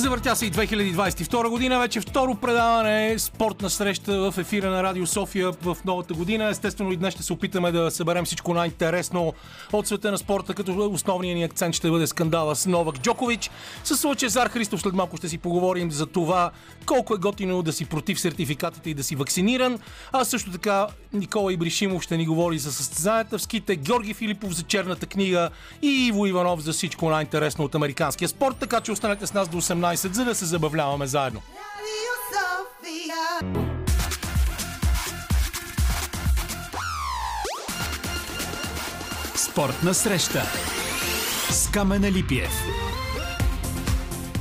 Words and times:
Завъртя 0.00 0.36
се 0.36 0.46
и 0.46 0.52
2022 0.52 1.48
година. 1.48 1.78
Вече 1.78 2.00
второ 2.00 2.34
предаване 2.34 3.18
спортна 3.18 3.70
среща 3.70 4.30
в 4.30 4.38
ефира 4.38 4.70
на 4.70 4.82
Радио 4.82 5.06
София 5.06 5.52
в 5.62 5.76
новата 5.84 6.14
година. 6.14 6.48
Естествено 6.48 6.92
и 6.92 6.96
днес 6.96 7.14
ще 7.14 7.22
се 7.22 7.32
опитаме 7.32 7.72
да 7.72 7.90
съберем 7.90 8.24
всичко 8.24 8.54
най-интересно 8.54 9.34
от 9.72 9.86
света 9.86 10.10
на 10.10 10.18
спорта, 10.18 10.54
като 10.54 10.90
основният 10.92 11.36
ни 11.38 11.44
акцент 11.44 11.74
ще 11.74 11.90
бъде 11.90 12.06
скандала 12.06 12.56
с 12.56 12.66
Новак 12.66 12.98
Джокович. 12.98 13.50
С 13.84 14.04
Лъчезар 14.04 14.48
Христов 14.48 14.80
след 14.80 14.94
малко 14.94 15.16
ще 15.16 15.28
си 15.28 15.38
поговорим 15.38 15.90
за 15.90 16.06
това 16.06 16.50
колко 16.86 17.14
е 17.14 17.18
готино 17.18 17.62
да 17.62 17.72
си 17.72 17.84
против 17.84 18.20
сертификатите 18.20 18.90
и 18.90 18.94
да 18.94 19.04
си 19.04 19.16
вакциниран. 19.16 19.78
А 20.12 20.24
също 20.24 20.50
така 20.50 20.86
Никола 21.12 21.52
Ибришимов 21.52 22.02
ще 22.02 22.16
ни 22.16 22.26
говори 22.26 22.58
за 22.58 22.72
състезанията 22.72 23.38
в 23.38 23.42
ските, 23.42 23.76
Георги 23.76 24.14
Филипов 24.14 24.52
за 24.52 24.62
черната 24.62 25.06
книга 25.06 25.50
и 25.82 26.06
Иво 26.06 26.26
Иванов 26.26 26.60
за 26.60 26.72
всичко 26.72 27.10
най-интересно 27.10 27.64
от 27.64 27.74
американския 27.74 28.28
спорт. 28.28 28.56
Така 28.60 28.80
че 28.80 28.92
останете 28.92 29.26
с 29.26 29.34
нас 29.34 29.48
до 29.48 29.60
18, 29.60 29.89
за 29.96 30.24
да 30.24 30.34
се 30.34 30.44
забавляваме 30.44 31.06
заедно. 31.06 31.42
Спортна 39.34 39.94
среща 39.94 40.42
с 41.50 41.70
Камена 41.70 42.12
Липиев. 42.12 42.52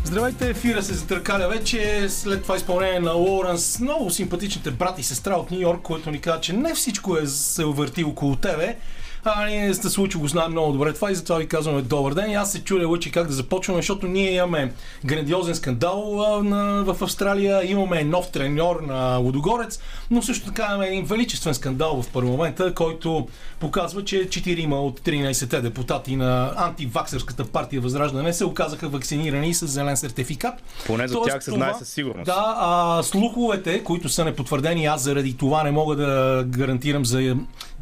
Здравейте, 0.04 0.50
ефира 0.50 0.84
се 0.84 0.94
затъркаля 0.94 1.48
вече 1.48 2.10
след 2.10 2.44
това 2.44 2.56
изпълнение 2.56 3.00
на 3.00 3.12
Лоуренс. 3.12 3.80
Много 3.80 4.10
симпатичните 4.10 4.72
брат 4.72 5.00
и 5.00 5.04
сестра 5.04 5.36
от 5.36 5.52
Нью 5.52 5.60
Йорк, 5.60 5.82
който 5.82 6.12
ни 6.12 6.22
каза, 6.22 6.42
че 6.42 6.54
не 6.54 6.74
всичко 6.74 7.18
е 7.18 7.28
се 7.28 7.66
върти 7.66 8.04
около 8.04 8.36
тебе. 8.36 8.78
А 9.24 9.46
ние 9.46 9.74
сте 9.74 9.90
случи 9.90 10.18
го 10.18 10.28
знаем 10.28 10.52
много 10.52 10.72
добре 10.72 10.94
това 10.94 11.12
и 11.12 11.16
затова 11.16 11.38
ви 11.38 11.48
казваме 11.48 11.82
добър 11.82 12.14
ден. 12.14 12.32
И 12.32 12.36
аз 12.36 12.52
се 12.52 12.64
чудя 12.64 12.88
лъчи 12.88 13.12
как 13.12 13.28
да 13.28 13.34
започваме, 13.34 13.78
защото 13.78 14.08
ние 14.08 14.32
имаме 14.32 14.74
грандиозен 15.06 15.56
скандал 15.56 16.22
а, 16.22 16.44
на, 16.44 16.84
в 16.84 17.04
Австралия, 17.04 17.72
имаме 17.72 18.04
нов 18.04 18.32
треньор 18.32 18.82
на 18.88 19.18
Лудогорец, 19.18 19.80
но 20.12 20.22
също 20.22 20.46
така 20.46 20.66
имаме 20.70 20.88
един 20.88 21.06
величествен 21.06 21.54
скандал 21.54 22.02
в 22.02 22.10
парламента, 22.10 22.74
който 22.74 23.28
показва, 23.60 24.04
че 24.04 24.16
4 24.16 24.74
от 24.74 25.00
13-те 25.00 25.62
депутати 25.62 26.16
на 26.16 26.54
антиваксърската 26.58 27.46
партия 27.46 27.82
Възраждане 27.82 28.34
се 28.34 28.46
оказаха 28.46 28.90
вакцинирани 28.90 29.54
с 29.54 29.68
зелен 29.68 29.98
сертификат. 29.98 30.54
Поне 30.86 31.08
за 31.08 31.14
Тоест, 31.14 31.30
тях 31.30 31.44
се 31.44 31.52
знае 31.52 31.74
със 31.74 31.90
сигурност. 31.90 32.26
Да, 32.26 32.56
а 32.58 33.04
слуховете, 33.04 33.84
които 33.84 34.10
са 34.10 34.26
непотвърдени, 34.26 34.86
аз 34.86 35.02
заради 35.02 35.38
това 35.38 35.64
не 35.64 35.72
мога 35.72 35.96
да 35.96 36.44
гарантирам 36.48 37.06
за 37.06 37.36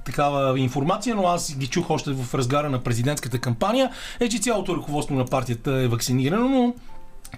такава 0.07 0.59
информация, 0.59 1.15
но 1.15 1.27
аз 1.27 1.55
ги 1.57 1.67
чух 1.67 1.89
още 1.89 2.11
в 2.11 2.35
разгара 2.35 2.69
на 2.69 2.79
президентската 2.79 3.39
кампания, 3.39 3.91
е, 4.19 4.29
че 4.29 4.37
цялото 4.37 4.75
ръководство 4.75 5.15
на 5.15 5.25
партията 5.25 5.71
е 5.71 5.87
вакцинирано, 5.87 6.49
но 6.49 6.73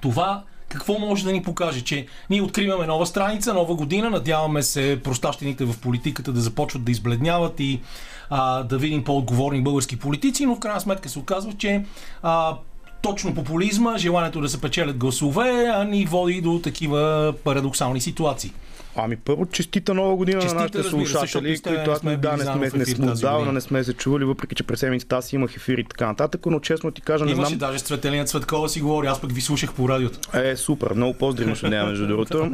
това 0.01 0.43
какво 0.69 0.99
може 0.99 1.23
да 1.23 1.31
ни 1.31 1.43
покаже? 1.43 1.81
Че 1.81 2.05
ние 2.29 2.41
откриваме 2.41 2.87
нова 2.87 3.05
страница, 3.05 3.53
нова 3.53 3.75
година, 3.75 4.09
надяваме 4.09 4.63
се 4.63 5.01
простащените 5.03 5.65
в 5.65 5.79
политиката 5.81 6.31
да 6.31 6.41
започват 6.41 6.83
да 6.83 6.91
избледняват 6.91 7.59
и 7.59 7.81
а, 8.29 8.63
да 8.63 8.77
видим 8.77 9.03
по-отговорни 9.03 9.63
български 9.63 9.99
политици, 9.99 10.45
но 10.45 10.55
в 10.55 10.59
крайна 10.59 10.81
сметка 10.81 11.09
се 11.09 11.19
оказва, 11.19 11.53
че 11.53 11.85
а, 12.23 12.55
точно 13.01 13.35
популизма, 13.35 13.97
желанието 13.97 14.41
да 14.41 14.49
се 14.49 14.61
печелят 14.61 14.97
гласове, 14.97 15.71
а 15.73 15.83
ни 15.83 16.05
води 16.05 16.41
до 16.41 16.59
такива 16.63 17.33
парадоксални 17.43 18.01
ситуации. 18.01 18.53
Ами 18.95 19.15
първо, 19.15 19.45
честита 19.45 19.93
нова 19.93 20.15
година 20.15 20.41
Честита, 20.41 20.55
на 20.55 20.61
нашите 20.61 20.83
се, 20.83 20.89
слушатели, 20.89 21.57
с 21.57 21.61
тебе 21.61 21.75
които 21.75 21.91
аз 21.91 22.01
да, 22.17 22.37
не 22.37 22.43
сме, 22.43 22.55
не 22.55 22.65
ефир 22.65 22.95
сме 22.95 23.11
отдавна, 23.11 23.51
не 23.51 23.61
сме 23.61 23.83
се 23.83 23.93
чували, 23.93 24.23
въпреки 24.23 24.55
че 24.55 24.63
през 24.63 24.79
седмицата 24.79 25.15
аз 25.15 25.33
имах 25.33 25.55
ефири 25.55 25.81
и 25.81 25.83
така 25.83 26.07
нататък, 26.07 26.45
но 26.45 26.59
честно 26.59 26.91
ти 26.91 27.01
кажа, 27.01 27.25
не 27.25 27.31
Имаше 27.31 27.47
знам. 27.47 27.59
даже 27.59 27.79
с 27.79 27.81
Цветелина 27.81 28.25
Цветкова 28.25 28.69
си 28.69 28.81
говори, 28.81 29.07
аз 29.07 29.21
пък 29.21 29.31
ви 29.31 29.41
слушах 29.41 29.73
по 29.73 29.89
радиото. 29.89 30.37
Е, 30.37 30.55
супер, 30.55 30.93
много 30.93 31.13
поздрави 31.13 31.55
ще 31.55 31.69
няма 31.69 31.89
между 31.89 32.07
другото. 32.07 32.49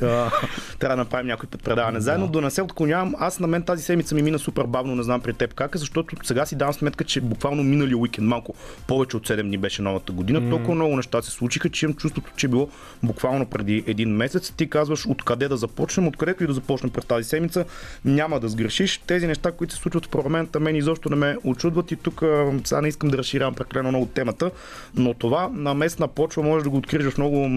Да, 0.00 0.30
Трябва 0.78 0.96
да 0.96 0.96
направим 0.96 1.26
някой 1.26 1.48
път 1.48 1.62
предаване 1.62 2.00
заедно. 2.00 2.28
До 2.28 2.40
не 2.40 2.50
се 2.50 2.62
отклонявам. 2.62 3.14
Аз 3.18 3.40
на 3.40 3.46
мен 3.46 3.62
тази 3.62 3.82
седмица 3.82 4.14
ми 4.14 4.22
мина 4.22 4.38
супер 4.38 4.64
бавно, 4.64 4.94
не 4.94 5.02
знам 5.02 5.20
при 5.20 5.32
теб 5.32 5.54
как 5.54 5.74
е, 5.74 5.78
защото 5.78 6.16
сега 6.22 6.46
си 6.46 6.56
давам 6.56 6.74
сметка, 6.74 7.04
че 7.04 7.20
буквално 7.20 7.62
миналия 7.62 7.96
уикенд, 7.98 8.26
малко 8.26 8.54
повече 8.86 9.16
от 9.16 9.28
7 9.28 9.42
дни 9.42 9.58
беше 9.58 9.82
новата 9.82 10.12
година. 10.12 10.50
Толкова 10.50 10.74
много 10.74 10.96
неща 10.96 11.22
се 11.22 11.30
случиха, 11.30 11.70
че 11.70 11.86
имам 11.86 11.94
чувството, 11.96 12.30
че 12.36 12.46
е 12.46 12.50
било 12.50 12.68
буквално 13.02 13.46
преди 13.46 13.84
един 13.86 14.10
месец. 14.10 14.52
Ти 14.56 14.70
казваш 14.70 15.06
откъде 15.06 15.48
да 15.48 15.56
започнем, 15.68 16.08
откъдето 16.08 16.44
и 16.44 16.46
да 16.46 16.52
започнем 16.52 16.90
през 16.90 17.04
тази 17.04 17.28
седмица, 17.28 17.64
няма 18.04 18.40
да 18.40 18.48
сгрешиш. 18.48 18.98
Тези 18.98 19.26
неща, 19.26 19.52
които 19.52 19.74
се 19.74 19.80
случват 19.80 20.06
в 20.06 20.08
парламента, 20.08 20.60
мен 20.60 20.76
изобщо 20.76 21.10
не 21.10 21.16
ме 21.16 21.36
очудват 21.44 21.92
и 21.92 21.96
тук 21.96 22.22
сега 22.64 22.80
не 22.80 22.88
искам 22.88 23.08
да 23.08 23.18
разширявам 23.18 23.54
прекалено 23.54 23.88
много 23.88 24.06
темата, 24.06 24.50
но 24.96 25.14
това 25.14 25.50
на 25.52 25.74
местна 25.74 26.08
почва 26.08 26.42
може 26.42 26.64
да 26.64 26.70
го 26.70 26.76
откриеш 26.76 27.04
в 27.04 27.18
много 27.18 27.48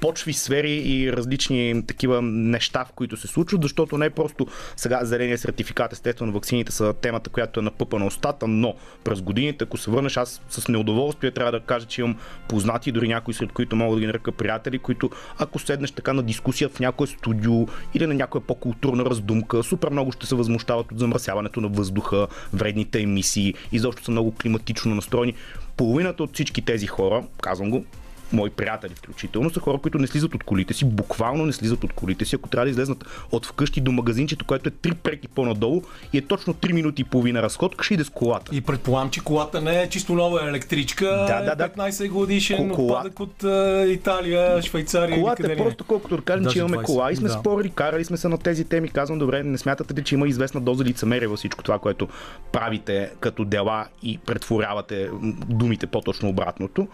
почви, 0.00 0.32
сфери 0.32 0.72
и 0.72 1.12
различни 1.12 1.82
такива 1.86 2.22
неща, 2.22 2.84
в 2.84 2.92
които 2.92 3.16
се 3.16 3.26
случват, 3.26 3.62
защото 3.62 3.98
не 3.98 4.06
е 4.06 4.10
просто 4.10 4.46
сега 4.76 5.04
зеления 5.04 5.38
сертификат, 5.38 5.92
естествено 5.92 6.32
ваксините 6.32 6.72
са 6.72 6.94
темата, 7.00 7.30
която 7.30 7.60
е 7.60 7.62
на 7.62 7.70
пъпа 7.70 7.98
на 7.98 8.06
устата, 8.06 8.46
но 8.48 8.74
през 9.04 9.22
годините, 9.22 9.64
ако 9.64 9.76
се 9.76 9.90
върнеш, 9.90 10.16
аз 10.16 10.42
с 10.48 10.68
неудоволствие 10.68 11.30
трябва 11.30 11.52
да 11.52 11.60
кажа, 11.60 11.86
че 11.86 12.00
имам 12.00 12.16
познати, 12.48 12.92
дори 12.92 13.08
някои 13.08 13.34
сред 13.34 13.52
които 13.52 13.76
мога 13.76 13.94
да 13.94 14.00
ги 14.00 14.06
нарека 14.06 14.32
приятели, 14.32 14.78
които 14.78 15.10
ако 15.38 15.58
седнеш 15.58 15.90
така 15.90 16.12
на 16.12 16.22
дискусия 16.22 16.68
в 16.68 16.80
някое 16.80 17.06
студио 17.06 17.66
или 17.94 18.06
на 18.06 18.14
някоя 18.14 18.46
по-културна 18.46 19.04
раздумка, 19.04 19.62
супер 19.62 19.90
много 19.90 20.12
ще 20.12 20.26
се 20.26 20.34
възмущават 20.34 20.92
от 20.92 20.98
замърсяването 20.98 21.60
на 21.60 21.68
въздуха, 21.68 22.26
вредните 22.52 23.00
емисии, 23.00 23.54
изобщо 23.72 24.04
са 24.04 24.10
много 24.10 24.34
климатично 24.34 24.94
настроени. 24.94 25.34
Половината 25.76 26.22
от 26.22 26.34
всички 26.34 26.62
тези 26.62 26.86
хора, 26.86 27.24
казвам 27.42 27.70
го, 27.70 27.84
мои 28.32 28.50
приятели 28.50 28.94
включително, 28.94 29.50
са 29.50 29.60
хора, 29.60 29.78
които 29.78 29.98
не 29.98 30.06
слизат 30.06 30.34
от 30.34 30.44
колите 30.44 30.74
си, 30.74 30.84
буквално 30.84 31.46
не 31.46 31.52
слизат 31.52 31.84
от 31.84 31.92
колите 31.92 32.24
си, 32.24 32.36
ако 32.36 32.48
трябва 32.48 32.64
да 32.64 32.70
излезнат 32.70 33.04
от 33.32 33.46
вкъщи 33.46 33.80
до 33.80 33.92
магазинчето, 33.92 34.44
което 34.44 34.68
е 34.68 34.72
три 34.72 34.94
преки 34.94 35.28
по-надолу 35.28 35.82
и 36.12 36.18
е 36.18 36.22
точно 36.22 36.54
3 36.54 36.72
минути 36.72 37.02
и 37.02 37.06
половина 37.06 37.42
разход, 37.42 37.82
ще 37.82 37.94
иде 37.94 38.04
с 38.04 38.10
колата. 38.10 38.56
И 38.56 38.60
предполагам, 38.60 39.10
че 39.10 39.20
колата 39.20 39.60
не 39.60 39.82
е 39.82 39.88
чисто 39.88 40.14
нова 40.14 40.48
електричка, 40.48 41.06
Да, 41.06 41.42
да, 41.42 41.54
да. 41.56 41.64
е 41.64 41.68
15 41.68 42.08
годишен 42.10 42.58
Ко- 42.60 42.74
кола- 42.74 42.92
отпадък 42.92 43.20
от 43.20 43.44
а, 43.44 43.84
Италия, 43.88 44.62
Швейцария 44.62 45.18
Колата 45.18 45.46
е 45.46 45.48
ли 45.48 45.56
просто 45.56 45.84
колкото 45.84 46.16
да 46.16 46.22
кажем, 46.22 46.44
Даже 46.44 46.52
че 46.52 46.58
имаме 46.58 46.76
20, 46.76 46.82
кола 46.82 47.12
и 47.12 47.16
сме 47.16 47.28
да. 47.28 47.34
спорили, 47.34 47.70
карали 47.70 48.04
сме 48.04 48.16
се 48.16 48.28
на 48.28 48.38
тези 48.38 48.64
теми. 48.64 48.88
Казвам, 48.88 49.18
добре, 49.18 49.42
не 49.42 49.58
смятате 49.58 49.94
ли, 49.94 50.04
че 50.04 50.14
има 50.14 50.28
известна 50.28 50.60
доза 50.60 50.84
лицемерие 50.84 51.28
във 51.28 51.38
всичко 51.38 51.64
това, 51.64 51.78
което 51.78 52.08
правите 52.52 53.10
като 53.20 53.44
дела 53.44 53.86
и 54.02 54.18
претворявате 54.18 55.10
думите 55.48 55.86
по-точно 55.86 56.28
обратното? 56.28 56.88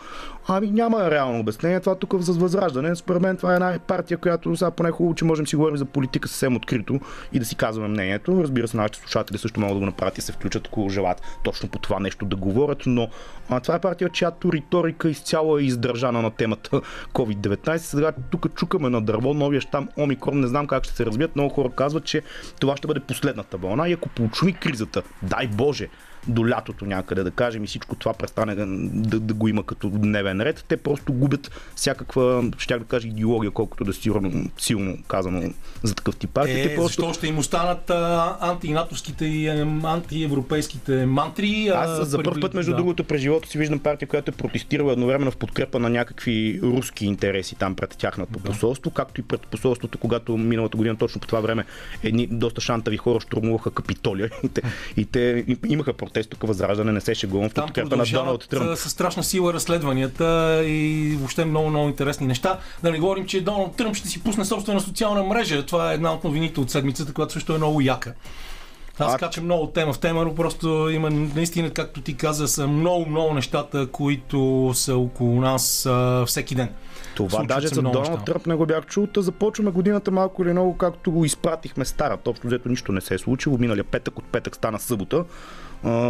Ами 0.48 0.70
няма 0.70 1.10
реално 1.10 1.21
обяснение. 1.24 1.80
Това 1.80 1.94
тук 1.94 2.14
за 2.20 2.32
възраждане. 2.32 2.96
Според 2.96 3.22
мен 3.22 3.36
това 3.36 3.52
е 3.52 3.54
една 3.54 3.78
партия, 3.86 4.18
която 4.18 4.56
сега 4.56 4.70
поне 4.70 4.90
хубаво, 4.90 5.14
че 5.14 5.24
можем 5.24 5.46
си 5.46 5.56
говорим 5.56 5.76
за 5.76 5.84
политика 5.84 6.28
съвсем 6.28 6.56
открито 6.56 7.00
и 7.32 7.38
да 7.38 7.44
си 7.44 7.56
казваме 7.56 7.88
мнението. 7.88 8.42
Разбира 8.42 8.68
се, 8.68 8.76
нашите 8.76 8.98
слушатели 8.98 9.38
също 9.38 9.60
могат 9.60 9.76
да 9.76 9.78
го 9.78 9.86
направят 9.86 10.18
и 10.18 10.20
се 10.20 10.32
включат, 10.32 10.66
ако 10.66 10.88
желаят 10.88 11.22
точно 11.44 11.68
по 11.68 11.78
това 11.78 12.00
нещо 12.00 12.24
да 12.24 12.36
говорят, 12.36 12.82
но 12.86 13.08
а, 13.48 13.60
това 13.60 13.74
е 13.74 13.80
партия, 13.80 14.08
чиято 14.08 14.52
риторика 14.52 15.10
изцяло 15.10 15.58
е 15.58 15.62
издържана 15.62 16.22
на 16.22 16.30
темата 16.30 16.80
COVID-19. 17.12 17.76
Сега 17.76 18.12
тук 18.30 18.54
чукаме 18.54 18.90
на 18.90 19.02
дърво, 19.02 19.34
новия 19.34 19.60
щам 19.60 19.88
Омикрон, 19.98 20.40
не 20.40 20.46
знам 20.46 20.66
как 20.66 20.84
ще 20.84 20.94
се 20.94 21.06
развият. 21.06 21.36
Много 21.36 21.54
хора 21.54 21.70
казват, 21.70 22.04
че 22.04 22.22
това 22.60 22.76
ще 22.76 22.86
бъде 22.86 23.00
последната 23.00 23.56
вълна 23.56 23.88
и 23.88 23.92
ако 23.92 24.08
получуми 24.08 24.52
кризата, 24.52 25.02
дай 25.22 25.46
Боже, 25.46 25.88
до 26.28 26.48
лятото 26.48 26.84
някъде, 26.84 27.22
да 27.22 27.30
кажем, 27.30 27.64
и 27.64 27.66
всичко 27.66 27.96
това 27.96 28.12
престане 28.12 28.54
да, 28.54 28.66
да, 29.08 29.20
да 29.20 29.34
го 29.34 29.48
има 29.48 29.66
като 29.66 29.90
дневен 29.90 30.40
ред, 30.40 30.64
те 30.68 30.76
просто 30.76 31.12
губят 31.12 31.50
всякаква, 31.76 32.50
щях 32.58 32.78
да 32.78 32.84
кажа, 32.84 33.08
идеология, 33.08 33.50
колкото 33.50 33.84
да 33.84 33.90
е 33.90 33.94
силно, 33.94 34.50
силно 34.58 34.98
казано 35.08 35.42
за 35.82 35.94
такъв 35.94 36.16
тип 36.16 36.30
партии. 36.30 36.60
Е, 36.60 36.68
те 36.68 36.74
просто... 36.74 36.88
защо 36.88 37.14
ще 37.14 37.26
им 37.26 37.38
останат 37.38 37.90
а, 37.90 38.36
антинатовските 38.40 39.24
и 39.24 39.48
антиевропейските 39.84 41.06
мантри? 41.06 41.68
а, 41.74 41.78
Аз 41.78 42.08
за 42.08 42.22
първ 42.22 42.40
път, 42.40 42.54
между 42.54 42.70
да. 42.70 42.76
другото, 42.76 43.04
през 43.04 43.20
живота 43.20 43.48
си 43.48 43.58
виждам 43.58 43.78
партия, 43.78 44.08
която 44.08 44.30
е 44.30 44.34
протестирала 44.34 44.92
едновременно 44.92 45.30
в 45.30 45.36
подкрепа 45.36 45.78
на 45.78 45.90
някакви 45.90 46.60
руски 46.62 47.06
интереси 47.06 47.54
там 47.54 47.74
пред 47.74 47.96
тяхното 47.98 48.38
посолство, 48.38 48.90
както 48.90 49.20
и 49.20 49.24
пред 49.24 49.40
посолството, 49.40 49.98
когато 49.98 50.36
миналата 50.36 50.76
година 50.76 50.96
точно 50.96 51.20
по 51.20 51.26
това 51.26 51.40
време 51.40 51.64
едни 52.02 52.26
доста 52.26 52.60
шантави 52.60 52.96
хора 52.96 53.20
штурмуваха 53.20 53.70
Капитолия 53.70 54.30
и 54.42 54.48
те, 54.48 54.62
и 54.96 55.06
те 55.06 55.44
имаха 55.68 55.92
протест 55.92 56.11
тук 56.12 56.46
възраждане, 56.46 56.92
не 56.92 57.00
се 57.00 57.14
шегувам 57.14 57.50
в 57.50 57.54
подкрепа 57.54 57.96
на 57.96 58.04
Доналд 58.04 58.48
Тръмп. 58.48 58.78
със 58.78 58.92
страшна 58.92 59.24
сила 59.24 59.52
разследванията 59.52 60.62
и 60.66 61.14
въобще 61.18 61.44
много, 61.44 61.70
много 61.70 61.88
интересни 61.88 62.26
неща. 62.26 62.58
Да 62.82 62.90
не 62.90 62.98
говорим, 62.98 63.26
че 63.26 63.40
Доналд 63.40 63.76
Тръмп 63.76 63.96
ще 63.96 64.08
си 64.08 64.22
пусне 64.22 64.44
собствена 64.44 64.80
социална 64.80 65.22
мрежа. 65.22 65.66
Това 65.66 65.90
е 65.90 65.94
една 65.94 66.12
от 66.12 66.24
новините 66.24 66.60
от 66.60 66.70
седмицата, 66.70 67.12
която 67.12 67.32
също 67.32 67.54
е 67.54 67.58
много 67.58 67.80
яка. 67.80 68.14
Аз 68.98 69.14
А- 69.14 69.18
качам 69.18 69.44
много 69.44 69.66
тема 69.66 69.92
в 69.92 69.98
тема, 69.98 70.24
но 70.24 70.34
просто 70.34 70.88
има 70.92 71.10
наистина, 71.10 71.70
както 71.70 72.00
ти 72.00 72.16
каза, 72.16 72.48
са 72.48 72.66
много, 72.66 73.06
много 73.10 73.34
нещата, 73.34 73.86
които 73.86 74.70
са 74.74 74.96
около 74.96 75.40
нас 75.40 75.86
а, 75.86 76.24
всеки 76.26 76.54
ден. 76.54 76.68
Това 77.14 77.30
Случват 77.30 77.48
даже 77.48 77.68
за 77.68 77.82
Доналд. 77.82 78.24
Тръмп 78.24 78.46
не 78.46 78.54
го 78.54 78.66
бях 78.66 78.86
чул. 78.86 79.06
Та 79.06 79.22
започваме 79.22 79.70
годината 79.70 80.10
малко 80.10 80.42
или 80.42 80.52
много, 80.52 80.76
както 80.76 81.12
го 81.12 81.24
изпратихме 81.24 81.84
старата. 81.84 82.30
Общо 82.30 82.46
взето 82.46 82.68
нищо 82.68 82.92
не 82.92 83.00
се 83.00 83.14
е 83.14 83.18
случило. 83.18 83.58
Миналия 83.58 83.84
петък 83.84 84.18
от 84.18 84.24
петък 84.24 84.56
стана 84.56 84.78
събота. 84.78 85.24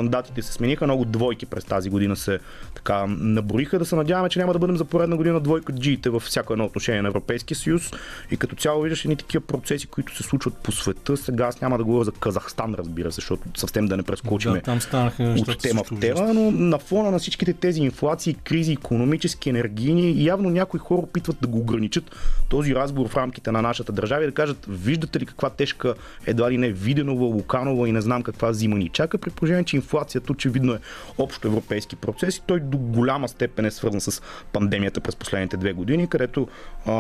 Датите 0.04 0.42
се 0.42 0.52
смениха, 0.52 0.84
много 0.84 1.04
двойки 1.04 1.46
през 1.46 1.64
тази 1.64 1.90
година 1.90 2.16
се 2.16 2.38
така 2.74 3.06
наброиха. 3.08 3.78
Да 3.78 3.84
се 3.84 3.96
надяваме, 3.96 4.28
че 4.28 4.38
няма 4.38 4.52
да 4.52 4.58
бъдем 4.58 4.76
за 4.76 4.84
поредна 4.84 5.16
година 5.16 5.40
двойка 5.40 5.72
джиите 5.72 6.10
във 6.10 6.22
всяко 6.22 6.52
едно 6.52 6.64
отношение 6.64 7.02
на 7.02 7.08
Европейския 7.08 7.56
съюз. 7.56 7.90
И 8.30 8.36
като 8.36 8.56
цяло 8.56 8.82
виждаш 8.82 9.04
едни 9.04 9.16
такива 9.16 9.46
процеси, 9.46 9.86
които 9.86 10.16
се 10.16 10.22
случват 10.22 10.56
по 10.56 10.72
света. 10.72 11.16
Сега 11.16 11.44
аз 11.44 11.60
няма 11.60 11.78
да 11.78 11.84
говоря 11.84 12.04
за 12.04 12.12
Казахстан, 12.12 12.74
разбира 12.74 13.12
се, 13.12 13.14
защото 13.14 13.42
съвсем 13.56 13.86
да 13.86 13.96
не 13.96 14.02
прескочим 14.02 14.52
Да, 14.52 14.60
там 14.60 14.80
станаха 14.80 15.22
от 15.22 15.58
тема 15.58 15.84
в 15.84 16.00
тема, 16.00 16.34
но 16.34 16.50
на 16.50 16.78
фона 16.78 17.10
на 17.10 17.18
всичките 17.18 17.52
тези 17.52 17.80
инфлации, 17.80 18.34
кризи, 18.34 18.72
економически, 18.72 19.50
енергийни, 19.50 20.24
явно 20.24 20.50
някои 20.50 20.80
хора 20.80 21.00
опитват 21.00 21.36
да 21.40 21.48
го 21.48 21.58
ограничат 21.58 22.16
този 22.48 22.74
разговор 22.74 23.08
в 23.08 23.16
рамките 23.16 23.50
на 23.50 23.62
нашата 23.62 23.92
държава 23.92 24.24
и 24.24 24.26
да 24.26 24.32
кажат, 24.32 24.66
виждате 24.68 25.20
ли 25.20 25.26
каква 25.26 25.50
тежка, 25.50 25.94
едва 26.26 26.50
ли 26.50 26.58
не 26.58 26.72
Виденова, 26.72 27.24
Луканова 27.24 27.88
и 27.88 27.92
не 27.92 28.00
знам 28.00 28.22
каква 28.22 28.52
зима 28.52 28.78
ни 28.78 28.88
чака, 28.88 29.18
при 29.18 29.30
положение, 29.30 29.61
че 29.64 29.76
инфлацията 29.76 30.32
очевидно 30.32 30.72
е 30.72 30.78
общо 31.18 31.48
европейски 31.48 31.96
процес 31.96 32.36
и 32.36 32.42
той 32.46 32.60
до 32.60 32.78
голяма 32.78 33.28
степен 33.28 33.64
е 33.64 33.70
свързан 33.70 34.00
с 34.00 34.22
пандемията 34.52 35.00
през 35.00 35.16
последните 35.16 35.56
две 35.56 35.72
години, 35.72 36.08
където 36.08 36.48
а, 36.86 36.92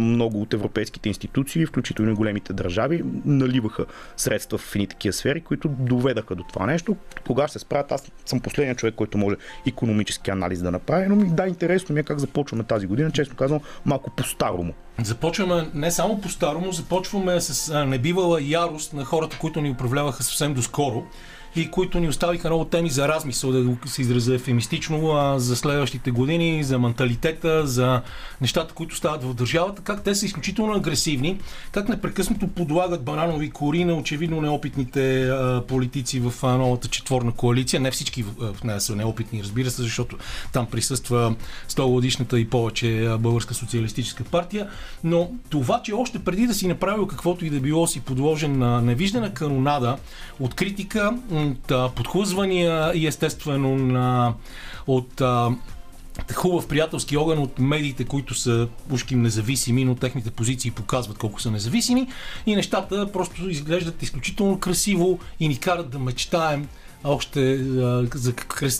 много 0.00 0.42
от 0.42 0.54
европейските 0.54 1.08
институции, 1.08 1.66
включително 1.66 2.10
и 2.10 2.14
големите 2.14 2.52
държави, 2.52 3.04
наливаха 3.24 3.86
средства 4.16 4.58
в 4.58 4.74
едни 4.74 4.86
такива 4.86 5.12
сфери, 5.12 5.40
които 5.40 5.68
доведаха 5.68 6.34
до 6.34 6.42
това 6.52 6.66
нещо. 6.66 6.96
Кога 7.26 7.48
ще 7.48 7.52
се 7.52 7.58
справят, 7.58 7.92
аз 7.92 8.12
съм 8.26 8.40
последният 8.40 8.78
човек, 8.78 8.94
който 8.94 9.18
може 9.18 9.36
економически 9.66 10.30
анализ 10.30 10.62
да 10.62 10.70
направи, 10.70 11.06
но 11.08 11.16
ми 11.16 11.28
да, 11.30 11.46
интересно 11.46 11.94
ми 11.94 12.00
е 12.00 12.04
как 12.04 12.18
започваме 12.18 12.64
тази 12.64 12.86
година, 12.86 13.10
честно 13.10 13.36
казвам, 13.36 13.60
малко 13.84 14.10
по-старому. 14.10 14.74
Започваме 15.02 15.70
не 15.74 15.90
само 15.90 16.20
по-старому, 16.20 16.72
започваме 16.72 17.40
с 17.40 17.84
небивала 17.86 18.42
ярост 18.42 18.92
на 18.92 19.04
хората, 19.04 19.38
които 19.40 19.60
ни 19.60 19.70
управляваха 19.70 20.22
съвсем 20.22 20.54
доскоро 20.54 21.02
и 21.56 21.70
които 21.70 22.00
ни 22.00 22.08
оставиха 22.08 22.48
много 22.48 22.64
теми 22.64 22.90
за 22.90 23.08
размисъл, 23.08 23.52
да 23.52 23.76
се 23.86 24.02
изразя 24.02 24.34
ефемистично, 24.34 25.10
а, 25.10 25.38
за 25.38 25.56
следващите 25.56 26.10
години, 26.10 26.64
за 26.64 26.78
менталитета, 26.78 27.66
за 27.66 28.02
нещата, 28.40 28.74
които 28.74 28.96
стават 28.96 29.24
в 29.24 29.34
държавата, 29.34 29.82
как 29.82 30.02
те 30.02 30.14
са 30.14 30.26
изключително 30.26 30.72
агресивни, 30.72 31.38
как 31.72 31.88
непрекъснато 31.88 32.48
подлагат 32.48 33.04
бананови 33.04 33.50
кори 33.50 33.84
на 33.84 33.94
очевидно 33.94 34.40
неопитните 34.40 35.28
а, 35.28 35.62
политици 35.68 36.20
в 36.20 36.34
а, 36.42 36.56
новата 36.56 36.88
четворна 36.88 37.32
коалиция. 37.32 37.80
Не 37.80 37.90
всички 37.90 38.22
в, 38.22 38.54
в 38.54 38.64
нея 38.64 38.80
са 38.80 38.96
неопитни, 38.96 39.42
разбира 39.42 39.70
се, 39.70 39.82
защото 39.82 40.16
там 40.52 40.66
присъства 40.66 41.34
100 41.68 41.86
годишната 41.86 42.40
и 42.40 42.50
повече 42.50 43.16
Българска 43.18 43.54
социалистическа 43.54 44.24
партия, 44.24 44.68
но 45.04 45.30
това, 45.48 45.82
че 45.82 45.94
още 45.94 46.18
преди 46.18 46.46
да 46.46 46.54
си 46.54 46.68
направил 46.68 47.06
каквото 47.06 47.44
и 47.44 47.50
да 47.50 47.60
било 47.60 47.86
си 47.86 48.00
подложен 48.00 48.58
на 48.58 48.80
невиждана 48.80 49.34
канонада 49.34 49.96
от 50.40 50.54
критика, 50.54 51.12
от 51.46 51.70
а, 51.70 51.88
подхлъзвания 51.88 52.92
и 52.94 53.06
естествено 53.06 53.76
на, 53.76 54.34
от 54.86 55.20
а, 55.20 55.50
хубав 56.34 56.68
приятелски 56.68 57.16
огън 57.16 57.38
от 57.38 57.58
медиите, 57.58 58.04
които 58.04 58.34
са 58.34 58.68
ушким 58.90 59.22
независими, 59.22 59.84
но 59.84 59.94
техните 59.94 60.30
позиции 60.30 60.70
показват 60.70 61.18
колко 61.18 61.40
са 61.40 61.50
независими. 61.50 62.08
И 62.46 62.56
нещата 62.56 63.12
просто 63.12 63.48
изглеждат 63.48 64.02
изключително 64.02 64.60
красиво 64.60 65.18
и 65.40 65.48
ни 65.48 65.58
карат 65.58 65.90
да 65.90 65.98
мечтаем 65.98 66.68
още 67.04 67.52
а, 67.52 68.08
за 68.14 68.34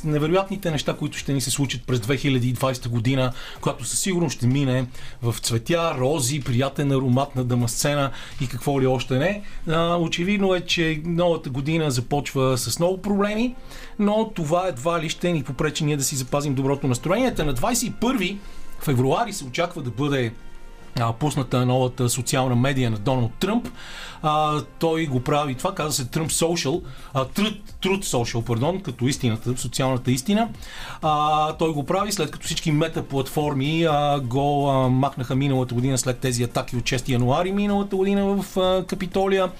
невероятните 0.05 0.71
неща, 0.71 0.97
които 0.97 1.19
ще 1.19 1.33
ни 1.33 1.41
се 1.41 1.51
случат 1.51 1.83
през 1.87 2.01
2020 2.01 2.89
година, 2.89 3.33
която 3.61 3.85
със 3.85 4.01
сигурност 4.01 4.37
ще 4.37 4.47
мине 4.47 4.87
в 5.23 5.35
цветя, 5.41 5.95
рози, 5.99 6.41
приятен 6.41 6.93
аромат 6.93 7.37
на 7.37 7.45
дъмасцена 7.45 8.11
и 8.41 8.47
какво 8.47 8.81
ли 8.81 8.87
още 8.87 9.19
не. 9.19 9.43
А, 9.69 9.97
очевидно 9.97 10.55
е, 10.55 10.61
че 10.61 11.03
новата 11.05 11.51
година 11.51 11.91
започва 11.91 12.59
с 12.59 12.79
много 12.79 13.03
проблеми, 13.03 13.55
но 13.99 14.31
това 14.35 14.69
едва 14.69 15.01
ли 15.01 15.09
ще 15.09 15.33
ни 15.33 15.43
попречи 15.43 15.85
ние 15.85 15.97
да 15.97 16.05
си 16.05 16.17
запазим 16.17 16.55
доброто 16.55 16.87
настроение. 16.87 17.35
На 17.39 17.55
21 17.55 18.39
февруари 18.81 19.33
се 19.33 19.45
очаква 19.45 19.83
да 19.83 19.91
бъде 19.91 20.33
пусната 21.19 21.67
новата 21.67 22.09
социална 22.09 22.57
медия 22.57 22.91
на 22.91 22.99
Доналд 22.99 23.33
Тръмп. 23.41 23.69
А, 24.23 24.63
той 24.79 25.07
го 25.07 25.21
прави, 25.21 25.55
това 25.55 25.75
казва 25.75 25.93
се 25.93 26.11
Тръмп 26.11 26.31
Social, 26.31 26.83
а, 27.15 27.25
Truth, 27.25 27.61
Truth 27.83 28.05
Social, 28.05 28.45
пардон, 28.45 28.81
като 28.81 29.07
истината, 29.07 29.57
социалната 29.57 30.11
истина. 30.11 30.49
А, 31.03 31.53
той 31.53 31.73
го 31.73 31.87
прави 31.87 32.13
след 32.13 32.31
като 32.31 32.47
всички 32.47 32.73
мета 32.73 33.03
платформи 33.03 33.85
а, 33.85 34.21
го 34.21 34.69
а, 34.71 34.89
махнаха 34.89 35.37
миналата 35.37 35.75
година 35.75 35.99
след 35.99 36.19
тези 36.19 36.43
атаки 36.43 36.77
от 36.77 36.83
6 36.83 37.09
януари 37.09 37.53
миналата 37.53 37.97
година 37.97 38.25
в 38.25 38.57
а, 38.61 38.85
Капитолия. 38.87 39.51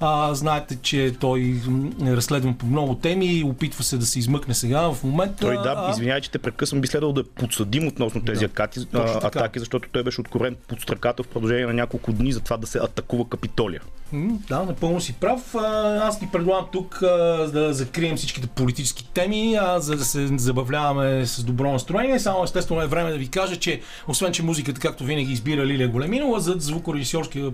А, 0.00 0.34
знаете, 0.34 0.76
че 0.82 1.14
той 1.20 1.60
е 2.06 2.16
разследван 2.16 2.54
по 2.54 2.66
много 2.66 2.94
теми 2.94 3.26
и 3.26 3.44
опитва 3.44 3.84
се 3.84 3.98
да 3.98 4.06
се 4.06 4.18
измъкне 4.18 4.54
сега 4.54 4.92
в 4.92 5.04
момента. 5.04 5.36
Той 5.40 5.54
да, 5.56 5.74
а, 5.78 5.90
извинявай, 5.90 6.20
че 6.20 6.30
те 6.30 6.38
прекъсвам, 6.38 6.80
би 6.80 6.86
следвало 6.88 7.12
да 7.12 7.20
е 7.20 7.24
подсъдим 7.24 7.88
относно 7.88 8.24
тези 8.24 8.40
Да, 8.40 8.44
атаки, 8.46 8.86
точно 8.86 9.20
така. 9.20 9.26
атаки, 9.38 9.58
защото 9.58 9.88
той 9.92 10.02
беше 10.02 10.20
откровен 10.20 10.56
подстракател 10.68 11.24
в 11.24 11.28
продължение 11.28 11.66
на 11.66 11.72
няколко 11.72 12.12
дни 12.12 12.32
за 12.32 12.40
това 12.40 12.56
да 12.56 12.66
се 12.66 12.78
атакува 12.78 13.24
Капитолия. 13.28 13.80
М, 14.12 14.32
Да, 14.48 14.62
напълно 14.62 15.00
си 15.00 15.12
прав. 15.12 15.54
А, 15.54 15.60
Аз 16.02 16.20
ти 16.20 16.28
предлагам 16.32 16.66
тук 16.72 17.02
а, 17.02 17.06
да 17.52 17.63
закрием 17.72 18.16
всичките 18.16 18.46
политически 18.46 19.08
теми, 19.14 19.58
а, 19.60 19.80
за 19.80 19.96
да 19.96 20.04
се 20.04 20.28
забавляваме 20.36 21.26
с 21.26 21.44
добро 21.44 21.72
настроение. 21.72 22.18
Само 22.18 22.44
естествено 22.44 22.82
е 22.82 22.86
време 22.86 23.10
да 23.10 23.18
ви 23.18 23.28
кажа, 23.28 23.56
че 23.56 23.80
освен, 24.08 24.32
че 24.32 24.42
музиката, 24.42 24.80
както 24.80 25.04
винаги, 25.04 25.32
избира 25.32 25.66
Лилия 25.66 25.88
Големинова, 25.88 26.40
зад 26.40 26.62
звукорежисьорския 26.62 27.52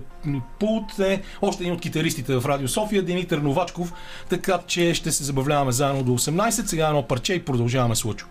пулт 0.59 0.99
е 0.99 1.21
още 1.41 1.63
един 1.63 1.73
от 1.73 1.81
китаристите 1.81 2.35
в 2.35 2.45
Радио 2.45 2.67
София, 2.67 3.03
Димитър 3.03 3.37
Новачков, 3.37 3.93
така 4.29 4.59
че 4.67 4.93
ще 4.93 5.11
се 5.11 5.23
забавляваме 5.23 5.71
заедно 5.71 6.03
до 6.03 6.11
18. 6.11 6.65
Сега 6.65 6.87
едно 6.87 7.07
парче 7.07 7.33
и 7.33 7.45
продължаваме 7.45 7.95
с 7.95 8.05
Лъчо. 8.05 8.27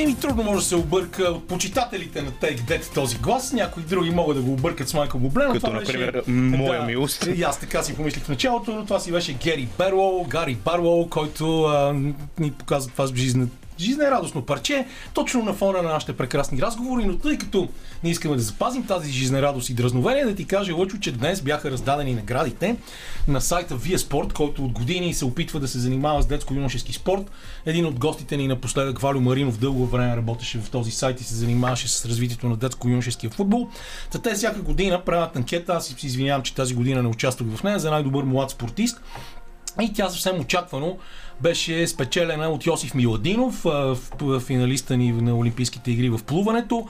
Еми 0.00 0.14
трудно 0.14 0.42
може 0.42 0.58
да 0.58 0.68
се 0.68 0.76
обърка 0.76 1.22
от 1.22 1.48
почитателите 1.48 2.22
на 2.22 2.30
Take 2.30 2.60
That 2.60 2.94
този 2.94 3.18
глас. 3.18 3.52
Някои 3.52 3.82
други 3.82 4.10
могат 4.10 4.36
да 4.36 4.42
го 4.42 4.52
объркат 4.52 4.88
с 4.88 4.94
Майкъл 4.94 5.20
Бубле, 5.20 5.44
Като, 5.46 5.60
това 5.60 5.72
например, 5.72 6.12
беше... 6.12 6.30
моя 6.30 6.82
милост. 6.82 7.28
И 7.36 7.42
аз 7.42 7.60
така 7.60 7.82
си 7.82 7.96
помислих 7.96 8.24
в 8.24 8.28
началото, 8.28 8.72
но 8.72 8.84
това 8.84 9.00
си 9.00 9.12
беше 9.12 9.32
Гери 9.32 9.68
Берлоу, 9.78 10.24
Гари 10.24 10.54
Барлоу, 10.64 11.08
който 11.08 11.62
а, 11.62 11.92
ни 12.38 12.52
показва 12.52 12.90
това 12.92 13.06
с 13.06 13.16
жизнен 13.16 13.50
жизнерадостно 13.80 14.42
парче, 14.42 14.86
точно 15.14 15.42
на 15.42 15.52
фона 15.52 15.82
на 15.82 15.88
нашите 15.88 16.16
прекрасни 16.16 16.62
разговори, 16.62 17.04
но 17.04 17.18
тъй 17.18 17.38
като 17.38 17.68
не 18.04 18.10
искаме 18.10 18.36
да 18.36 18.42
запазим 18.42 18.86
тази 18.86 19.12
жизнерадост 19.12 19.70
и 19.70 19.74
дразновение, 19.74 20.24
да 20.24 20.34
ти 20.34 20.44
кажа, 20.44 20.74
Лъчо, 20.74 20.98
че 20.98 21.12
днес 21.12 21.42
бяха 21.42 21.70
раздадени 21.70 22.14
наградите 22.14 22.76
на 23.28 23.40
сайта 23.40 23.78
Via 23.78 23.96
Sport, 23.96 24.32
който 24.32 24.64
от 24.64 24.72
години 24.72 25.14
се 25.14 25.24
опитва 25.24 25.60
да 25.60 25.68
се 25.68 25.78
занимава 25.78 26.22
с 26.22 26.26
детско-юношески 26.26 26.92
спорт. 26.92 27.30
Един 27.66 27.86
от 27.86 27.98
гостите 27.98 28.36
ни 28.36 28.48
напоследък, 28.48 28.98
Валю 28.98 29.20
Маринов, 29.20 29.58
дълго 29.58 29.86
време 29.86 30.16
работеше 30.16 30.58
в 30.58 30.70
този 30.70 30.90
сайт 30.90 31.20
и 31.20 31.24
се 31.24 31.34
занимаваше 31.34 31.88
с 31.88 32.06
развитието 32.06 32.48
на 32.48 32.56
детско-юношеския 32.56 33.30
футбол. 33.30 33.68
Та 34.12 34.18
те 34.18 34.34
всяка 34.34 34.62
година 34.62 35.04
правят 35.04 35.36
анкета, 35.36 35.72
аз 35.72 35.86
си 35.86 36.06
извинявам, 36.06 36.42
че 36.42 36.54
тази 36.54 36.74
година 36.74 37.02
не 37.02 37.08
участвах 37.08 37.48
в 37.56 37.62
нея, 37.62 37.78
за 37.78 37.90
най-добър 37.90 38.24
млад 38.24 38.50
спортист. 38.50 39.00
И 39.80 39.92
тя 39.92 40.08
съвсем 40.08 40.40
очаквано 40.40 40.98
беше 41.42 41.86
спечелена 41.86 42.48
от 42.48 42.66
Йосиф 42.66 42.94
Миладинов, 42.94 43.66
финалиста 44.40 44.96
ни 44.96 45.12
на 45.12 45.36
Олимпийските 45.36 45.90
игри 45.90 46.10
в 46.10 46.20
плуването. 46.26 46.88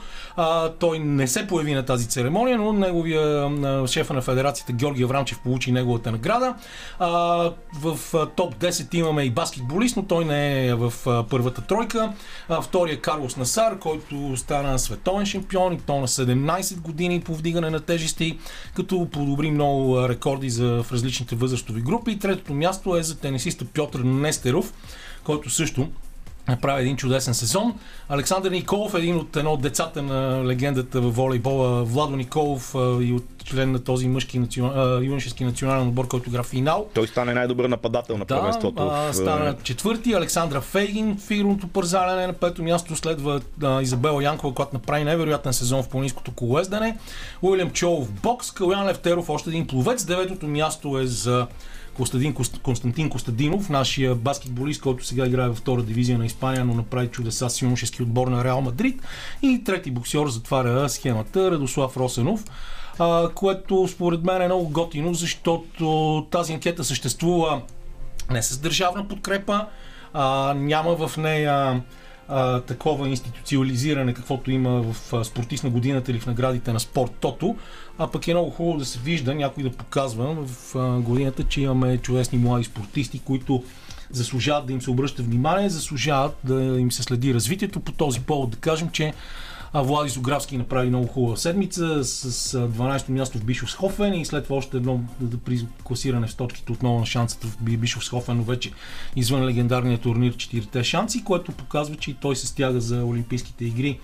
Той 0.79 0.99
не 0.99 1.27
се 1.27 1.47
появи 1.47 1.73
на 1.73 1.85
тази 1.85 2.07
церемония, 2.07 2.57
но 2.57 2.73
неговия 2.73 3.49
шефа 3.87 4.13
на 4.13 4.21
федерацията 4.21 4.73
Георги 4.73 5.03
Аврамчев 5.03 5.39
получи 5.39 5.71
неговата 5.71 6.11
награда. 6.11 6.55
В 7.79 7.97
топ 8.35 8.55
10 8.55 8.95
имаме 8.95 9.23
и 9.23 9.29
баскетболист, 9.29 9.97
но 9.97 10.03
той 10.03 10.25
не 10.25 10.67
е 10.67 10.75
в 10.75 10.93
първата 11.29 11.61
тройка. 11.61 12.13
Втория 12.61 13.01
Карлос 13.01 13.37
Насар, 13.37 13.79
който 13.79 14.37
стана 14.37 14.79
световен 14.79 15.25
шампион 15.25 15.73
и 15.73 15.77
то 15.77 15.99
на 15.99 16.07
17 16.07 16.79
години 16.81 17.21
по 17.21 17.35
вдигане 17.35 17.69
на 17.69 17.79
тежести, 17.79 18.39
като 18.75 19.07
подобри 19.11 19.51
много 19.51 20.09
рекорди 20.09 20.49
за, 20.49 20.83
в 20.83 20.91
различните 20.91 21.35
възрастови 21.35 21.81
групи. 21.81 22.11
И 22.11 22.19
третото 22.19 22.53
място 22.53 22.95
е 22.95 23.03
за 23.03 23.19
тенисиста 23.19 23.65
Пьотър 23.65 24.03
Нестеров, 24.41 24.73
който 25.23 25.49
също 25.49 25.87
направи 26.47 26.81
един 26.81 26.97
чудесен 26.97 27.33
сезон. 27.33 27.73
Александър 28.09 28.51
Николов, 28.51 28.93
един 28.93 29.15
от 29.15 29.35
едно 29.35 29.51
от 29.51 29.61
децата 29.61 30.01
на 30.01 30.45
легендата 30.45 31.01
в 31.01 31.11
волейбола, 31.11 31.83
Владо 31.83 32.15
Николов 32.15 32.75
и 33.01 33.13
от 33.13 33.25
член 33.45 33.71
на 33.71 33.83
този 33.83 34.07
мъжки 34.07 34.39
национ... 34.39 35.03
юношески 35.03 35.43
национален 35.43 35.87
отбор, 35.87 36.07
който 36.07 36.29
игра 36.29 36.43
финал. 36.43 36.87
Той 36.93 37.07
стане 37.07 37.33
най-добър 37.33 37.65
нападател 37.65 38.17
на 38.17 38.25
Да, 38.25 38.35
първенството. 38.35 38.83
в, 38.83 39.09
стана 39.13 39.55
четвърти. 39.63 40.13
Александра 40.13 40.61
Фейгин 40.61 41.17
фигурното 41.17 41.67
пързалене 41.67 42.27
на 42.27 42.33
пето 42.33 42.63
място 42.63 42.95
следва 42.95 43.41
а, 43.63 43.81
Изабела 43.81 44.23
Янкова, 44.23 44.53
която 44.53 44.75
направи 44.75 45.03
невероятен 45.03 45.53
сезон 45.53 45.83
в 45.83 45.89
планинското 45.89 46.31
колоездане. 46.31 46.97
Уилям 47.41 47.69
Чолов 47.69 48.07
в 48.07 48.11
бокс, 48.11 48.51
Калян 48.51 48.87
Левтеров 48.87 49.29
още 49.29 49.49
един 49.49 49.67
пловец. 49.67 50.05
Деветото 50.05 50.47
място 50.47 50.99
е 50.99 51.05
за 51.05 51.47
Костадин, 51.93 52.33
Кост- 52.33 52.61
Константин 52.61 53.09
Костадинов, 53.09 53.69
нашия 53.69 54.15
баскетболист, 54.15 54.81
който 54.81 55.05
сега 55.05 55.25
играе 55.25 55.47
във 55.47 55.57
втора 55.57 55.83
дивизия 55.83 56.17
на 56.17 56.25
Испания, 56.25 56.65
но 56.65 56.73
направи 56.73 57.07
чудеса 57.07 57.49
с 57.49 57.61
юношески 57.61 58.03
отбор 58.03 58.27
на 58.27 58.43
Реал 58.43 58.61
Мадрид. 58.61 59.01
И 59.41 59.63
трети 59.63 59.91
боксер 59.91 60.27
затваря 60.27 60.89
схемата 60.89 61.51
Радослав 61.51 61.97
Росенов 61.97 62.43
а, 62.99 63.29
което 63.29 63.87
според 63.87 64.23
мен 64.23 64.41
е 64.41 64.45
много 64.45 64.69
готино, 64.69 65.13
защото 65.13 66.27
тази 66.31 66.53
анкета 66.53 66.83
съществува 66.83 67.61
не 68.31 68.43
с 68.43 68.57
държавна 68.57 69.07
подкрепа, 69.07 69.65
а, 70.13 70.53
няма 70.57 71.07
в 71.07 71.17
нея 71.17 71.83
а, 72.27 72.61
такова 72.61 73.09
институциализиране, 73.09 74.13
каквото 74.13 74.51
има 74.51 74.93
в 74.93 75.13
а, 75.13 75.23
спортист 75.23 75.63
на 75.63 75.69
годината 75.69 76.11
или 76.11 76.19
в 76.19 76.25
наградите 76.25 76.73
на 76.73 76.79
спорт 76.79 77.11
Тото, 77.19 77.55
а 77.97 78.07
пък 78.07 78.27
е 78.27 78.33
много 78.33 78.49
хубаво 78.49 78.77
да 78.77 78.85
се 78.85 78.99
вижда, 78.99 79.35
някой 79.35 79.63
да 79.63 79.71
показва 79.71 80.45
в 80.45 80.75
а, 80.75 80.99
годината, 80.99 81.43
че 81.43 81.61
имаме 81.61 81.97
чудесни 81.97 82.37
млади 82.37 82.63
спортисти, 82.63 83.19
които 83.19 83.63
заслужават 84.11 84.65
да 84.65 84.73
им 84.73 84.81
се 84.81 84.91
обръща 84.91 85.23
внимание, 85.23 85.69
заслужават 85.69 86.37
да 86.43 86.63
им 86.63 86.91
се 86.91 87.03
следи 87.03 87.33
развитието. 87.33 87.79
По 87.79 87.91
този 87.91 88.19
повод 88.19 88.49
да 88.49 88.57
кажем, 88.57 88.89
че 88.89 89.13
а 89.73 89.81
Влади 89.81 90.09
Зографски 90.09 90.57
направи 90.57 90.89
много 90.89 91.07
хубава 91.07 91.37
седмица 91.37 92.03
с 92.03 92.53
12-то 92.53 93.11
място 93.11 93.37
в 93.37 93.43
Бишовсхофен 93.43 94.13
и 94.13 94.25
след 94.25 94.43
това 94.43 94.55
още 94.55 94.77
едно 94.77 94.99
при 95.45 95.67
класиране 95.83 96.27
в 96.27 96.35
точките 96.35 96.71
отново 96.71 96.99
на 96.99 97.05
шансата 97.05 97.47
в 97.47 97.57
Бишовсхофен, 97.57 98.37
но 98.37 98.43
вече 98.43 98.71
извън 99.15 99.45
легендарния 99.45 99.97
турнир 99.97 100.33
4-те 100.33 100.83
шанси, 100.83 101.23
което 101.23 101.51
показва, 101.51 101.95
че 101.95 102.11
и 102.11 102.13
той 102.13 102.35
се 102.35 102.47
стяга 102.47 102.81
за 102.81 103.05
Олимпийските 103.05 103.65
игри 103.65 103.99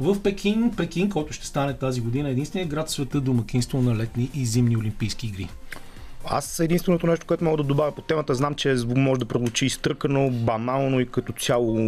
в 0.00 0.22
Пекин. 0.22 0.72
Пекин, 0.76 1.10
който 1.10 1.32
ще 1.32 1.46
стане 1.46 1.74
тази 1.74 2.00
година 2.00 2.28
единствения 2.28 2.68
град 2.68 2.88
в 2.88 2.92
света 2.92 3.20
домакинство 3.20 3.82
на 3.82 3.96
летни 3.96 4.30
и 4.34 4.46
зимни 4.46 4.76
Олимпийски 4.76 5.26
игри. 5.26 5.48
Аз 6.24 6.60
единственото 6.60 7.06
нещо, 7.06 7.26
което 7.26 7.44
мога 7.44 7.56
да 7.56 7.62
добавя 7.62 7.92
по 7.92 8.02
темата, 8.02 8.34
знам, 8.34 8.54
че 8.54 8.76
може 8.96 9.18
да 9.18 9.26
прозвучи 9.26 9.66
изтъркано, 9.66 10.30
банално 10.30 11.00
и 11.00 11.06
като 11.06 11.32
цяло 11.32 11.78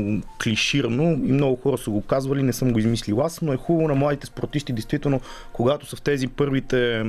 клиширано 0.42 1.02
и 1.02 1.32
много 1.32 1.56
хора 1.56 1.78
са 1.78 1.90
го 1.90 2.02
казвали, 2.02 2.42
не 2.42 2.52
съм 2.52 2.72
го 2.72 2.78
измислил 2.78 3.20
аз, 3.20 3.42
но 3.42 3.52
е 3.52 3.56
хубаво 3.56 3.88
на 3.88 3.94
младите 3.94 4.26
спортисти, 4.26 4.72
действително, 4.72 5.20
когато 5.52 5.86
са 5.86 5.96
в 5.96 6.00
тези 6.00 6.28
първите 6.28 7.04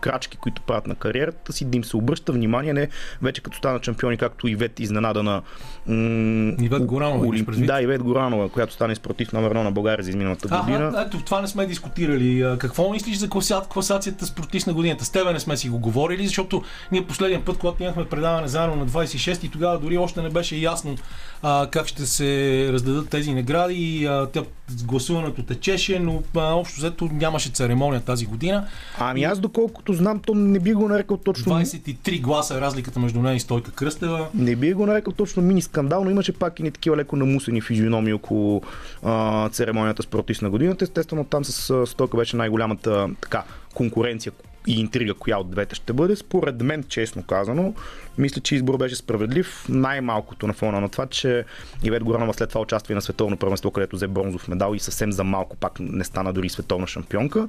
крачки, 0.00 0.36
които 0.36 0.62
правят 0.62 0.86
на 0.86 0.94
кариерата 0.94 1.52
си, 1.52 1.64
да 1.64 1.76
им 1.76 1.84
се 1.84 1.96
обръща 1.96 2.32
внимание, 2.32 2.72
не 2.72 2.88
вече 3.22 3.42
като 3.42 3.56
стана 3.56 3.80
шампиони, 3.82 4.16
както 4.16 4.48
Ивет 4.48 4.80
изненада 4.80 5.22
на 5.22 5.42
м- 5.86 6.54
Ивет 6.60 6.84
Горанова. 6.84 7.26
Олимп... 7.26 7.50
Да, 7.66 7.82
Ивет 7.82 8.02
Горанова, 8.02 8.48
която 8.48 8.72
стане 8.72 8.94
спортист 8.94 9.32
номер 9.32 9.50
на 9.50 9.72
България 9.72 10.04
за 10.04 10.10
изминалата 10.10 10.48
година. 10.48 10.92
А, 10.96 11.02
ето, 11.02 11.24
това 11.24 11.40
не 11.40 11.46
сме 11.46 11.66
дискутирали. 11.66 12.56
Какво 12.58 12.90
мислиш 12.90 13.16
за 13.16 13.28
класацията 13.68 14.26
спортист 14.26 14.66
на 14.66 14.72
годината? 14.72 15.04
С 15.04 15.10
тебе 15.10 15.32
не 15.32 15.40
сме 15.40 15.56
си 15.56 15.68
го 15.68 15.78
говорили, 15.78 16.26
защото 16.26 16.49
защото 16.50 16.66
ние 16.92 17.06
последния 17.06 17.44
път, 17.44 17.58
когато 17.58 17.82
имахме 17.82 18.04
предаване 18.04 18.48
заедно 18.48 18.76
на 18.76 18.86
26 18.86 19.44
и 19.44 19.48
тогава 19.48 19.78
дори 19.78 19.98
още 19.98 20.22
не 20.22 20.30
беше 20.30 20.56
ясно 20.56 20.96
а, 21.42 21.68
как 21.70 21.86
ще 21.86 22.06
се 22.06 22.68
раздадат 22.72 23.08
тези 23.08 23.34
награди 23.34 23.74
и 23.74 24.06
а, 24.06 24.26
тя, 24.32 24.42
гласуването 24.84 25.42
течеше, 25.42 25.98
но 25.98 26.22
а, 26.36 26.54
общо 26.54 26.76
взето 26.76 27.08
нямаше 27.12 27.48
церемония 27.48 28.00
тази 28.00 28.26
година. 28.26 28.66
Ами 28.98 29.24
аз 29.24 29.38
доколкото 29.38 29.92
знам, 29.92 30.18
то 30.18 30.34
не 30.34 30.58
би 30.58 30.72
го 30.72 30.88
нарекал 30.88 31.16
точно... 31.16 31.52
23 31.52 32.20
гласа 32.20 32.54
е 32.54 32.60
разликата 32.60 33.00
между 33.00 33.22
нея 33.22 33.34
и 33.34 33.40
Стойка 33.40 33.72
Кръстева. 33.72 34.28
Не 34.34 34.56
би 34.56 34.72
го 34.72 34.86
нарекал 34.86 35.12
точно 35.12 35.42
мини 35.42 35.62
скандал, 35.62 36.04
но 36.04 36.10
имаше 36.10 36.32
пак 36.32 36.60
и 36.60 36.62
не 36.62 36.70
такива 36.70 36.96
леко 36.96 37.16
намусени 37.16 37.60
физиономии 37.60 38.12
около 38.12 38.62
а, 39.02 39.48
церемонията 39.48 40.02
с 40.02 40.06
протист 40.06 40.42
на 40.42 40.50
годината. 40.50 40.84
Естествено 40.84 41.24
там 41.24 41.44
с 41.44 41.86
Стойка 41.86 42.16
беше 42.16 42.36
най-голямата 42.36 43.08
така 43.20 43.44
конкуренция, 43.74 44.32
и 44.66 44.80
интрига 44.80 45.14
коя 45.14 45.38
от 45.38 45.50
двете 45.50 45.74
ще 45.74 45.92
бъде. 45.92 46.16
Според 46.16 46.62
мен, 46.62 46.84
честно 46.88 47.22
казано, 47.22 47.74
мисля, 48.18 48.40
че 48.40 48.54
избор 48.54 48.76
беше 48.76 48.96
справедлив. 48.96 49.66
Най-малкото 49.68 50.46
на 50.46 50.52
фона 50.52 50.80
на 50.80 50.88
това, 50.88 51.06
че 51.06 51.44
Ивет 51.82 52.04
Горанова 52.04 52.34
след 52.34 52.48
това 52.48 52.60
участва 52.60 52.92
и 52.92 52.94
на 52.94 53.02
световно 53.02 53.36
първенство, 53.36 53.70
където 53.70 53.96
взе 53.96 54.06
бронзов 54.06 54.48
медал 54.48 54.74
и 54.74 54.80
съвсем 54.80 55.12
за 55.12 55.24
малко 55.24 55.56
пак 55.56 55.80
не 55.80 56.04
стана 56.04 56.32
дори 56.32 56.48
световна 56.48 56.86
шампионка. 56.86 57.48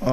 А, 0.00 0.12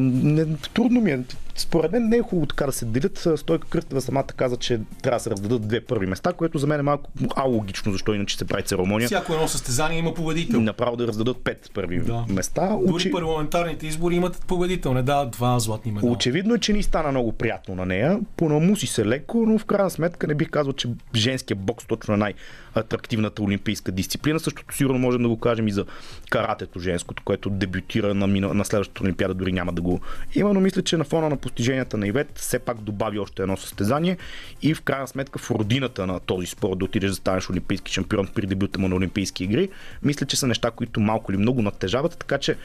не, 0.00 0.46
трудно 0.56 1.00
ми 1.00 1.10
е. 1.10 1.20
Според 1.58 1.92
мен 1.92 2.08
не 2.08 2.16
е 2.16 2.22
хубаво 2.22 2.46
така 2.46 2.66
да 2.66 2.72
се 2.72 2.84
делят. 2.84 3.28
Стойка 3.36 3.68
Кръстева 3.68 4.00
самата 4.00 4.24
каза, 4.24 4.56
че 4.56 4.80
трябва 5.02 5.16
да 5.16 5.22
се 5.22 5.30
раздадат 5.30 5.68
две 5.68 5.80
първи 5.80 6.06
места, 6.06 6.32
което 6.32 6.58
за 6.58 6.66
мен 6.66 6.80
е 6.80 6.82
малко 6.82 7.10
алогично, 7.36 7.92
защо 7.92 8.14
иначе 8.14 8.36
се 8.36 8.44
прави 8.44 8.62
церемония. 8.62 9.06
Всяко 9.06 9.32
едно 9.32 9.48
състезание 9.48 9.98
има 9.98 10.14
победител. 10.14 10.60
Направо 10.60 10.96
да 10.96 11.06
раздадат 11.06 11.36
пет 11.44 11.70
първи 11.74 12.00
да. 12.00 12.24
места. 12.28 12.68
Дори 12.68 12.92
Очи... 12.92 13.10
парламентарните 13.10 13.86
избори 13.86 14.14
имат 14.14 14.44
победител, 14.46 14.94
не 14.94 15.02
дават 15.02 15.30
два 15.30 15.58
златни 15.58 15.92
медала. 15.92 16.12
Очевидно 16.12 16.54
е, 16.54 16.58
че 16.58 16.72
ни 16.72 16.82
стана 16.82 17.10
много 17.10 17.32
приятно 17.32 17.74
на 17.74 17.86
нея. 17.86 18.20
Понамуси 18.36 18.86
се 18.86 19.06
леко, 19.06 19.44
но 19.46 19.58
в 19.58 19.64
крайна 19.64 19.90
сметка 19.90 20.26
не 20.26 20.34
бих 20.34 20.50
казал, 20.50 20.72
че 20.72 20.88
женския 21.14 21.56
бокс 21.56 21.86
точно 21.86 22.14
е 22.14 22.16
най-атрактивната 22.16 23.42
олимпийска 23.42 23.92
дисциплина. 23.92 24.40
Същото 24.40 24.76
сигурно 24.76 24.98
можем 24.98 25.22
да 25.22 25.28
го 25.28 25.38
кажем 25.38 25.68
и 25.68 25.72
за 25.72 25.84
каратето 26.30 26.78
женското, 26.78 27.22
което 27.24 27.50
дебютира 27.50 28.14
на, 28.14 28.26
на 28.26 28.64
следващата 28.64 29.02
олимпиада, 29.02 29.34
дори 29.34 29.52
няма 29.52 29.72
да 29.72 29.82
го 29.82 30.00
има, 30.34 30.54
но 30.54 30.60
мисля, 30.60 30.82
че 30.82 30.96
на 30.96 31.04
фона 31.04 31.28
на 31.28 31.36
постиженията 31.48 31.96
на 31.96 32.06
Ивет 32.06 32.38
все 32.38 32.58
пак 32.58 32.80
добави 32.80 33.18
още 33.18 33.42
едно 33.42 33.56
състезание 33.56 34.16
и 34.62 34.74
в 34.74 34.82
крайна 34.82 35.08
сметка 35.08 35.38
в 35.38 35.50
родината 35.50 36.06
на 36.06 36.20
този 36.20 36.46
спорт 36.46 36.78
да 36.78 36.84
отидеш 36.84 37.10
да 37.10 37.16
станеш 37.16 37.50
олимпийски 37.50 37.92
шампион 37.92 38.28
при 38.34 38.46
дебюта 38.46 38.78
му 38.78 38.88
на 38.88 38.96
Олимпийски 38.96 39.44
игри, 39.44 39.68
мисля, 40.02 40.26
че 40.26 40.36
са 40.36 40.46
неща, 40.46 40.70
които 40.70 41.00
малко 41.00 41.32
или 41.32 41.38
много 41.38 41.62
натежават, 41.62 42.16
така 42.18 42.38
че 42.38 42.56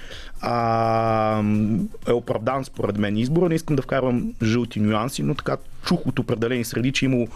а, 0.42 1.44
е 2.08 2.12
оправдан 2.12 2.66
според 2.66 2.98
мен 2.98 3.18
избора. 3.18 3.50
Не 3.50 3.56
искам 3.56 3.76
да 3.76 3.82
вкарвам 3.82 4.34
жълти 4.44 4.80
нюанси, 4.80 5.24
но 5.24 5.36
така 5.36 5.58
чух 5.86 6.08
от 6.08 6.20
определени 6.20 6.66
среди, 6.66 6.92
че 6.92 7.06
имало 7.06 7.28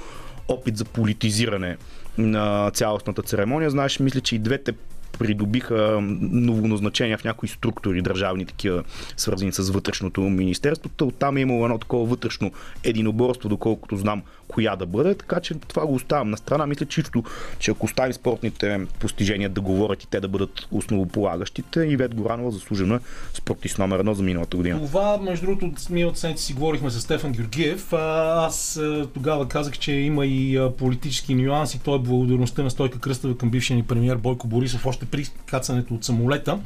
опит 0.47 0.77
за 0.77 0.85
политизиране 0.85 1.77
на 2.17 2.71
цялостната 2.71 3.21
церемония. 3.21 3.69
Знаеш, 3.69 3.99
мисля, 3.99 4.21
че 4.21 4.35
и 4.35 4.39
двете 4.39 4.73
придобиха 5.19 5.99
новоназначения 6.21 7.17
в 7.17 7.23
някои 7.23 7.49
структури, 7.49 8.01
държавни 8.01 8.45
такива, 8.45 8.83
свързани 9.17 9.51
с 9.51 9.69
вътрешното 9.69 10.21
министерство. 10.21 10.89
Оттам 11.01 11.37
е 11.37 11.41
имало 11.41 11.65
едно 11.65 11.77
такова 11.77 12.05
вътрешно 12.05 12.51
единоборство, 12.83 13.49
доколкото 13.49 13.97
знам 13.97 14.23
коя 14.47 14.75
да 14.75 14.85
бъде, 14.85 15.15
така 15.15 15.39
че 15.39 15.53
това 15.53 15.85
го 15.85 15.93
оставям 15.93 16.29
на 16.29 16.37
страна. 16.37 16.65
Мисля 16.65 16.85
чисто, 16.85 17.23
че 17.59 17.71
ако 17.71 17.85
оставим 17.85 18.13
спортните 18.13 18.79
постижения 18.99 19.49
да 19.49 19.61
говорят 19.61 20.03
и 20.03 20.07
те 20.07 20.19
да 20.19 20.27
бъдат 20.27 20.67
основополагащите, 20.71 21.85
Ивет 21.85 22.15
Горанова 22.15 22.51
заслужено 22.51 22.95
е 22.95 22.99
спортист 23.33 23.79
номер 23.79 23.99
едно 23.99 24.13
за 24.13 24.23
миналата 24.23 24.57
година. 24.57 24.85
Това, 24.85 25.17
между 25.17 25.45
другото, 25.45 25.71
миналата 25.89 26.19
седмица 26.19 26.43
си 26.43 26.53
говорихме 26.53 26.89
с 26.89 27.01
Стефан 27.01 27.31
Георгиев. 27.31 27.93
Аз 27.93 28.81
тогава 29.13 29.47
казах, 29.47 29.79
че 29.79 29.91
има 29.91 30.25
и 30.25 30.69
политически 30.77 31.35
нюанси. 31.35 31.79
Той 31.79 31.95
е 31.95 31.99
благодарността 31.99 32.63
на 32.63 32.71
Стойка 32.71 32.99
Кръстава 32.99 33.37
към 33.37 33.49
бившия 33.49 33.77
ни 33.77 33.83
премьер 33.83 34.15
Бойко 34.15 34.47
Борисов 34.47 34.85
още 34.85 35.05
при 35.05 35.25
кацането 35.45 35.93
от 35.93 36.03
самолета. 36.03 36.59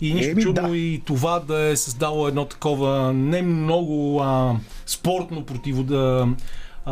И 0.00 0.14
нищо 0.14 0.30
Еми, 0.30 0.42
чудно 0.42 0.68
да. 0.68 0.76
и 0.76 1.02
това 1.04 1.40
да 1.40 1.60
е 1.60 1.76
създало 1.76 2.28
едно 2.28 2.44
такова 2.44 3.12
не 3.12 3.42
много 3.42 4.20
а, 4.20 4.56
спортно 4.86 5.44
противода 5.44 6.28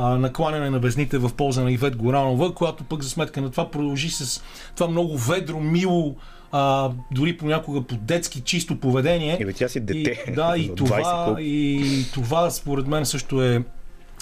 накланяне 0.00 0.70
на 0.70 0.78
везните 0.78 1.18
в 1.18 1.34
полза 1.34 1.62
на 1.62 1.72
Ивет 1.72 1.96
Горанова, 1.96 2.54
която 2.54 2.84
пък 2.84 3.02
за 3.02 3.10
сметка 3.10 3.40
на 3.40 3.50
това 3.50 3.70
продължи 3.70 4.10
с 4.10 4.42
това 4.74 4.88
много 4.88 5.18
ведро, 5.18 5.60
мило, 5.60 6.14
а, 6.52 6.90
дори 7.10 7.36
понякога 7.36 7.82
по 7.82 7.94
детски 7.94 8.40
чисто 8.40 8.80
поведение. 8.80 9.38
И 9.40 9.52
тя 9.52 9.68
си 9.68 9.80
дете. 9.80 10.24
И, 10.28 10.32
да, 10.32 10.54
и 10.56 10.74
това, 10.76 11.36
и 11.40 12.04
това 12.14 12.50
според 12.50 12.86
мен 12.86 13.06
също 13.06 13.42
е 13.42 13.62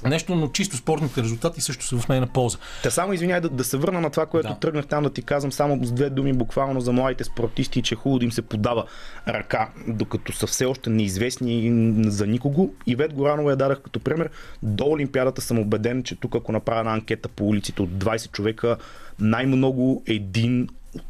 нещо, 0.08 0.34
но 0.34 0.48
чисто 0.48 0.76
спортните 0.76 1.22
резултати 1.22 1.60
също 1.60 1.84
са 1.84 1.98
в 1.98 2.08
нейна 2.08 2.26
полза. 2.26 2.58
Та 2.82 2.90
само 2.90 3.12
извиняй 3.12 3.40
да, 3.40 3.48
да 3.48 3.64
се 3.64 3.76
върна 3.76 4.00
на 4.00 4.10
това, 4.10 4.26
което 4.26 4.48
да. 4.48 4.58
тръгнах 4.58 4.86
там 4.86 5.02
да 5.02 5.12
ти 5.12 5.22
казвам 5.22 5.52
само 5.52 5.84
с 5.84 5.92
две 5.92 6.10
думи 6.10 6.32
буквално 6.32 6.80
за 6.80 6.92
младите 6.92 7.24
спортисти, 7.24 7.82
че 7.82 7.94
хубаво 7.94 8.18
да 8.18 8.24
им 8.24 8.32
се 8.32 8.42
подава 8.42 8.84
ръка, 9.28 9.68
докато 9.88 10.32
са 10.32 10.46
все 10.46 10.64
още 10.64 10.90
неизвестни 10.90 11.72
за 12.10 12.26
никого. 12.26 12.74
И 12.86 12.96
Вет 12.96 13.14
Горанова 13.14 13.50
я 13.50 13.56
дадах 13.56 13.80
като 13.80 14.00
пример. 14.00 14.30
До 14.62 14.84
Олимпиадата 14.84 15.40
съм 15.40 15.58
убеден, 15.58 16.02
че 16.02 16.16
тук 16.16 16.34
ако 16.34 16.52
направя 16.52 16.80
една 16.80 16.92
анкета 16.92 17.28
по 17.28 17.48
улиците 17.48 17.82
от 17.82 17.90
20 17.90 18.30
човека, 18.30 18.76
най-много 19.18 20.02
един 20.06 20.68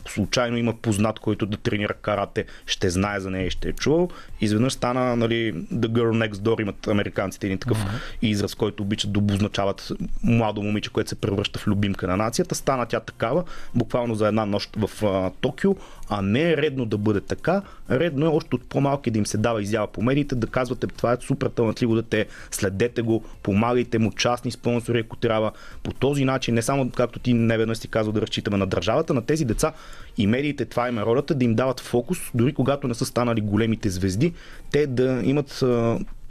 случайно 0.08 0.56
има 0.56 0.74
познат, 0.82 1.18
който 1.18 1.46
да 1.46 1.56
тренира 1.56 1.94
карате, 1.94 2.44
ще 2.66 2.90
знае 2.90 3.20
за 3.20 3.30
нея 3.30 3.46
и 3.46 3.50
ще 3.50 3.68
е 3.68 3.72
чувал. 3.72 4.08
Изведнъж 4.44 4.72
стана, 4.72 5.16
нали, 5.16 5.54
The 5.54 5.86
Girl 5.86 6.28
Next 6.28 6.34
Door 6.34 6.62
имат 6.62 6.86
американците 6.86 7.46
един 7.46 7.58
такъв 7.58 7.84
uh-huh. 7.84 8.18
израз, 8.22 8.54
който 8.54 8.82
обичат 8.82 9.12
да 9.12 9.18
обозначават 9.18 9.92
младо 10.22 10.62
момиче, 10.62 10.90
което 10.90 11.08
се 11.08 11.14
превръща 11.14 11.58
в 11.58 11.66
любимка 11.66 12.06
на 12.06 12.16
нацията. 12.16 12.54
Стана 12.54 12.86
тя 12.86 13.00
такава, 13.00 13.44
буквално 13.74 14.14
за 14.14 14.28
една 14.28 14.46
нощ 14.46 14.76
в 14.76 15.06
а, 15.06 15.30
Токио, 15.40 15.76
а 16.08 16.22
не 16.22 16.50
е 16.50 16.56
редно 16.56 16.86
да 16.86 16.98
бъде 16.98 17.20
така. 17.20 17.62
Редно 17.90 18.26
е 18.26 18.28
още 18.28 18.54
от 18.54 18.68
по-малки 18.68 19.10
да 19.10 19.18
им 19.18 19.26
се 19.26 19.38
дава 19.38 19.62
изява 19.62 19.86
по 19.86 20.02
медиите, 20.02 20.34
да 20.34 20.46
казвате 20.46 20.86
това 20.86 21.12
е 21.12 21.16
супер 21.20 21.48
талантливо 21.48 21.94
дете, 21.94 22.26
следете 22.50 23.02
го, 23.02 23.24
помагайте 23.42 23.98
му, 23.98 24.12
частни 24.12 24.50
спонсори, 24.50 24.98
ако 24.98 25.16
трябва. 25.16 25.52
По 25.82 25.92
този 25.92 26.24
начин, 26.24 26.54
не 26.54 26.62
само 26.62 26.90
както 26.90 27.18
ти 27.18 27.34
не 27.34 27.58
веднъж 27.58 27.78
си 27.78 27.88
казва 27.88 28.12
да 28.12 28.22
разчитаме 28.22 28.56
на 28.56 28.66
държавата, 28.66 29.14
на 29.14 29.22
тези 29.22 29.44
деца 29.44 29.72
и 30.18 30.26
медиите, 30.26 30.64
това 30.64 30.88
им 30.88 30.98
е 30.98 31.02
ролята, 31.02 31.34
да 31.34 31.44
им 31.44 31.54
дават 31.54 31.80
фокус, 31.80 32.18
дори 32.34 32.54
когато 32.54 32.88
не 32.88 32.94
са 32.94 33.04
станали 33.04 33.40
големите 33.40 33.90
звезди, 33.90 34.32
те 34.70 34.86
да 34.86 35.20
имат 35.24 35.64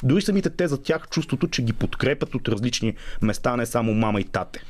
дори 0.03 0.21
самите 0.21 0.49
те 0.49 0.67
за 0.67 0.81
тях 0.81 1.09
чувството, 1.09 1.47
че 1.47 1.61
ги 1.61 1.73
подкрепят 1.73 2.35
от 2.35 2.47
различни 2.47 2.93
места, 3.21 3.55
не 3.55 3.65
само 3.65 3.93
мама 3.93 4.19
и 4.19 4.23
тате. 4.23 4.63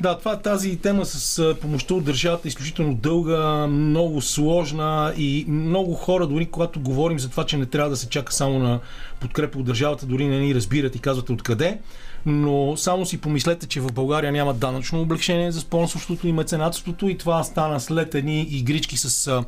Да, 0.00 0.18
това 0.18 0.38
тази 0.38 0.76
тема 0.76 1.04
с 1.06 1.54
помощта 1.60 1.94
от 1.94 2.04
държавата 2.04 2.48
е 2.48 2.50
изключително 2.50 2.94
дълга, 2.94 3.66
много 3.66 4.20
сложна 4.20 5.14
и 5.16 5.44
много 5.48 5.94
хора, 5.94 6.26
дори 6.26 6.46
когато 6.46 6.80
говорим 6.80 7.18
за 7.18 7.30
това, 7.30 7.46
че 7.46 7.56
не 7.56 7.66
трябва 7.66 7.90
да 7.90 7.96
се 7.96 8.08
чака 8.08 8.32
само 8.32 8.58
на 8.58 8.80
подкрепа 9.20 9.58
от 9.58 9.64
държавата, 9.64 10.06
дори 10.06 10.26
не 10.26 10.38
ни 10.38 10.54
разбират 10.54 10.96
и 10.96 10.98
казвате 10.98 11.32
откъде. 11.32 11.78
Но 12.26 12.76
само 12.76 13.06
си 13.06 13.20
помислете, 13.20 13.66
че 13.66 13.80
в 13.80 13.92
България 13.92 14.32
няма 14.32 14.54
данъчно 14.54 15.00
облегчение 15.00 15.52
за 15.52 15.60
спонсорството 15.60 16.28
и 16.28 16.32
меценатството 16.32 17.08
и 17.08 17.18
това 17.18 17.44
стана 17.44 17.80
след 17.80 18.14
едни 18.14 18.40
игрички 18.40 18.96
с 18.96 19.44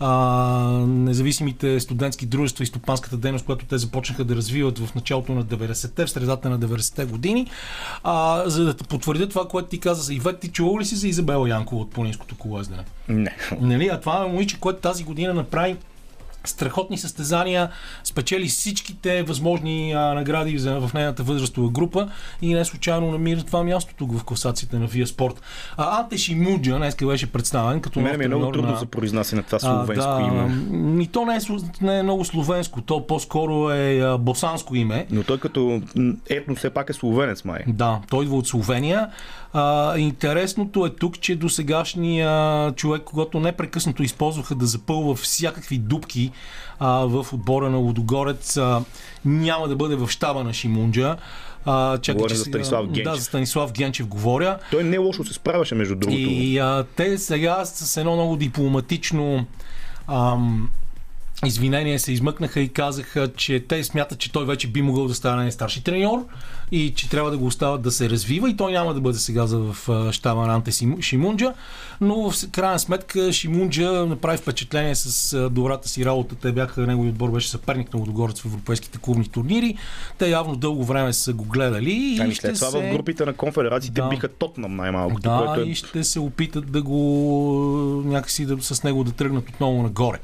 а, 0.00 0.08
независимите 0.86 1.80
студентски 1.80 2.26
дружества 2.26 2.64
и 2.64 2.66
стопанската 2.66 3.16
дейност, 3.16 3.44
която 3.44 3.66
те 3.66 3.78
започнаха 3.78 4.24
да 4.24 4.36
развиват 4.36 4.78
в 4.78 4.94
началото 4.94 5.32
на 5.32 5.44
90-те, 5.44 6.06
в 6.06 6.10
средата 6.10 6.50
на 6.50 6.58
90-те 6.58 7.04
години, 7.04 7.46
а, 8.04 8.42
за 8.46 8.64
да 8.64 8.74
потвърдят 8.74 9.30
това, 9.30 9.48
което 9.48 9.68
ти 9.68 9.80
каза 9.80 10.02
за 10.02 10.14
Ивет. 10.14 10.40
Ти 10.40 10.48
чувал 10.48 10.78
ли 10.78 10.84
си 10.84 10.96
за 10.96 11.08
Изабела 11.08 11.48
Янкова 11.48 11.82
от 11.82 11.90
Планинското 11.90 12.34
колоездене? 12.34 12.84
Не. 13.08 13.36
Нали? 13.60 13.88
А 13.92 14.00
това 14.00 14.24
е 14.24 14.28
момиче, 14.28 14.60
което 14.60 14.80
тази 14.80 15.04
година 15.04 15.34
направи 15.34 15.76
страхотни 16.44 16.98
състезания, 16.98 17.70
спечели 18.04 18.46
всичките 18.46 19.22
възможни 19.22 19.92
а, 19.92 20.14
награди 20.14 20.58
за, 20.58 20.80
в 20.80 20.94
нейната 20.94 21.22
възрастова 21.22 21.70
група 21.70 22.08
и 22.42 22.54
не 22.54 22.64
случайно 22.64 23.10
намира 23.10 23.42
това 23.42 23.62
място 23.62 23.94
тук 23.98 24.18
в 24.18 24.24
класацията 24.24 24.78
на 24.78 24.86
Вия 24.86 25.06
Спорт. 25.06 25.42
А 25.76 26.00
Анте 26.00 26.18
Шимуджа 26.18 26.76
днес 26.76 26.96
беше 27.06 27.32
представен 27.32 27.80
като 27.80 28.00
Мен 28.00 28.18
ми 28.18 28.24
е 28.24 28.28
много 28.28 28.52
трудно 28.52 28.70
на... 28.70 28.78
за 28.78 28.86
произнасяне 28.86 29.40
на 29.40 29.46
това 29.46 29.58
словенско 29.58 30.10
а, 30.10 30.20
да, 30.20 30.26
име. 30.26 31.02
И 31.02 31.06
то 31.06 31.24
не 31.24 31.36
е, 31.36 31.38
не 31.80 31.98
е 31.98 32.02
много 32.02 32.24
словенско, 32.24 32.80
то 32.82 33.06
по-скоро 33.06 33.70
е 33.70 34.00
а, 34.00 34.18
босанско 34.18 34.74
име. 34.74 35.06
Но 35.10 35.22
той 35.22 35.38
като 35.38 35.82
етно 36.30 36.54
все 36.54 36.70
пак 36.70 36.90
е 36.90 36.92
словенец 36.92 37.44
май. 37.44 37.60
Да, 37.66 38.00
той 38.10 38.24
идва 38.24 38.36
от 38.36 38.46
Словения. 38.46 39.08
А, 39.52 39.98
интересното 39.98 40.86
е 40.86 40.90
тук, 40.90 41.20
че 41.20 41.36
до 41.36 41.48
сегашния 41.48 42.72
човек, 42.72 43.02
когато 43.04 43.40
непрекъснато 43.40 44.02
използваха 44.02 44.54
да 44.54 44.66
запълва 44.66 45.14
всякакви 45.14 45.78
дупки 45.78 46.30
а, 46.78 46.88
в 46.88 47.26
отбора 47.32 47.70
на 47.70 47.76
Лудогорец, 47.76 48.56
а, 48.56 48.82
няма 49.24 49.68
да 49.68 49.76
бъде 49.76 49.96
в 49.96 50.08
щаба 50.08 50.44
на 50.44 50.52
Шимунджа. 50.52 51.16
А, 51.64 51.98
чакай, 51.98 52.14
Говорим 52.18 52.34
че 52.34 52.38
за 52.38 52.44
Станислав 52.44 52.86
Генчев. 52.86 53.04
Да, 53.04 53.14
за 53.14 53.24
Станислав 53.24 53.72
Генчев 53.72 54.06
говоря. 54.06 54.58
Той 54.70 54.84
не 54.84 54.98
лошо 54.98 55.24
се 55.24 55.34
справяше, 55.34 55.74
между 55.74 55.94
другото. 55.94 56.20
И 56.20 56.58
а, 56.58 56.84
те 56.96 57.18
сега 57.18 57.64
с 57.64 57.96
едно 57.96 58.14
много 58.14 58.36
дипломатично 58.36 59.46
ам, 60.08 60.70
извинение 61.44 61.98
се 61.98 62.12
измъкнаха 62.12 62.60
и 62.60 62.68
казаха, 62.68 63.32
че 63.32 63.60
те 63.60 63.84
смятат, 63.84 64.18
че 64.18 64.32
той 64.32 64.44
вече 64.46 64.68
би 64.68 64.82
могъл 64.82 65.06
да 65.06 65.14
стане 65.14 65.52
старши 65.52 65.84
треньор 65.84 66.26
и 66.72 66.92
че 66.96 67.10
трябва 67.10 67.30
да 67.30 67.38
го 67.38 67.46
остават 67.46 67.82
да 67.82 67.90
се 67.90 68.10
развива 68.10 68.50
и 68.50 68.56
той 68.56 68.72
няма 68.72 68.94
да 68.94 69.00
бъде 69.00 69.18
сега 69.18 69.46
за 69.46 69.58
в 69.58 70.12
щаба 70.12 70.46
на 70.46 70.54
Анте 70.54 70.70
Шимунджа, 71.00 71.54
но 72.00 72.30
в 72.30 72.50
крайна 72.50 72.78
сметка 72.78 73.32
Шимунджа 73.32 73.90
направи 73.90 74.38
впечатление 74.38 74.94
с 74.94 75.50
добрата 75.50 75.88
си 75.88 76.04
работа. 76.04 76.34
Те 76.34 76.52
бяха, 76.52 76.86
негови 76.86 77.08
отбор 77.08 77.30
беше 77.30 77.48
съперник 77.48 77.94
на 77.94 78.00
Лудогорец 78.00 78.40
в 78.40 78.44
европейските 78.44 78.98
клубни 78.98 79.28
турнири. 79.28 79.76
Те 80.18 80.28
явно 80.28 80.56
дълго 80.56 80.84
време 80.84 81.12
са 81.12 81.32
го 81.32 81.44
гледали 81.44 81.92
и 81.92 82.18
Ами 82.20 82.34
след 82.34 82.54
това 82.54 82.70
се... 82.70 82.90
в 82.90 82.92
групите 82.92 83.24
на 83.24 83.32
конфедерациите 83.32 84.00
Да. 84.00 84.08
биха 84.08 84.28
Тотнам 84.28 84.76
най-малкото, 84.76 85.20
Да, 85.22 85.44
което 85.46 85.60
е 85.60 85.70
и 85.70 85.74
ще 85.74 86.04
се 86.04 86.20
опитат 86.20 86.72
да 86.72 86.82
го 86.82 88.02
някакси 88.06 88.46
да, 88.46 88.62
с 88.62 88.82
него 88.82 89.04
да 89.04 89.12
тръгнат 89.12 89.48
отново 89.48 89.82
нагоре. 89.82 90.18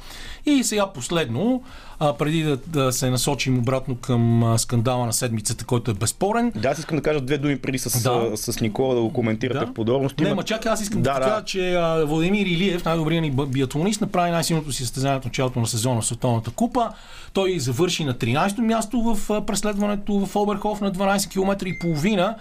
И 0.47 0.65
сега 0.65 0.93
последно, 0.93 1.63
а, 2.01 2.13
преди 2.13 2.43
да, 2.43 2.57
да 2.67 2.93
се 2.93 3.11
насочим 3.11 3.59
обратно 3.59 3.97
към 3.97 4.55
скандала 4.59 5.07
на 5.07 5.13
седмицата, 5.13 5.65
който 5.65 5.91
е 5.91 5.95
безспорен. 5.95 6.53
Да, 6.57 6.69
аз 6.69 6.79
искам 6.79 6.97
да 6.97 7.03
кажа 7.03 7.21
две 7.21 7.39
думи 7.39 7.59
преди 7.59 7.79
с, 7.79 8.03
Да. 8.03 8.31
да. 8.31 8.37
с 8.37 8.61
Никола 8.61 8.95
да 8.95 9.01
го 9.01 9.13
коментирате 9.13 9.61
Да. 9.61 9.67
в 9.67 9.75
подробности. 9.75 10.25
Не, 10.25 10.35
ма 10.35 10.43
чакай, 10.43 10.73
аз 10.73 10.81
искам 10.81 11.03
да, 11.03 11.13
Да, 11.13 11.19
да 11.21 11.27
кажа, 11.27 11.45
че 11.45 11.75
а, 11.75 12.05
Владимир 12.07 12.47
Илиев, 12.47 12.85
най-добрият 12.85 13.23
ни 13.23 13.31
биатлонист, 13.31 14.01
направи 14.01 14.31
най-силното 14.31 14.73
си 14.73 14.83
състезание 14.83 15.19
от 15.19 15.25
началото 15.25 15.61
на 15.61 15.67
сезона 15.67 16.01
в 16.01 16.07
Световната 16.07 16.51
купа. 16.51 16.89
Той 17.33 17.59
завърши 17.59 18.05
на 18.05 18.15
13-то 18.15 18.63
място 18.63 19.01
в 19.03 19.45
преследването 19.47 20.27
в 20.27 20.37
Оберхоф 20.37 20.81
на 20.81 20.93
12 20.93 21.31
км 21.31 21.67
и 21.67 21.79
половина. 21.79 22.35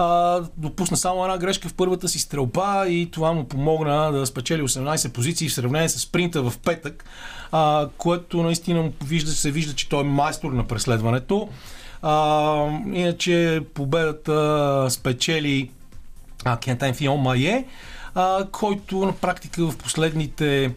А, 0.00 0.40
допусна 0.56 0.96
само 0.96 1.24
една 1.24 1.38
грешка 1.38 1.68
в 1.68 1.74
първата 1.74 2.08
си 2.08 2.18
стрелба 2.18 2.86
и 2.88 3.10
това 3.10 3.32
му 3.32 3.44
помогна 3.44 4.12
да 4.12 4.26
спечели 4.26 4.62
18 4.62 5.12
позиции 5.12 5.48
в 5.48 5.54
сравнение 5.54 5.88
с 5.88 5.98
спринта 5.98 6.42
в 6.42 6.58
петък, 6.58 7.04
а, 7.52 7.88
което 7.96 8.42
наистина 8.42 8.90
вижда, 9.04 9.30
се 9.30 9.50
вижда, 9.50 9.74
че 9.74 9.88
той 9.88 10.00
е 10.00 10.04
майстор 10.04 10.52
на 10.52 10.66
преследването. 10.66 11.48
А, 12.02 12.64
иначе 12.92 13.62
победата 13.74 14.86
спечели 14.90 15.70
Кентайн 16.64 16.94
Фион 16.94 17.20
Майе, 17.20 17.64
който 18.52 19.06
на 19.06 19.12
практика 19.12 19.66
в 19.70 19.76
последните 19.78 20.74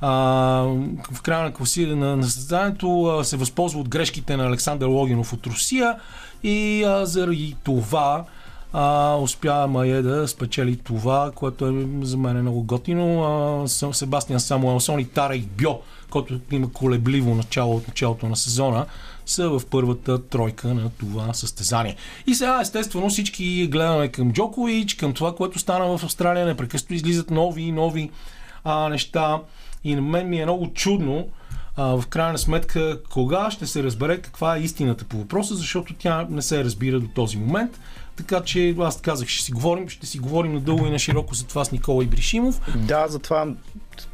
а, 0.00 0.10
в 1.12 1.22
края 1.22 1.42
на 1.42 1.52
класиране 1.52 2.06
на, 2.06 2.16
на 2.16 2.24
състезанието 2.24 3.20
се 3.24 3.36
възползва 3.36 3.80
от 3.80 3.88
грешките 3.88 4.36
на 4.36 4.46
Александър 4.46 4.86
Логинов 4.86 5.32
от 5.32 5.46
Русия 5.46 5.96
и 6.42 6.84
а, 6.84 7.06
заради 7.06 7.56
това 7.64 8.24
а, 8.72 9.16
успя 9.16 9.66
Майе 9.66 10.02
да 10.02 10.28
спечели 10.28 10.76
това, 10.76 11.32
което 11.34 11.66
е 11.66 11.86
за 12.02 12.16
мен 12.16 12.36
е 12.36 12.42
много 12.42 12.62
готино. 12.62 13.24
А, 13.24 13.68
Се- 13.68 13.92
Себастиан 13.92 14.40
Самуелсон 14.40 15.00
и 15.00 15.04
Тарек 15.04 15.44
Бьо, 15.46 15.80
който 16.10 16.40
има 16.50 16.72
колебливо 16.72 17.34
начало 17.34 17.76
от 17.76 17.88
началото 17.88 18.28
на 18.28 18.36
сезона, 18.36 18.86
са 19.26 19.48
в 19.48 19.62
първата 19.70 20.22
тройка 20.22 20.68
на 20.68 20.90
това 20.90 21.34
състезание. 21.34 21.96
И 22.26 22.34
сега, 22.34 22.58
естествено, 22.60 23.08
всички 23.08 23.66
гледаме 23.66 24.08
към 24.08 24.32
Джокович, 24.32 24.94
към 24.94 25.12
това, 25.12 25.34
което 25.34 25.58
стана 25.58 25.98
в 25.98 26.04
Австралия. 26.04 26.46
Непрекъснато 26.46 26.94
излизат 26.94 27.30
нови 27.30 27.62
и 27.62 27.72
нови 27.72 28.10
а, 28.64 28.88
неща. 28.88 29.40
И 29.84 29.94
на 29.94 30.02
мен 30.02 30.28
ми 30.28 30.40
е 30.40 30.44
много 30.44 30.72
чудно, 30.74 31.28
а, 31.76 31.84
в 32.00 32.06
крайна 32.06 32.38
сметка, 32.38 32.98
кога 33.10 33.50
ще 33.50 33.66
се 33.66 33.82
разбере 33.82 34.18
каква 34.18 34.56
е 34.56 34.60
истината 34.60 35.04
по 35.04 35.16
въпроса, 35.18 35.54
защото 35.54 35.94
тя 35.98 36.26
не 36.30 36.42
се 36.42 36.64
разбира 36.64 37.00
до 37.00 37.08
този 37.08 37.36
момент. 37.36 37.80
Така 38.16 38.40
че 38.40 38.74
аз 38.78 39.00
казах, 39.00 39.28
ще 39.28 39.44
си 39.44 39.52
говорим, 39.52 39.88
ще 39.88 40.06
си 40.06 40.18
говорим 40.18 40.54
надълго 40.54 40.86
и 40.86 40.90
на 40.90 40.98
широко 40.98 41.34
за 41.34 41.46
това 41.46 41.64
с 41.64 41.72
Никола 41.72 42.04
Ибришимов. 42.04 42.60
Да, 42.76 43.08
затова 43.08 43.46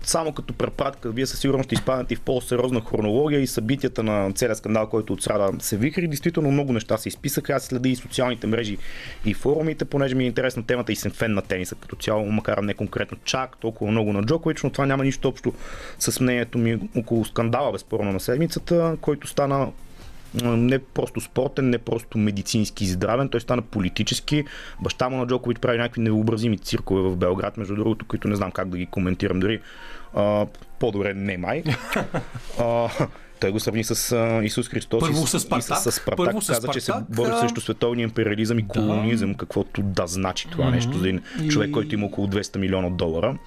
само 0.02 0.32
като 0.32 0.54
препратка, 0.54 1.10
вие 1.10 1.26
със 1.26 1.40
сигурност 1.40 1.66
ще 1.66 1.74
изпаднете 1.74 2.16
в 2.16 2.20
по-сериозна 2.20 2.80
хронология 2.80 3.40
и 3.40 3.46
събитията 3.46 4.02
на 4.02 4.32
целият 4.32 4.58
скандал, 4.58 4.88
който 4.88 5.12
от 5.12 5.22
срада 5.22 5.52
се 5.60 5.76
вихри. 5.76 6.08
Действително 6.08 6.50
много 6.50 6.72
неща 6.72 6.96
се 6.96 7.08
изписаха. 7.08 7.52
Аз 7.52 7.62
следя 7.62 7.88
и 7.88 7.96
социалните 7.96 8.46
мрежи 8.46 8.78
и 9.24 9.34
форумите, 9.34 9.84
понеже 9.84 10.14
ми 10.14 10.24
е 10.24 10.26
интересна 10.26 10.62
темата 10.62 10.92
и 10.92 10.96
съм 10.96 11.12
фен 11.12 11.34
на 11.34 11.42
тениса 11.42 11.74
като 11.74 11.96
цяло, 11.96 12.32
макар 12.32 12.58
не 12.58 12.74
конкретно 12.74 13.18
чак 13.24 13.56
толкова 13.56 13.90
много 13.90 14.12
на 14.12 14.22
Джокович, 14.22 14.62
но 14.62 14.70
това 14.70 14.86
няма 14.86 15.04
нищо 15.04 15.28
общо 15.28 15.52
с 15.98 16.20
мнението 16.20 16.58
ми 16.58 16.78
около 16.96 17.24
скандала, 17.24 17.72
безспорно 17.72 18.12
на 18.12 18.20
седмицата, 18.20 18.96
който 19.00 19.26
стана 19.26 19.68
не 20.34 20.78
просто 20.78 21.20
спортен, 21.20 21.70
не 21.70 21.78
просто 21.78 22.18
медицински 22.18 22.84
и 22.84 22.88
здравен, 22.88 23.28
той 23.28 23.40
стана 23.40 23.62
политически. 23.62 24.44
Баща 24.80 25.08
му 25.08 25.16
на 25.16 25.26
Джокович 25.26 25.58
прави 25.58 25.78
някакви 25.78 26.00
невъобразими 26.00 26.58
циркове 26.58 27.02
в 27.02 27.16
Белград, 27.16 27.56
между 27.56 27.74
другото, 27.74 28.04
които 28.04 28.28
не 28.28 28.36
знам 28.36 28.50
как 28.50 28.68
да 28.68 28.78
ги 28.78 28.86
коментирам 28.86 29.40
дори. 29.40 29.60
А, 30.14 30.46
по-добре 30.78 31.14
не 31.14 31.38
май. 31.38 31.62
А, 32.60 32.88
той 33.40 33.50
го 33.50 33.60
сравни 33.60 33.84
с 33.84 34.12
а, 34.12 34.44
Исус 34.44 34.68
Христос 34.68 35.00
Първо 35.00 35.26
с 35.26 35.40
Спартак. 35.40 35.78
и 35.78 35.82
с, 35.82 35.92
с 35.92 35.92
Спартак. 35.92 36.16
Първо 36.16 36.42
с 36.42 36.46
Каза, 36.46 36.68
че 36.68 36.80
се 36.80 36.92
бори 37.08 37.30
срещу 37.40 37.60
световния 37.60 38.04
империализъм 38.04 38.58
и 38.58 38.68
колонизъм, 38.68 39.34
каквото 39.34 39.82
да 39.82 40.06
значи 40.06 40.48
това 40.50 40.70
нещо 40.70 40.98
за 40.98 41.08
един 41.08 41.22
И- 41.42 41.48
човек, 41.48 41.70
който 41.70 41.94
има 41.94 42.06
около 42.06 42.26
200 42.26 42.56
милиона 42.58 42.90
долара. 42.90 43.38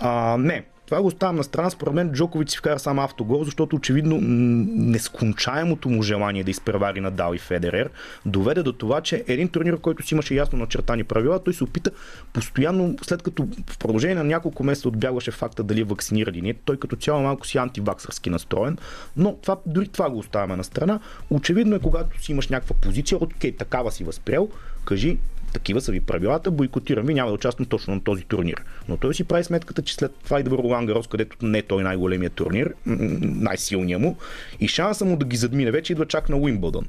А, 0.00 0.36
не, 0.38 0.64
това 0.92 1.02
го 1.02 1.08
оставям 1.08 1.36
на 1.36 1.44
страна. 1.44 1.70
Според 1.70 1.94
мен 1.94 2.12
Джокович 2.12 2.50
си 2.50 2.58
вкара 2.58 2.78
сам 2.78 2.98
автогол, 2.98 3.44
защото 3.44 3.76
очевидно 3.76 4.18
нескончаемото 4.20 5.88
му 5.88 6.02
желание 6.02 6.44
да 6.44 6.50
изпревари 6.50 7.00
Надал 7.00 7.34
и 7.34 7.38
Федерер 7.38 7.90
доведе 8.26 8.62
до 8.62 8.72
това, 8.72 9.00
че 9.00 9.24
един 9.28 9.48
турнир, 9.48 9.80
който 9.80 10.06
си 10.06 10.14
имаше 10.14 10.34
ясно 10.34 10.58
начертани 10.58 11.04
правила, 11.04 11.44
той 11.44 11.54
се 11.54 11.64
опита 11.64 11.90
постоянно, 12.32 12.96
след 13.02 13.22
като 13.22 13.48
в 13.70 13.78
продължение 13.78 14.14
на 14.14 14.24
няколко 14.24 14.64
месеца 14.64 14.88
отбягваше 14.88 15.30
факта 15.30 15.62
дали 15.62 15.80
е 15.80 15.84
вакциниран 15.84 16.34
или 16.34 16.42
не, 16.42 16.54
той 16.54 16.76
като 16.76 16.96
цяло 16.96 17.22
малко 17.22 17.46
си 17.46 17.58
антиваксърски 17.58 18.30
настроен, 18.30 18.78
но 19.16 19.36
това, 19.36 19.56
дори 19.66 19.88
това 19.88 20.10
го 20.10 20.18
оставяме 20.18 20.56
на 20.56 20.64
страна. 20.64 21.00
Очевидно 21.30 21.76
е, 21.76 21.78
когато 21.78 22.22
си 22.22 22.32
имаш 22.32 22.48
някаква 22.48 22.76
позиция, 22.76 23.18
окей, 23.20 23.52
такава 23.56 23.92
си 23.92 24.04
възприел, 24.04 24.48
кажи, 24.84 25.18
такива 25.52 25.80
са 25.80 25.92
ви 25.92 26.00
правилата, 26.00 26.50
бойкотирам 26.50 27.06
ви, 27.06 27.14
няма 27.14 27.30
да 27.30 27.34
участвам 27.34 27.66
точно 27.66 27.94
на 27.94 28.00
този 28.00 28.24
турнир. 28.24 28.62
Но 28.88 28.96
той 28.96 29.14
си 29.14 29.24
прави 29.24 29.44
сметката, 29.44 29.82
че 29.82 29.94
след 29.94 30.14
това 30.24 30.40
и 30.40 30.42
да 30.42 30.50
Ролан 30.50 30.86
Гарос, 30.86 31.06
където 31.06 31.46
не 31.46 31.58
е 31.58 31.62
той 31.62 31.82
най-големият 31.82 32.32
турнир, 32.32 32.74
най-силният 32.86 34.02
му, 34.02 34.16
и 34.60 34.68
шанса 34.68 35.04
му 35.04 35.16
да 35.16 35.26
ги 35.26 35.36
задмине 35.36 35.70
вече 35.70 35.92
идва 35.92 36.06
чак 36.06 36.28
на 36.28 36.36
Уимбълдън. 36.36 36.86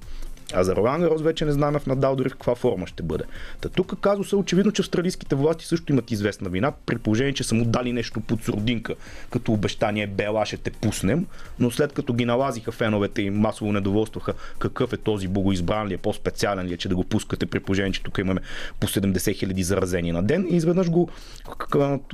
А 0.54 0.64
за 0.64 0.76
Ролан 0.76 1.02
Гарос 1.02 1.22
вече 1.22 1.46
не 1.46 1.52
знаме 1.52 1.80
в 1.80 1.86
Надал 1.86 2.16
дори 2.16 2.30
в 2.30 2.32
каква 2.32 2.56
форма 2.56 2.88
ще 2.88 3.04
бъде. 3.04 3.24
Та 3.62 3.70
тук 3.70 4.00
казуса 4.00 4.38
очевидно, 4.38 4.72
че 4.72 4.82
австралийските 4.82 5.36
власти 5.36 5.66
също 5.66 5.92
имат 5.92 6.12
известна 6.12 6.50
вина, 6.50 6.74
при 6.86 6.98
положение, 6.98 7.34
че 7.34 7.44
са 7.44 7.56
му 7.56 7.66
дали 7.66 7.94
нещо 7.94 8.22
под 8.22 8.44
сурдинка, 8.44 8.96
като 9.32 9.52
обещание 9.52 10.08
Бела 10.08 10.46
ще 10.46 10.58
те 10.58 10.72
пуснем, 10.72 11.26
но 11.60 11.72
след 11.72 11.94
като 11.94 12.14
ги 12.14 12.26
налазиха 12.26 12.72
феновете 12.72 13.22
и 13.22 13.30
масово 13.30 13.72
недоволстваха 13.72 14.34
какъв 14.60 14.94
е 14.94 14.98
този 14.98 15.28
богоизбран 15.28 15.88
ли 15.88 15.94
е, 15.94 15.98
по-специален 15.98 16.68
ли 16.68 16.74
е, 16.74 16.78
че 16.78 16.90
да 16.90 16.96
го 16.96 17.04
пускате 17.04 17.46
при 17.46 17.60
положение, 17.60 17.92
че 17.92 18.04
тук 18.04 18.18
имаме 18.18 18.42
по 18.80 18.88
70 18.88 19.36
хиляди 19.36 19.64
заразени 19.64 20.12
на 20.12 20.24
ден 20.24 20.48
и 20.52 20.56
изведнъж 20.56 20.90
го 20.90 21.10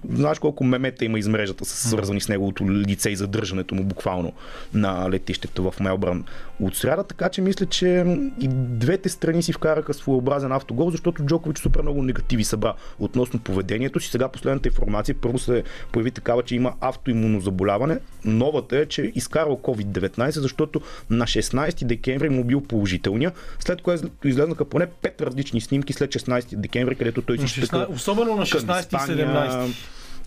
знаеш 0.10 0.40
колко 0.40 0.64
мемета 0.64 1.06
има 1.06 1.20
из 1.20 1.28
мрежата, 1.28 1.66
са 1.66 1.90
свързани 1.90 2.22
с 2.22 2.30
неговото 2.30 2.72
лице 2.72 3.10
и 3.10 3.16
задържането 3.16 3.76
му 3.76 3.84
буквално 3.84 4.34
на 4.74 5.10
летището 5.10 5.72
в 5.72 5.80
Мелбърн 5.80 6.26
от 6.60 6.76
сряда, 6.76 7.04
така 7.04 7.30
че 7.30 7.42
мисля, 7.42 7.66
че 7.66 8.06
и 8.40 8.48
двете 8.52 9.10
страни 9.10 9.44
си 9.44 9.54
вкараха 9.54 9.94
своеобразен 9.94 10.52
автогол, 10.52 10.92
защото 10.92 11.24
Джокович 11.24 11.58
супер 11.58 11.82
много 11.82 12.04
негативи 12.04 12.44
събра 12.44 12.74
относно 13.00 13.40
поведението 13.40 14.00
си. 14.00 14.10
Сега 14.10 14.28
последната 14.28 14.70
информация 14.70 15.16
първо 15.22 15.40
се 15.40 15.64
появи 15.92 16.12
такава, 16.12 16.44
че 16.44 16.56
има 16.56 16.74
автоимунозаболяване. 16.82 18.00
Новата 18.26 18.78
е, 18.78 18.86
че 18.86 19.12
изкарал 19.16 19.60
COVID-19, 19.64 20.30
защото 20.30 20.82
на 21.10 21.26
16 21.26 21.86
декември 21.86 22.30
му 22.30 22.44
бил 22.44 22.62
положителния, 22.62 23.32
след 23.60 23.82
което 23.82 24.28
излезнаха 24.28 24.66
поне 24.66 24.88
5 25.04 25.22
различни 25.22 25.62
снимки 25.62 25.94
след 25.94 26.10
16 26.10 26.56
декември, 26.56 26.96
където 26.96 27.22
той 27.22 27.38
си 27.38 27.62
16, 27.62 27.90
Особено 27.90 28.36
на 28.36 28.46
16 28.46 28.94
и 28.94 29.18
17 29.26 29.70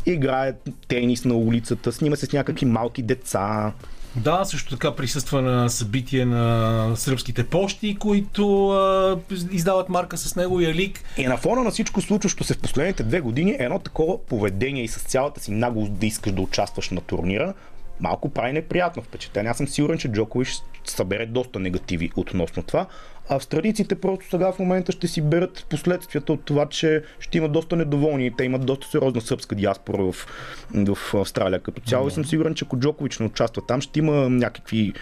играе 0.07 0.55
тенис 0.89 1.25
на 1.25 1.35
улицата, 1.35 1.93
снима 1.93 2.17
се 2.17 2.27
с 2.27 2.33
някакви 2.33 2.67
малки 2.67 3.03
деца. 3.03 3.73
Да, 4.17 4.45
също 4.45 4.71
така 4.71 4.95
присъства 4.95 5.43
на 5.43 5.71
събитие 5.71 6.25
на 6.25 6.97
сръбските 6.97 7.47
почти, 7.47 7.97
които 7.99 8.71
а, 8.71 9.19
издават 9.51 9.89
марка 9.89 10.17
с 10.17 10.37
него 10.37 10.61
и 10.61 10.67
Алик. 10.67 11.01
И 11.19 11.27
на 11.27 11.37
фона 11.37 11.63
на 11.63 11.71
всичко 11.71 12.01
случващо 12.01 12.45
се 12.45 12.55
в 12.55 12.59
последните 12.59 13.03
две 13.03 13.21
години, 13.21 13.57
едно 13.59 13.79
такова 13.79 14.27
поведение 14.27 14.85
и 14.85 14.89
с 14.89 14.99
цялата 14.99 15.41
си 15.41 15.51
наглост 15.51 15.93
да 15.93 16.07
искаш 16.07 16.33
да 16.33 16.43
участваш 16.43 16.91
на 16.91 17.01
турнира, 17.01 17.55
малко 18.01 18.29
прави 18.29 18.53
неприятно 18.53 19.03
впечатление. 19.03 19.51
Аз 19.51 19.57
съм 19.57 19.69
сигурен, 19.69 19.99
че 19.99 20.09
Джокович 20.09 20.55
събере 20.85 21.27
доста 21.27 21.59
негативи 21.59 22.11
относно 22.17 22.63
това. 22.63 22.87
Австралийците 23.29 23.95
просто 23.95 24.31
сега 24.31 24.53
в 24.53 24.59
момента 24.59 24.93
ще 24.93 25.09
си 25.09 25.23
берат 25.23 25.67
последствията 25.71 26.33
от 26.33 26.45
това, 26.45 26.67
че 26.67 27.03
ще 27.21 27.39
има 27.39 27.49
доста 27.49 27.77
недоволни. 27.77 28.37
Те 28.37 28.45
имат 28.45 28.67
доста 28.67 28.87
сериозна 28.87 29.21
сръбска 29.21 29.55
диаспора 29.55 30.03
в, 30.03 30.27
в 30.75 31.15
Австралия 31.15 31.61
като 31.61 31.81
цяло. 31.81 32.05
Mm-hmm. 32.05 32.13
И 32.13 32.15
съм 32.15 32.25
сигурен, 32.25 32.55
че 32.55 32.65
ако 32.65 32.79
Джокович 32.79 33.19
не 33.19 33.27
участва 33.27 33.63
там, 33.67 33.81
ще 33.81 33.99
има 33.99 34.31
някакви 34.31 34.93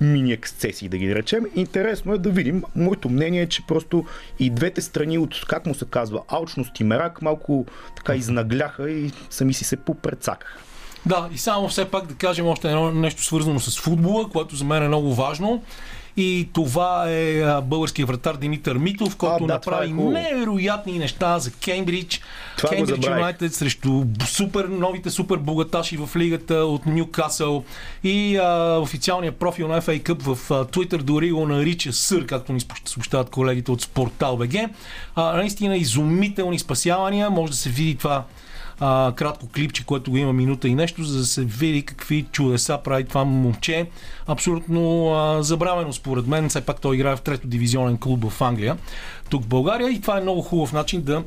мини 0.00 0.32
ексцесии, 0.32 0.88
да 0.88 0.98
ги 0.98 1.14
речем. 1.14 1.44
Интересно 1.54 2.14
е 2.14 2.18
да 2.18 2.30
видим. 2.30 2.62
Моето 2.76 3.08
мнение 3.08 3.42
е, 3.42 3.48
че 3.48 3.66
просто 3.66 4.04
и 4.38 4.50
двете 4.50 4.80
страни 4.80 5.18
от, 5.18 5.44
как 5.48 5.66
му 5.66 5.74
се 5.74 5.84
казва, 5.90 6.22
алчност 6.28 6.80
и 6.80 6.84
мерак 6.84 7.22
малко 7.22 7.66
така 7.96 8.14
изнагляха 8.14 8.90
и 8.90 9.10
сами 9.30 9.54
си 9.54 9.64
се 9.64 9.76
попрецакаха. 9.76 10.58
Да, 11.06 11.28
и 11.34 11.38
само 11.38 11.68
все 11.68 11.84
пак 11.84 12.06
да 12.06 12.14
кажем 12.14 12.46
още 12.46 12.68
едно 12.68 12.92
нещо 12.92 13.24
свързано 13.24 13.60
с 13.60 13.80
футбола, 13.80 14.28
което 14.28 14.56
за 14.56 14.64
мен 14.64 14.82
е 14.82 14.88
много 14.88 15.14
важно. 15.14 15.62
И 16.16 16.48
това 16.52 17.10
е 17.10 17.42
българският 17.62 18.08
вратар 18.08 18.36
Димитър 18.36 18.78
Митов, 18.78 19.16
който 19.16 19.44
а, 19.44 19.46
да, 19.46 19.52
направи 19.52 19.90
е 19.90 19.94
невероятни 19.94 20.98
неща 20.98 21.38
за 21.38 21.52
Кембридж. 21.52 22.20
Кембридж 22.68 23.06
Юнайтед 23.06 23.54
срещу 23.54 24.04
супер, 24.26 24.64
новите 24.64 25.10
супер 25.10 25.36
богаташи 25.36 25.96
в 25.96 26.16
лигата 26.16 26.54
от 26.54 26.86
Ньюкасъл. 26.86 27.64
И 28.04 28.36
а, 28.36 28.78
официалният 28.82 29.36
профил 29.36 29.68
на 29.68 29.82
FA 29.82 30.02
Cup 30.02 30.22
в 30.22 30.50
а, 30.50 30.64
Twitter 30.64 31.02
дори 31.02 31.30
го 31.30 31.46
нарича 31.46 31.92
Сър, 31.92 32.26
както 32.26 32.52
ни 32.52 32.60
съобщават 32.84 33.30
колегите 33.30 33.70
от 33.70 33.82
Спортал 33.82 34.36
БГ. 34.36 34.54
А, 35.14 35.36
наистина 35.36 35.76
изумителни 35.76 36.58
спасявания. 36.58 37.30
Може 37.30 37.50
да 37.50 37.56
се 37.56 37.70
види 37.70 37.96
това 37.96 38.24
а, 38.84 39.12
кратко 39.16 39.48
клипче, 39.48 39.84
което 39.84 40.10
го 40.10 40.16
има 40.16 40.32
минута 40.32 40.68
и 40.68 40.74
нещо, 40.74 41.04
за 41.04 41.18
да 41.18 41.24
се 41.24 41.44
види 41.44 41.82
какви 41.82 42.26
чудеса 42.32 42.78
прави 42.84 43.04
това 43.04 43.24
момче. 43.24 43.86
Абсолютно 44.26 45.12
а, 45.14 45.42
забравено 45.42 45.92
според 45.92 46.26
мен. 46.26 46.48
Все 46.48 46.60
пак 46.60 46.80
той 46.80 46.96
играе 46.96 47.16
в 47.16 47.20
трето 47.20 47.46
дивизионен 47.46 47.98
клуб 47.98 48.30
в 48.30 48.42
Англия, 48.42 48.76
тук 49.30 49.42
в 49.42 49.48
България 49.48 49.90
и 49.90 50.00
това 50.00 50.18
е 50.18 50.20
много 50.20 50.42
хубав 50.42 50.72
начин 50.72 51.02
да 51.02 51.24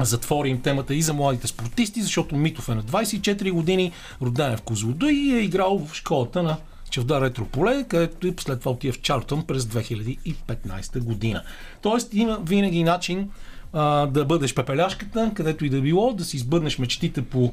затворим 0.00 0.60
темата 0.60 0.94
и 0.94 1.02
за 1.02 1.14
младите 1.14 1.46
спортисти, 1.46 2.02
защото 2.02 2.36
Митов 2.36 2.68
е 2.68 2.74
на 2.74 2.82
24 2.82 3.52
години, 3.52 3.92
роден 4.22 4.52
е 4.52 4.56
в 4.56 4.62
Козлодо 4.62 5.08
и 5.08 5.32
е 5.34 5.40
играл 5.40 5.86
в 5.86 5.94
школата 5.94 6.42
на 6.42 6.56
Чевдар 6.90 7.22
Ретрополе, 7.22 7.84
където 7.88 8.26
и 8.26 8.34
след 8.40 8.58
това 8.60 8.72
отива 8.72 8.92
в 8.92 9.00
Чартън 9.00 9.42
през 9.46 9.64
2015 9.64 10.98
година. 10.98 11.42
Тоест 11.82 12.14
има 12.14 12.38
винаги 12.44 12.84
начин 12.84 13.30
а, 13.72 14.06
да 14.06 14.24
бъдеш 14.24 14.54
пепеляшката, 14.54 15.32
където 15.34 15.64
и 15.64 15.68
да 15.70 15.80
било, 15.80 16.12
да 16.12 16.24
си 16.24 16.36
избъднеш 16.36 16.78
мечтите 16.78 17.22
по 17.22 17.52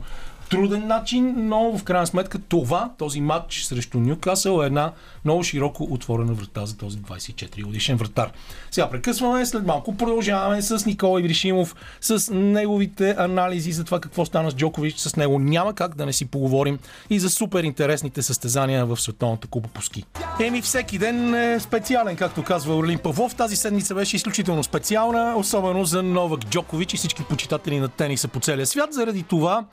труден 0.50 0.88
начин, 0.88 1.34
но 1.38 1.78
в 1.78 1.84
крайна 1.84 2.08
сметка 2.08 2.40
това, 2.40 2.92
този 2.98 3.22
матч 3.22 3.64
срещу 3.64 4.00
Ньюкасъл 4.00 4.62
е 4.62 4.66
една 4.66 4.92
много 5.26 5.44
широко 5.44 5.88
отворена 5.90 6.34
врата 6.34 6.66
за 6.66 6.78
този 6.78 6.98
24 6.98 7.64
годишен 7.64 7.98
вратар. 7.98 8.32
Сега 8.72 8.90
прекъсваме, 8.90 9.46
след 9.46 9.66
малко 9.66 9.98
продължаваме 9.98 10.62
с 10.62 10.86
Никола 10.86 11.20
Ивришимов, 11.20 11.76
с 12.02 12.34
неговите 12.34 13.16
анализи 13.18 13.72
за 13.72 13.84
това 13.84 14.00
какво 14.00 14.26
стана 14.26 14.52
с 14.52 14.56
Джокович. 14.56 14.98
С 14.98 15.16
него 15.16 15.40
няма 15.40 15.74
как 15.74 15.96
да 15.96 16.06
не 16.06 16.14
си 16.14 16.26
поговорим 16.26 16.80
и 17.10 17.20
за 17.20 17.30
супер 17.30 17.64
интересните 17.64 18.22
състезания 18.22 18.86
в 18.86 19.02
Световната 19.02 19.48
купа 19.48 19.70
по 19.74 19.82
ски. 19.82 20.06
Еми 20.40 20.62
всеки 20.62 20.98
ден 20.98 21.36
е 21.36 21.60
специален, 21.60 22.16
както 22.16 22.44
казва 22.44 22.76
Орлин 22.76 23.00
Павлов. 23.00 23.36
Тази 23.36 23.56
седмица 23.56 23.96
беше 23.96 24.16
изключително 24.16 24.64
специална, 24.64 25.34
особено 25.38 25.86
за 25.86 26.04
Новак 26.04 26.40
Джокович 26.40 26.94
и 26.94 26.98
всички 26.98 27.24
почитатели 27.24 27.80
на 27.80 27.88
тениса 27.88 28.28
по 28.28 28.40
целия 28.40 28.66
свят. 28.66 28.94
Заради 28.94 29.24
това 29.24 29.66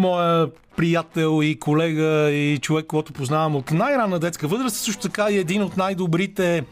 моя 0.00 0.46
приятел 0.76 1.40
и 1.42 1.58
колега 1.58 2.30
и 2.30 2.58
човек, 2.58 2.86
който 2.86 3.12
познавам 3.12 3.56
от 3.56 3.70
най-ранна 3.70 4.18
детска 4.18 4.48
възраст, 4.48 4.76
също 4.76 5.02
така 5.02 5.30
и 5.30 5.38
един 5.38 5.62
от 5.62 5.76
най-добрите 5.76 6.64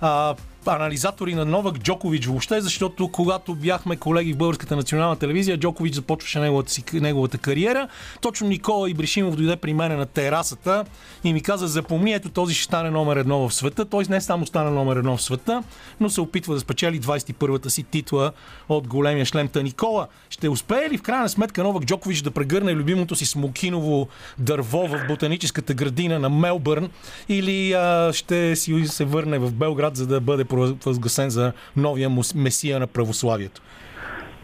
а, 0.00 0.34
анализатори 0.70 1.34
на 1.34 1.44
Новак 1.44 1.78
Джокович 1.78 2.26
въобще, 2.26 2.60
защото 2.60 3.08
когато 3.08 3.54
бяхме 3.54 3.96
колеги 3.96 4.32
в 4.32 4.36
Българската 4.36 4.76
национална 4.76 5.16
телевизия, 5.16 5.58
Джокович 5.58 5.94
започваше 5.94 6.40
неговата, 6.40 6.72
си, 6.72 6.84
неговата 6.92 7.38
кариера. 7.38 7.88
Точно 8.20 8.48
Никола 8.48 8.90
Ибришимов 8.90 9.36
дойде 9.36 9.56
при 9.56 9.74
мен 9.74 9.98
на 9.98 10.06
терасата 10.06 10.84
и 11.24 11.32
ми 11.32 11.42
каза, 11.42 11.66
запомни, 11.66 12.12
ето 12.12 12.28
този 12.28 12.54
ще 12.54 12.64
стане 12.64 12.90
номер 12.90 13.16
едно 13.16 13.48
в 13.48 13.54
света. 13.54 13.84
Той 13.84 14.04
не 14.10 14.20
само 14.20 14.46
стана 14.46 14.70
номер 14.70 14.96
едно 14.96 15.16
в 15.16 15.22
света, 15.22 15.62
но 16.00 16.10
се 16.10 16.20
опитва 16.20 16.54
да 16.54 16.60
спечели 16.60 17.00
21-та 17.00 17.70
си 17.70 17.82
титла 17.82 18.32
от 18.68 18.88
големия 18.88 19.26
шлемта 19.26 19.62
Никола. 19.62 20.06
Ще 20.30 20.48
успее 20.48 20.90
ли 20.90 20.98
в 20.98 21.02
крайна 21.02 21.28
сметка 21.28 21.62
Новак 21.62 21.84
Джокович 21.84 22.22
да 22.22 22.30
прегърне 22.30 22.74
любимото 22.74 23.16
си 23.16 23.26
смокиново 23.26 24.08
дърво 24.38 24.86
в 24.86 25.04
ботаническата 25.08 25.74
градина 25.74 26.18
на 26.18 26.30
Мелбърн 26.30 26.90
или 27.28 27.72
а, 27.72 28.12
ще 28.12 28.56
си 28.56 28.86
се 28.86 29.04
върне 29.04 29.38
в 29.38 29.52
Белград, 29.52 29.96
за 29.96 30.06
да 30.06 30.20
бъде 30.20 30.44
провъзгласен 30.52 31.30
за 31.30 31.52
новия 31.76 32.10
месия 32.34 32.80
на 32.80 32.86
православието? 32.86 33.62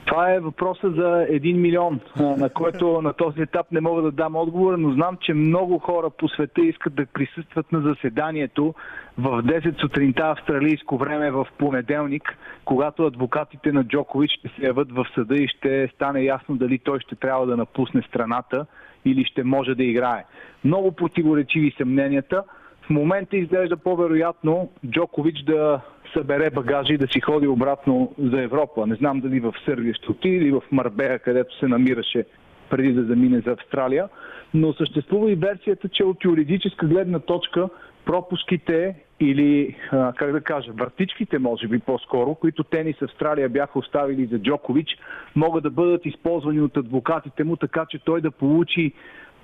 Това 0.09 0.33
е 0.33 0.41
въпроса 0.41 0.91
за 0.91 1.27
един 1.29 1.61
милион, 1.61 2.01
на 2.17 2.49
който 2.49 3.03
на 3.03 3.13
този 3.13 3.41
етап 3.41 3.67
не 3.73 3.81
мога 3.81 4.03
да 4.03 4.11
дам 4.11 4.37
отговор, 4.37 4.79
но 4.79 4.93
знам, 4.93 5.17
че 5.21 5.35
много 5.35 5.79
хора 5.79 6.11
по 6.11 6.29
света 6.29 6.61
искат 6.61 6.95
да 6.95 7.07
присъстват 7.07 7.73
на 7.73 7.81
заседанието 7.81 8.75
в 9.19 9.43
10 9.43 9.81
сутринта 9.81 10.23
австралийско 10.23 10.99
време 10.99 11.31
в 11.31 11.47
понеделник, 11.59 12.39
когато 12.65 13.07
адвокатите 13.07 13.73
на 13.73 13.85
Джокович 13.85 14.31
ще 14.31 14.49
се 14.49 14.67
яват 14.67 14.93
в 14.93 15.07
съда 15.15 15.37
и 15.37 15.49
ще 15.49 15.89
стане 15.95 16.21
ясно 16.21 16.57
дали 16.57 16.79
той 16.79 17.01
ще 17.01 17.17
трябва 17.17 17.47
да 17.47 17.57
напусне 17.57 18.03
страната 18.03 18.67
или 19.05 19.25
ще 19.25 19.45
може 19.45 19.75
да 19.75 19.85
играе. 19.85 20.25
Много 20.65 20.93
противоречиви 20.93 21.75
са 21.79 21.85
мненията. 21.85 22.43
В 22.89 22.91
момента 22.91 23.37
изглежда 23.37 23.77
по-вероятно 23.77 24.71
Джокович 24.87 25.43
да 25.43 25.81
събере 26.13 26.51
багажи 26.51 26.93
и 26.93 26.99
да 26.99 27.07
си 27.07 27.21
ходи 27.21 27.47
обратно 27.47 28.15
за 28.19 28.43
Европа. 28.43 28.87
Не 28.87 28.95
знам 28.95 29.21
дали 29.21 29.41
в 29.41 29.55
Сърбия 29.65 29.95
ще 29.95 30.11
отиде 30.11 30.37
или 30.37 30.51
в 30.51 30.63
Марбея, 30.73 31.19
където 31.19 31.59
се 31.59 31.69
намираше 31.69 32.25
преди 32.71 32.93
да 32.93 33.05
замине 33.05 33.41
за 33.41 33.51
Австралия. 33.51 34.09
Но 34.55 34.73
съществува 34.73 35.33
и 35.33 35.35
версията, 35.35 35.89
че 35.89 36.05
от 36.05 36.25
юридическа 36.25 36.87
гледна 36.87 37.19
точка 37.19 37.69
пропуските 38.05 38.95
или, 39.21 39.77
как 39.91 40.33
да 40.33 40.41
кажа, 40.41 40.73
въртичките, 40.73 41.39
може 41.39 41.69
би 41.69 41.79
по-скоро, 41.79 42.35
които 42.35 42.65
тенис 42.65 43.03
Австралия 43.03 43.49
бяха 43.49 43.79
оставили 43.79 44.27
за 44.27 44.39
Джокович, 44.39 44.89
могат 45.37 45.63
да 45.63 45.71
бъдат 45.71 46.07
използвани 46.07 46.61
от 46.61 46.77
адвокатите 46.77 47.45
му, 47.45 47.57
така 47.57 47.87
че 47.91 47.99
той 47.99 48.21
да 48.21 48.31
получи 48.31 48.93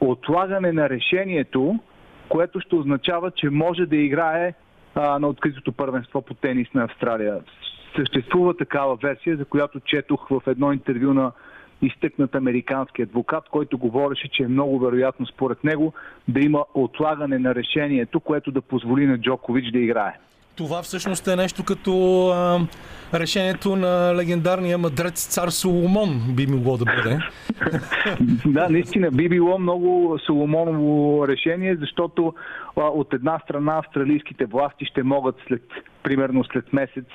отлагане 0.01 0.73
на 0.73 0.89
решението, 0.89 1.79
което 2.29 2.61
ще 2.61 2.75
означава, 2.75 3.31
че 3.31 3.51
може 3.51 3.87
да 3.87 3.97
играе 3.97 4.55
а, 4.95 5.19
на 5.19 5.29
откритото 5.29 5.73
първенство 5.73 6.23
по 6.23 6.35
тенис 6.35 6.69
на 6.75 6.85
Австралия. 6.85 7.41
Съществува 7.97 8.57
такава 8.57 8.97
версия, 8.97 9.37
за 9.37 9.45
която 9.45 9.81
четох 9.81 10.29
в 10.29 10.43
едно 10.47 10.73
интервю 10.73 11.15
на 11.15 11.33
изтъкнат 11.83 12.35
американски 12.35 13.03
адвокат, 13.03 13.49
който 13.49 13.79
говореше, 13.79 14.29
че 14.29 14.43
е 14.43 14.49
много 14.49 14.79
вероятно 14.79 15.27
според 15.27 15.65
него 15.65 15.93
да 16.29 16.41
има 16.41 16.65
отлагане 16.75 17.39
на 17.39 17.55
решението, 17.55 18.21
което 18.21 18.53
да 18.53 18.63
позволи 18.63 19.07
на 19.07 19.19
Джокович 19.19 19.71
да 19.71 19.79
играе. 19.79 20.19
Това 20.57 20.83
всъщност 20.83 21.29
е 21.29 21.37
нещо 21.37 21.65
като 21.65 22.27
а, 22.29 22.61
решението 23.15 23.77
на 23.77 24.15
легендарния 24.17 24.79
мадрец 24.79 25.27
цар 25.27 25.49
Соломон 25.49 26.35
би 26.37 26.47
могло 26.47 26.77
да 26.77 26.85
бъде. 26.85 27.19
да, 28.47 28.69
наистина 28.69 29.11
би 29.11 29.29
било 29.29 29.59
много 29.59 30.19
Соломоново 30.27 31.29
решение, 31.29 31.77
защото 31.77 32.35
а, 32.77 32.81
от 32.81 33.15
една 33.15 33.39
страна 33.39 33.79
австралийските 33.79 34.45
власти 34.45 34.85
ще 34.85 35.03
могат 35.03 35.37
след, 35.49 35.63
примерно 36.03 36.45
след 36.45 36.73
месец, 36.73 37.07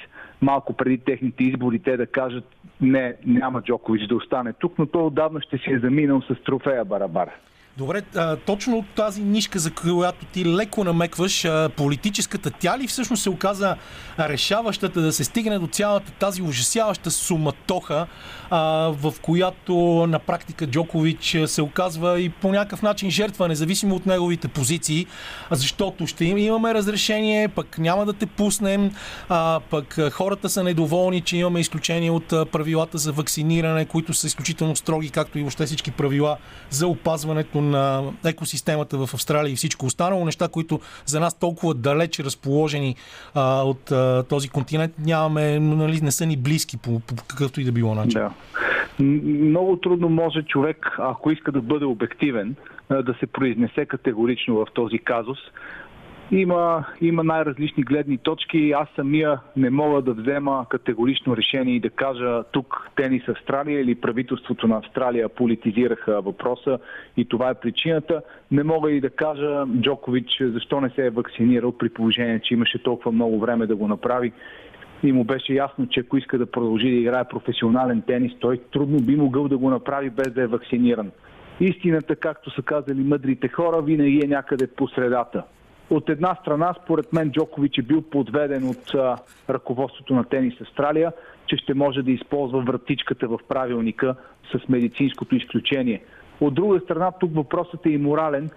малко 0.41 0.73
преди 0.73 0.97
техните 0.97 1.43
избори, 1.43 1.79
те 1.79 1.97
да 1.97 2.05
кажат 2.05 2.45
не, 2.81 3.15
няма 3.25 3.61
Джокович 3.61 4.07
да 4.07 4.15
остане 4.15 4.53
тук, 4.53 4.73
но 4.79 4.85
той 4.85 5.03
отдавна 5.03 5.41
ще 5.41 5.57
си 5.57 5.71
е 5.71 5.79
заминал 5.79 6.21
с 6.21 6.43
трофея 6.45 6.85
Барабара. 6.85 7.31
Добре, 7.79 8.01
а, 8.15 8.35
точно 8.35 8.85
тази 8.95 9.21
нишка, 9.21 9.59
за 9.59 9.71
която 9.71 10.25
ти 10.25 10.45
леко 10.45 10.83
намекваш, 10.83 11.45
а, 11.45 11.69
политическата, 11.77 12.51
тя 12.51 12.79
ли 12.79 12.87
всъщност 12.87 13.23
се 13.23 13.29
оказа 13.29 13.75
решаващата 14.19 15.01
да 15.01 15.13
се 15.13 15.23
стигне 15.23 15.59
до 15.59 15.67
цялата 15.67 16.11
тази 16.11 16.41
ужасяваща 16.41 17.11
суматоха, 17.11 18.07
а, 18.49 18.59
в 18.93 19.13
която 19.21 19.73
на 20.09 20.19
практика 20.19 20.67
Джокович 20.67 21.37
се 21.45 21.61
оказва 21.61 22.19
и 22.19 22.29
по 22.29 22.51
някакъв 22.51 22.81
начин 22.81 23.11
жертва, 23.11 23.47
независимо 23.47 23.95
от 23.95 24.05
неговите 24.05 24.47
позиции, 24.47 25.05
защото 25.51 26.07
ще 26.07 26.25
имаме 26.25 26.73
разрешение, 26.73 27.47
пък 27.47 27.77
няма 27.77 28.05
да 28.05 28.13
те 28.13 28.25
пуснем, 28.25 28.91
а, 29.29 29.59
пък 29.69 29.99
хората 30.11 30.49
са 30.49 30.63
недоволни, 30.63 31.21
че 31.21 31.37
имаме 31.37 31.59
изключение 31.59 32.11
от 32.11 32.27
правилата 32.27 32.97
за 32.97 33.11
вакциниране, 33.11 33.85
които 33.85 34.13
са 34.13 34.27
изключително 34.27 34.75
строги, 34.75 35.09
както 35.09 35.39
и 35.39 35.41
въобще 35.41 35.65
всички 35.65 35.91
правила 35.91 36.37
за 36.69 36.87
опазването 36.87 37.68
на 37.69 38.03
екосистемата 38.25 38.97
в 38.97 39.13
Австралия 39.13 39.51
и 39.51 39.55
всичко 39.55 39.85
останало. 39.85 40.25
Неща, 40.25 40.47
които 40.47 40.79
за 41.05 41.19
нас 41.19 41.39
толкова 41.39 41.73
далеч 41.73 42.19
разположени 42.19 42.95
а, 43.35 43.61
от 43.63 43.91
а, 43.91 44.23
този 44.23 44.49
континент 44.49 44.93
нямаме, 45.05 45.59
нали, 45.59 45.99
не 46.01 46.11
са 46.11 46.25
ни 46.25 46.37
близки 46.37 46.77
по, 46.77 46.99
по 46.99 47.15
какъвто 47.27 47.61
и 47.61 47.63
да 47.63 47.71
било 47.71 47.95
начин. 47.95 48.21
Да. 48.21 48.31
Много 48.99 49.77
трудно 49.77 50.09
може 50.09 50.43
човек, 50.43 50.95
ако 50.99 51.31
иска 51.31 51.51
да 51.51 51.61
бъде 51.61 51.85
обективен, 51.85 52.55
да 52.89 53.15
се 53.19 53.27
произнесе 53.27 53.85
категорично 53.85 54.55
в 54.55 54.65
този 54.73 54.99
казус. 54.99 55.37
Има, 56.31 56.85
има 57.01 57.23
най-различни 57.23 57.83
гледни 57.83 58.17
точки. 58.17 58.71
Аз 58.71 58.87
самия 58.95 59.39
не 59.57 59.69
мога 59.69 60.01
да 60.01 60.13
взема 60.13 60.65
категорично 60.69 61.37
решение 61.37 61.75
и 61.75 61.79
да 61.79 61.89
кажа 61.89 62.43
тук 62.51 62.89
тенис 62.95 63.27
Австралия 63.27 63.81
или 63.81 63.95
правителството 63.95 64.67
на 64.67 64.77
Австралия 64.77 65.29
политизираха 65.29 66.21
въпроса 66.21 66.79
и 67.17 67.25
това 67.25 67.49
е 67.49 67.53
причината. 67.53 68.21
Не 68.51 68.63
мога 68.63 68.91
и 68.91 69.01
да 69.01 69.09
кажа 69.09 69.65
Джокович 69.81 70.41
защо 70.41 70.81
не 70.81 70.89
се 70.89 71.05
е 71.05 71.09
вакцинирал 71.09 71.71
при 71.71 71.89
положение, 71.89 72.39
че 72.39 72.53
имаше 72.53 72.83
толкова 72.83 73.11
много 73.11 73.39
време 73.39 73.67
да 73.67 73.75
го 73.75 73.87
направи 73.87 74.31
и 75.03 75.11
му 75.11 75.23
беше 75.23 75.53
ясно, 75.53 75.87
че 75.87 75.99
ако 75.99 76.17
иска 76.17 76.37
да 76.37 76.45
продължи 76.45 76.89
да 76.89 76.95
играе 76.95 77.23
професионален 77.29 78.01
тенис, 78.01 78.31
той 78.39 78.61
трудно 78.71 78.99
би 78.99 79.15
могъл 79.15 79.47
да 79.47 79.57
го 79.57 79.69
направи 79.69 80.09
без 80.09 80.33
да 80.33 80.41
е 80.41 80.47
вакциниран. 80.47 81.11
Истината, 81.59 82.15
както 82.15 82.51
са 82.51 82.61
казали 82.61 83.03
мъдрите 83.03 83.47
хора, 83.47 83.81
винаги 83.81 84.21
е 84.23 84.27
някъде 84.27 84.67
по 84.67 84.87
средата. 84.87 85.43
От 85.89 86.09
една 86.09 86.35
страна, 86.35 86.75
според 86.83 87.13
мен, 87.13 87.31
Джокович 87.31 87.77
е 87.77 87.81
бил 87.81 88.01
подведен 88.01 88.69
от 88.69 88.93
а, 88.95 89.17
ръководството 89.49 90.13
на 90.13 90.23
Тенис 90.23 90.61
Австралия, 90.61 91.11
че 91.47 91.57
ще 91.57 91.73
може 91.73 92.01
да 92.01 92.11
използва 92.11 92.61
вратичката 92.61 93.27
в 93.27 93.39
правилника 93.47 94.15
с 94.51 94.69
медицинското 94.69 95.35
изключение. 95.35 96.01
От 96.41 96.53
друга 96.53 96.79
страна, 96.79 97.11
тук 97.11 97.35
въпросът 97.35 97.85
е 97.85 97.89
и 97.89 97.97
морален. 97.97 98.49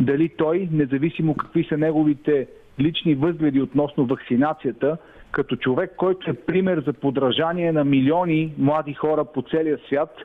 Дали 0.00 0.28
той, 0.28 0.68
независимо 0.72 1.34
какви 1.34 1.64
са 1.64 1.76
неговите 1.76 2.46
лични 2.80 3.14
възгледи 3.14 3.60
относно 3.60 4.06
вакцинацията, 4.06 4.96
като 5.30 5.56
човек, 5.56 5.92
който 5.96 6.30
е 6.30 6.34
пример 6.34 6.82
за 6.86 6.92
подражание 6.92 7.72
на 7.72 7.84
милиони 7.84 8.54
млади 8.58 8.94
хора 8.94 9.24
по 9.24 9.42
целия 9.42 9.78
свят, 9.86 10.16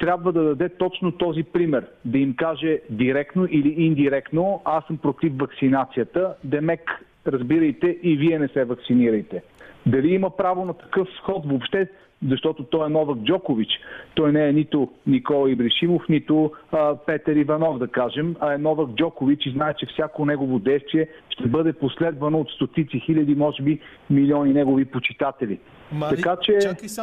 трябва 0.00 0.32
да 0.32 0.42
даде 0.42 0.68
точно 0.68 1.12
този 1.12 1.42
пример. 1.42 1.86
Да 2.04 2.18
им 2.18 2.34
каже 2.36 2.80
директно 2.90 3.46
или 3.50 3.68
индиректно, 3.68 4.62
аз 4.64 4.86
съм 4.86 4.98
против 4.98 5.32
вакцинацията, 5.36 6.34
демек 6.44 6.80
разбирайте 7.26 7.98
и 8.02 8.16
вие 8.16 8.38
не 8.38 8.48
се 8.48 8.64
вакцинирайте. 8.64 9.42
Дали 9.86 10.08
има 10.08 10.36
право 10.36 10.64
на 10.64 10.74
такъв 10.74 11.08
сход 11.16 11.46
въобще, 11.46 11.88
защото 12.28 12.64
той 12.64 12.86
е 12.86 12.90
Новак 12.90 13.18
Джокович. 13.18 13.68
Той 14.14 14.32
не 14.32 14.48
е 14.48 14.52
нито 14.52 14.92
Никола 15.06 15.50
Ибришимов, 15.50 16.02
нито 16.08 16.52
а, 16.72 16.96
Петър 17.06 17.36
Иванов, 17.36 17.78
да 17.78 17.88
кажем, 17.88 18.36
а 18.40 18.54
е 18.54 18.58
Новак 18.58 18.88
Джокович 18.90 19.46
и 19.46 19.50
знае, 19.50 19.74
че 19.74 19.86
всяко 19.86 20.26
негово 20.26 20.58
действие 20.58 21.08
ще 21.28 21.48
бъде 21.48 21.72
последвано 21.72 22.38
от 22.40 22.50
стотици 22.50 23.00
хиляди, 23.06 23.34
може 23.34 23.62
би 23.62 23.80
милиони 24.10 24.52
негови 24.52 24.84
почитатели. 24.84 25.58
Ма, 25.92 26.08
така 26.08 26.36
че 26.42 26.58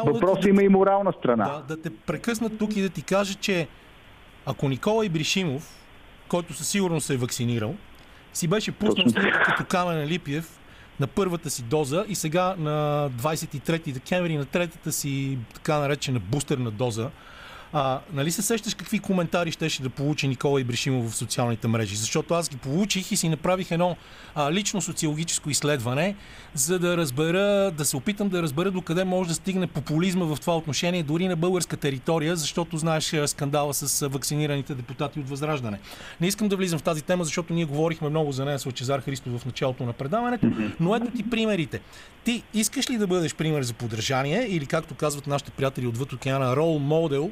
въпросът 0.06 0.42
да, 0.42 0.48
има 0.48 0.62
и 0.62 0.68
морална 0.68 1.12
страна. 1.12 1.44
Да, 1.44 1.76
да 1.76 1.82
те 1.82 1.90
прекъсна 2.06 2.58
тук 2.58 2.76
и 2.76 2.82
да 2.82 2.88
ти 2.88 3.02
кажа, 3.02 3.34
че 3.34 3.68
ако 4.46 4.68
Никола 4.68 5.06
Ибришимов, 5.06 5.84
който 6.28 6.52
със 6.52 6.68
сигурност 6.68 7.06
се 7.06 7.14
е 7.14 7.16
вакцинирал, 7.16 7.74
си 8.32 8.48
беше 8.48 8.72
пуснал 8.72 9.08
снимка 9.08 9.42
като 9.46 9.64
Камен 9.64 10.08
Липиев 10.08 10.60
на 11.00 11.06
първата 11.06 11.50
си 11.50 11.62
доза 11.62 12.04
и 12.08 12.14
сега 12.14 12.54
на 12.58 13.10
23 13.10 13.92
декември 13.92 14.36
на 14.36 14.44
третата 14.44 14.92
си 14.92 15.38
така 15.54 15.78
наречена 15.78 16.20
бустерна 16.20 16.70
доза 16.70 17.10
а, 17.76 18.00
нали 18.12 18.30
се 18.30 18.42
сещаш 18.42 18.74
какви 18.74 18.98
коментари 18.98 19.50
щеше 19.50 19.82
да 19.82 19.90
получи 19.90 20.28
Никола 20.28 20.60
Ибришимов 20.60 21.10
в 21.10 21.16
социалните 21.16 21.68
мрежи? 21.68 21.96
Защото 21.96 22.34
аз 22.34 22.48
ги 22.48 22.56
получих 22.56 23.12
и 23.12 23.16
си 23.16 23.28
направих 23.28 23.70
едно 23.70 23.96
а, 24.34 24.52
лично 24.52 24.80
социологическо 24.80 25.50
изследване, 25.50 26.16
за 26.54 26.78
да 26.78 26.96
разбера, 26.96 27.70
да 27.70 27.84
се 27.84 27.96
опитам 27.96 28.28
да 28.28 28.42
разбера 28.42 28.70
докъде 28.70 29.04
може 29.04 29.28
да 29.28 29.34
стигне 29.34 29.66
популизма 29.66 30.24
в 30.24 30.40
това 30.40 30.56
отношение, 30.56 31.02
дори 31.02 31.28
на 31.28 31.36
българска 31.36 31.76
територия, 31.76 32.36
защото 32.36 32.76
знаеш 32.76 33.14
скандала 33.26 33.74
с 33.74 34.08
вакцинираните 34.08 34.74
депутати 34.74 35.20
от 35.20 35.28
Възраждане. 35.28 35.78
Не 36.20 36.26
искам 36.26 36.48
да 36.48 36.56
влизам 36.56 36.78
в 36.78 36.82
тази 36.82 37.02
тема, 37.02 37.24
защото 37.24 37.54
ние 37.54 37.64
говорихме 37.64 38.08
много 38.08 38.32
за 38.32 38.44
нея 38.44 38.58
с 38.58 38.66
Лачезар 38.66 39.00
Христов 39.00 39.40
в 39.40 39.46
началото 39.46 39.84
на 39.84 39.92
предаването, 39.92 40.46
но 40.80 40.96
ето 40.96 41.10
ти 41.16 41.30
примерите. 41.30 41.80
Ти 42.24 42.42
искаш 42.54 42.90
ли 42.90 42.98
да 42.98 43.06
бъдеш 43.06 43.34
пример 43.34 43.62
за 43.62 43.74
подражание 43.74 44.46
или 44.48 44.66
както 44.66 44.94
казват 44.94 45.26
нашите 45.26 45.50
приятели 45.50 45.86
отвъд 45.86 46.12
океана, 46.12 46.56
рол 46.56 46.78
модел, 46.78 47.30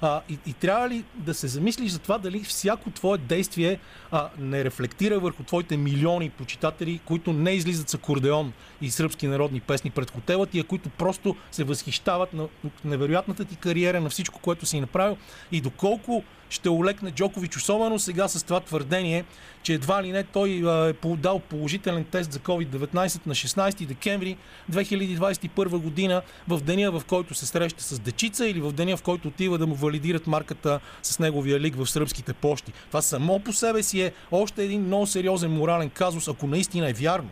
а, 0.00 0.20
и, 0.28 0.38
и 0.46 0.52
трябва 0.52 0.88
ли 0.88 1.04
да 1.14 1.34
се 1.34 1.48
замислиш 1.48 1.90
за 1.90 1.98
това 1.98 2.18
дали 2.18 2.40
всяко 2.40 2.90
твое 2.90 3.18
действие 3.18 3.78
а, 4.10 4.28
не 4.38 4.64
рефлектира 4.64 5.20
върху 5.20 5.42
твоите 5.42 5.76
милиони 5.76 6.30
почитатели, 6.30 7.00
които 7.04 7.32
не 7.32 7.50
излизат 7.50 7.88
с 7.88 7.94
акордеон 7.94 8.52
и 8.80 8.90
сръбски 8.90 9.26
народни 9.26 9.60
песни 9.60 9.90
пред 9.90 10.10
хотела 10.10 10.46
ти, 10.46 10.60
а 10.60 10.64
които 10.64 10.88
просто 10.88 11.36
се 11.50 11.64
възхищават 11.64 12.32
на 12.32 12.48
невероятната 12.84 13.44
ти 13.44 13.56
кариера, 13.56 14.00
на 14.00 14.10
всичко, 14.10 14.40
което 14.40 14.66
си 14.66 14.80
направил? 14.80 15.16
И 15.52 15.60
доколко 15.60 16.24
ще 16.50 16.68
олекне 16.68 17.10
Джокович, 17.10 17.56
особено 17.56 17.98
сега 17.98 18.28
с 18.28 18.46
това 18.46 18.60
твърдение, 18.60 19.24
че 19.62 19.74
едва 19.74 20.02
ли 20.02 20.12
не 20.12 20.24
той 20.24 20.62
е 20.88 21.16
дал 21.16 21.38
положителен 21.38 22.04
тест 22.04 22.32
за 22.32 22.38
COVID-19 22.38 23.26
на 23.26 23.34
16 23.34 23.86
декември 23.86 24.36
2021 24.72 25.82
година, 25.82 26.22
в 26.48 26.60
деня 26.64 26.90
в 26.90 27.06
който 27.06 27.34
се 27.34 27.46
среща 27.46 27.82
с 27.82 28.00
дечица 28.00 28.46
или 28.48 28.60
в 28.60 28.72
деня 28.72 28.96
в 28.96 29.02
който 29.02 29.28
отива 29.28 29.58
да 29.58 29.66
му 29.66 29.74
валидират 29.74 30.26
марката 30.26 30.80
с 31.02 31.18
неговия 31.18 31.60
лик 31.60 31.76
в 31.76 31.86
сръбските 31.86 32.32
пощи. 32.32 32.72
Това 32.88 33.00
само 33.00 33.40
по 33.40 33.52
себе 33.52 33.82
си 33.82 34.02
е 34.02 34.12
още 34.32 34.64
един 34.64 34.82
много 34.82 35.06
сериозен 35.06 35.50
морален 35.50 35.90
казус, 35.90 36.28
ако 36.28 36.46
наистина 36.46 36.90
е 36.90 36.92
вярно. 36.92 37.28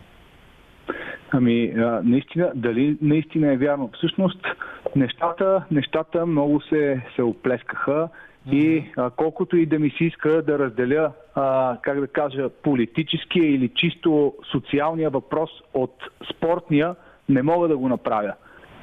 Ами, 1.31 1.73
наистина, 2.05 2.53
дали 2.55 2.97
наистина 3.03 3.53
е 3.53 3.57
вярно? 3.57 3.91
Всъщност, 3.95 4.47
нещата, 4.97 5.65
нещата 5.71 6.27
много 6.27 6.61
се, 6.61 7.03
се 7.17 7.23
оплескаха 7.23 8.09
и 8.53 8.85
а, 8.97 9.11
колкото 9.11 9.57
и 9.57 9.67
да 9.67 9.79
ми 9.79 9.91
се 9.91 10.05
иска 10.05 10.43
да 10.43 10.59
разделя, 10.59 11.13
а, 11.35 11.77
как 11.83 12.01
да 12.01 12.07
кажа, 12.07 12.49
политическия 12.63 13.55
или 13.55 13.69
чисто 13.69 14.35
социалния 14.53 15.11
въпрос 15.11 15.51
от 15.75 15.95
спортния, 16.37 16.95
не 17.29 17.43
мога 17.43 17.69
да 17.69 17.77
го 17.77 17.89
направя. 17.89 18.33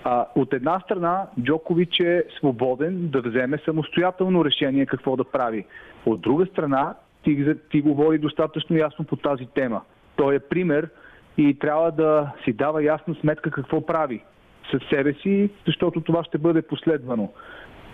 А, 0.03 0.25
от 0.35 0.53
една 0.53 0.79
страна, 0.79 1.27
Джокович 1.41 1.99
е 1.99 2.23
свободен 2.37 3.09
да 3.09 3.21
вземе 3.21 3.57
самостоятелно 3.65 4.45
решение 4.45 4.85
какво 4.85 5.15
да 5.15 5.23
прави. 5.23 5.65
От 6.05 6.21
друга 6.21 6.45
страна, 6.45 6.95
ти, 7.23 7.45
ти 7.71 7.81
говори 7.81 8.17
достатъчно 8.17 8.77
ясно 8.77 9.05
по 9.05 9.15
тази 9.15 9.45
тема. 9.45 9.81
Той 10.15 10.35
е 10.35 10.39
пример 10.39 10.89
и 11.37 11.59
трябва 11.59 11.91
да 11.91 12.31
си 12.43 12.53
дава 12.53 12.83
ясна 12.83 13.15
сметка 13.21 13.51
какво 13.51 13.85
прави 13.85 14.23
със 14.71 14.81
себе 14.89 15.13
си, 15.13 15.49
защото 15.65 16.01
това 16.01 16.23
ще 16.23 16.37
бъде 16.37 16.61
последвано 16.61 17.29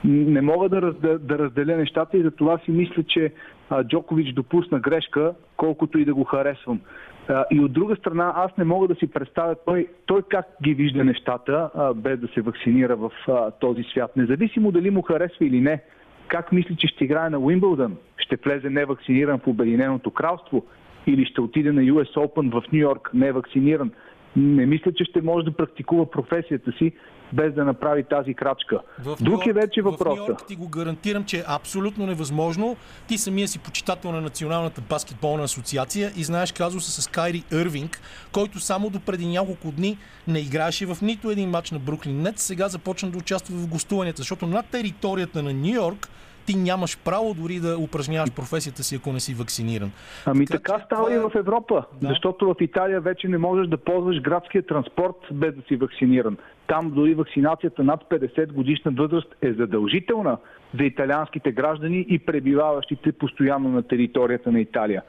не 0.04 0.42
мога 0.42 0.70
да, 0.70 0.82
да, 0.82 1.20
да 1.20 1.38
разделя 1.38 1.78
нещата 1.78 2.18
и 2.18 2.24
за 2.24 2.32
това 2.32 2.58
си 2.58 2.72
мисля, 2.72 3.04
че 3.04 3.34
а, 3.70 3.84
Джокович 3.84 4.34
допусна 4.34 4.80
грешка, 4.80 5.34
колкото 5.58 6.00
и 6.00 6.06
да 6.06 6.14
го 6.14 6.24
харесвам. 6.24 6.80
А, 7.28 7.46
и 7.52 7.60
от 7.60 7.72
друга 7.74 7.96
страна, 7.96 8.34
аз 8.36 8.58
не 8.58 8.64
мога 8.64 8.88
да 8.88 8.96
си 8.96 9.08
представя 9.08 9.56
той, 9.66 9.88
той 10.06 10.22
как 10.30 10.46
ги 10.64 10.74
вижда 10.74 11.04
нещата, 11.04 11.70
а, 11.76 11.94
без 11.94 12.20
да 12.20 12.28
се 12.28 12.42
вакцинира 12.42 12.96
в 12.96 13.12
а, 13.28 13.52
този 13.52 13.84
свят. 13.84 14.18
Независимо 14.18 14.72
дали 14.72 14.90
му 14.90 15.02
харесва 15.02 15.46
или 15.46 15.62
не. 15.62 15.82
Как 16.28 16.52
мисли, 16.52 16.76
че 16.76 16.88
ще 16.88 17.04
играе 17.04 17.30
на 17.30 17.40
Уимбълдън? 17.40 17.98
Ще 18.18 18.36
влезе 18.36 18.70
невакциниран 18.70 19.40
в 19.40 19.48
Обединеното 19.48 20.12
кралство? 20.12 20.66
Или 21.08 21.26
ще 21.26 21.42
отиде 21.42 21.72
на 21.72 21.82
US 21.82 22.16
Open 22.16 22.52
в 22.52 22.72
Нью 22.72 22.80
Йорк 22.80 23.12
невакциниран? 23.14 23.92
Не 24.36 24.66
мисля, 24.66 24.92
че 24.94 25.04
ще 25.04 25.22
може 25.22 25.46
да 25.46 25.52
практикува 25.52 26.12
професията 26.12 26.72
си 26.72 26.94
без 27.34 27.54
да 27.54 27.66
направи 27.66 28.04
тази 28.04 28.34
крачка. 28.34 28.80
В 29.00 29.18
Друг 29.22 29.46
е 29.46 29.54
вече 29.54 29.82
въпроса. 29.82 30.36
В 30.40 30.46
ти 30.48 30.56
го 30.56 30.68
гарантирам, 30.68 31.24
че 31.26 31.38
е 31.38 31.44
абсолютно 31.48 32.06
невъзможно. 32.06 32.78
Ти 33.08 33.18
самия 33.18 33.48
си 33.48 33.60
почитател 33.60 34.12
на 34.12 34.22
Националната 34.22 34.82
баскетболна 34.82 35.44
асоциация 35.44 36.12
и 36.18 36.24
знаеш 36.24 36.52
казуса 36.52 37.02
с 37.02 37.08
Кайри 37.08 37.44
Ирвинг, 37.52 38.02
който 38.32 38.60
само 38.60 38.90
до 38.90 39.00
преди 39.00 39.28
няколко 39.28 39.72
дни 39.72 39.98
не 40.28 40.40
играеше 40.40 40.86
в 40.86 40.98
нито 41.02 41.32
един 41.32 41.50
матч 41.50 41.72
на 41.72 41.80
Бруклин 41.80 42.22
Нет, 42.22 42.40
сега 42.40 42.68
започна 42.68 43.10
да 43.10 43.18
участва 43.18 43.56
в 43.56 43.68
гостуванията, 43.68 44.22
защото 44.22 44.48
на 44.48 44.64
територията 44.64 45.44
на 45.44 45.54
Нью 45.54 45.74
Йорк 45.74 46.10
ти 46.50 46.58
нямаш 46.58 46.98
право 47.06 47.34
дори 47.34 47.60
да 47.60 47.78
упражняваш 47.78 48.32
професията 48.36 48.84
си, 48.84 48.96
ако 48.96 49.14
не 49.14 49.20
си 49.20 49.34
вакциниран. 49.34 49.92
Ами 50.26 50.46
така, 50.46 50.74
така 50.74 50.86
става 50.86 51.12
и 51.12 51.16
е- 51.16 51.20
в 51.20 51.32
Европа, 51.36 51.84
да. 52.02 52.08
защото 52.08 52.46
в 52.48 52.56
Италия 52.62 53.02
вече 53.02 53.28
не 53.28 53.38
можеш 53.38 53.68
да 53.68 53.78
ползваш 53.78 54.22
градския 54.22 54.66
транспорт 54.66 55.16
без 55.32 55.56
да 55.56 55.62
си 55.62 55.76
вакциниран. 55.76 56.38
Там 56.68 56.92
дори 56.96 57.14
вакцинацията 57.14 57.84
над 57.84 58.04
50 58.10 58.52
годишна 58.52 58.92
възраст 58.92 59.36
е 59.42 59.54
задължителна 59.54 60.38
за 60.80 60.84
италианските 60.84 61.52
граждани 61.52 62.06
и 62.10 62.20
пребиваващите 62.20 63.12
постоянно 63.12 63.70
на 63.70 63.84
територията 63.84 64.52
на 64.52 64.60
Италия. 64.60 65.04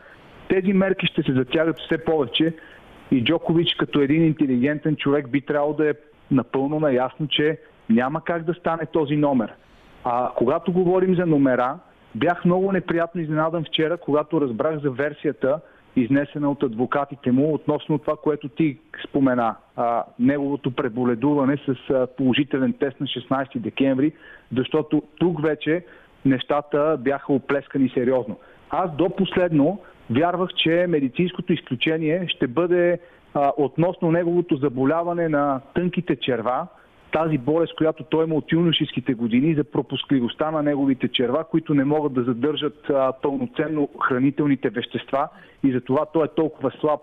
Тези 0.48 0.72
мерки 0.72 1.06
ще 1.06 1.22
се 1.22 1.32
затягат 1.32 1.76
все 1.78 2.04
повече 2.04 2.54
и 3.10 3.24
Джокович 3.24 3.74
като 3.78 4.00
един 4.00 4.24
интелигентен 4.24 4.96
човек 4.96 5.28
би 5.28 5.40
трябвало 5.40 5.72
да 5.72 5.90
е 5.90 5.94
напълно 6.30 6.80
наясно, 6.80 7.28
че 7.28 7.58
няма 7.90 8.24
как 8.24 8.44
да 8.44 8.54
стане 8.54 8.86
този 8.92 9.16
номер. 9.16 9.52
А 10.04 10.30
когато 10.36 10.72
говорим 10.72 11.14
за 11.14 11.26
номера, 11.26 11.78
бях 12.14 12.44
много 12.44 12.72
неприятно 12.72 13.20
изненадан 13.20 13.64
вчера, 13.64 13.96
когато 13.96 14.40
разбрах 14.40 14.78
за 14.78 14.90
версията, 14.90 15.60
изнесена 15.96 16.50
от 16.50 16.62
адвокатите 16.62 17.32
му, 17.32 17.54
относно 17.54 17.98
това, 17.98 18.16
което 18.16 18.48
ти 18.48 18.78
спомена. 19.08 19.54
А, 19.76 20.04
неговото 20.18 20.70
преболедуване 20.70 21.56
с 21.56 21.90
а, 21.90 22.06
положителен 22.16 22.72
тест 22.72 23.00
на 23.00 23.06
16 23.06 23.58
декември, 23.58 24.12
защото 24.56 25.02
тук 25.18 25.42
вече 25.42 25.84
нещата 26.24 26.96
бяха 27.00 27.32
оплескани 27.32 27.88
сериозно. 27.88 28.36
Аз 28.70 28.96
до 28.96 29.10
последно 29.10 29.80
вярвах, 30.10 30.50
че 30.56 30.86
медицинското 30.88 31.52
изключение 31.52 32.28
ще 32.28 32.46
бъде 32.46 32.98
а, 33.34 33.52
относно 33.56 34.10
неговото 34.10 34.56
заболяване 34.56 35.28
на 35.28 35.60
тънките 35.74 36.16
черва, 36.16 36.66
тази 37.12 37.38
болест, 37.38 37.76
която 37.76 38.04
той 38.04 38.24
има 38.24 38.34
от 38.34 38.52
юношеските 38.52 39.14
години, 39.14 39.54
за 39.54 39.64
пропускливостта 39.64 40.50
на 40.50 40.62
неговите 40.62 41.08
черва, 41.08 41.44
които 41.44 41.74
не 41.74 41.84
могат 41.84 42.12
да 42.12 42.22
задържат 42.22 42.90
а, 42.90 43.12
пълноценно 43.22 43.88
хранителните 44.08 44.70
вещества 44.70 45.28
и 45.64 45.72
затова 45.72 46.06
той 46.06 46.24
е 46.24 46.34
толкова 46.36 46.70
слаб 46.80 47.00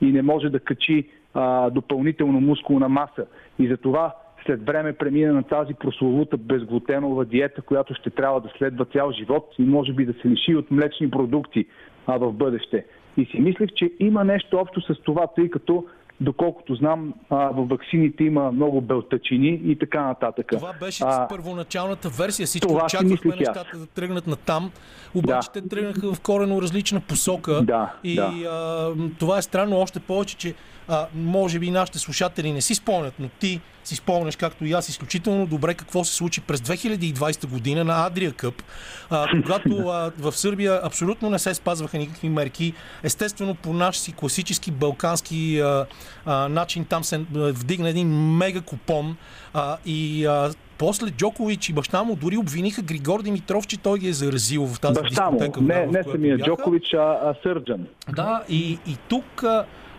и 0.00 0.12
не 0.12 0.22
може 0.22 0.48
да 0.48 0.60
качи 0.60 1.08
а, 1.34 1.70
допълнително 1.70 2.40
мускулна 2.40 2.88
маса. 2.88 3.26
И 3.58 3.68
затова 3.68 4.14
след 4.46 4.66
време 4.66 4.92
премина 4.92 5.32
на 5.32 5.42
тази 5.42 5.74
прословута 5.74 6.36
безглутенова 6.36 7.24
диета, 7.24 7.62
която 7.62 7.94
ще 7.94 8.10
трябва 8.10 8.40
да 8.40 8.48
следва 8.58 8.84
цял 8.84 9.12
живот 9.12 9.54
и 9.58 9.62
може 9.62 9.92
би 9.92 10.06
да 10.06 10.12
се 10.12 10.28
лиши 10.28 10.54
от 10.54 10.70
млечни 10.70 11.10
продукти 11.10 11.66
а, 12.06 12.18
в 12.18 12.32
бъдеще. 12.32 12.84
И 13.16 13.24
си 13.24 13.40
мислех, 13.40 13.70
че 13.74 13.92
има 14.00 14.24
нещо 14.24 14.58
общо 14.58 14.80
с 14.80 15.02
това, 15.02 15.26
тъй 15.26 15.50
като 15.50 15.84
доколкото 16.20 16.74
знам, 16.74 17.14
в 17.30 17.66
ваксините 17.66 18.24
има 18.24 18.52
много 18.52 18.80
белтачини 18.80 19.60
и 19.64 19.78
така 19.78 20.02
нататък. 20.02 20.46
Това 20.52 20.72
беше 20.80 21.04
а, 21.06 21.28
първоначалната 21.28 22.08
версия. 22.08 22.46
Всички 22.46 22.72
очаквахме 22.72 23.36
нещата 23.36 23.78
да 23.78 23.86
тръгнат 23.86 24.26
на 24.26 24.36
там, 24.36 24.70
обаче 25.14 25.48
да. 25.54 25.60
те 25.60 25.68
тръгнаха 25.68 26.14
в 26.14 26.20
корено 26.20 26.62
различна 26.62 27.00
посока. 27.00 27.62
Да, 27.62 27.94
и 28.04 28.14
да. 28.14 28.32
А, 28.48 28.92
това 29.18 29.38
е 29.38 29.42
странно 29.42 29.76
още 29.76 30.00
повече, 30.00 30.36
че 30.36 30.54
а, 30.90 31.06
може 31.14 31.58
би 31.58 31.70
нашите 31.70 31.98
слушатели 31.98 32.52
не 32.52 32.60
си 32.60 32.74
спомнят, 32.74 33.14
но 33.18 33.28
ти 33.28 33.60
си 33.84 33.96
спомняш, 33.96 34.36
както 34.36 34.64
и 34.64 34.72
аз, 34.72 34.88
изключително 34.88 35.46
добре 35.46 35.74
какво 35.74 36.04
се 36.04 36.14
случи 36.14 36.40
през 36.40 36.60
2020 36.60 37.46
година 37.46 37.84
на 37.84 38.06
Адрия 38.06 38.32
Къп, 38.32 38.62
а, 39.10 39.26
когато 39.42 39.88
а, 39.88 40.12
в 40.18 40.32
Сърбия 40.32 40.80
абсолютно 40.84 41.30
не 41.30 41.38
се 41.38 41.54
спазваха 41.54 41.98
никакви 41.98 42.28
мерки. 42.28 42.74
Естествено, 43.02 43.54
по 43.54 43.72
наш 43.72 43.98
си 43.98 44.12
класически 44.12 44.70
балкански 44.70 45.60
а, 45.60 45.86
а, 46.26 46.48
начин 46.48 46.84
там 46.84 47.04
се 47.04 47.24
вдигна 47.32 47.88
един 47.88 48.36
мега 48.36 48.60
купон 48.60 49.16
а, 49.54 49.76
и 49.86 50.26
а, 50.26 50.50
после 50.78 51.10
Джокович 51.10 51.68
и 51.68 51.72
баща 51.72 52.02
му 52.02 52.16
дори 52.16 52.36
обвиниха 52.36 52.82
Григор 52.82 53.22
Димитров, 53.22 53.66
че 53.66 53.78
той 53.78 53.98
ги 53.98 54.08
е 54.08 54.12
заразил 54.12 54.66
в 54.66 54.80
тази 54.80 55.00
баща 55.00 55.30
дискотека. 55.30 55.60
Му. 55.60 55.66
Не, 55.66 55.86
не 55.86 56.02
самия 56.02 56.38
Джокович, 56.38 56.94
а, 56.94 56.98
а 56.98 57.34
Сърджан. 57.42 57.86
Да, 58.08 58.42
и, 58.48 58.78
и 58.86 58.96
тук 59.08 59.44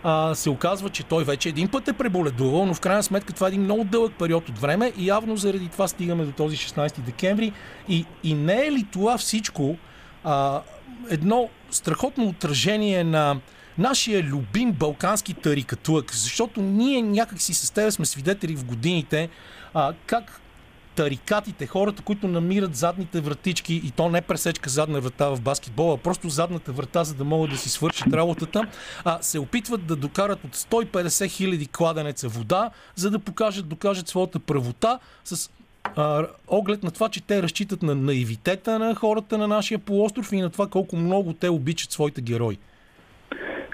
а, 0.02 0.34
се 0.34 0.50
оказва, 0.50 0.90
че 0.90 1.02
той 1.02 1.24
вече 1.24 1.48
един 1.48 1.68
път 1.68 1.88
е 1.88 1.92
преболедувал, 1.92 2.66
но 2.66 2.74
в 2.74 2.80
крайна 2.80 3.02
сметка 3.02 3.32
това 3.32 3.46
е 3.46 3.48
един 3.48 3.62
много 3.62 3.84
дълъг 3.84 4.12
период 4.18 4.48
от 4.48 4.58
време 4.58 4.92
и 4.98 5.06
явно 5.06 5.36
заради 5.36 5.68
това 5.68 5.88
стигаме 5.88 6.24
до 6.24 6.32
този 6.32 6.56
16 6.56 7.00
декември. 7.00 7.52
И, 7.88 8.06
и 8.24 8.34
не 8.34 8.66
е 8.66 8.72
ли 8.72 8.86
това 8.92 9.18
всичко 9.18 9.76
а, 10.24 10.62
едно 11.10 11.48
страхотно 11.70 12.28
отражение 12.28 13.04
на 13.04 13.36
нашия 13.78 14.22
любим 14.22 14.72
балкански 14.72 15.34
тарикатлък, 15.34 16.14
защото 16.14 16.60
ние 16.60 17.02
някакси 17.02 17.54
с 17.54 17.70
теб 17.70 17.90
сме 17.90 18.06
свидетели 18.06 18.56
в 18.56 18.64
годините 18.64 19.28
а, 19.74 19.92
как 20.06 20.40
тарикатите, 20.96 21.66
хората, 21.66 22.02
които 22.02 22.28
намират 22.28 22.74
задните 22.74 23.20
вратички 23.20 23.74
и 23.84 23.90
то 23.96 24.08
не 24.08 24.20
пресечка 24.20 24.70
задна 24.70 25.00
врата 25.00 25.28
в 25.30 25.40
баскетбола, 25.40 25.94
а 25.94 25.96
просто 25.96 26.28
задната 26.28 26.72
врата, 26.72 27.04
за 27.04 27.14
да 27.14 27.24
могат 27.24 27.50
да 27.50 27.56
си 27.56 27.68
свършат 27.68 28.12
работата, 28.12 28.66
а, 29.04 29.18
се 29.22 29.38
опитват 29.38 29.86
да 29.86 29.96
докарат 29.96 30.44
от 30.44 30.54
150 30.54 31.30
хиляди 31.30 31.66
кладенеца 31.66 32.28
вода, 32.28 32.70
за 32.94 33.10
да 33.10 33.18
покажат, 33.18 33.68
докажат 33.68 34.08
своята 34.08 34.38
правота 34.38 34.98
с 35.24 35.50
а, 35.96 36.26
оглед 36.48 36.82
на 36.82 36.90
това, 36.90 37.08
че 37.08 37.26
те 37.26 37.42
разчитат 37.42 37.82
на 37.82 37.94
наивитета 37.94 38.78
на 38.78 38.94
хората 38.94 39.38
на 39.38 39.48
нашия 39.48 39.78
полуостров 39.78 40.32
и 40.32 40.40
на 40.40 40.50
това 40.50 40.66
колко 40.66 40.96
много 40.96 41.32
те 41.32 41.48
обичат 41.48 41.90
своите 41.90 42.20
герои. 42.20 42.58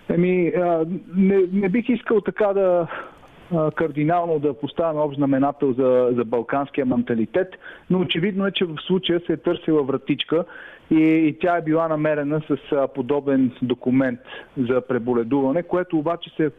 Еми, 0.09 0.49
а, 0.49 0.87
не, 1.17 1.39
не 1.53 1.69
бих 1.69 1.89
искал 1.89 2.21
така 2.21 2.47
да 2.47 2.89
кардинално 3.75 4.39
да 4.39 4.55
поставяме 4.55 5.01
общ 5.01 5.17
знаменател 5.17 5.73
за, 5.73 6.09
за 6.13 6.25
балканския 6.25 6.87
менталитет, 6.87 7.49
но 7.91 8.01
очевидно 8.01 8.47
е, 8.47 8.53
че 8.53 8.65
в 8.65 8.77
случая 8.87 9.21
се 9.27 9.33
е 9.33 9.37
търсила 9.37 9.83
вратичка 9.83 10.45
и, 10.91 11.03
и 11.03 11.39
тя 11.39 11.57
е 11.57 11.63
била 11.63 11.89
намерена 11.89 12.43
с 12.49 12.73
а, 12.73 12.89
подобен 12.89 13.53
документ 13.63 14.21
за 14.57 14.81
преболедуване, 14.89 15.63
което 15.63 15.99
обаче 15.99 16.31
се, 16.37 16.51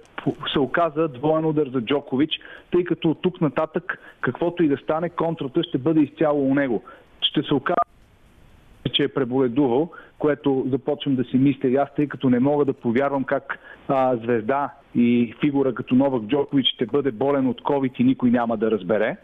се 0.54 0.60
оказа 0.60 1.08
двоен 1.08 1.45
удар 1.45 1.67
за 1.67 1.82
Джокович, 1.82 2.39
тъй 2.71 2.84
като 2.84 3.10
от 3.10 3.21
тук 3.21 3.41
нататък 3.41 3.99
каквото 4.21 4.63
и 4.63 4.67
да 4.67 4.78
стане, 4.78 5.10
контрата 5.10 5.63
ще 5.63 5.78
бъде 5.78 5.99
изцяло 5.99 6.49
у 6.49 6.54
него. 6.54 6.84
Ще 7.21 7.43
се 7.43 7.54
окаже 7.54 7.75
че 8.93 9.04
е 9.04 9.08
преболедувал, 9.08 9.91
което 10.19 10.65
започвам 10.71 11.15
да 11.15 11.23
си 11.23 11.38
мисля 11.38 11.69
и 11.69 11.75
аз, 11.75 11.89
тъй 11.95 12.08
като 12.08 12.29
не 12.29 12.39
мога 12.39 12.65
да 12.65 12.73
повярвам 12.73 13.23
как 13.23 13.60
а, 13.88 14.15
звезда 14.15 14.73
и 14.95 15.36
фигура 15.39 15.73
като 15.73 15.95
Новак 15.95 16.23
Джокович 16.23 16.67
ще 16.67 16.86
бъде 16.86 17.12
болен 17.12 17.47
от 17.47 17.62
COVID 17.62 17.99
и 17.99 18.03
никой 18.03 18.29
няма 18.32 18.58
да 18.58 18.71
разбере. 18.71 19.17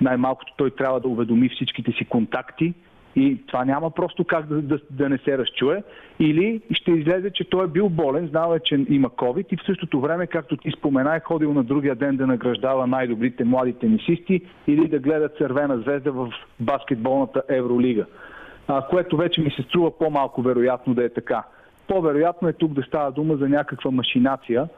Най-малкото 0.00 0.52
той 0.56 0.70
трябва 0.70 1.00
да 1.00 1.08
уведоми 1.08 1.48
всичките 1.48 1.92
си 1.92 2.04
контакти 2.04 2.74
и 3.16 3.38
това 3.46 3.64
няма 3.64 3.90
просто 3.90 4.24
как 4.24 4.46
да, 4.46 4.62
да, 4.62 4.78
да 4.90 5.08
не 5.08 5.18
се 5.18 5.38
разчуе. 5.38 5.82
Или 6.20 6.60
ще 6.70 6.90
излезе, 6.90 7.30
че 7.30 7.44
той 7.44 7.64
е 7.64 7.68
бил 7.68 7.88
болен, 7.88 8.26
знал 8.26 8.54
е, 8.54 8.60
че 8.60 8.84
има 8.88 9.10
COVID 9.10 9.52
и 9.52 9.56
в 9.56 9.66
същото 9.66 10.00
време, 10.00 10.26
както 10.26 10.56
ти 10.56 10.70
спомена, 10.70 11.16
е 11.16 11.20
ходил 11.20 11.52
на 11.52 11.64
другия 11.64 11.94
ден 11.94 12.16
да 12.16 12.26
награждава 12.26 12.86
най-добрите 12.86 13.44
млади 13.44 13.72
тенисисти 13.72 14.40
или 14.66 14.88
да 14.88 14.98
гледа 14.98 15.28
червена 15.38 15.78
звезда 15.78 16.10
в 16.10 16.32
баскетболната 16.60 17.42
Евролига 17.48 18.06
а, 18.68 18.86
което 18.86 19.16
вече 19.16 19.40
ми 19.40 19.50
се 19.50 19.62
струва 19.62 19.98
по-малко 19.98 20.42
вероятно 20.42 20.94
да 20.94 21.04
е 21.04 21.08
така. 21.08 21.42
По-вероятно 21.88 22.48
е 22.48 22.52
тук 22.52 22.72
да 22.72 22.82
става 22.82 23.12
дума 23.12 23.36
за 23.36 23.48
някаква 23.48 23.90
машинация, 23.90 24.68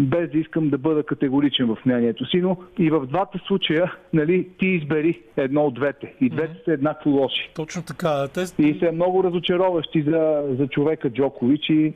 без 0.00 0.30
да 0.30 0.38
искам 0.38 0.68
да 0.68 0.78
бъда 0.78 1.02
категоричен 1.02 1.66
в 1.66 1.76
мнението 1.86 2.26
си, 2.26 2.40
но 2.40 2.56
и 2.78 2.90
в 2.90 3.06
двата 3.06 3.38
случая 3.46 3.94
нали, 4.12 4.48
ти 4.58 4.66
избери 4.66 5.22
едно 5.36 5.64
от 5.64 5.74
двете. 5.74 6.14
И 6.20 6.30
двете 6.30 6.54
mm-hmm. 6.54 6.64
са 6.64 6.72
еднакво 6.72 7.10
лоши. 7.10 7.50
Точно 7.56 7.82
така. 7.82 8.28
Те... 8.34 8.62
И 8.62 8.78
са 8.78 8.92
много 8.92 9.24
разочароващи 9.24 10.02
за, 10.02 10.42
за 10.58 10.68
човека 10.68 11.10
Джокович 11.10 11.68
и 11.68 11.92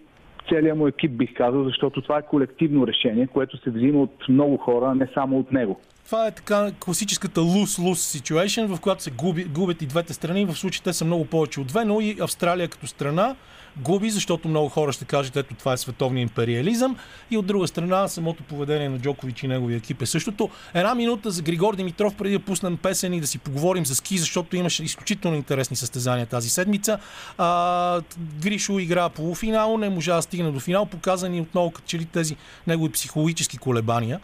целият 0.49 0.79
му 0.79 0.89
екип, 0.89 1.13
бих 1.13 1.35
казал, 1.35 1.65
защото 1.65 2.03
това 2.03 2.19
е 2.19 2.27
колективно 2.27 2.87
решение, 2.87 3.27
което 3.27 3.57
се 3.57 3.71
взима 3.71 4.03
от 4.03 4.29
много 4.29 4.57
хора, 4.57 4.95
не 4.95 5.09
само 5.15 5.39
от 5.39 5.53
него. 5.53 5.81
Това 6.07 6.27
е 6.27 6.31
така 6.31 6.71
класическата 6.81 7.41
lose-lose 7.41 8.21
situation, 8.21 8.67
в 8.67 8.81
която 8.81 9.03
се 9.03 9.11
губят 9.49 9.83
и 9.83 9.87
двете 9.87 10.13
страни. 10.15 10.47
В 10.47 10.55
случай 10.55 10.81
те 10.85 10.93
са 10.93 11.05
много 11.05 11.25
повече 11.25 11.61
от 11.61 11.67
две, 11.67 11.85
но 11.85 12.01
и 12.01 12.17
Австралия 12.21 12.69
като 12.69 12.87
страна 12.87 13.37
губи, 13.83 14.11
защото 14.11 14.49
много 14.49 14.69
хора 14.69 14.93
ще 14.93 15.05
кажат, 15.05 15.37
ето 15.37 15.55
това 15.55 15.73
е 15.73 15.77
световния 15.77 16.23
империализъм. 16.23 16.97
И 17.31 17.37
от 17.37 17.47
друга 17.47 17.69
страна, 17.69 18.09
самото 18.09 18.43
поведение 18.43 18.89
на 18.89 18.99
Джокович 18.99 19.43
и 19.43 19.49
неговия 19.49 19.77
екип 19.77 20.03
е 20.03 20.07
същото. 20.07 20.51
Една 20.75 20.95
минута 20.95 21.31
за 21.31 21.43
Григор 21.43 21.77
Димитров, 21.77 22.15
преди 22.15 22.39
да 22.39 22.45
пуснем 22.45 22.77
песен 22.77 23.15
и 23.15 23.21
да 23.21 23.27
си 23.27 23.39
поговорим 23.39 23.87
за 23.87 23.95
ски, 23.95 24.19
защото 24.19 24.57
имаше 24.57 24.85
изключително 24.85 25.37
интересни 25.37 25.77
състезания 25.77 26.27
тази 26.27 26.49
седмица. 26.49 26.99
А, 27.39 28.01
Гришо 28.19 28.79
игра 28.79 29.09
полуфинал, 29.09 29.79
не 29.79 29.89
можа 29.89 30.17
да 30.17 30.23
стигне 30.23 30.51
до 30.51 30.61
финал, 30.61 30.87
показани 30.87 31.41
отново 31.41 31.71
като 31.71 31.87
че 31.87 31.99
ли 31.99 32.05
тези 32.05 32.37
негови 32.67 32.93
психологически 32.93 33.59
колебания. 33.59 34.21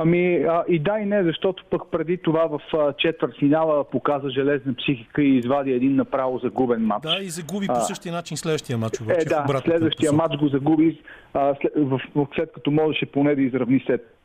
Ами 0.00 0.36
а, 0.36 0.64
и 0.68 0.78
да 0.78 0.98
и 0.98 1.04
не, 1.04 1.22
защото 1.22 1.64
пък 1.70 1.82
преди 1.90 2.18
това 2.18 2.46
в 2.46 2.60
четвърт 2.98 3.32
финала 3.38 3.84
показа 3.84 4.30
железна 4.30 4.74
психика 4.74 5.22
и 5.22 5.38
извади 5.38 5.72
един 5.72 5.96
направо 5.96 6.38
загубен 6.38 6.86
матч. 6.86 7.02
Да, 7.02 7.18
и 7.22 7.28
загуби 7.28 7.66
по 7.66 7.80
същия 7.80 8.12
начин 8.12 8.36
следващия 8.36 8.78
матч. 8.78 9.00
Обаче, 9.00 9.20
е, 9.20 9.24
да, 9.24 9.62
следващия 9.64 10.12
матч 10.12 10.36
го 10.36 10.48
загуби, 10.48 11.00
а, 11.34 11.54
след, 11.60 11.72
в, 11.76 12.00
в, 12.14 12.26
след 12.34 12.52
като 12.52 12.70
можеше 12.70 13.06
поне 13.06 13.34
да 13.34 13.42
изравни 13.42 13.84
сет. 13.86 14.17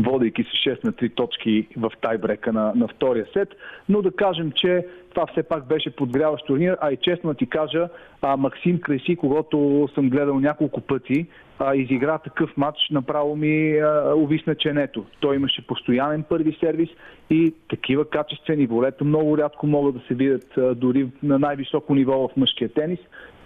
Водейки 0.00 0.42
с 0.42 0.46
6 0.46 0.84
на 0.84 0.92
3 0.92 1.14
точки 1.14 1.66
в 1.76 1.92
тайбрека 2.00 2.52
на, 2.52 2.72
на 2.76 2.88
втория 2.88 3.26
сет. 3.32 3.48
Но 3.88 4.02
да 4.02 4.10
кажем, 4.10 4.52
че 4.52 4.86
това 5.10 5.26
все 5.26 5.42
пак 5.42 5.66
беше 5.66 5.96
подгряващ 5.96 6.46
турнир, 6.46 6.76
а 6.80 6.92
и 6.92 6.96
честно 6.96 7.30
да 7.30 7.36
ти 7.36 7.46
кажа, 7.46 7.88
а, 8.22 8.36
Максим 8.36 8.80
Креси, 8.80 9.16
когато 9.16 9.88
съм 9.94 10.10
гледал 10.10 10.40
няколко 10.40 10.80
пъти, 10.80 11.26
а, 11.58 11.74
изигра 11.74 12.18
такъв 12.18 12.56
матч, 12.56 12.78
направо 12.90 13.36
ми 13.36 13.78
а, 13.78 14.14
увисна 14.16 14.54
ченето. 14.54 15.04
Той 15.20 15.36
имаше 15.36 15.66
постоянен 15.66 16.22
първи 16.22 16.56
сервис 16.60 16.88
и 17.30 17.54
такива 17.68 18.10
качествени 18.10 18.66
волета 18.66 19.04
много 19.04 19.38
рядко 19.38 19.66
могат 19.66 19.94
да 19.94 20.00
се 20.08 20.14
видят 20.14 20.58
а, 20.58 20.74
дори 20.74 21.06
на 21.22 21.38
най-високо 21.38 21.94
ниво 21.94 22.28
в 22.28 22.36
мъжкия 22.36 22.68
тенис. 22.68 22.98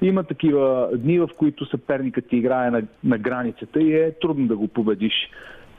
Има 0.02 0.24
такива 0.24 0.90
дни, 0.96 1.18
в 1.18 1.28
които 1.36 1.66
съперникът 1.66 2.28
ти 2.28 2.36
играе 2.36 2.70
на, 2.70 2.82
на 3.04 3.18
границата 3.18 3.80
и 3.80 3.94
е 3.94 4.12
трудно 4.20 4.46
да 4.46 4.56
го 4.56 4.68
победиш. 4.68 5.30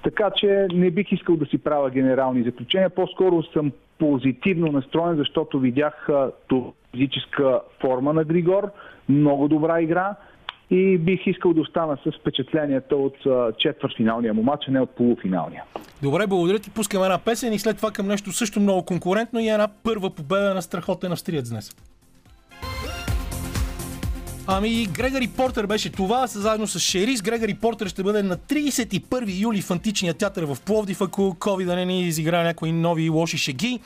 Така 0.03 0.29
че 0.35 0.67
не 0.73 0.91
бих 0.91 1.11
искал 1.11 1.35
да 1.35 1.45
си 1.45 1.57
правя 1.57 1.89
генерални 1.89 2.43
заключения. 2.43 2.89
По-скоро 2.89 3.43
съм 3.43 3.71
позитивно 3.97 4.71
настроен, 4.71 5.17
защото 5.17 5.59
видях 5.59 6.07
физическа 6.91 7.59
форма 7.81 8.13
на 8.13 8.23
Григор, 8.23 8.71
много 9.09 9.47
добра 9.47 9.81
игра 9.81 10.15
и 10.69 10.97
бих 10.97 11.27
искал 11.27 11.53
да 11.53 11.61
остана 11.61 11.97
с 11.97 12.19
впечатленията 12.19 12.95
от 12.95 13.15
четвъртфиналния 13.57 14.33
му 14.33 14.43
матч, 14.43 14.65
а 14.67 14.71
не 14.71 14.81
от 14.81 14.89
полуфиналния. 14.89 15.63
Добре, 16.03 16.27
благодаря 16.27 16.59
ти. 16.59 16.71
Пускаме 16.71 17.05
една 17.05 17.17
песен 17.17 17.53
и 17.53 17.59
след 17.59 17.77
това 17.77 17.91
към 17.91 18.07
нещо 18.07 18.31
също 18.31 18.59
много 18.59 18.85
конкурентно 18.85 19.39
и 19.39 19.49
една 19.49 19.67
първа 19.83 20.09
победа 20.09 20.53
на 20.53 20.61
страхотен 20.61 21.11
австриец 21.11 21.49
днес. 21.49 21.75
Ами, 24.51 24.85
Грегори 24.85 25.27
Портер 25.27 25.65
беше 25.65 25.89
това, 25.89 26.27
заедно 26.27 26.67
с 26.67 26.79
Шерис. 26.79 27.21
Грегори 27.21 27.53
Портер 27.53 27.87
ще 27.87 28.03
бъде 28.03 28.23
на 28.23 28.37
31 28.37 29.39
юли 29.39 29.61
в 29.61 29.71
Античния 29.71 30.13
театър 30.13 30.43
в 30.43 30.57
Пловдив, 30.65 31.01
ако 31.01 31.21
COVID 31.21 31.65
да 31.65 31.75
не 31.75 31.85
ни 31.85 32.01
изигра 32.07 32.43
някои 32.43 32.71
нови 32.71 33.09
лоши 33.09 33.37
шеги. 33.37 33.79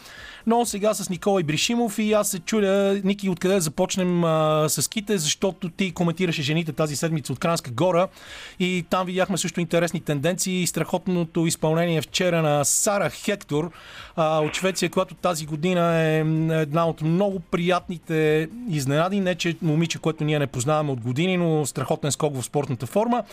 Но 0.47 0.65
сега 0.65 0.93
с 0.93 1.09
Николай 1.09 1.43
Бришимов 1.43 1.99
и 1.99 2.13
аз 2.13 2.29
се 2.29 2.39
чудя, 2.39 3.01
Ники, 3.03 3.29
откъде 3.29 3.53
да 3.53 3.61
започнем 3.61 4.23
а, 4.23 4.65
с 4.69 4.89
ките, 4.89 5.17
защото 5.17 5.69
ти 5.69 5.91
коментираше 5.91 6.41
жените 6.41 6.73
тази 6.73 6.95
седмица 6.95 7.33
от 7.33 7.39
Кранска 7.39 7.71
гора 7.71 8.07
и 8.59 8.85
там 8.89 9.05
видяхме 9.05 9.37
също 9.37 9.61
интересни 9.61 10.01
тенденции 10.01 10.61
и 10.61 10.67
страхотното 10.67 11.45
изпълнение 11.45 12.01
вчера 12.01 12.41
на 12.41 12.65
Сара 12.65 13.09
Хектор 13.09 13.71
а, 14.15 14.39
от 14.39 14.53
Швеция, 14.53 14.89
която 14.89 15.15
тази 15.15 15.45
година 15.45 15.99
е 15.99 16.19
една 16.61 16.87
от 16.87 17.01
много 17.01 17.39
приятните 17.39 18.49
изненади. 18.69 19.19
Не, 19.19 19.35
че 19.35 19.55
момиче, 19.61 19.99
което 19.99 20.23
ние 20.23 20.39
не 20.39 20.47
познаваме 20.47 20.91
от 20.91 20.99
години, 20.99 21.37
но 21.37 21.65
страхотен 21.65 22.11
скок 22.11 22.35
в 22.35 22.45
спортната 22.45 22.85
форма. 22.85 23.23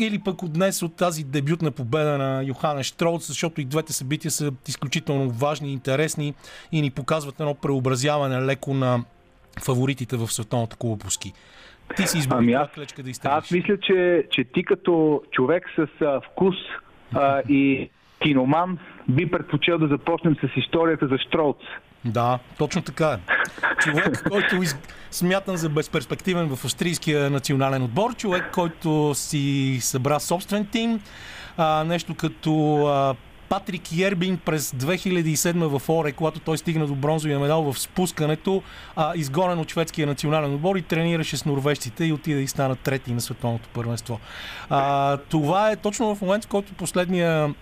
Или 0.00 0.18
пък 0.18 0.42
от 0.42 0.52
днес 0.52 0.82
от 0.82 0.94
тази 0.94 1.24
дебютна 1.24 1.70
победа 1.70 2.18
на 2.18 2.42
Йохана 2.42 2.84
Штроуц, 2.84 3.26
защото 3.26 3.60
и 3.60 3.64
двете 3.64 3.92
събития 3.92 4.30
са 4.30 4.52
изключително 4.68 5.30
важни 5.30 5.68
и 5.68 5.72
интересни 5.72 6.34
и 6.72 6.82
ни 6.82 6.90
показват 6.90 7.40
едно 7.40 7.54
преобразяване 7.54 8.40
леко 8.40 8.74
на 8.74 9.04
фаворитите 9.64 10.16
в 10.16 10.28
световната 10.28 10.76
куба 10.76 10.98
по 10.98 11.10
ски. 11.10 11.32
Ти 11.96 12.06
си 12.06 12.18
избрал 12.18 12.38
ами 12.38 12.52
аз, 12.52 12.68
клечка 12.70 13.02
да 13.02 13.10
изтеглиш. 13.10 13.36
Аз 13.36 13.50
мисля, 13.50 13.80
че, 13.80 14.24
че 14.30 14.44
ти 14.44 14.64
като 14.64 15.22
човек 15.32 15.64
с 15.76 16.04
а, 16.04 16.20
вкус 16.20 16.54
а, 17.14 17.42
и 17.48 17.90
киноман 18.22 18.78
би 19.08 19.30
предпочел 19.30 19.78
да 19.78 19.88
започнем 19.88 20.34
с 20.34 20.56
историята 20.56 21.06
за 21.06 21.18
Штроуц. 21.18 21.56
Да, 22.04 22.38
точно 22.58 22.82
така 22.82 23.08
е. 23.08 23.18
Човек, 23.80 24.24
който 24.30 24.56
из... 24.56 24.76
смятан 25.10 25.56
за 25.56 25.68
безперспективен 25.68 26.56
в 26.56 26.64
австрийския 26.64 27.30
национален 27.30 27.82
отбор, 27.82 28.14
човек, 28.14 28.50
който 28.52 29.14
си 29.14 29.78
събра 29.80 30.20
собствен 30.20 30.66
тим, 30.72 31.00
а, 31.56 31.84
нещо 31.84 32.14
като 32.14 32.86
а, 32.86 33.14
Патрик 33.48 33.82
Ербин 34.00 34.38
през 34.44 34.72
2007 34.72 35.78
в 35.78 35.88
Оре, 35.88 36.12
когато 36.12 36.40
той 36.40 36.58
стигна 36.58 36.86
до 36.86 36.94
бронзовия 36.94 37.38
медал 37.38 37.72
в 37.72 37.78
спускането, 37.78 38.62
а, 38.96 39.12
изгонен 39.16 39.58
от 39.58 39.70
шведския 39.70 40.06
национален 40.06 40.54
отбор 40.54 40.76
и 40.76 40.82
тренираше 40.82 41.36
с 41.36 41.44
норвежците 41.44 42.04
и 42.04 42.12
отида 42.12 42.40
и 42.40 42.46
стана 42.46 42.76
трети 42.76 43.12
на 43.12 43.20
световното 43.20 43.68
първенство. 43.68 44.20
А, 44.70 45.16
това 45.16 45.70
е 45.70 45.76
точно 45.76 46.14
в 46.14 46.20
момент, 46.20 46.44
в 46.44 46.48
който 46.48 46.74
последния 46.74 47.54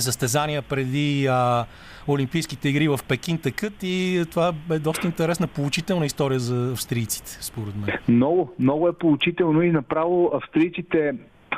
състезания 0.00 0.62
преди 0.62 1.26
а, 1.26 1.64
Олимпийските 2.08 2.68
игри 2.68 2.88
в 2.88 3.00
Пекин 3.08 3.38
тъкът 3.38 3.72
и 3.82 4.24
това 4.30 4.52
е 4.70 4.78
доста 4.78 5.06
интересна 5.06 5.46
поучителна 5.46 6.06
история 6.06 6.38
за 6.40 6.72
австрийците, 6.72 7.38
според 7.40 7.76
мен. 7.76 7.98
Много, 8.08 8.52
много 8.58 8.88
е 8.88 8.92
поучително 8.92 9.62
и 9.62 9.70
направо 9.70 10.30
австрийците 10.34 11.12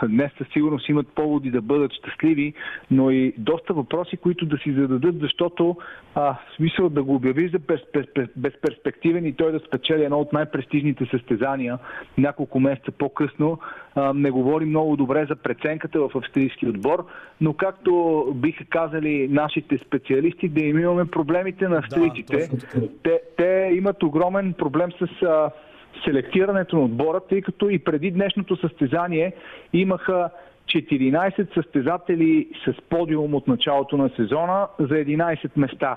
днес 0.09 0.33
със 0.39 0.47
сигурност 0.53 0.89
имат 0.89 1.09
поводи 1.09 1.51
да 1.51 1.63
бъдат 1.63 1.93
щастливи, 1.93 2.55
но 2.91 3.11
и 3.11 3.35
доста 3.39 3.75
въпроси, 3.75 4.17
които 4.17 4.47
да 4.47 4.59
си 4.59 4.73
зададат, 4.73 5.21
защото 5.21 5.77
а, 6.15 6.37
смисъл 6.57 6.89
да 6.89 7.03
го 7.03 7.15
обяви 7.15 7.49
за 7.49 7.59
без, 7.59 7.81
без, 7.95 8.07
без, 8.15 8.29
безперспективен 8.37 9.27
и 9.27 9.33
той 9.33 9.53
да 9.53 9.59
спечели 9.59 10.05
едно 10.05 10.19
от 10.19 10.33
най-престижните 10.33 11.07
състезания 11.11 11.79
няколко 12.19 12.61
месеца 12.61 12.93
по-късно, 12.93 13.59
а, 13.95 14.13
не 14.15 14.31
говори 14.31 14.65
много 14.65 14.97
добре 14.97 15.27
за 15.29 15.37
преценката 15.37 16.01
в 16.01 16.11
австрийски 16.17 16.67
отбор, 16.67 17.07
но 17.41 17.53
както 17.53 18.27
биха 18.35 18.65
казали 18.65 19.29
нашите 19.31 19.79
специалисти, 19.79 20.49
да 20.49 20.61
им 20.61 20.79
имаме 20.79 21.05
проблемите 21.05 21.69
на 21.69 21.77
австрийците. 21.77 22.37
Да, 22.37 22.89
те, 23.03 23.21
те 23.37 23.71
имат 23.75 24.03
огромен 24.03 24.53
проблем 24.53 24.93
с 24.93 25.23
а, 25.23 25.51
селектирането 26.05 26.77
на 26.77 26.83
отбора, 26.83 27.21
тъй 27.29 27.43
като 27.43 27.69
и 27.69 27.79
преди 27.79 28.11
днешното 28.11 28.57
състезание 28.57 29.33
имаха 29.73 30.31
14 30.67 31.55
състезатели 31.55 32.49
с 32.65 32.75
подиум 32.89 33.35
от 33.35 33.49
началото 33.49 33.97
на 33.97 34.11
сезона 34.17 34.67
за 34.79 34.95
11 34.95 35.51
места. 35.57 35.97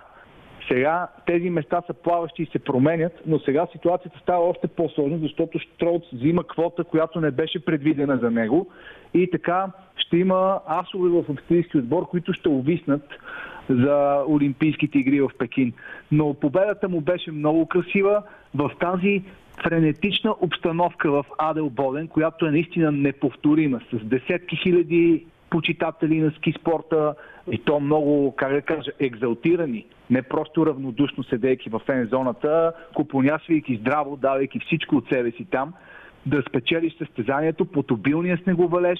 Сега 0.67 1.07
тези 1.25 1.49
места 1.49 1.81
са 1.87 1.93
плаващи 1.93 2.43
и 2.43 2.49
се 2.51 2.59
променят, 2.59 3.13
но 3.25 3.39
сега 3.39 3.67
ситуацията 3.71 4.19
става 4.19 4.49
още 4.49 4.67
по-сложна, 4.67 5.17
защото 5.17 5.59
Штроуц 5.59 6.03
взима 6.13 6.43
квота, 6.43 6.83
която 6.83 7.21
не 7.21 7.31
беше 7.31 7.65
предвидена 7.65 8.17
за 8.17 8.31
него 8.31 8.67
и 9.13 9.29
така 9.31 9.65
ще 9.97 10.17
има 10.17 10.59
асове 10.67 11.09
в 11.09 11.31
австрийски 11.31 11.77
отбор, 11.77 12.07
които 12.07 12.33
ще 12.33 12.49
увиснат 12.49 13.03
за 13.69 14.23
Олимпийските 14.29 14.97
игри 14.97 15.21
в 15.21 15.29
Пекин. 15.37 15.73
Но 16.11 16.33
победата 16.33 16.89
му 16.89 17.01
беше 17.01 17.31
много 17.31 17.65
красива 17.65 18.23
в 18.55 18.71
тази 18.79 19.23
френетична 19.63 20.35
обстановка 20.41 21.11
в 21.11 21.25
Адел 21.37 21.69
Боден, 21.69 22.07
която 22.07 22.45
е 22.45 22.51
наистина 22.51 22.91
неповторима, 22.91 23.79
с 23.93 24.05
десетки 24.05 24.55
хиляди 24.55 25.25
почитатели 25.49 26.19
на 26.19 26.31
ски 26.31 26.53
спорта 26.59 27.15
и 27.51 27.57
то 27.57 27.79
много, 27.79 28.33
как 28.35 28.53
да 28.53 28.61
кажа, 28.61 28.91
екзалтирани, 28.99 29.85
не 30.09 30.21
просто 30.21 30.65
равнодушно 30.65 31.23
седейки 31.23 31.69
в 31.69 31.81
фен 31.85 32.07
зоната, 32.11 32.73
купонясвайки 32.95 33.75
здраво, 33.75 34.17
давайки 34.17 34.59
всичко 34.59 34.95
от 34.95 35.09
себе 35.09 35.31
си 35.31 35.45
там– 35.51 35.73
да 36.27 36.43
спечелиш 36.49 36.97
състезанието 36.97 37.65
под 37.65 37.91
обилния 37.91 38.39
снеговалеж, 38.43 38.99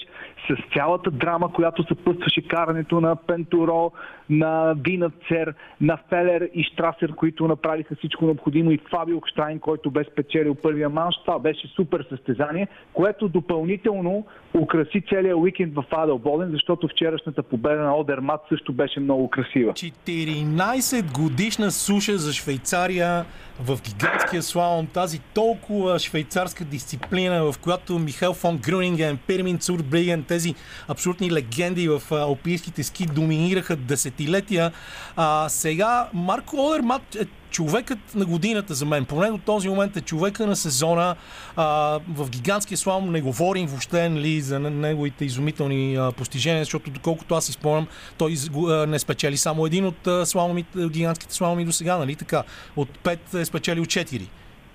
с 0.50 0.74
цялата 0.74 1.12
драма, 1.12 1.54
която 1.54 1.84
съпътстваше 1.88 2.48
карането 2.48 3.02
на 3.02 3.16
Пентуро, 3.16 3.92
на 4.30 4.76
Винацер, 4.86 5.54
на 5.82 5.98
Фелер 6.10 6.50
и 6.54 6.64
Штрасер, 6.64 7.16
които 7.16 7.48
направиха 7.48 7.96
всичко 7.96 8.26
необходимо 8.26 8.72
и 8.72 8.80
Фабио 8.92 9.22
Кштрайн, 9.22 9.60
който 9.60 9.92
бе 9.92 10.04
спечелил 10.12 10.56
първия 10.56 10.90
манш. 10.90 11.16
Това 11.26 11.40
беше 11.40 11.68
супер 11.68 12.06
състезание, 12.10 12.68
което 12.94 13.30
допълнително 13.30 14.26
украси 14.54 15.04
целия 15.10 15.38
уикенд 15.38 15.74
в 15.76 15.84
Аделболен, 15.92 16.50
защото 16.52 16.88
вчерашната 16.88 17.44
победа 17.44 17.82
на 17.82 17.96
Одермат 17.96 18.42
също 18.50 18.74
беше 18.74 19.00
много 19.00 19.30
красива. 19.30 19.74
14 19.74 21.22
годишна 21.22 21.72
суша 21.72 22.18
за 22.18 22.34
Швейцария 22.34 23.26
в 23.60 23.80
гигантския 23.82 24.42
слалом, 24.42 24.88
тази 24.94 25.20
толкова 25.34 26.00
швейцарска 26.00 26.66
дисциплина, 26.66 27.17
в 27.26 27.56
която 27.62 28.00
Михаил 28.00 28.34
фон 28.34 28.58
Грюнинген, 28.58 29.18
Пермин 29.28 29.58
Цурбриген, 29.58 30.24
тези 30.24 30.56
абсолютни 30.88 31.32
легенди 31.32 31.88
в 31.88 32.02
алпийските 32.12 32.84
ски 32.84 33.06
доминираха 33.06 33.76
десетилетия. 33.76 34.72
А, 35.16 35.50
сега 35.50 36.10
Марко 36.14 36.68
Одермат 36.68 37.16
е 37.16 37.26
човекът 37.50 38.16
на 38.16 38.26
годината 38.26 38.74
за 38.74 38.86
мен. 38.86 39.06
Поне 39.06 39.30
до 39.30 39.38
този 39.38 39.70
момент 39.70 39.98
е 39.98 40.02
човека 40.02 40.48
на 40.48 40.56
сезона. 40.56 41.16
А, 41.56 42.00
в 42.10 42.30
гигантския 42.30 42.78
слалом 42.78 43.12
не 43.12 43.22
говорим 43.22 43.68
въобще 43.68 44.10
нали, 44.10 44.42
за 44.42 44.60
неговите 44.60 45.26
изумителни 45.26 45.96
а, 45.96 46.12
постижения, 46.12 46.64
защото 46.64 46.90
доколкото 46.90 47.36
аз 47.36 47.50
изпомням, 47.50 47.88
той 48.18 48.36
а, 48.68 48.86
не 48.88 49.00
спечели 49.00 49.38
само 49.38 49.66
един 49.66 49.86
от 49.86 50.08
а, 50.08 50.26
слаломи, 50.26 50.66
гигантските 50.90 51.34
слаломи 51.34 51.66
до 51.66 51.72
сега, 51.72 51.98
нали 51.98 52.16
така? 52.16 52.44
От 52.76 53.00
пет 53.00 53.34
е 53.34 53.46
спечелил 53.46 53.86
четири. 53.86 54.30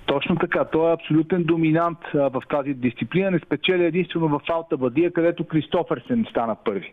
Точно 0.06 0.36
така. 0.36 0.64
Той 0.64 0.90
е 0.90 0.94
абсолютен 0.94 1.44
доминант 1.44 1.98
а, 2.14 2.18
в 2.18 2.42
тази 2.50 2.74
дисциплина. 2.74 3.30
Не 3.30 3.38
спечели 3.38 3.84
единствено 3.84 4.28
в 4.28 4.40
Алта 4.48 4.76
Бадия, 4.76 5.12
където 5.12 5.44
Кристоферсен 5.44 6.26
стана 6.30 6.56
първи. 6.64 6.92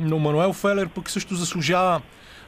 Но 0.00 0.18
Мануел 0.18 0.52
Фелер 0.52 0.88
пък 0.88 1.10
също 1.10 1.34
заслужава 1.34 2.00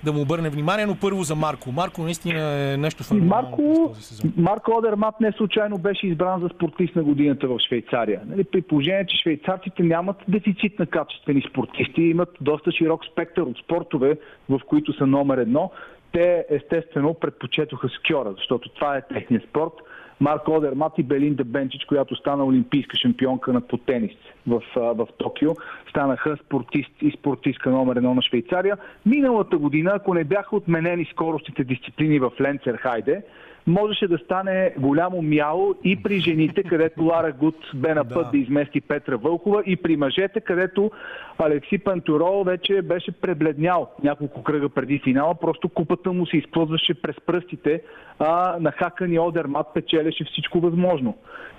да 0.05 0.13
му 0.13 0.21
обърне 0.21 0.51
внимание, 0.51 0.87
но 0.87 0.97
първо 1.01 1.23
за 1.23 1.35
Марко. 1.35 1.73
Марко 1.73 2.03
наистина 2.03 2.41
е 2.41 2.77
нещо 2.77 3.05
феноменално 3.05 3.49
Марко, 3.49 3.89
този 3.89 4.03
сезон. 4.03 4.33
Марко 4.37 4.73
Одермат 4.79 5.21
не 5.21 5.33
случайно 5.33 5.79
беше 5.79 6.07
избран 6.07 6.41
за 6.41 6.49
спортист 6.49 6.97
на 6.97 7.03
годината 7.03 7.49
в 7.49 7.59
Швейцария. 7.69 8.21
Нали, 8.27 8.45
при 8.45 8.63
положение, 8.63 9.07
че 9.07 9.17
швейцарците 9.23 9.83
нямат 9.83 10.17
дефицит 10.29 10.79
на 10.79 10.87
качествени 10.87 11.43
спортисти, 11.51 12.03
имат 12.03 12.29
доста 12.41 12.73
широк 12.73 13.01
спектър 13.13 13.43
от 13.43 13.59
спортове, 13.59 14.19
в 14.49 14.61
които 14.67 14.93
са 14.93 15.07
номер 15.07 15.39
едно. 15.39 15.71
Те 16.13 16.47
естествено 16.51 17.15
предпочетоха 17.15 17.89
скьора, 17.89 18.33
защото 18.37 18.69
това 18.69 18.97
е 18.97 19.03
техният 19.03 19.45
спорт– 19.49 19.73
Марко 20.21 20.53
Одермат 20.53 20.93
и 20.99 21.03
Белинда 21.03 21.45
Бенчич, 21.45 21.85
която 21.85 22.17
стана 22.17 22.45
олимпийска 22.45 22.97
шампионка 22.97 23.53
на 23.53 23.61
по 23.61 23.79
тенис 23.79 24.13
в, 24.47 24.63
в 24.77 25.09
Токио, 25.19 25.51
станаха 25.91 26.37
спортист 26.37 26.91
и 27.03 27.11
спортистка 27.11 27.71
номер 27.71 27.97
едно 27.97 28.15
на 28.15 28.23
Швейцария. 28.23 28.77
Миналата 29.07 29.59
година, 29.59 29.93
ако 29.95 30.15
не 30.15 30.25
бяха 30.25 30.57
отменени 30.57 31.09
скоростите 31.13 31.65
дисциплини 31.65 32.19
в 32.19 32.33
Ленцерхайде, 32.41 33.23
можеше 33.69 34.09
да 34.09 34.19
стане 34.19 34.73
голямо 34.79 35.23
мяло 35.23 35.75
и 35.85 36.03
при 36.03 36.21
жените, 36.21 36.63
където 36.63 37.05
Лара 37.05 37.33
Гуд 37.33 37.57
бе 37.75 37.95
на 37.95 38.05
път 38.05 38.27
да. 38.27 38.31
да 38.31 38.39
измести 38.39 38.81
Петра 38.81 39.17
Вълкова 39.17 39.63
и 39.67 39.77
при 39.77 39.97
мъжете, 39.97 40.41
където 40.41 40.91
Алекси 41.39 41.79
Пантурол 41.79 42.45
вече 42.45 42.83
беше 42.83 43.13
пребледнял 43.13 43.91
няколко 44.03 44.43
кръга 44.43 44.69
преди 44.69 44.99
финала. 44.99 45.35
Просто 45.35 45.69
купата 45.69 46.13
му 46.13 46.27
се 46.27 46.37
изплъзваше 46.37 46.95
през 46.95 47.17
пръстите, 47.27 47.83
а 48.19 48.57
на 48.61 48.73
Хакани 48.73 49.19
Одермат 49.19 49.67
печелеше 49.75 50.25
всичко 50.25 50.61
възможно. 50.61 51.15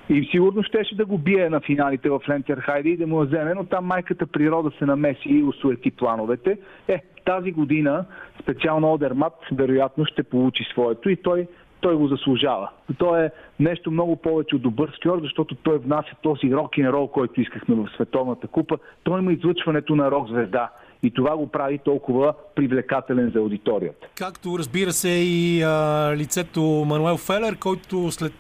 И 0.10 0.28
сигурно 0.32 0.64
щеше 0.64 0.96
да 0.96 1.06
го 1.06 1.18
бие 1.18 1.50
на 1.50 1.60
финалите 1.60 2.10
в 2.10 2.22
Лентерхайде 2.30 2.90
и 2.90 2.98
да 2.98 3.08
му 3.08 3.20
вземе, 3.20 3.54
но 3.54 3.64
там 3.64 3.86
майката 3.86 4.28
природа 4.28 4.72
се 4.80 4.86
намеси 4.86 5.30
и 5.30 5.44
усуети 5.44 5.92
плановете. 5.92 6.58
Е, 6.88 7.02
тази 7.26 7.52
година 7.52 8.06
специално 8.42 8.94
Одермат 8.94 9.34
вероятно 9.52 10.06
ще 10.06 10.24
получи 10.24 10.64
своето 10.64 11.10
и 11.10 11.16
той 11.16 11.48
той 11.82 11.96
го 11.96 12.08
заслужава. 12.08 12.70
Той 12.98 13.26
е 13.26 13.32
нещо 13.60 13.92
много 13.92 14.16
повече 14.16 14.56
от 14.56 14.62
добър 14.62 14.92
скьор, 14.96 15.20
защото 15.22 15.56
той 15.56 15.78
внася 15.78 16.16
този 16.22 16.54
рок 16.54 16.78
н 16.78 16.90
рол, 16.90 17.08
който 17.08 17.42
искахме 17.42 17.76
в 17.76 17.90
Световната 17.96 18.48
купа. 18.48 18.78
Той 19.04 19.20
има 19.20 19.34
излъчването 19.34 19.96
на 19.96 20.12
рок 20.12 20.28
звезда. 20.28 20.70
И 21.04 21.12
това 21.12 21.38
го 21.38 21.48
прави 21.48 21.78
толкова 21.78 22.34
привлекателен 22.60 23.32
за 23.36 23.40
аудиторията. 23.40 24.08
Както 24.16 24.60
разбира 24.60 24.92
се 24.92 25.10
и 25.10 25.64
а, 25.64 26.14
лицето 26.16 26.62
Мануел 26.88 27.18
Фелер, 27.18 27.56
който 27.56 28.12
след 28.12 28.34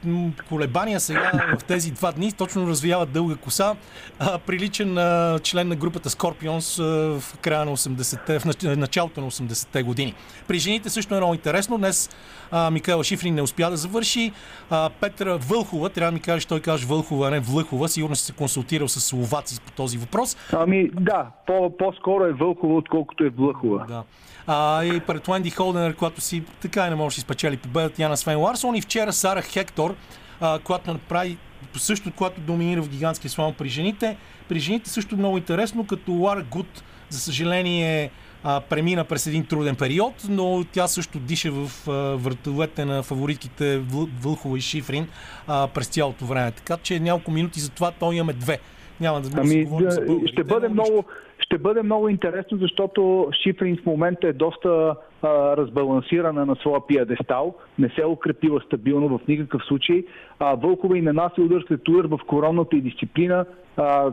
колебания 0.49 0.99
сега 0.99 1.31
в 1.59 1.63
тези 1.63 1.91
два 1.91 2.11
дни 2.11 2.31
точно 2.31 2.67
развиява 2.67 3.05
дълга 3.05 3.35
коса, 3.35 3.75
а, 4.19 4.39
приличен 4.39 4.93
на 4.93 5.39
член 5.43 5.67
на 5.67 5.75
групата 5.75 6.09
Scorpions 6.09 6.83
а, 6.83 7.19
в 7.19 7.37
края 7.37 7.65
на 7.65 7.77
80-те, 7.77 8.39
в 8.39 8.45
началото 8.77 9.21
на 9.21 9.31
80-те 9.31 9.83
години. 9.83 10.13
При 10.47 10.59
жените 10.59 10.89
също 10.89 11.15
е 11.15 11.17
много 11.17 11.33
интересно. 11.33 11.77
Днес 11.77 12.09
а, 12.51 12.71
Микаела 12.71 13.03
Шифрин 13.03 13.35
не 13.35 13.41
успя 13.41 13.69
да 13.69 13.77
завърши. 13.77 14.31
А, 14.69 14.89
Петра 15.01 15.37
Вълхова, 15.37 15.89
трябва 15.89 16.11
да 16.11 16.15
ми 16.15 16.21
кажеш, 16.21 16.45
той 16.45 16.59
каже 16.59 16.87
Вълхова, 16.87 17.27
а 17.27 17.31
не 17.31 17.39
Влъхова. 17.39 17.89
Сигурно 17.89 18.15
си 18.15 18.25
се 18.25 18.33
консултирал 18.33 18.87
с 18.87 18.99
словаци 18.99 19.61
по 19.65 19.71
този 19.71 19.97
въпрос. 19.97 20.37
Ами 20.53 20.89
да, 20.93 21.27
по- 21.47 21.77
по-скоро 21.77 22.25
е 22.25 22.33
Вълхова, 22.33 22.75
отколкото 22.75 23.23
е 23.23 23.29
Влъхова. 23.29 23.85
Да. 23.87 24.03
А, 24.47 24.83
и 24.83 24.99
пред 24.99 25.27
Уенди 25.27 25.49
Холденер, 25.49 25.95
когато 25.95 26.21
си 26.21 26.43
така 26.61 26.87
и 26.87 26.89
не 26.89 26.95
може 26.95 27.13
да 27.13 27.15
си 27.15 27.21
спечели 27.21 27.57
победата 27.57 28.01
Яна 28.01 28.17
Свен 28.17 28.39
Ларсон. 28.39 28.75
И 28.75 28.81
вчера 28.81 29.13
Сара 29.13 29.41
Хектор, 29.41 29.95
а, 30.41 30.59
която 30.59 30.93
направи 30.93 31.37
също, 31.77 32.11
когато 32.15 32.41
доминира 32.41 32.81
в 32.81 32.89
гигантския 32.89 33.31
слам 33.31 33.53
при 33.53 33.69
жените. 33.69 34.17
При 34.49 34.59
жените 34.59 34.89
също 34.89 35.17
много 35.17 35.37
интересно, 35.37 35.87
като 35.87 36.11
Лара 36.11 36.43
Гуд, 36.43 36.83
за 37.09 37.19
съжаление, 37.19 38.11
а, 38.43 38.61
премина 38.61 39.03
през 39.03 39.27
един 39.27 39.45
труден 39.45 39.75
период, 39.75 40.13
но 40.29 40.65
тя 40.71 40.87
също 40.87 41.19
диша 41.19 41.51
в 41.51 41.87
а, 41.87 41.91
въртовете 41.91 42.85
на 42.85 43.03
фаворитките 43.03 43.77
Вълхова 44.21 44.57
и 44.57 44.61
Шифрин 44.61 45.07
а, 45.47 45.67
през 45.67 45.87
цялото 45.87 46.25
време. 46.25 46.51
Така 46.51 46.77
че 46.77 46.99
няколко 46.99 47.31
минути 47.31 47.59
за 47.59 47.69
това, 47.69 47.91
то 47.91 48.11
имаме 48.11 48.33
две. 48.33 48.59
Няма 48.99 49.21
да 49.21 49.29
ами, 49.41 49.65
да, 49.65 49.91
ще 50.27 50.43
бъде 50.43 50.67
много, 50.67 51.05
ще 51.39 51.57
бъде 51.57 51.83
много 51.83 52.09
интересно, 52.09 52.57
защото 52.57 53.29
Шифрин 53.43 53.77
в 53.77 53.85
момента 53.85 54.27
е 54.27 54.33
доста 54.33 54.95
а, 55.21 55.57
разбалансирана 55.57 56.45
на 56.45 56.55
своя 56.55 56.87
пиадестал, 56.87 57.55
не 57.79 57.89
се 57.89 58.01
е 58.01 58.05
укрепила 58.05 58.61
стабилно 58.61 59.17
в 59.17 59.27
никакъв 59.27 59.61
случай. 59.65 60.05
А, 60.39 60.55
Вълкова 60.55 60.97
и 60.97 61.01
нанася 61.01 61.41
удар 61.41 61.61
след 61.67 61.87
удар 61.87 62.05
в 62.05 62.19
коронната 62.27 62.75
и 62.75 62.81
дисциплина. 62.81 63.45
А, 63.77 64.11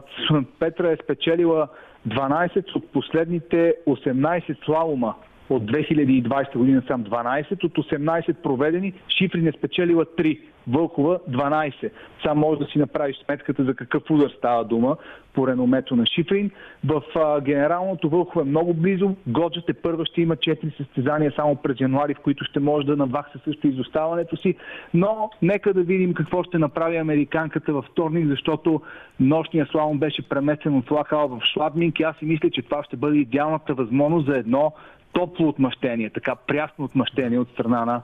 Петра 0.59 0.93
е 0.93 0.97
спечелила 0.97 1.69
12 2.09 2.77
от 2.77 2.93
последните 2.93 3.75
18 3.87 4.65
слалома 4.65 5.15
от 5.51 5.63
2020 5.63 6.59
година 6.59 6.83
сам 6.87 7.05
12, 7.05 7.65
от 7.65 7.73
18 7.73 8.35
проведени, 8.35 8.93
Шифри 9.09 9.43
не 9.43 9.53
спечелила 9.53 10.05
3. 10.05 10.39
Вълкова 10.69 11.19
12. 11.31 11.91
Сам 12.23 12.39
може 12.39 12.61
да 12.61 12.67
си 12.67 12.79
направиш 12.79 13.17
сметката 13.25 13.65
за 13.65 13.75
какъв 13.75 14.03
удар 14.11 14.31
става 14.39 14.65
дума 14.65 14.97
по 15.35 15.49
реномето 15.49 15.97
на 15.97 16.07
Шифрин. 16.07 16.51
В 16.85 17.03
а, 17.15 17.41
генералното 17.41 18.09
Вълкова 18.09 18.43
е 18.43 18.45
много 18.45 18.75
близо. 18.75 19.17
Годжът 19.27 19.69
е 19.69 19.75
първа 19.75 20.07
ще 20.07 20.21
има 20.21 20.37
4 20.37 20.77
състезания 20.77 21.33
само 21.37 21.57
през 21.57 21.81
януари, 21.81 22.15
в 22.15 22.21
които 22.21 22.45
ще 22.45 22.61
може 22.61 22.87
да 22.87 22.97
навакса 22.97 23.39
също 23.45 23.67
изоставането 23.67 24.37
си. 24.37 24.55
Но 24.95 25.31
нека 25.43 25.75
да 25.75 25.83
видим 25.83 26.15
какво 26.15 26.43
ще 26.43 26.59
направи 26.59 26.97
американката 26.97 27.73
във 27.73 27.85
вторник, 27.85 28.27
защото 28.27 28.81
нощния 29.21 29.67
славон 29.67 29.99
беше 29.99 30.29
преместен 30.29 30.77
от 30.77 30.91
Лахал 30.91 31.29
в 31.29 31.41
Шладминг 31.53 32.01
и 32.01 32.03
аз 32.03 32.17
си 32.17 32.25
мисля, 32.25 32.51
че 32.51 32.63
това 32.63 32.85
ще 32.85 32.97
бъде 32.97 33.19
идеалната 33.19 33.75
възможност 33.75 34.27
за 34.27 34.37
едно 34.37 34.73
топло 35.17 35.49
отмъщение, 35.49 36.11
така 36.11 36.35
прясно 36.47 36.85
отмъщение 36.85 37.39
от 37.39 37.49
страна 37.53 38.03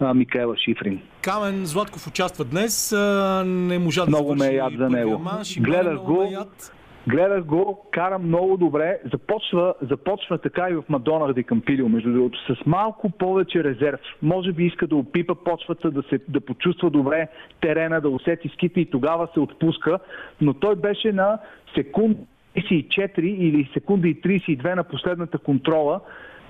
на 0.00 0.14
Микаела 0.14 0.56
Шифрин. 0.56 1.00
Камен 1.22 1.66
Златков 1.66 2.06
участва 2.06 2.44
днес. 2.44 2.92
Не 3.44 3.78
можа 3.78 4.04
да 4.04 4.10
Много 4.10 4.34
ме 4.34 4.46
е 4.46 4.54
яд 4.54 4.72
за 4.78 4.90
него. 4.90 5.22
Гледах 5.60 5.98
го. 5.98 6.28
Гледах 7.06 7.44
го, 7.44 7.86
кара 7.90 8.18
много 8.18 8.56
добре. 8.56 9.00
Започва, 9.12 9.74
започва 9.90 10.38
така 10.38 10.68
и 10.70 10.74
в 10.74 10.84
Мадонах 10.88 11.34
Ди 11.34 11.44
Кампилио, 11.44 11.88
между 11.88 12.12
другото, 12.12 12.54
с 12.54 12.66
малко 12.66 13.10
повече 13.10 13.64
резерв. 13.64 14.00
Може 14.22 14.52
би 14.52 14.66
иска 14.66 14.86
да 14.86 14.96
опипа 14.96 15.34
почвата, 15.34 15.90
да, 15.90 16.02
се, 16.02 16.18
да 16.28 16.40
почувства 16.40 16.90
добре 16.90 17.28
терена, 17.60 18.00
да 18.00 18.08
усети 18.08 18.50
ските 18.54 18.80
и 18.80 18.90
тогава 18.90 19.28
се 19.34 19.40
отпуска. 19.40 19.98
Но 20.40 20.54
той 20.54 20.76
беше 20.76 21.12
на 21.12 21.38
секунд 21.74 22.18
34 22.56 23.20
или 23.20 23.70
секунда 23.74 24.08
и 24.08 24.20
32 24.20 24.74
на 24.74 24.84
последната 24.84 25.38
контрола 25.38 26.00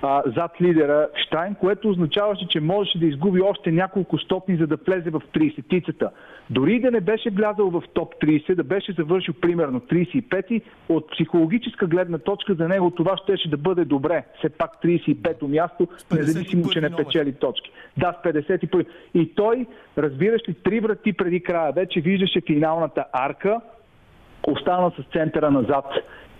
а, 0.01 0.23
зад 0.35 0.51
лидера 0.61 1.07
Штайн, 1.25 1.55
което 1.55 1.89
означаваше, 1.89 2.47
че 2.47 2.59
можеше 2.59 2.99
да 2.99 3.05
изгуби 3.05 3.41
още 3.41 3.71
няколко 3.71 4.17
стопни, 4.17 4.57
за 4.57 4.67
да 4.67 4.77
влезе 4.87 5.09
в 5.09 5.21
30-тицата. 5.33 6.09
Дори 6.49 6.79
да 6.79 6.91
не 6.91 7.01
беше 7.01 7.29
влязал 7.29 7.69
в 7.69 7.83
топ 7.93 8.15
30, 8.15 8.55
да 8.55 8.63
беше 8.63 8.91
завършил 8.91 9.33
примерно 9.41 9.79
35-ти, 9.79 10.61
от 10.89 11.11
психологическа 11.11 11.87
гледна 11.87 12.17
точка 12.17 12.53
за 12.53 12.67
него 12.67 12.91
това 12.91 13.17
щеше 13.17 13.49
да 13.49 13.57
бъде 13.57 13.85
добре. 13.85 14.25
Все 14.37 14.49
пак 14.49 14.71
35-то 14.83 15.47
място, 15.47 15.87
независимо, 16.11 16.69
че 16.69 16.81
не 16.81 16.95
печели 16.95 17.33
точки. 17.33 17.71
Да, 17.97 18.17
с 18.21 18.27
51. 18.27 18.85
И 19.13 19.35
той, 19.35 19.65
разбираш 19.97 20.41
ли, 20.49 20.53
три 20.53 20.79
врати 20.79 21.13
преди 21.13 21.43
края, 21.43 21.71
вече 21.71 22.01
виждаше 22.01 22.41
финалната 22.47 23.05
арка, 23.13 23.61
остана 24.47 24.91
с 24.91 25.13
центъра 25.13 25.51
назад. 25.51 25.85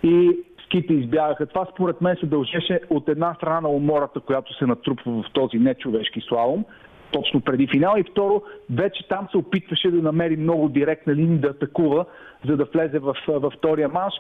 И 0.04 0.32
ските 0.72 0.94
избягаха. 0.94 1.46
Това 1.46 1.68
според 1.74 2.02
мен 2.02 2.16
се 2.20 2.26
дължеше 2.26 2.80
от 2.90 3.10
една 3.10 3.34
страна 3.34 3.62
на 3.62 3.70
умората, 3.70 4.20
която 4.20 4.54
се 4.54 4.66
натрупва 4.66 5.12
в 5.12 5.32
този 5.34 5.58
нечовешки 5.58 6.22
слалом, 6.22 6.66
точно 7.12 7.42
преди 7.42 7.68
финал 7.68 7.96
и 7.98 8.04
второ, 8.12 8.42
вече 8.70 9.08
там 9.08 9.28
се 9.32 9.38
опитваше 9.38 9.92
да 9.92 10.02
намери 10.02 10.38
много 10.38 10.70
директна 10.70 11.16
линия 11.16 11.40
да 11.40 11.48
атакува, 11.48 12.06
за 12.48 12.58
да 12.58 12.66
влезе 12.74 13.00
в, 13.00 13.16
във 13.28 13.54
втория 13.54 13.90
манш. 13.90 14.14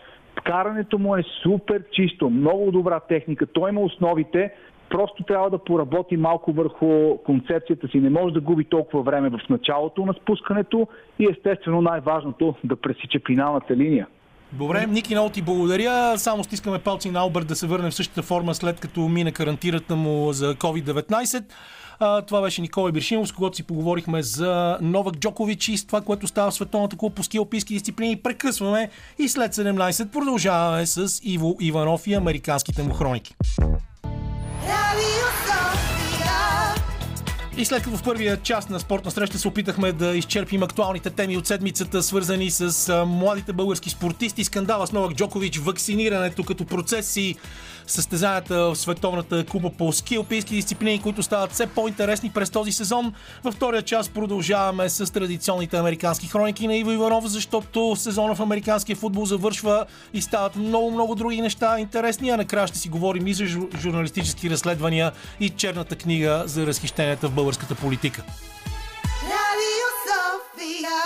Карането 0.43 0.99
му 0.99 1.15
е 1.15 1.23
супер 1.43 1.83
чисто, 1.91 2.29
много 2.29 2.71
добра 2.71 2.99
техника, 2.99 3.45
той 3.45 3.69
има 3.69 3.81
основите, 3.81 4.51
просто 4.89 5.23
трябва 5.23 5.49
да 5.49 5.57
поработи 5.57 6.17
малко 6.17 6.51
върху 6.51 7.17
концепцията 7.17 7.87
си. 7.87 7.99
Не 7.99 8.09
може 8.09 8.33
да 8.33 8.41
губи 8.41 8.63
толкова 8.63 9.03
време 9.03 9.29
в 9.29 9.49
началото 9.49 10.05
на 10.05 10.13
спускането 10.13 10.87
и 11.19 11.27
естествено 11.31 11.81
най-важното 11.81 12.55
да 12.63 12.75
пресича 12.75 13.19
финалната 13.27 13.75
линия. 13.75 14.07
Добре, 14.53 14.87
Ники, 14.87 15.15
много 15.15 15.29
ти 15.29 15.41
благодаря. 15.41 16.17
Само 16.17 16.43
стискаме 16.43 16.79
палци 16.79 17.11
на 17.11 17.19
Алберт 17.19 17.47
да 17.47 17.55
се 17.55 17.67
върне 17.67 17.91
в 17.91 17.95
същата 17.95 18.21
форма, 18.21 18.55
след 18.55 18.79
като 18.79 18.99
мине 18.99 19.31
карантирата 19.31 19.95
му 19.95 20.33
за 20.33 20.55
COVID-19. 20.55 21.43
това 22.27 22.41
беше 22.41 22.61
Николай 22.61 22.91
Биршинов, 22.91 23.27
с 23.27 23.31
когото 23.31 23.55
си 23.55 23.63
поговорихме 23.63 24.23
за 24.23 24.77
Новак 24.81 25.15
Джокович 25.15 25.67
и 25.67 25.77
с 25.77 25.85
това, 25.85 26.01
което 26.01 26.27
става 26.27 26.51
в 26.51 26.53
Световната 26.53 26.97
клуб 26.97 27.13
по 27.13 27.23
ски 27.23 27.37
алпийски 27.37 27.73
дисциплини. 27.73 28.15
Прекъсваме 28.15 28.89
и 29.19 29.29
след 29.29 29.55
17 29.55 30.09
продължаваме 30.09 30.85
с 30.85 31.19
Иво 31.23 31.57
Иванов 31.59 32.07
и 32.07 32.13
американските 32.13 32.83
му 32.83 32.93
хроники. 32.93 33.35
И 37.61 37.65
след 37.65 37.83
като 37.83 37.97
в 37.97 38.03
първия 38.03 38.37
част 38.37 38.69
на 38.69 38.79
спортна 38.79 39.11
среща 39.11 39.37
се 39.37 39.47
опитахме 39.47 39.91
да 39.91 40.15
изчерпим 40.15 40.63
актуалните 40.63 41.09
теми 41.09 41.37
от 41.37 41.47
седмицата, 41.47 42.03
свързани 42.03 42.51
с 42.51 43.05
младите 43.07 43.53
български 43.53 43.89
спортисти, 43.89 44.43
скандала 44.43 44.87
с 44.87 44.91
Новак 44.91 45.13
Джокович, 45.13 45.57
вакцинирането 45.57 46.43
като 46.43 46.65
процеси, 46.65 47.35
състезанията 47.91 48.55
в 48.55 48.75
Световната 48.75 49.45
куба 49.45 49.69
по 49.69 49.93
ски 49.93 50.15
алпийски 50.15 50.55
дисциплини, 50.55 51.01
които 51.01 51.23
стават 51.23 51.51
все 51.51 51.67
по-интересни 51.67 52.29
през 52.29 52.49
този 52.49 52.71
сезон. 52.71 53.13
Във 53.43 53.53
втория 53.53 53.81
част 53.81 54.13
продължаваме 54.13 54.89
с 54.89 55.13
традиционните 55.13 55.77
американски 55.77 56.27
хроники 56.27 56.67
на 56.67 56.75
Иво 56.75 56.91
Иванов, 56.91 57.27
защото 57.27 57.95
сезона 57.95 58.35
в 58.35 58.39
американския 58.39 58.95
футбол 58.95 59.25
завършва 59.25 59.85
и 60.13 60.21
стават 60.21 60.55
много-много 60.55 61.15
други 61.15 61.41
неща 61.41 61.79
интересни, 61.79 62.29
а 62.29 62.37
накрая 62.37 62.67
ще 62.67 62.77
си 62.77 62.89
говорим 62.89 63.27
и 63.27 63.33
за 63.33 63.43
жу- 63.43 63.77
журналистически 63.81 64.49
разследвания 64.49 65.11
и 65.39 65.49
черната 65.49 65.95
книга 65.95 66.43
за 66.45 66.67
разхищенията 66.67 67.27
в 67.27 67.31
българската 67.31 67.75
политика. 67.75 68.23
Radio 69.31 69.87
Sofia. 70.07 70.97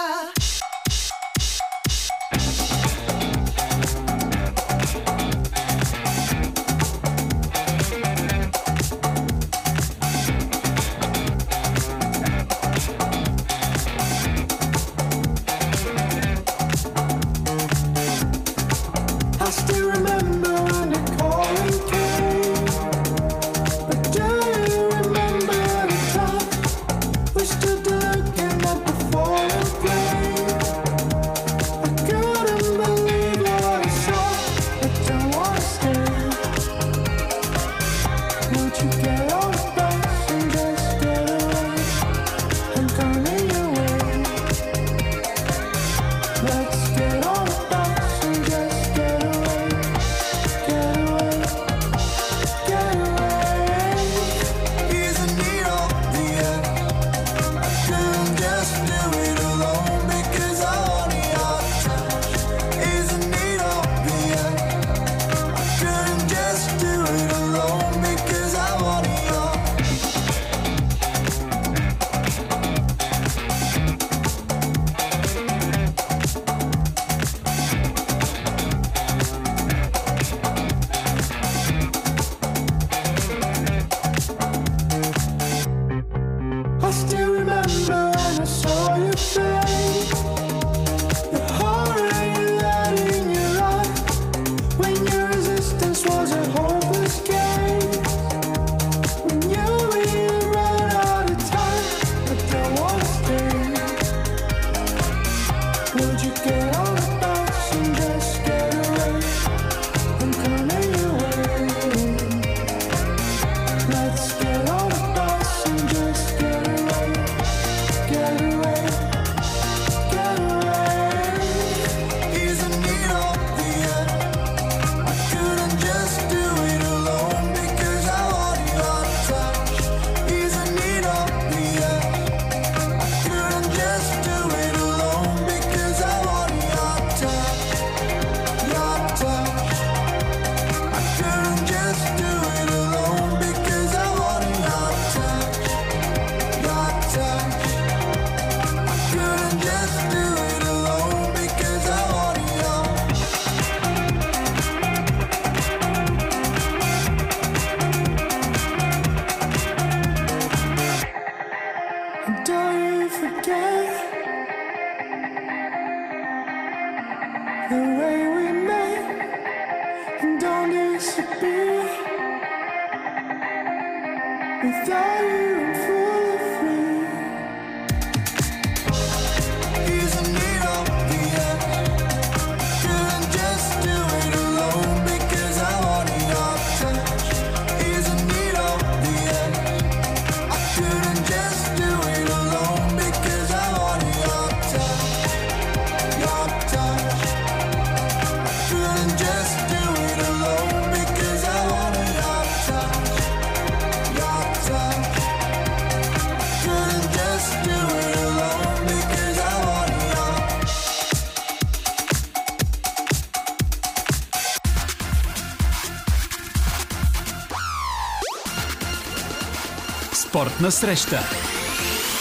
Спортна 220.56 220.72
среща 220.72 221.20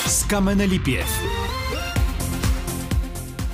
с 0.07 0.27
Камена 0.27 0.69
Липиев. 0.69 1.07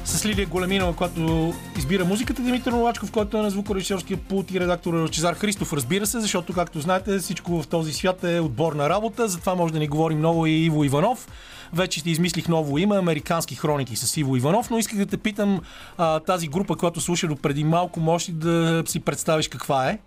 С 0.05 0.25
Лилия 0.27 0.47
Големинова, 0.47 0.97
която 0.97 1.55
избира 1.79 2.05
музиката, 2.05 2.43
Димитър 2.43 2.73
Новачков, 2.73 3.11
който 3.11 3.37
е 3.37 3.43
на 3.43 3.51
звукорежисьорския 3.51 4.19
пулт 4.19 4.51
и 4.51 4.61
редактор 4.61 4.95
Лъчезар 4.95 5.35
Христов. 5.35 5.73
Разбира 5.73 6.07
се, 6.07 6.21
защото, 6.21 6.53
както 6.53 6.81
знаете, 6.81 7.19
всичко 7.19 7.63
в 7.63 7.67
този 7.67 7.93
свят 7.93 8.25
е 8.25 8.41
отборна 8.41 8.89
работа, 8.89 9.29
затова 9.29 9.55
може 9.55 9.73
да 9.73 9.79
ни 9.79 9.89
говори 9.89 10.15
много 10.15 10.47
и 10.47 10.65
Иво 10.65 10.85
Иванов. 10.85 11.29
Вече 11.73 12.03
ти 12.03 12.11
измислих 12.11 12.49
ново 12.49 12.79
име, 12.79 12.97
Американски 12.97 13.55
хроники 13.55 13.97
с 13.97 14.17
Иво 14.17 14.37
Иванов, 14.37 14.71
но 14.71 14.79
исках 14.79 14.99
да 14.99 15.07
те 15.07 15.17
питам 15.17 15.61
а, 15.99 16.21
тази 16.21 16.49
група, 16.49 16.77
която 16.77 17.01
слуша 17.01 17.29
до 17.29 17.37
преди 17.37 17.65
малко, 17.65 18.01
можеш 18.01 18.29
ли 18.29 18.33
да 18.33 18.83
си 18.87 19.01
представиш 19.01 19.49
каква 19.49 19.91
е? 19.91 19.99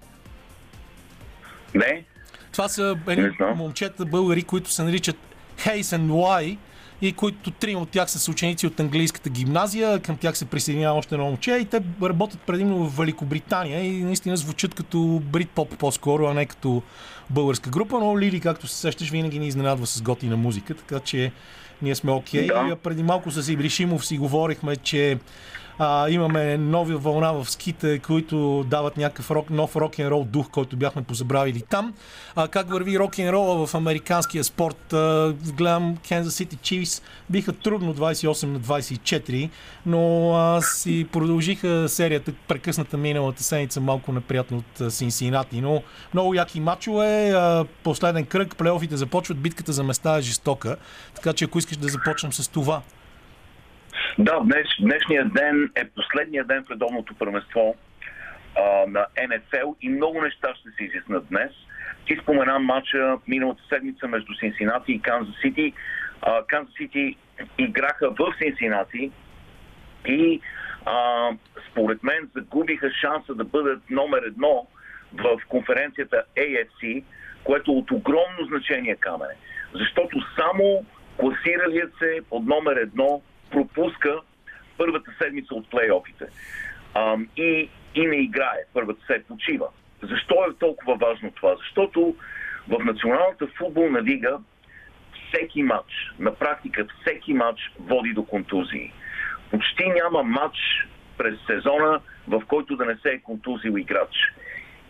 Не, 1.76 2.06
Това 2.54 2.68
са 2.70 2.98
едни 3.08 3.30
момчета 3.56 4.06
българи, 4.06 4.44
които 4.44 4.72
се 4.72 4.84
наричат 4.84 5.18
Hayes 5.58 5.82
and 5.82 6.08
Why 6.10 6.58
и 7.02 7.14
които 7.14 7.52
трима 7.52 7.82
от 7.82 7.90
тях 7.90 8.12
са 8.12 8.32
ученици 8.32 8.68
от 8.68 8.80
английската 8.80 9.30
гимназия, 9.30 10.00
към 10.00 10.18
тях 10.18 10.38
се 10.38 10.46
присъединява 10.46 10.98
още 10.98 11.16
едно 11.16 11.26
момче 11.26 11.52
и 11.52 11.66
те 11.66 11.82
работят 12.02 12.42
предимно 12.42 12.90
в 12.90 12.98
Великобритания 12.98 13.86
и 13.86 14.04
наистина 14.04 14.38
звучат 14.38 14.74
като 14.74 14.98
брит-поп 15.24 15.78
по-скоро, 15.78 16.26
а 16.26 16.34
не 16.34 16.46
като 16.46 16.84
българска 17.30 17.70
група, 17.70 18.00
но 18.00 18.20
Лили, 18.20 18.40
както 18.40 18.68
се 18.68 18.76
сещаш, 18.76 19.10
винаги 19.10 19.40
ни 19.40 19.48
изненадва 19.48 19.88
с 19.88 20.02
готина 20.02 20.38
музика, 20.38 20.76
така 20.76 21.00
че 21.00 21.32
ние 21.82 21.96
сме 21.96 22.12
окей. 22.12 22.48
Да. 22.48 22.54
Okay. 22.54 22.76
Преди 22.76 23.04
малко 23.04 23.32
с 23.32 23.52
Ибришимов 23.52 24.06
си 24.06 24.18
говорихме, 24.18 24.76
че 24.76 25.20
а, 25.80 26.10
имаме 26.10 26.58
нови 26.58 26.96
вълна 26.96 27.32
в 27.32 27.50
ските, 27.50 28.00
които 28.00 28.66
дават 28.68 28.98
някакъв 28.98 29.32
рок, 29.32 29.50
нов 29.50 29.76
рок-н-рол 29.76 30.24
дух, 30.24 30.50
който 30.50 30.78
бяхме 30.78 31.04
позабравили 31.04 31.62
там. 31.62 31.94
А, 32.36 32.48
как 32.48 32.70
върви 32.70 33.00
рок-н-рола 33.00 33.68
в 33.68 33.76
американския 33.76 34.44
спорт? 34.44 34.94
А, 34.94 35.34
гледам 35.58 35.98
Kansas 35.98 36.46
City 36.46 36.56
Chiefs 36.56 37.04
биха 37.30 37.54
трудно 37.54 37.96
28 37.96 38.46
на 38.46 38.60
24, 38.60 39.50
но 39.86 40.34
а, 40.36 40.62
си 40.62 41.08
продължиха 41.12 41.90
серията, 41.90 42.34
прекъсната 42.48 42.98
миналата 42.98 43.44
седмица, 43.44 43.82
малко 43.82 44.12
неприятно 44.12 44.58
от 44.58 44.94
Синсинати. 44.94 45.62
Но 45.62 45.84
много 46.14 46.34
яки 46.34 46.60
матчове, 46.60 47.32
а, 47.32 47.66
последен 47.84 48.26
кръг, 48.26 48.56
плейофите 48.56 48.98
започват, 48.98 49.38
битката 49.38 49.74
за 49.74 49.84
места 49.84 50.18
е 50.18 50.22
жестока. 50.22 50.76
Така 51.16 51.34
че 51.34 51.46
ако 51.46 51.58
искаш 51.58 51.78
да 51.78 51.88
започнем 51.88 52.34
с 52.34 52.48
това. 52.48 52.82
Да, 54.20 54.40
днес, 54.40 54.68
днешният 54.80 55.34
ден 55.34 55.72
е 55.76 55.86
последния 55.86 56.44
ден 56.44 56.64
в 56.64 56.72
редовното 56.72 57.16
първенство 57.16 57.76
а, 58.58 58.88
на 58.88 59.06
НФЛ 59.28 59.72
и 59.82 59.90
много 59.90 60.22
неща 60.22 60.56
ще 60.56 60.70
се 60.70 60.84
изяснат 60.84 61.28
днес. 61.28 61.52
Ти 62.06 62.18
спомена 62.22 62.60
матча 62.60 63.18
миналата 63.28 63.62
седмица 63.70 64.08
между 64.08 64.34
Синсинати 64.34 64.92
и 64.92 65.02
Канзас 65.02 65.36
Сити. 65.42 65.74
Канзас 66.48 66.74
Сити 66.78 67.18
играха 67.58 68.10
в 68.10 68.34
Синсинати 68.38 69.12
и 70.08 70.42
а, 70.86 71.30
според 71.72 72.04
мен 72.04 72.30
загубиха 72.36 72.92
шанса 73.02 73.36
да 73.36 73.44
бъдат 73.44 73.90
номер 73.90 74.24
едно 74.28 74.68
в 75.14 75.40
конференцията 75.48 76.24
AFC, 76.38 77.04
което 77.44 77.72
е 77.72 77.76
от 77.76 77.92
огромно 77.92 78.46
значение 78.48 78.96
камене. 78.96 79.34
Защото 79.74 80.18
само 80.40 80.86
класиралият 81.18 81.94
се 82.00 82.22
от 82.32 82.46
номер 82.46 82.76
едно 82.76 83.22
пропуска 83.54 84.20
първата 84.78 85.12
седмица 85.22 85.56
от 85.56 85.70
плейофите 85.70 86.26
ам, 86.96 87.28
и, 87.38 87.70
и 87.96 88.08
не 88.08 88.16
играе. 88.16 88.60
Първата 88.74 89.06
се 89.06 89.24
почива. 89.28 89.68
Защо 90.02 90.36
е 90.50 90.58
толкова 90.60 90.96
важно 90.96 91.32
това? 91.32 91.56
Защото 91.56 92.16
в 92.68 92.86
Националната 92.86 93.48
футболна 93.48 94.02
лига 94.04 94.38
всеки 95.28 95.64
матч, 95.64 96.14
на 96.20 96.36
практика 96.36 96.88
всеки 97.02 97.34
матч 97.34 97.72
води 97.80 98.14
до 98.14 98.26
контузии. 98.26 98.94
Почти 99.52 99.90
няма 99.90 100.24
матч 100.24 100.58
през 101.18 101.36
сезона, 101.48 102.00
в 102.28 102.42
който 102.48 102.76
да 102.76 102.86
не 102.86 102.98
се 102.98 103.10
е 103.10 103.20
контузил 103.20 103.78
играч. 103.78 104.16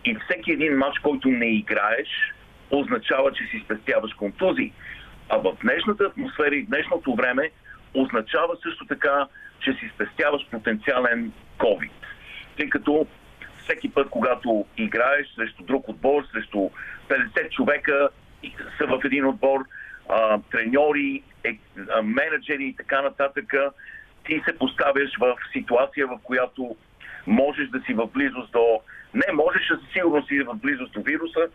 И 0.06 0.16
всеки 0.16 0.52
един 0.52 0.78
матч, 0.78 1.00
който 1.00 1.28
не 1.28 1.56
играеш, 1.56 2.08
означава, 2.72 3.32
че 3.32 3.44
си 3.44 3.62
спестяваш 3.66 4.14
контузии. 4.14 4.74
А 5.30 5.38
в 5.38 5.58
днешната 5.62 6.04
атмосфера 6.04 6.56
и 6.56 6.62
в 6.62 6.68
днешното 6.68 7.16
време 7.16 7.52
означава 7.94 8.58
също 8.64 8.86
така, 8.86 9.28
че 9.60 9.74
си 9.74 9.92
спестяваш 9.96 10.48
потенциален 10.52 11.32
COVID. 11.60 11.92
Тъй 12.58 12.70
като 12.70 13.08
всеки 13.64 13.94
път, 13.94 14.10
когато 14.10 14.66
играеш 14.78 15.28
срещу 15.36 15.64
друг 15.64 15.90
отбор, 15.90 16.24
срещу 16.32 16.70
50 17.10 17.50
човека 17.50 18.10
са 18.78 18.86
в 18.86 19.02
един 19.06 19.26
отбор, 19.26 19.66
а, 20.10 20.40
треньори, 20.52 21.24
е, 21.44 21.58
а, 21.90 22.02
менеджери 22.02 22.66
и 22.66 22.76
така 22.76 23.02
нататък, 23.02 23.54
ти 24.26 24.42
се 24.46 24.58
поставяш 24.58 25.10
в 25.20 25.36
ситуация, 25.54 26.08
в 26.08 26.20
която 26.24 26.76
можеш 27.28 27.70
да 27.70 27.82
си 27.82 27.94
в 27.94 28.08
близост 28.08 28.52
до... 28.52 28.82
Не, 29.14 29.34
можеш 29.34 29.68
да 29.68 29.78
си 29.78 29.84
сигурно 29.94 30.26
си 30.26 30.40
в 30.40 30.56
близост 30.56 30.94
до 30.94 31.02
вируса 31.02 31.48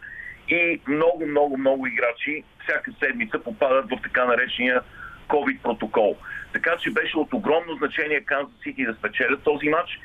и 0.49 0.81
много, 0.89 1.27
много, 1.27 1.59
много 1.59 1.87
играчи 1.87 2.45
всяка 2.63 2.93
седмица 3.03 3.39
попадат 3.39 3.91
в 3.91 3.99
така 4.03 4.25
наречения 4.25 4.83
COVID 5.29 5.61
протокол. 5.63 6.17
Така 6.53 6.77
че 6.77 6.91
беше 6.91 7.19
от 7.19 7.33
огромно 7.33 7.77
значение 7.77 8.21
Канзас 8.21 8.55
Сити 8.63 8.87
да 8.87 8.95
спечелят 8.95 9.43
този 9.43 9.69
матч. 9.69 10.01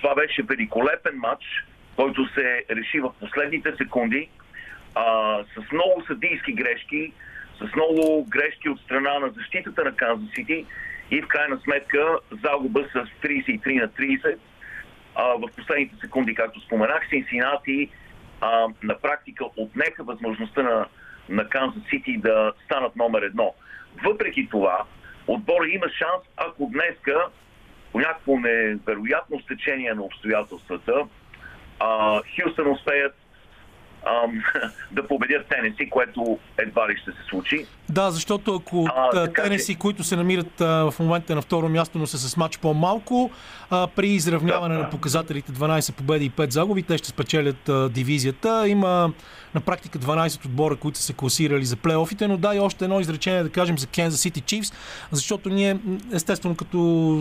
Това 0.00 0.14
беше 0.14 0.42
великолепен 0.42 1.16
матч, 1.16 1.44
който 1.96 2.28
се 2.34 2.64
реши 2.70 3.00
в 3.00 3.12
последните 3.20 3.72
секунди 3.76 4.28
а, 4.94 5.38
с 5.44 5.72
много 5.72 6.04
съдийски 6.06 6.52
грешки, 6.52 7.12
с 7.58 7.74
много 7.76 8.24
грешки 8.24 8.68
от 8.68 8.80
страна 8.80 9.18
на 9.18 9.30
защитата 9.30 9.84
на 9.84 9.96
Канзас 9.96 10.28
Сити 10.34 10.66
и 11.10 11.22
в 11.22 11.28
крайна 11.28 11.58
сметка 11.64 12.18
загуба 12.30 12.84
с 12.92 13.26
33 13.26 13.80
на 13.80 13.88
30. 13.88 14.36
А, 15.14 15.24
в 15.24 15.48
последните 15.56 15.96
секунди, 16.00 16.34
както 16.34 16.60
споменах, 16.60 17.08
Синсинати 17.10 17.90
а, 18.40 18.66
на 18.82 18.98
практика 18.98 19.44
отнеха 19.56 20.04
възможността 20.04 20.62
на, 20.62 20.86
на 21.28 21.48
Канзас 21.48 21.82
Сити 21.90 22.18
да 22.18 22.52
станат 22.64 22.96
номер 22.96 23.22
едно. 23.22 23.54
Въпреки 24.04 24.48
това, 24.50 24.84
отбора 25.26 25.68
има 25.68 25.86
шанс, 25.88 26.22
ако 26.36 26.70
днеска 26.72 27.26
по 27.92 27.98
някакво 27.98 28.38
невероятно 28.38 29.40
стечение 29.40 29.94
на 29.94 30.02
обстоятелствата, 30.02 31.06
а, 31.80 32.20
Хюстън 32.36 32.70
успеят 32.70 33.14
ам, 34.06 34.42
да 34.92 35.08
победят 35.08 35.46
Тенеси, 35.46 35.90
което 35.90 36.38
едва 36.58 36.88
ли 36.88 36.96
ще 36.96 37.10
се 37.10 37.28
случи. 37.28 37.66
Да, 37.88 38.10
защото 38.10 38.54
ако 38.54 38.86
А, 38.88 39.10
така 39.10 39.42
че- 39.42 39.48
Тенеси, 39.48 39.74
които 39.74 40.04
се 40.04 40.16
намират 40.16 40.60
а, 40.60 40.66
в 40.90 40.98
момента 40.98 41.34
на 41.34 41.42
второ 41.42 41.68
място, 41.68 41.98
но 41.98 42.06
са 42.06 42.18
с 42.20 42.36
матч 42.36 42.58
по-малко, 42.58 43.30
а, 43.70 43.86
при 43.86 44.08
изравняване 44.08 44.74
Да. 44.74 44.80
на 44.80 44.90
показателите 44.90 45.52
12 45.52 45.92
победи 45.92 46.24
и 46.24 46.30
5 46.30 46.50
загуби, 46.50 46.82
те 46.82 46.98
ще 46.98 47.08
спечелят 47.08 47.68
а, 47.68 47.88
дивизията. 47.88 48.68
Има 48.68 49.12
на 49.54 49.60
практика 49.62 49.98
12 49.98 50.44
отбора, 50.44 50.76
които 50.76 50.98
са 50.98 51.04
се 51.04 51.12
класирали 51.12 51.64
за 51.64 51.76
плейофите, 51.76 52.28
но 52.28 52.36
да 52.36 52.54
и 52.54 52.60
още 52.60 52.84
едно 52.84 53.00
изречение 53.00 53.42
да 53.42 53.50
кажем 53.50 53.78
за 53.78 53.86
Kansas 53.86 54.08
City 54.30 54.42
Chiefs, 54.42 54.74
защото 55.12 55.48
ние, 55.48 55.76
естествено, 56.12 56.54
като 56.56 56.78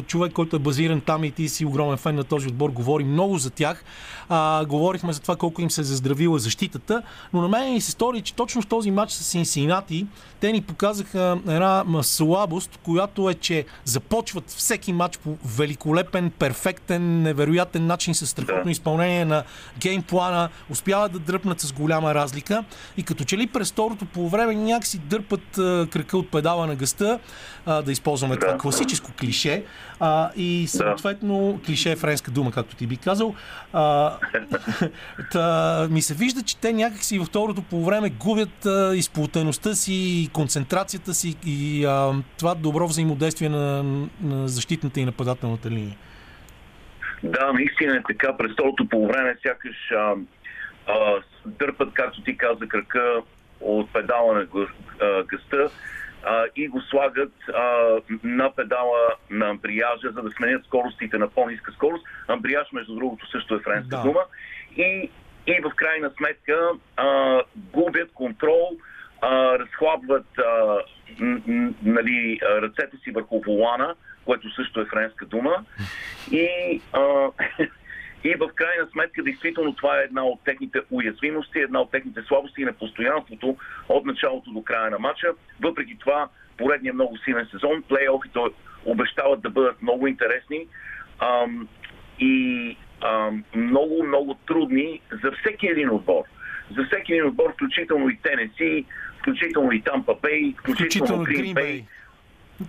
човек, 0.07 0.33
който 0.33 0.55
е 0.55 0.59
базиран 0.59 1.01
там 1.01 1.23
и 1.23 1.31
ти 1.31 1.49
си 1.49 1.65
огромен 1.65 1.97
фен 1.97 2.15
на 2.15 2.23
този 2.23 2.47
отбор, 2.47 2.69
говорим 2.69 3.07
много 3.07 3.38
за 3.38 3.49
тях. 3.49 3.83
А, 4.29 4.65
говорихме 4.65 5.13
за 5.13 5.21
това 5.21 5.36
колко 5.36 5.61
им 5.61 5.71
се 5.71 5.81
е 5.81 5.83
заздравила 5.83 6.39
защитата, 6.76 7.01
но 7.34 7.41
на 7.41 7.47
мен 7.47 7.73
ми 7.73 7.82
се 7.82 7.91
стори, 7.91 8.21
че 8.21 8.34
точно 8.34 8.61
в 8.61 8.67
този 8.67 8.91
матч 8.91 9.11
с 9.11 9.23
Синсинати 9.23 10.07
те 10.39 10.51
ни 10.51 10.61
показаха 10.61 11.38
една 11.47 11.84
слабост, 12.01 12.80
която 12.84 13.30
е, 13.30 13.34
че 13.34 13.65
започват 13.86 14.49
всеки 14.49 14.93
матч 14.93 15.17
по 15.17 15.38
великолепен, 15.45 16.32
перфектен, 16.32 17.21
невероятен 17.21 17.88
начин 17.88 18.15
с 18.15 18.28
страхотно 18.28 18.71
изпълнение 18.71 19.26
на 19.26 19.43
геймплана, 19.80 20.49
успяват 20.69 21.11
да 21.11 21.19
дръпнат 21.19 21.59
с 21.59 21.73
голяма 21.73 22.15
разлика 22.15 22.63
и 22.97 23.03
като 23.03 23.23
че 23.23 23.38
ли 23.38 23.47
през 23.47 23.71
второто 23.71 24.05
по 24.05 24.30
време 24.30 24.55
някакси 24.55 24.97
дърпат 24.97 25.57
а, 25.57 25.88
крака 25.91 26.17
от 26.17 26.32
педала 26.32 26.67
на 26.67 26.76
гъста, 26.76 27.19
а, 27.65 27.82
да 27.82 27.91
използваме 27.91 28.38
това 28.38 28.51
Да. 28.51 28.57
класическо 28.57 29.11
клише 29.19 29.63
а, 29.99 30.30
и 30.36 30.67
съответно 30.67 31.59
клише 31.65 31.91
е 31.91 31.95
френска 31.95 32.32
дума, 32.32 32.51
както 32.51 32.76
ти 32.76 32.88
би 32.88 32.97
казал. 32.97 33.36
А, 33.73 34.13
та, 35.32 35.88
ми 35.91 36.01
се 36.01 36.13
вижда, 36.13 36.41
че 36.41 36.57
те 36.66 36.74
някакси 36.74 37.20
във 37.20 37.28
второто 37.28 37.61
по 37.61 37.86
време 37.86 38.09
губят 38.09 38.66
а, 38.66 38.95
изплутеността 38.95 39.74
си, 39.74 40.30
концентрацията 40.34 41.13
си 41.13 41.36
и 41.45 41.86
а, 41.86 42.13
това 42.39 42.55
добро 42.55 42.88
взаимодействие 42.88 43.49
на, 43.49 43.84
на 44.22 44.47
защитната 44.47 44.99
и 44.99 45.05
нападателната 45.05 45.70
линия. 45.70 45.97
Да, 47.24 47.53
наистина 47.53 47.95
е 47.95 48.03
така. 48.07 48.38
През 48.38 48.51
второто 48.53 48.89
по 48.89 49.07
време 49.07 49.36
сякаш 49.43 49.91
а, 49.91 50.13
а, 50.88 51.22
дърпат, 51.45 51.93
както 51.93 52.22
ти 52.22 52.38
каза, 52.38 52.68
крака 52.68 53.22
от 53.61 53.93
педала 53.93 54.34
на 54.34 54.45
гъста 55.24 55.70
а, 56.24 56.43
и 56.55 56.68
го 56.68 56.82
слагат 56.82 57.34
а, 57.53 57.97
на 58.24 58.51
педала 58.55 58.99
на 59.30 59.49
амбрияжа, 59.49 60.11
за 60.16 60.22
да 60.22 60.32
сменят 60.32 60.66
скоростите 60.66 61.18
на 61.18 61.28
по-ниска 61.30 61.72
скорост. 61.72 62.05
Амбрияж, 62.28 62.68
между 62.74 62.95
другото, 62.95 63.30
също 63.32 63.55
е 63.55 63.59
френска 63.59 63.97
Да. 63.97 64.01
дума. 64.03 64.20
И, 64.78 65.09
и 65.47 65.61
в 65.61 65.75
крайна 65.75 66.11
сметка 66.17 66.69
а, 66.97 67.41
губят 67.55 68.11
контрол, 68.13 68.77
а, 69.21 69.59
разхлабват 69.59 70.25
а, 70.37 70.79
нали, 71.83 72.39
ръцете 72.43 72.97
си 72.97 73.11
върху 73.11 73.41
волана, 73.41 73.95
което 74.25 74.53
също 74.55 74.81
е 74.81 74.85
френска 74.85 75.25
дума. 75.25 75.65
И, 76.31 76.81
а, 76.93 77.29
и 78.23 78.35
в 78.35 78.49
крайна 78.55 78.87
сметка, 78.91 79.23
действително, 79.23 79.75
това 79.75 79.99
е 79.99 80.03
една 80.03 80.23
от 80.23 80.43
техните 80.43 80.79
уязвимости, 80.91 81.59
една 81.59 81.81
от 81.81 81.91
техните 81.91 82.21
слабости 82.21 82.61
и 82.61 82.65
непостоянството 82.65 83.57
от 83.89 84.05
началото 84.05 84.51
до 84.51 84.63
края 84.63 84.91
на 84.91 84.99
матча. 84.99 85.27
Въпреки 85.61 85.97
това, 85.99 86.29
поредният 86.57 86.95
много 86.95 87.17
силен 87.17 87.47
сезон, 87.51 87.83
плейофите 87.87 88.39
обещават 88.85 89.41
да 89.41 89.49
бъдат 89.49 89.81
много 89.81 90.07
интересни 90.07 90.67
ам, 91.19 91.67
и 92.19 92.77
много, 93.55 94.03
много 94.03 94.33
трудни 94.47 95.01
за 95.23 95.31
всеки 95.31 95.67
един 95.67 95.89
отбор. 95.89 96.23
За 96.77 96.85
всеки 96.85 97.13
един 97.13 97.27
отбор, 97.27 97.53
включително 97.53 98.09
и 98.09 98.19
Тенеси, 98.23 98.85
включително 99.19 99.71
и 99.71 99.81
Тампа 99.81 100.15
Бей, 100.21 100.55
включително, 100.59 101.23
Грин 101.23 101.53
Бей. 101.53 101.83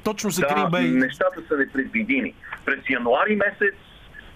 Точно 0.05 0.30
за 0.30 0.41
да, 0.41 0.49
Green 0.49 0.70
Bay. 0.70 0.99
нещата 0.99 1.43
са 1.49 1.57
непредвидими. 1.57 2.34
През 2.64 2.91
януари 2.91 3.37
месец 3.37 3.74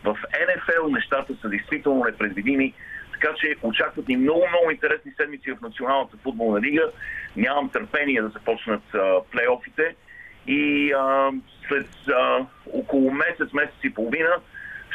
в 0.05 0.17
НФЛ 0.33 0.89
нещата 0.89 1.35
са 1.41 1.49
действително 1.49 2.05
непредвидими, 2.05 2.75
така 3.13 3.35
че 3.35 3.57
очакват 3.63 4.09
ни 4.09 4.17
много, 4.17 4.45
много 4.49 4.71
интересни 4.71 5.13
седмици 5.17 5.53
в 5.53 5.61
Националната 5.61 6.17
футболна 6.23 6.61
лига. 6.61 6.91
Нямам 7.37 7.71
търпение 7.71 8.23
да 8.23 8.29
започнат 8.29 8.83
а, 8.95 9.21
плейофите 9.31 9.95
и 10.47 10.93
а, 10.93 11.31
след 11.69 11.89
а, 12.09 12.47
около 12.73 13.11
месец, 13.11 13.53
месец 13.53 13.75
и 13.85 13.95
половина 13.95 14.31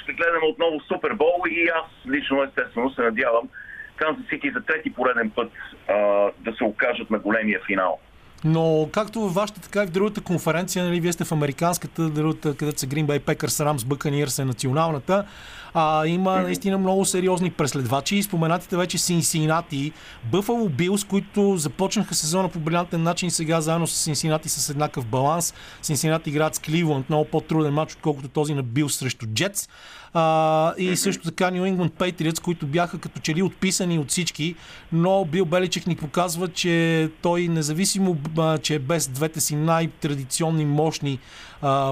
ще 0.06 0.14
гледаме 0.14 0.46
отново 0.46 0.80
Супербол 0.82 1.42
и 1.50 1.68
аз 1.68 2.14
лично 2.14 2.44
естествено 2.44 2.90
се 2.90 3.02
надявам 3.02 3.50
Канзас 3.96 4.26
Сити 4.30 4.52
за 4.56 4.62
трети 4.62 4.94
пореден 4.94 5.30
път 5.30 5.52
а, 5.88 5.96
да 6.40 6.54
се 6.58 6.64
окажат 6.64 7.10
на 7.10 7.20
големия 7.20 7.62
финал. 7.68 8.00
Но 8.46 8.90
както 8.92 9.22
във 9.22 9.34
вашата, 9.34 9.62
така 9.62 9.84
и 9.84 9.88
в 9.88 9.90
другата 9.90 10.22
конференция, 10.22 10.86
нали, 10.86 11.00
вие 11.00 11.14
сте 11.14 11.24
в 11.24 11.32
американската, 11.32 12.10
другата, 12.10 12.56
където 12.56 12.80
са 12.80 12.88
Green 12.88 13.06
Bay 13.06 13.20
Packers, 13.20 13.48
Rams, 13.48 13.78
Buccaneers 13.78 14.42
е 14.42 14.46
националната, 14.46 15.26
а, 15.74 16.08
има 16.08 16.42
наистина 16.42 16.78
много 16.78 17.06
сериозни 17.06 17.52
преследвачи. 17.52 18.24
Споменатите 18.24 18.78
вече 18.78 18.98
Синсинати, 18.98 19.92
Buffalo 20.32 20.70
Bills, 20.70 21.08
които 21.08 21.58
започнаха 21.58 22.16
сезона 22.16 22.50
по 22.50 22.60
брилянтен 22.60 23.04
начин, 23.04 23.32
сега 23.32 23.62
заедно 23.62 23.88
с 23.88 23.98
Синсинати 23.98 24.50
с 24.50 24.70
еднакъв 24.70 25.06
баланс. 25.06 25.54
Синсинати 25.82 26.30
играят 26.30 26.56
с 26.56 26.60
Кливланд, 26.60 27.10
много 27.10 27.26
по-труден 27.26 27.74
матч, 27.74 27.94
отколкото 27.94 28.28
този 28.28 28.54
на 28.54 28.64
Билс 28.64 28.96
срещу 28.96 29.26
Джетс. 29.26 29.70
А, 30.18 30.74
и 30.78 30.96
също 30.96 31.24
така 31.24 31.52
New 31.52 31.76
England 31.76 31.92
Patriots, 31.92 32.42
които 32.42 32.68
бяха 32.68 33.00
като 33.00 33.20
че 33.20 33.36
ли 33.36 33.44
отписани 33.44 34.00
от 34.00 34.10
всички, 34.10 34.56
но 34.92 35.26
Бил 35.26 35.46
Беличек 35.46 35.88
ни 35.88 35.96
показва, 35.96 36.48
че 36.48 37.10
той 37.22 37.48
независимо, 37.48 38.18
а, 38.38 38.58
че 38.58 38.76
е 38.76 38.80
без 38.80 39.08
двете 39.08 39.40
си 39.40 39.56
най-традиционни 39.56 40.66
мощни 40.66 41.20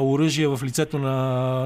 оръжия 0.01 0.49
в 0.49 0.63
лицето 0.63 0.99
на, 0.99 1.15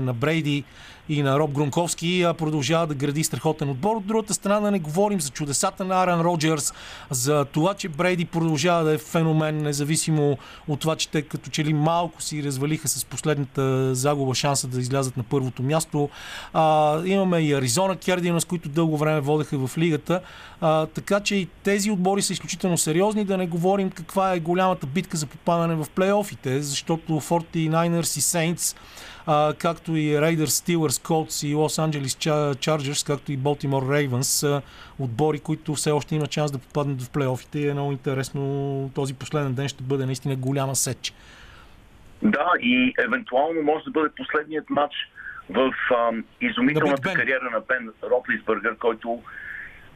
на 0.01 0.13
Брейди 0.13 0.63
и 1.09 1.21
на 1.23 1.39
Роб 1.39 1.51
Грунковски 1.51 2.25
продължава 2.37 2.87
да 2.87 2.95
гради 2.95 3.23
страхотен 3.23 3.69
отбор. 3.69 3.95
От 3.95 4.05
другата 4.05 4.33
страна 4.33 4.59
да 4.59 4.71
не 4.71 4.79
говорим 4.79 5.21
за 5.21 5.29
чудесата 5.29 5.85
на 5.85 6.03
Аран 6.03 6.21
Роджерс, 6.21 6.73
за 7.09 7.45
това, 7.45 7.73
че 7.73 7.89
Брейди 7.89 8.25
продължава 8.25 8.83
да 8.83 8.93
е 8.93 8.97
феномен, 8.97 9.57
независимо 9.57 10.37
от 10.67 10.79
това, 10.79 10.95
че 10.95 11.09
те 11.09 11.21
като 11.21 11.49
че 11.49 11.65
ли 11.65 11.73
малко 11.73 12.21
си 12.21 12.43
развалиха 12.43 12.87
с 12.87 13.05
последната 13.05 13.95
загуба 13.95 14.35
шанса 14.35 14.67
да 14.67 14.79
излязат 14.79 15.17
на 15.17 15.23
първото 15.23 15.63
място. 15.63 16.09
А, 16.53 17.01
имаме 17.05 17.39
и 17.39 17.53
Аризона 17.53 17.95
Кердина, 17.95 18.41
с 18.41 18.45
които 18.45 18.69
дълго 18.69 18.97
време 18.97 19.21
водеха 19.21 19.67
в 19.67 19.77
лигата. 19.77 20.21
А, 20.61 20.85
така 20.85 21.19
че 21.19 21.35
и 21.35 21.47
тези 21.63 21.91
отбори 21.91 22.21
са 22.21 22.33
изключително 22.33 22.77
сериозни. 22.77 23.25
Да 23.25 23.37
не 23.37 23.47
говорим 23.47 23.89
каква 23.89 24.33
е 24.33 24.39
голямата 24.39 24.87
битка 24.87 25.17
за 25.17 25.25
попадане 25.25 25.75
в 25.75 25.85
плейофите, 25.95 26.61
защото 26.61 27.13
49ers 27.13 28.17
и 28.17 28.21
Saints 28.21 28.75
а, 29.27 29.53
както 29.53 29.95
и 29.95 30.15
Raiders, 30.15 30.45
Steelers, 30.45 31.05
Colts 31.07 31.47
и 31.47 31.55
Los 31.55 31.89
Angeles 31.89 32.13
Chargers, 32.55 33.07
както 33.07 33.31
и 33.31 33.37
Baltimore 33.37 34.07
Ravens 34.07 34.61
отбори, 34.99 35.39
които 35.39 35.75
все 35.75 35.91
още 35.91 36.15
имат 36.15 36.31
шанс 36.31 36.51
да 36.51 36.57
попаднат 36.57 37.01
в 37.01 37.09
плейофите 37.09 37.59
и 37.59 37.69
е 37.69 37.73
много 37.73 37.91
интересно. 37.91 38.91
Този 38.95 39.13
последен 39.13 39.53
ден 39.53 39.67
ще 39.67 39.83
бъде 39.83 40.05
наистина 40.05 40.35
голяма 40.35 40.75
сеч. 40.75 41.13
Да, 42.21 42.51
и 42.61 42.93
евентуално 42.99 43.61
може 43.61 43.83
да 43.83 43.91
бъде 43.91 44.09
последният 44.17 44.69
матч 44.69 44.93
в 45.49 45.73
ам, 45.97 46.23
изумителната 46.41 47.01
Бен. 47.01 47.15
кариера 47.15 47.49
на 47.51 47.59
Бен 47.59 47.91
Ротлисбъргър, 48.03 48.77
който 48.77 49.21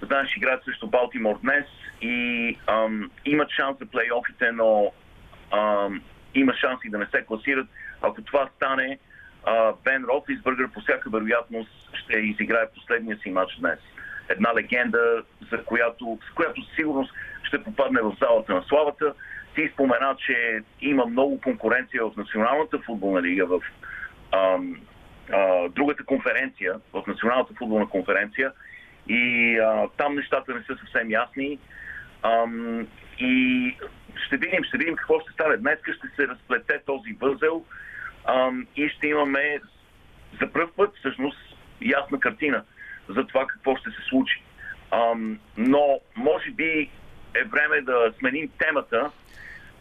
знаеш, 0.01 0.37
играят 0.37 0.63
срещу 0.63 0.87
Балтимор 0.87 1.39
днес 1.39 1.65
и 2.01 2.57
ам, 2.67 3.11
имат 3.25 3.49
шанс 3.49 3.77
за 3.79 3.85
плейофите, 3.85 4.51
но 4.51 4.91
ам, 5.51 6.01
има 6.35 6.53
шанс 6.53 6.79
и 6.85 6.89
да 6.89 6.97
не 6.97 7.05
се 7.05 7.25
класират. 7.25 7.67
Ако 8.01 8.21
това 8.21 8.49
стане, 8.55 8.99
Бен 9.83 10.03
Ротлисбъргър 10.03 10.71
по 10.71 10.81
всяка 10.81 11.09
вероятност 11.09 11.89
ще 11.93 12.19
изиграе 12.19 12.71
последния 12.75 13.17
си 13.17 13.29
матч 13.29 13.55
днес. 13.59 13.79
Една 14.29 14.55
легенда, 14.55 15.23
за 15.51 15.63
която, 15.63 16.19
с 16.31 16.33
която 16.33 16.61
сигурност 16.75 17.13
ще 17.43 17.63
попадне 17.63 18.01
в 18.01 18.15
залата 18.21 18.53
на 18.53 18.63
славата. 18.63 19.13
Ти 19.55 19.69
спомена, 19.73 20.15
че 20.25 20.61
има 20.81 21.05
много 21.05 21.41
конкуренция 21.41 22.05
в 22.05 22.17
Националната 22.17 22.79
футболна 22.79 23.21
лига, 23.21 23.45
в 23.45 23.61
ам, 24.31 24.81
а, 25.33 25.69
другата 25.69 26.03
конференция, 26.05 26.73
в 26.93 27.03
Националната 27.07 27.53
футболна 27.53 27.89
конференция. 27.89 28.51
И 29.07 29.57
а, 29.59 29.87
там 29.97 30.15
нещата 30.15 30.53
не 30.53 30.63
са 30.63 30.77
съвсем 30.77 31.11
ясни. 31.11 31.59
Ам, 32.23 32.87
и 33.19 33.77
ще 34.25 34.37
видим, 34.37 34.63
ще 34.63 34.77
видим 34.77 34.95
какво 34.95 35.19
ще 35.19 35.31
стане. 35.31 35.57
Днес 35.57 35.79
ще 35.79 36.07
се 36.15 36.27
разплете 36.27 36.81
този 36.85 37.13
възел 37.21 37.65
и 38.75 38.89
ще 38.89 39.07
имаме 39.07 39.59
за 40.41 40.51
първ 40.53 40.69
път 40.75 40.95
всъщност 40.99 41.37
ясна 41.81 42.19
картина 42.19 42.63
за 43.09 43.27
това 43.27 43.47
какво 43.47 43.75
ще 43.75 43.89
се 43.89 44.01
случи. 44.09 44.43
Но 45.57 45.99
може 46.15 46.51
би 46.51 46.89
е 47.35 47.43
време 47.43 47.81
да 47.81 48.13
сменим 48.19 48.49
темата 48.57 49.11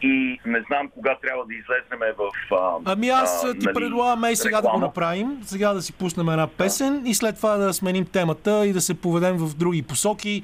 и 0.01 0.39
не 0.45 0.63
знам 0.67 0.89
кога 0.89 1.17
трябва 1.21 1.45
да 1.45 1.53
излезнем 1.53 1.99
в... 2.17 2.55
А, 2.55 2.91
Ами 2.93 3.09
аз 3.09 3.43
а, 3.43 3.53
ти 3.53 3.65
нали, 3.65 3.73
предлагам 3.73 4.31
и 4.31 4.35
сега 4.35 4.57
да 4.57 4.61
го 4.61 4.67
реклама. 4.67 4.85
направим. 4.85 5.39
Сега 5.43 5.73
да 5.73 5.81
си 5.81 5.93
пуснем 5.93 6.29
една 6.29 6.47
песен 6.47 7.05
и 7.05 7.13
след 7.13 7.35
това 7.35 7.57
да 7.57 7.73
сменим 7.73 8.05
темата 8.05 8.67
и 8.67 8.73
да 8.73 8.81
се 8.81 9.01
поведем 9.01 9.37
в 9.37 9.57
други 9.57 9.83
посоки. 9.83 10.43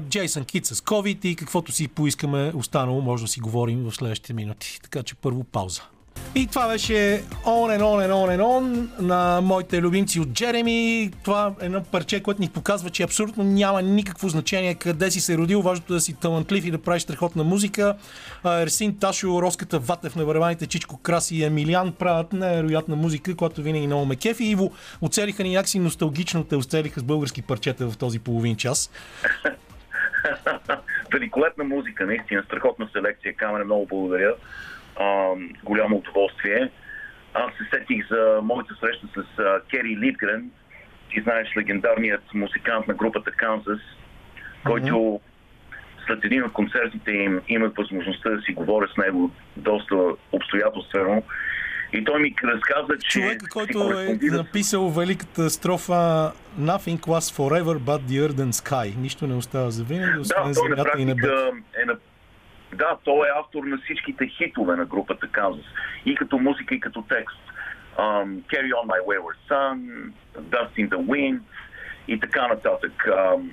Джейсън 0.00 0.44
Кит 0.44 0.66
с 0.66 0.80
COVID 0.80 1.26
и 1.26 1.36
каквото 1.36 1.72
си 1.72 1.88
поискаме 1.88 2.52
останало, 2.54 3.00
може 3.00 3.24
да 3.24 3.28
си 3.28 3.40
говорим 3.40 3.84
в 3.84 3.94
следващите 3.94 4.34
минути. 4.34 4.80
Така 4.82 5.02
че 5.02 5.14
първо 5.14 5.44
пауза. 5.44 5.82
И 6.34 6.46
това 6.46 6.68
беше 6.68 7.22
On 7.44 7.78
and 7.78 7.82
On 7.82 8.08
and 8.08 8.12
On 8.12 8.36
and 8.36 8.42
On 8.42 8.88
на 9.00 9.40
моите 9.40 9.80
любимци 9.80 10.20
от 10.20 10.28
Джереми. 10.28 11.10
Това 11.24 11.54
е 11.60 11.66
едно 11.66 11.82
парче, 11.82 12.22
което 12.22 12.40
ни 12.40 12.48
показва, 12.48 12.90
че 12.90 13.02
абсолютно 13.02 13.44
няма 13.44 13.82
никакво 13.82 14.28
значение 14.28 14.74
къде 14.74 15.10
си 15.10 15.20
се 15.20 15.38
родил. 15.38 15.62
Важното 15.62 15.92
е 15.92 15.96
да 15.96 16.00
си 16.00 16.20
талантлив 16.20 16.64
и 16.64 16.70
да 16.70 16.82
правиш 16.82 17.02
страхотна 17.02 17.44
музика. 17.44 17.96
Ерсин 18.46 18.98
Ташо, 18.98 19.42
Роската 19.42 19.78
Ватев 19.78 20.16
на 20.16 20.24
барабаните, 20.24 20.66
Чичко 20.66 20.96
Краси 20.96 21.36
и 21.36 21.44
Емилиан 21.44 21.92
правят 21.92 22.32
невероятна 22.32 22.96
музика, 22.96 23.36
която 23.36 23.62
винаги 23.62 23.86
много 23.86 24.06
ме 24.06 24.16
кефи. 24.16 24.44
Иво, 24.44 24.72
оцелиха 25.00 25.42
ни 25.42 25.50
някакси 25.50 25.78
носталгично, 25.78 26.44
те 26.44 26.56
оцелиха 26.56 27.00
с 27.00 27.02
български 27.02 27.42
парчета 27.42 27.90
в 27.90 27.98
този 27.98 28.18
половин 28.18 28.56
час. 28.56 28.90
Великолепна 31.12 31.64
музика, 31.64 32.06
наистина, 32.06 32.42
страхотна 32.42 32.88
селекция. 32.92 33.34
Камера, 33.34 33.64
много 33.64 33.86
благодаря. 33.86 34.34
А, 35.02 35.34
голямо 35.64 35.96
удоволствие. 35.96 36.70
Аз 37.34 37.52
се 37.52 37.64
сетих 37.78 38.08
за 38.08 38.40
моята 38.42 38.74
среща 38.80 39.06
с 39.14 39.38
а, 39.38 39.60
Кери 39.70 39.96
Литгрен. 39.96 40.50
Ти 41.10 41.20
знаеш 41.20 41.56
легендарният 41.56 42.22
музикант 42.34 42.88
на 42.88 42.94
групата 42.94 43.30
Канзас, 43.30 43.80
който 44.64 45.20
след 46.06 46.24
един 46.24 46.44
от 46.44 46.52
концертите 46.52 47.10
им 47.10 47.40
имах 47.48 47.72
възможността 47.76 48.30
да 48.30 48.42
си 48.42 48.52
говоря 48.52 48.88
с 48.94 48.96
него 48.96 49.30
доста 49.56 49.94
обстоятелствено. 50.32 51.22
И 51.92 52.04
той 52.04 52.20
ми 52.20 52.34
разказа, 52.44 52.98
че... 52.98 53.20
Човека, 53.20 53.44
си 53.44 53.50
който 53.50 53.90
е 53.90 54.18
написал 54.22 54.88
великата 54.88 55.50
строфа 55.50 56.32
Nothing 56.60 57.00
lasts 57.00 57.36
forever 57.36 57.78
but 57.78 58.00
the 58.00 58.28
earth 58.28 58.40
and 58.40 58.52
sky. 58.52 58.96
Нищо 58.96 59.26
не 59.26 59.34
остава 59.34 59.70
за 59.70 59.84
винаги, 59.84 60.12
Да, 60.12 60.20
освен 60.20 60.46
на 60.46 60.52
земята 60.54 60.92
и 60.98 61.04
небето. 61.04 61.32
е 61.82 61.84
на... 61.84 61.96
Да, 62.72 62.96
той 63.04 63.28
е 63.28 63.32
автор 63.40 63.64
на 63.64 63.78
всичките 63.78 64.26
хитове 64.26 64.76
на 64.76 64.84
групата 64.84 65.26
Kansas. 65.26 65.64
И 66.06 66.14
като 66.14 66.38
музика, 66.38 66.74
и 66.74 66.80
като 66.80 67.02
текст. 67.02 67.38
Um, 67.98 68.42
Carry 68.52 68.70
on 68.72 68.86
my 68.86 69.00
wayward 69.08 69.38
son, 69.50 69.76
Dust 70.52 70.74
in 70.76 70.88
the 70.88 71.00
wind 71.12 71.40
и 72.08 72.20
така 72.20 72.48
нататък. 72.48 72.92
Um, 73.06 73.50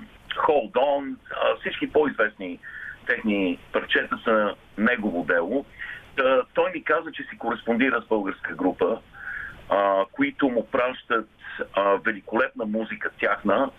Hold 0.48 0.72
on. 0.72 1.16
Uh, 1.16 1.60
всички 1.60 1.92
по-известни 1.92 2.60
техни 3.08 3.60
парчета 3.72 4.20
са 4.24 4.56
негово 4.78 5.24
дело. 5.24 5.66
Та, 6.16 6.42
той 6.54 6.72
ми 6.72 6.84
каза, 6.84 7.12
че 7.12 7.24
си 7.24 7.38
кореспондира 7.38 8.02
с 8.02 8.08
българска 8.08 8.56
група, 8.56 9.00
а, 9.70 10.06
които 10.12 10.50
му 10.50 10.68
пращат 10.68 11.30
а, 11.74 11.84
великолепна 12.06 12.66
музика 12.66 13.10
тяхна. 13.20 13.70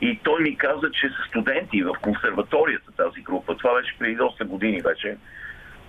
И 0.00 0.18
той 0.22 0.42
ми 0.42 0.56
каза, 0.56 0.90
че 0.90 1.08
са 1.08 1.28
студенти 1.28 1.82
в 1.82 1.94
консерваторията 2.02 2.92
тази 2.92 3.20
група. 3.20 3.56
Това 3.56 3.74
беше 3.74 3.98
преди 3.98 4.18
8 4.18 4.44
години 4.44 4.80
вече. 4.80 5.16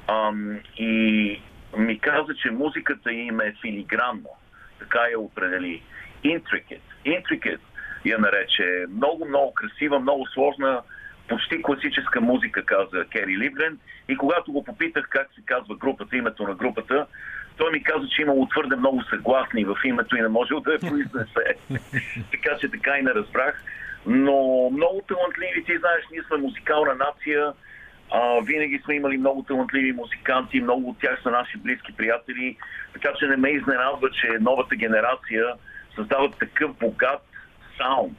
Ам, 0.08 0.60
и 0.78 1.42
ми 1.78 2.00
каза, 2.00 2.34
че 2.42 2.52
музиката 2.52 3.14
им 3.14 3.40
е 3.40 3.56
филигранна. 3.62 4.30
Така 4.80 5.00
я 5.12 5.20
определи. 5.20 5.84
Intricate. 6.26 6.80
Intricate 7.06 7.60
я 8.06 8.20
нарече. 8.20 8.86
Много, 8.90 9.26
много 9.26 9.54
красива, 9.54 10.00
много 10.00 10.28
сложна, 10.28 10.82
почти 11.28 11.62
класическа 11.62 12.22
музика, 12.22 12.66
каза 12.66 13.06
Кери 13.12 13.38
Ливлен. 13.38 13.80
И 14.10 14.18
когато 14.18 14.52
го 14.52 14.64
попитах 14.64 15.08
как 15.10 15.28
се 15.36 15.42
казва 15.46 15.76
групата, 15.76 16.18
името 16.18 16.48
на 16.48 16.56
групата, 16.56 17.06
той 17.58 17.72
ми 17.72 17.84
каза, 17.84 18.08
че 18.08 18.22
имало 18.22 18.48
твърде 18.48 18.76
много 18.76 19.04
съгласни 19.04 19.66
в 19.66 19.76
името 19.86 20.16
и 20.16 20.22
не 20.22 20.28
можел 20.28 20.60
да 20.60 20.74
я 20.74 20.80
произнесе. 20.80 21.56
така 22.32 22.58
че 22.60 22.70
така 22.70 22.98
и 22.98 23.02
не 23.02 23.14
разбрах. 23.14 23.64
Но 24.06 24.70
много 24.70 25.02
талантливи, 25.08 25.64
ти 25.66 25.78
знаеш, 25.78 26.04
ние 26.12 26.22
сме 26.28 26.38
музикална 26.38 26.96
нация. 26.96 27.54
А, 28.12 28.42
винаги 28.44 28.82
сме 28.86 28.96
имали 28.96 29.18
много 29.18 29.44
талантливи 29.44 29.92
музиканти, 29.92 30.62
много 30.62 30.90
от 30.90 31.00
тях 31.00 31.20
са 31.24 31.32
наши 31.32 31.58
близки 31.58 31.94
приятели, 31.98 32.58
така 32.94 33.10
че 33.20 33.26
не 33.26 33.38
ме 33.38 33.50
изненадва, 33.50 34.10
че 34.12 34.28
новата 34.42 34.76
генерация 34.76 35.46
създава 35.96 36.32
такъв 36.32 36.74
богат 36.74 37.26
саунд, 37.78 38.18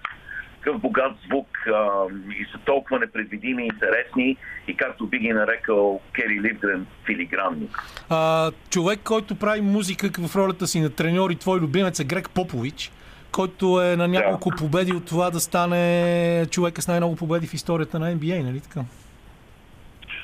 такъв 0.59 0.81
богат 0.81 1.13
звук 1.27 1.49
а, 1.67 2.07
и 2.41 2.45
са 2.53 2.59
толкова 2.65 2.99
непредвидими 2.99 3.63
и 3.63 3.67
интересни 3.67 4.37
и 4.69 4.77
както 4.77 5.07
би 5.07 5.19
ги 5.19 5.33
нарекал 5.33 6.01
Кери 6.13 6.41
Ливгрен 6.41 6.87
филигранни. 7.07 7.69
А, 8.09 8.51
човек, 8.71 9.01
който 9.05 9.35
прави 9.35 9.61
музика 9.61 10.11
в 10.29 10.37
ролята 10.37 10.67
си 10.67 10.81
на 10.81 10.91
треньор 10.91 11.31
и 11.31 11.37
твой 11.37 11.61
любимец 11.61 12.01
е 12.01 12.05
Грег 12.05 12.31
Попович, 12.31 12.93
който 13.33 13.83
е 13.83 13.97
на 13.97 14.09
няколко 14.09 14.51
победи 14.59 14.93
от 14.93 15.07
това 15.07 15.31
да 15.31 15.41
стане 15.41 16.47
човека 16.51 16.83
с 16.83 16.89
най-много 16.89 17.17
победи 17.17 17.47
в 17.47 17.55
историята 17.55 17.99
на 17.99 18.17
NBA, 18.17 18.43
нали 18.43 18.61
така? 18.61 18.81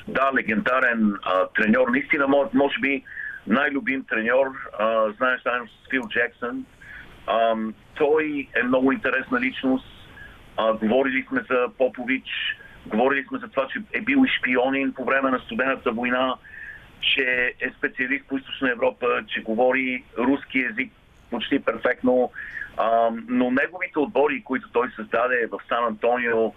Да, 0.07 0.31
легендарен 0.35 1.13
а, 1.23 1.47
треньор. 1.55 1.87
Наистина, 1.89 2.27
може, 2.27 2.49
може 2.53 2.79
би 2.79 3.03
най-любим 3.47 4.05
треньор. 4.09 4.47
А, 4.79 5.11
знаеш, 5.17 5.41
заедно 5.43 5.67
с 5.67 5.89
Фил 5.89 6.03
Джексън. 6.09 6.65
А, 7.27 7.55
той 7.95 8.47
е 8.55 8.63
много 8.63 8.91
интересна 8.91 9.39
личност. 9.39 9.85
А, 10.57 10.73
говорили 10.73 11.25
сме 11.29 11.41
за 11.49 11.67
Попович. 11.77 12.29
Говорили 12.87 13.25
сме 13.27 13.39
за 13.39 13.47
това, 13.47 13.67
че 13.67 13.79
е 13.93 14.01
бил 14.01 14.25
и 14.25 14.29
шпионин 14.39 14.93
по 14.93 15.05
време 15.05 15.31
на 15.31 15.39
студената 15.39 15.91
война, 15.91 16.35
че 17.01 17.55
е 17.61 17.69
специалист 17.77 18.25
по 18.27 18.37
Източна 18.37 18.71
Европа, 18.71 19.07
че 19.27 19.41
говори 19.41 20.03
руски 20.17 20.59
язик 20.59 20.91
почти 21.31 21.59
перфектно. 21.59 22.31
А, 22.77 23.09
но 23.27 23.51
неговите 23.51 23.99
отбори, 23.99 24.43
които 24.43 24.69
той 24.69 24.91
създаде 24.95 25.47
в 25.51 25.59
Сан 25.67 25.85
Антонио, 25.85 26.53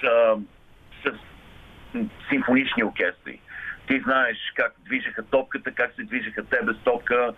са, 0.00 0.36
са 1.02 1.12
симфонични 2.28 2.84
оркестри. 2.84 3.40
Ти 3.86 4.00
знаеш 4.00 4.38
как 4.54 4.74
движеха 4.84 5.22
топката, 5.22 5.72
как 5.72 5.94
се 5.94 6.02
движеха 6.02 6.44
те 6.44 6.58
без 6.62 6.76
топка. 6.84 7.34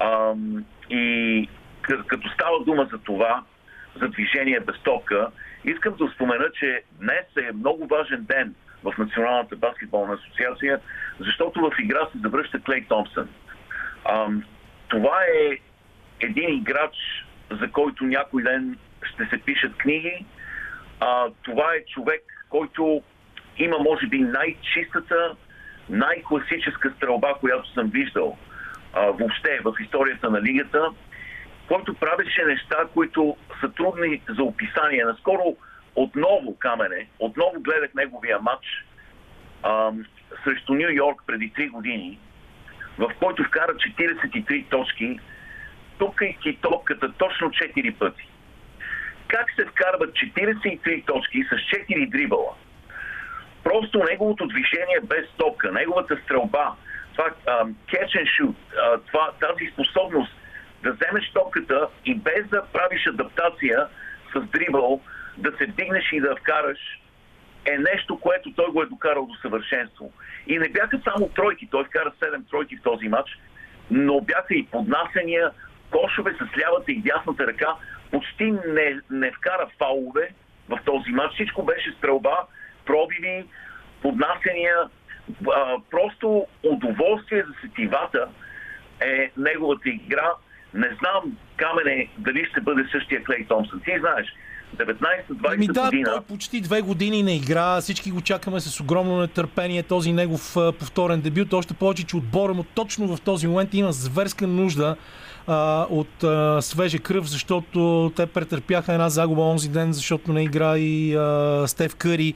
Ам, 0.00 0.64
и 0.90 1.48
като 2.06 2.28
става 2.28 2.64
дума 2.64 2.88
за 2.92 2.98
това, 2.98 3.44
за 4.00 4.08
движение 4.08 4.60
без 4.60 4.80
топка, 4.82 5.30
искам 5.64 5.94
да 5.94 6.08
спомена, 6.08 6.50
че 6.54 6.82
днес 6.92 7.26
е 7.48 7.52
много 7.52 7.86
важен 7.86 8.24
ден 8.24 8.54
в 8.82 8.98
Националната 8.98 9.56
баскетболна 9.56 10.14
асоциация, 10.14 10.80
защото 11.20 11.60
в 11.60 11.72
игра 11.80 12.08
се 12.12 12.18
завръща 12.18 12.60
Клей 12.60 12.86
Томпсън. 12.88 13.28
Ам, 14.04 14.44
това 14.88 15.20
е 15.22 15.58
един 16.20 16.54
играч, 16.54 16.96
за 17.50 17.70
който 17.70 18.04
някой 18.04 18.42
ден 18.42 18.78
ще 19.02 19.26
се 19.26 19.42
пишат 19.44 19.76
книги. 19.76 20.24
А, 21.00 21.26
това 21.42 21.74
е 21.74 21.84
човек, 21.94 22.22
който 22.48 23.02
има, 23.58 23.78
може 23.78 24.06
би, 24.06 24.18
най-чистата, 24.18 25.34
най-класическа 25.88 26.92
стрелба, 26.96 27.34
която 27.34 27.72
съм 27.72 27.90
виждал 27.90 28.38
а, 28.92 29.00
въобще 29.00 29.60
в 29.64 29.74
историята 29.80 30.30
на 30.30 30.42
лигата, 30.42 30.88
който 31.68 31.94
правеше 31.94 32.44
неща, 32.44 32.76
които 32.94 33.36
са 33.60 33.72
трудни 33.72 34.22
за 34.28 34.42
описание. 34.42 35.04
Наскоро 35.04 35.56
отново 35.96 36.56
Камене, 36.58 37.08
отново 37.18 37.60
гледах 37.60 37.94
неговия 37.94 38.38
матч 38.40 38.66
а, 39.62 39.92
срещу 40.44 40.74
Нью 40.74 40.90
Йорк 40.90 41.22
преди 41.26 41.52
3 41.52 41.70
години, 41.70 42.18
в 42.98 43.12
който 43.18 43.44
вкара 43.44 43.74
43 43.74 44.68
точки, 44.68 45.20
тупкайки 45.98 46.58
топката 46.62 47.12
точно 47.12 47.50
4 47.50 47.94
пъти. 47.98 48.28
Как 49.28 49.46
се 49.56 49.64
вкарват 49.64 50.10
43 50.10 51.06
точки 51.06 51.42
с 51.42 51.54
4 51.54 52.10
дрибъла? 52.10 52.54
Просто 53.64 54.04
неговото 54.10 54.46
движение 54.46 55.00
без 55.02 55.26
топка, 55.36 55.72
неговата 55.72 56.20
стрелба, 56.24 56.74
това 57.12 57.30
um, 57.46 57.74
catch 57.86 58.22
and 58.22 58.26
shoot, 58.26 58.54
това, 59.06 59.32
тази 59.40 59.70
способност 59.72 60.32
да 60.82 60.92
вземеш 60.92 61.30
топката 61.30 61.88
и 62.04 62.14
без 62.14 62.48
да 62.48 62.66
правиш 62.72 63.06
адаптация 63.06 63.86
с 64.34 64.40
дрибъл, 64.40 65.00
да 65.36 65.52
се 65.58 65.66
вдигнеш 65.66 66.12
и 66.12 66.20
да 66.20 66.36
вкараш, 66.36 66.78
е 67.64 67.78
нещо, 67.78 68.18
което 68.20 68.52
той 68.52 68.66
го 68.66 68.82
е 68.82 68.86
докарал 68.86 69.26
до 69.26 69.34
съвършенство. 69.34 70.12
И 70.46 70.58
не 70.58 70.68
бяха 70.68 71.00
само 71.04 71.28
тройки, 71.28 71.68
той 71.70 71.84
вкара 71.84 72.12
7 72.20 72.50
тройки 72.50 72.76
в 72.76 72.82
този 72.82 73.08
матч, 73.08 73.38
но 73.90 74.20
бяха 74.20 74.54
и 74.54 74.66
поднасения, 74.66 75.50
кошове 75.90 76.34
с 76.34 76.58
лявата 76.58 76.92
и 76.92 77.02
дясната 77.02 77.46
ръка, 77.46 77.74
почти 78.10 78.44
не, 78.50 79.00
не 79.10 79.32
вкара 79.32 79.68
фаулове 79.78 80.30
в 80.68 80.78
този 80.84 81.10
матч. 81.10 81.34
Всичко 81.34 81.62
беше 81.62 81.94
стрелба, 81.98 82.36
пробиви, 82.86 83.44
поднасения, 84.02 84.76
а, 85.54 85.76
просто 85.90 86.46
удоволствие 86.62 87.42
за 87.42 87.54
сетивата 87.60 88.28
е 89.00 89.30
неговата 89.36 89.88
игра. 89.88 90.32
Не 90.74 90.88
знам, 90.98 91.36
Камене, 91.56 92.08
дали 92.18 92.46
ще 92.50 92.60
бъде 92.60 92.88
същия 92.92 93.24
Клей 93.24 93.46
Томпсън. 93.46 93.80
Ти 93.84 93.98
знаеш, 94.00 94.26
19-20 94.76 95.54
Ами 95.54 95.66
да, 95.66 95.84
година. 95.84 96.10
той 96.10 96.20
почти 96.20 96.60
две 96.60 96.80
години 96.80 97.22
не 97.22 97.36
игра. 97.36 97.80
Всички 97.80 98.10
го 98.10 98.20
чакаме 98.20 98.60
с 98.60 98.80
огромно 98.80 99.20
нетърпение 99.20 99.82
този 99.82 100.12
негов 100.12 100.56
повторен 100.78 101.20
дебют. 101.20 101.52
Още 101.52 101.74
повече, 101.74 102.06
че 102.06 102.16
отбора 102.16 102.54
му 102.54 102.64
точно 102.64 103.16
в 103.16 103.20
този 103.20 103.46
момент 103.46 103.74
има 103.74 103.92
зверска 103.92 104.46
нужда 104.46 104.96
а, 105.48 105.86
от 105.90 106.24
а, 106.24 106.62
свежа 106.62 106.98
кръв, 106.98 107.28
защото 107.28 108.12
те 108.16 108.26
претърпяха 108.26 108.92
една 108.92 109.08
загуба 109.08 109.42
онзи 109.42 109.68
ден, 109.68 109.92
защото 109.92 110.32
не 110.32 110.42
игра 110.42 110.78
и 110.78 111.14
а, 111.14 111.64
Стев 111.66 111.96
Къри. 111.96 112.34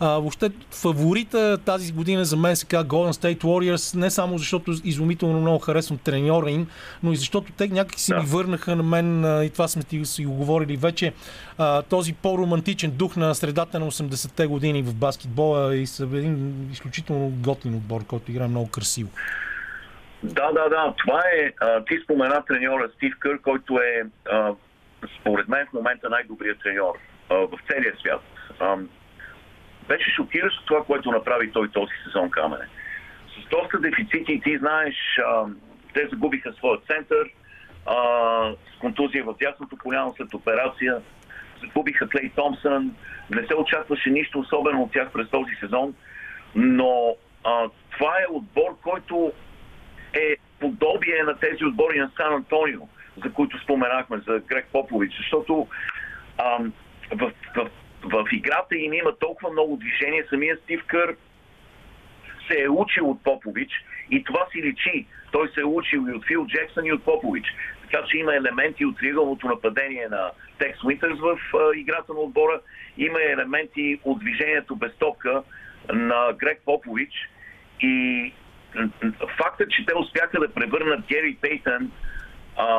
А, 0.00 0.08
въобще 0.08 0.50
фаворита 0.70 1.58
тази 1.64 1.92
година 1.92 2.24
за 2.24 2.36
мен 2.36 2.56
се 2.56 2.66
казва 2.66 2.88
Golden 2.88 3.12
State 3.12 3.42
Warriors, 3.42 3.96
не 3.96 4.10
само 4.10 4.38
защото 4.38 4.74
изумително 4.84 5.40
много 5.40 5.58
харесвам 5.58 5.98
треньора 5.98 6.50
им, 6.50 6.66
но 7.02 7.12
и 7.12 7.16
защото 7.16 7.52
те 7.52 7.68
някак 7.68 8.00
си 8.00 8.10
Да. 8.10 8.20
ми 8.20 8.26
върнаха 8.26 8.76
на 8.76 8.82
мен 8.82 9.24
а, 9.24 9.44
и 9.44 9.50
това 9.50 9.68
сме 9.68 9.82
ти 9.82 10.04
си 10.04 10.24
го 10.24 10.32
говорили 10.32 10.76
вече, 10.76 11.12
а, 11.58 11.82
този 11.82 12.12
по-романтичен 12.12 12.90
дух 12.90 13.16
на 13.16 13.34
средата 13.34 13.80
на 13.80 13.90
80-те 13.90 14.46
години 14.46 14.82
в 14.82 14.94
баскетбола 14.94 15.76
и 15.76 15.86
са 15.86 16.04
един 16.04 16.68
изключително 16.72 17.30
готин 17.30 17.74
отбор, 17.74 18.04
който 18.04 18.30
играе 18.30 18.48
много 18.48 18.68
красиво. 18.68 19.08
Да, 20.24 20.52
да, 20.52 20.68
да. 20.68 20.94
Това 20.96 21.22
е. 21.36 21.52
А, 21.60 21.84
ти 21.84 21.98
спомена 22.04 22.44
треньора 22.44 22.90
Стив 22.96 23.14
Кър, 23.18 23.40
който 23.40 23.78
е, 23.78 24.02
а, 24.32 24.54
според 25.20 25.48
мен, 25.48 25.66
в 25.66 25.72
момента 25.72 26.10
най-добрият 26.10 26.58
треньор 26.58 26.94
в 27.30 27.58
целия 27.70 27.94
свят. 28.00 28.22
А, 28.60 28.76
беше 29.88 30.10
шокиращо 30.10 30.64
това, 30.64 30.84
което 30.84 31.10
направи 31.10 31.52
той 31.52 31.70
този 31.70 31.92
сезон 32.04 32.30
Камене. 32.30 32.64
С 33.28 33.48
доста 33.48 33.80
дефицити, 33.80 34.40
ти 34.44 34.58
знаеш, 34.58 34.94
а, 35.26 35.44
те 35.94 36.08
загубиха 36.12 36.52
своя 36.52 36.78
център, 36.80 37.30
а, 37.86 37.96
с 38.74 38.78
контузия 38.78 39.24
в 39.24 39.34
дясното 39.40 39.76
коляно 39.76 40.14
след 40.16 40.34
операция, 40.34 41.00
загубиха 41.60 42.08
Клей 42.08 42.30
Томпсън, 42.36 42.96
не 43.30 43.46
се 43.46 43.54
очакваше 43.54 44.10
нищо 44.10 44.38
особено 44.38 44.82
от 44.82 44.92
тях 44.92 45.12
през 45.12 45.30
този 45.30 45.54
сезон, 45.60 45.94
но 46.54 47.16
а, 47.44 47.68
това 47.90 48.12
е 48.20 48.32
отбор, 48.32 48.78
който 48.82 49.32
е 50.14 50.36
подобие 50.60 51.22
на 51.22 51.38
тези 51.38 51.64
отбори 51.64 51.98
на 51.98 52.10
Сан 52.16 52.34
Антонио, 52.34 52.80
за 53.24 53.32
които 53.32 53.58
споменахме, 53.58 54.18
за 54.26 54.38
Грег 54.38 54.66
Попович, 54.72 55.16
защото 55.16 55.68
ам, 56.38 56.72
в, 57.12 57.32
в, 57.56 57.70
в 58.04 58.24
играта 58.32 58.76
им 58.76 58.92
има 58.92 59.16
толкова 59.18 59.50
много 59.50 59.76
движение. 59.76 60.24
Самия 60.30 60.56
Стив 60.56 60.84
Кър 60.86 61.16
се 62.48 62.62
е 62.62 62.68
учил 62.68 63.10
от 63.10 63.22
Попович 63.24 63.70
и 64.10 64.24
това 64.24 64.46
си 64.52 64.62
личи. 64.62 65.06
Той 65.32 65.48
се 65.48 65.60
е 65.60 65.64
учил 65.64 66.06
и 66.08 66.12
от 66.12 66.26
Фил 66.26 66.46
Джексън 66.46 66.86
и 66.86 66.92
от 66.92 67.04
Попович. 67.04 67.46
Така 67.82 68.06
че 68.06 68.18
има 68.18 68.34
елементи 68.34 68.84
от 68.84 68.98
триъгълното 68.98 69.46
нападение 69.46 70.08
на 70.08 70.30
Текс 70.58 70.84
Уинтърс 70.84 71.18
в 71.20 71.38
а, 71.54 71.76
играта 71.76 72.12
на 72.12 72.20
отбора. 72.20 72.60
Има 72.98 73.22
елементи 73.22 74.00
от 74.04 74.18
движението 74.18 74.76
без 74.76 74.96
топка 74.96 75.42
на 75.92 76.32
Грег 76.32 76.62
Попович. 76.64 77.30
И 77.80 78.32
фактът, 79.36 79.70
че 79.70 79.86
те 79.86 79.94
успяха 79.96 80.40
да 80.40 80.54
превърнат 80.54 81.06
Гери 81.06 81.38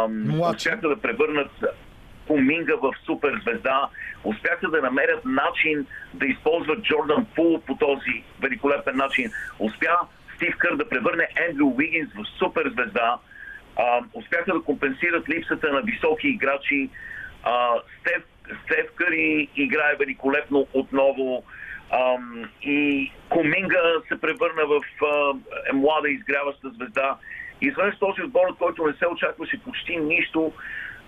Младши. 0.09 0.57
успяха 0.57 0.89
да 0.89 1.01
превърнат 1.01 1.51
Куминга 2.27 2.75
в 2.75 2.93
суперзвезда, 3.05 3.89
успяха 4.23 4.69
да 4.69 4.81
намерят 4.81 5.25
начин 5.25 5.85
да 6.13 6.25
използват 6.25 6.83
Джордан 6.83 7.25
Пул 7.35 7.61
по 7.61 7.75
този 7.75 8.23
великолепен 8.41 8.97
начин. 8.97 9.31
Успя 9.59 9.97
Стив 10.35 10.55
Кър 10.57 10.75
да 10.75 10.89
превърне 10.89 11.27
Ендрю 11.49 11.67
Уигинс 11.67 12.09
в 12.13 12.25
суперзвезда. 12.37 13.17
А, 13.77 13.99
успяха 14.13 14.53
да 14.53 14.61
компенсират 14.61 15.29
липсата 15.29 15.73
на 15.73 15.81
високи 15.81 16.27
играчи. 16.27 16.89
А, 17.43 17.69
Стев 18.63 18.85
Къри 18.95 19.49
играе 19.55 19.95
великолепно 19.99 20.67
отново. 20.73 21.43
Ам, 21.91 22.49
и 22.61 23.11
Коминга 23.29 23.79
се 24.07 24.21
превърна 24.21 24.65
в 24.65 24.81
а, 25.03 25.33
е 25.69 25.73
млада 25.73 26.09
изгряваща 26.09 26.69
звезда. 26.69 27.17
Изведнъж 27.61 27.97
този 27.99 28.21
отбор, 28.21 28.47
от 28.49 28.57
който 28.57 28.87
не 28.87 28.93
се 28.93 29.07
очакваше 29.07 29.63
почти 29.63 29.97
нищо, 29.97 30.51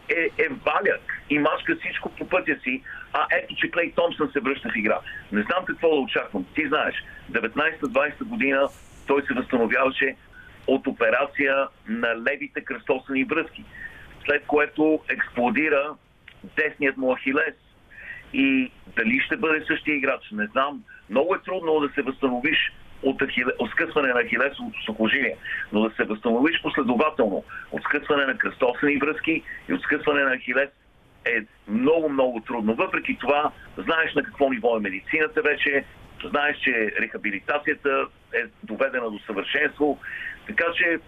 е, 0.10 0.44
е 0.44 0.48
валяк 0.50 1.22
и 1.30 1.40
мачка 1.40 1.76
всичко 1.76 2.10
по 2.10 2.30
пътя 2.30 2.60
си, 2.64 2.84
а 3.14 3.28
ето, 3.32 3.56
че 3.56 3.72
Клей 3.72 3.92
Томсън 3.92 4.30
се 4.34 4.40
връща 4.40 4.70
в 4.70 4.78
игра. 4.78 5.00
Не 5.32 5.42
знам 5.42 5.66
какво 5.66 5.90
да 5.90 6.02
очаквам. 6.02 6.46
Ти 6.56 6.68
знаеш, 6.68 6.96
19-20 7.32 8.24
година 8.24 8.68
той 9.08 9.22
се 9.22 9.34
възстановяваше 9.34 10.16
от 10.68 10.88
операция 10.88 11.68
на 11.88 12.16
левите 12.16 12.62
кръстосани 12.62 13.24
връзки, 13.24 13.64
след 14.26 14.46
което 14.46 15.00
експлодира 15.10 15.96
десният 16.56 16.98
му 16.98 17.16
ахилес. 17.16 17.56
И 18.34 18.72
дали 18.96 19.20
ще 19.20 19.38
бъде 19.38 19.66
същия 19.68 19.96
играч, 19.96 20.32
не 20.32 20.46
знам. 20.46 20.84
Много 21.10 21.36
е 21.36 21.42
трудно 21.46 21.80
да 21.80 21.90
се 21.90 22.02
възстановиш 22.02 22.74
от, 23.04 23.22
ахиле, 23.22 23.52
скъсване 23.72 24.14
на 24.14 24.24
ахилесовото 24.24 24.84
сухожилие, 24.84 25.36
но 25.72 25.82
да 25.82 25.96
се 25.96 26.04
възстановиш 26.04 26.62
последователно 26.62 27.44
от 27.72 27.84
скъсване 27.84 28.26
на 28.26 28.38
кръстосани 28.38 28.98
връзки 28.98 29.44
и 29.70 29.74
от 29.74 29.82
скъсване 29.82 30.24
на 30.24 30.38
ахилес 30.38 30.70
е 31.26 31.46
много, 31.68 32.10
много 32.10 32.42
трудно. 32.42 32.76
Въпреки 32.76 33.18
това, 33.20 33.52
знаеш 33.78 34.14
на 34.14 34.24
какво 34.24 34.50
ниво 34.50 34.78
е 34.78 34.80
медицината 34.80 35.42
вече, 35.42 35.84
знаеш, 36.26 36.58
че 36.58 36.94
рехабилитацията 37.00 38.06
е 38.34 38.44
доведена 38.64 39.12
до 39.12 39.20
съвършенство. 39.20 40.00
Така 40.48 40.66
че, 40.76 41.00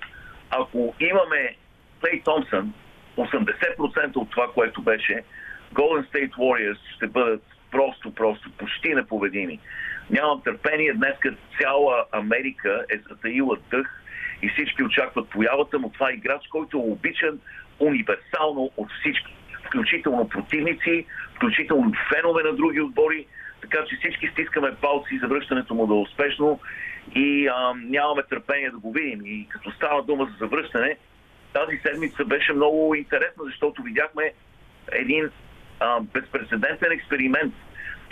ако 0.50 0.96
имаме 1.00 1.56
Клей 2.02 2.22
Томсън, 2.24 2.74
80% 3.18 4.16
от 4.16 4.30
това, 4.30 4.48
което 4.54 4.82
беше, 4.82 5.24
Golden 5.74 6.06
State 6.12 6.32
Warriors 6.32 6.96
ще 6.96 7.08
бъдат 7.08 7.44
просто, 7.72 8.16
просто 8.16 8.52
почти 8.52 8.96
непобедими. 8.96 9.60
Нямам 10.10 10.42
търпение. 10.42 10.94
Днес 10.94 11.16
цяла 11.62 12.06
Америка 12.12 12.86
е 12.90 12.98
затаила 13.10 13.58
дъх 13.72 14.02
и 14.42 14.50
всички 14.50 14.84
очакват 14.84 15.30
появата 15.30 15.80
му. 15.80 15.90
Това 15.90 16.10
е 16.10 16.14
играч, 16.14 16.48
който 16.48 16.78
е 16.78 16.92
обичан 16.92 17.40
универсално 17.80 18.72
от 18.78 18.88
всички. 19.00 19.36
Включително 19.68 20.30
противници, 20.30 21.06
включително 21.36 21.94
фенове 22.14 22.44
на 22.44 22.54
други 22.54 22.82
отбори. 22.82 23.26
Така 23.62 23.78
че 23.90 23.96
всички 23.96 24.28
стискаме 24.28 24.76
палци 24.76 25.20
за 25.22 25.28
връщането 25.28 25.76
му 25.76 25.88
да 25.88 25.94
е 25.94 25.98
успешно 25.98 26.60
и 27.16 27.48
а, 27.48 27.74
нямаме 27.76 28.24
търпение 28.24 28.70
да 28.70 28.78
го 28.78 28.92
видим. 28.92 29.22
И 29.26 29.48
като 29.50 29.72
става 29.72 30.04
дума 30.04 30.26
за 30.26 30.38
завръщане, 30.40 30.98
тази 31.54 31.78
седмица 31.78 32.26
беше 32.26 32.54
много 32.54 32.96
интересна, 32.96 33.44
защото 33.46 33.84
видяхме 33.84 34.34
един 34.92 35.30
а, 35.80 36.00
безпредседентен 36.02 36.92
експеримент. 36.92 37.54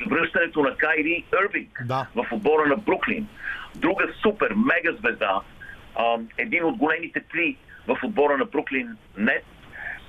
Връщането 0.07 0.61
на 0.61 0.76
Кайри 0.76 1.26
Ирвинг 1.43 1.82
Да. 1.86 2.07
в 2.15 2.26
отбора 2.32 2.65
на 2.68 2.76
Бруклин. 2.76 3.28
Друга 3.76 4.13
супер, 4.22 4.53
мега 4.55 4.97
звезда. 4.99 5.41
А, 5.95 6.18
един 6.38 6.63
от 6.63 6.76
големите 6.76 7.20
три 7.32 7.57
в 7.88 7.97
отбора 8.03 8.38
на 8.38 8.45
Бруклин 8.45 8.97
Нет, 9.18 9.45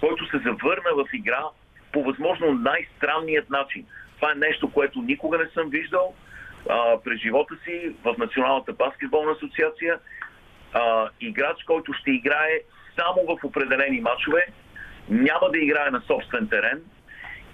който 0.01 0.27
се 0.27 0.39
завърна 0.39 0.91
в 0.97 1.05
игра 1.13 1.45
по 1.93 2.03
възможно 2.03 2.53
най-странният 2.53 3.51
начин. 3.51 3.87
Това 4.17 4.33
е 4.33 4.35
нещо, 4.35 4.73
което 4.73 5.03
никога 5.03 5.39
не 5.39 5.47
съм 5.55 5.71
виждал 5.71 6.15
а, 6.69 7.01
през 7.05 7.21
живота 7.21 7.55
си 7.65 7.95
в 8.05 8.15
Националната 8.19 8.73
баскетболна 8.73 9.33
асоциация. 9.33 9.99
А, 10.73 11.09
играч, 11.21 11.65
който 11.65 11.93
ще 11.93 12.11
играе 12.11 12.61
само 12.97 13.37
в 13.37 13.45
определени 13.45 14.01
матчове, 14.01 14.47
няма 15.09 15.51
да 15.53 15.59
играе 15.59 15.91
на 15.91 16.01
собствен 16.01 16.49
терен 16.49 16.83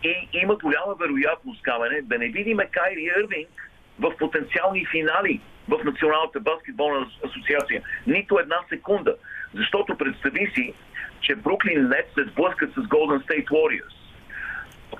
и 0.04 0.14
има 0.34 0.56
голяма 0.56 0.94
вероятност, 1.00 1.62
Камене, 1.62 2.02
да 2.02 2.18
не 2.18 2.28
видим 2.28 2.58
Кайри 2.70 3.02
Ирвинг 3.18 3.70
в 3.98 4.12
потенциални 4.18 4.86
финали 4.86 5.40
в 5.68 5.84
Националната 5.84 6.40
баскетболна 6.40 7.06
асоциация. 7.24 7.82
Нито 8.06 8.38
една 8.38 8.56
секунда. 8.68 9.14
Защото 9.54 9.96
представи 9.96 10.50
си, 10.54 10.72
че 11.20 11.34
Бруклин 11.34 11.88
Нет 11.88 12.10
се 12.14 12.24
сблъскат 12.24 12.70
с 12.70 12.76
Golden 12.76 13.26
State 13.26 13.48
Warriors, 13.48 13.94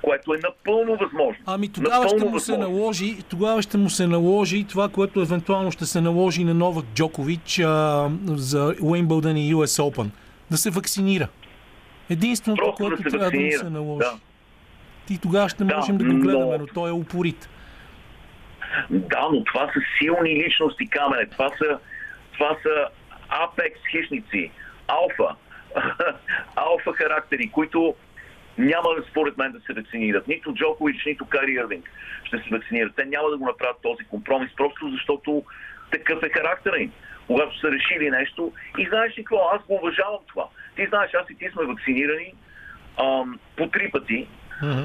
което 0.01 0.33
е 0.33 0.37
напълно 0.43 0.97
възможно. 0.97 1.43
Ами 1.45 1.71
тогава 1.71 2.03
Напълно 2.03 2.19
ще 2.19 2.29
му 2.29 2.39
се 2.39 2.51
възможно. 2.51 2.73
наложи, 2.73 3.23
тогава 3.29 3.61
ще 3.61 3.77
му 3.77 3.89
се 3.89 4.07
наложи 4.07 4.63
това, 4.63 4.89
което 4.89 5.21
евентуално 5.21 5.71
ще 5.71 5.85
се 5.85 6.01
наложи 6.01 6.43
на 6.43 6.53
Новак 6.53 6.85
Джокович 6.85 7.59
а, 7.59 8.09
за 8.25 8.75
Уеймбълдън 8.81 9.37
и 9.37 9.55
US 9.55 9.81
Open. 9.83 10.09
Да 10.51 10.57
се 10.57 10.69
вакцинира. 10.69 11.27
Единственото, 12.09 12.63
Просто 12.63 12.83
да 12.83 12.89
което 12.89 13.03
се 13.03 13.09
трябва 13.09 13.31
да 13.31 13.37
му 13.37 13.43
вакцинира. 13.43 13.59
се 13.59 13.69
наложи. 13.69 13.99
Да. 13.99 14.17
И 15.09 15.17
тогава 15.17 15.49
ще 15.49 15.63
Да, 15.63 15.75
можем 15.75 15.97
да 15.97 16.03
го 16.05 16.13
но- 16.13 16.19
гледаме, 16.19 16.57
но 16.57 16.67
той 16.67 16.89
е 16.89 16.93
упорит. 16.93 17.49
Да, 18.89 19.27
но 19.33 19.43
това 19.43 19.71
са 19.73 19.79
силни 19.97 20.43
личности, 20.45 20.87
камене. 20.87 21.25
Това 21.25 21.49
са, 21.49 21.79
това 22.33 22.57
са 22.63 22.87
апекс 23.29 23.79
хищници, 23.91 24.51
алфа, 24.87 25.35
алфа 26.55 26.93
характери, 26.93 27.49
които 27.49 27.95
няма 28.57 28.89
според 29.11 29.37
мен 29.37 29.51
да 29.51 29.59
се 29.59 29.73
вакцинират. 29.73 30.27
Нито 30.27 30.53
Джокович, 30.53 31.05
нито 31.05 31.25
Кари 31.25 31.51
Ирвинг 31.51 31.91
ще 32.23 32.37
се 32.37 32.49
вакцинират. 32.51 32.95
Те 32.95 33.05
няма 33.05 33.29
да 33.29 33.37
го 33.37 33.45
направят 33.45 33.77
този 33.81 34.03
компромис, 34.03 34.51
просто 34.57 34.89
защото 34.91 35.43
такъв 35.91 36.23
е 36.23 36.29
характера 36.29 36.77
им. 36.77 36.91
Когато 37.27 37.59
са 37.59 37.71
решили 37.71 38.09
нещо 38.09 38.51
и 38.77 38.87
знаеш 38.89 39.17
ли 39.17 39.23
какво, 39.23 39.49
аз 39.53 39.61
го 39.63 39.73
уважавам 39.75 40.19
това. 40.27 40.45
Ти 40.75 40.85
знаеш, 40.89 41.11
аз 41.13 41.29
и 41.29 41.35
ти 41.35 41.49
сме 41.49 41.63
вакцинирани 41.65 42.33
ам, 43.03 43.39
по 43.57 43.69
три 43.69 43.91
пъти, 43.91 44.27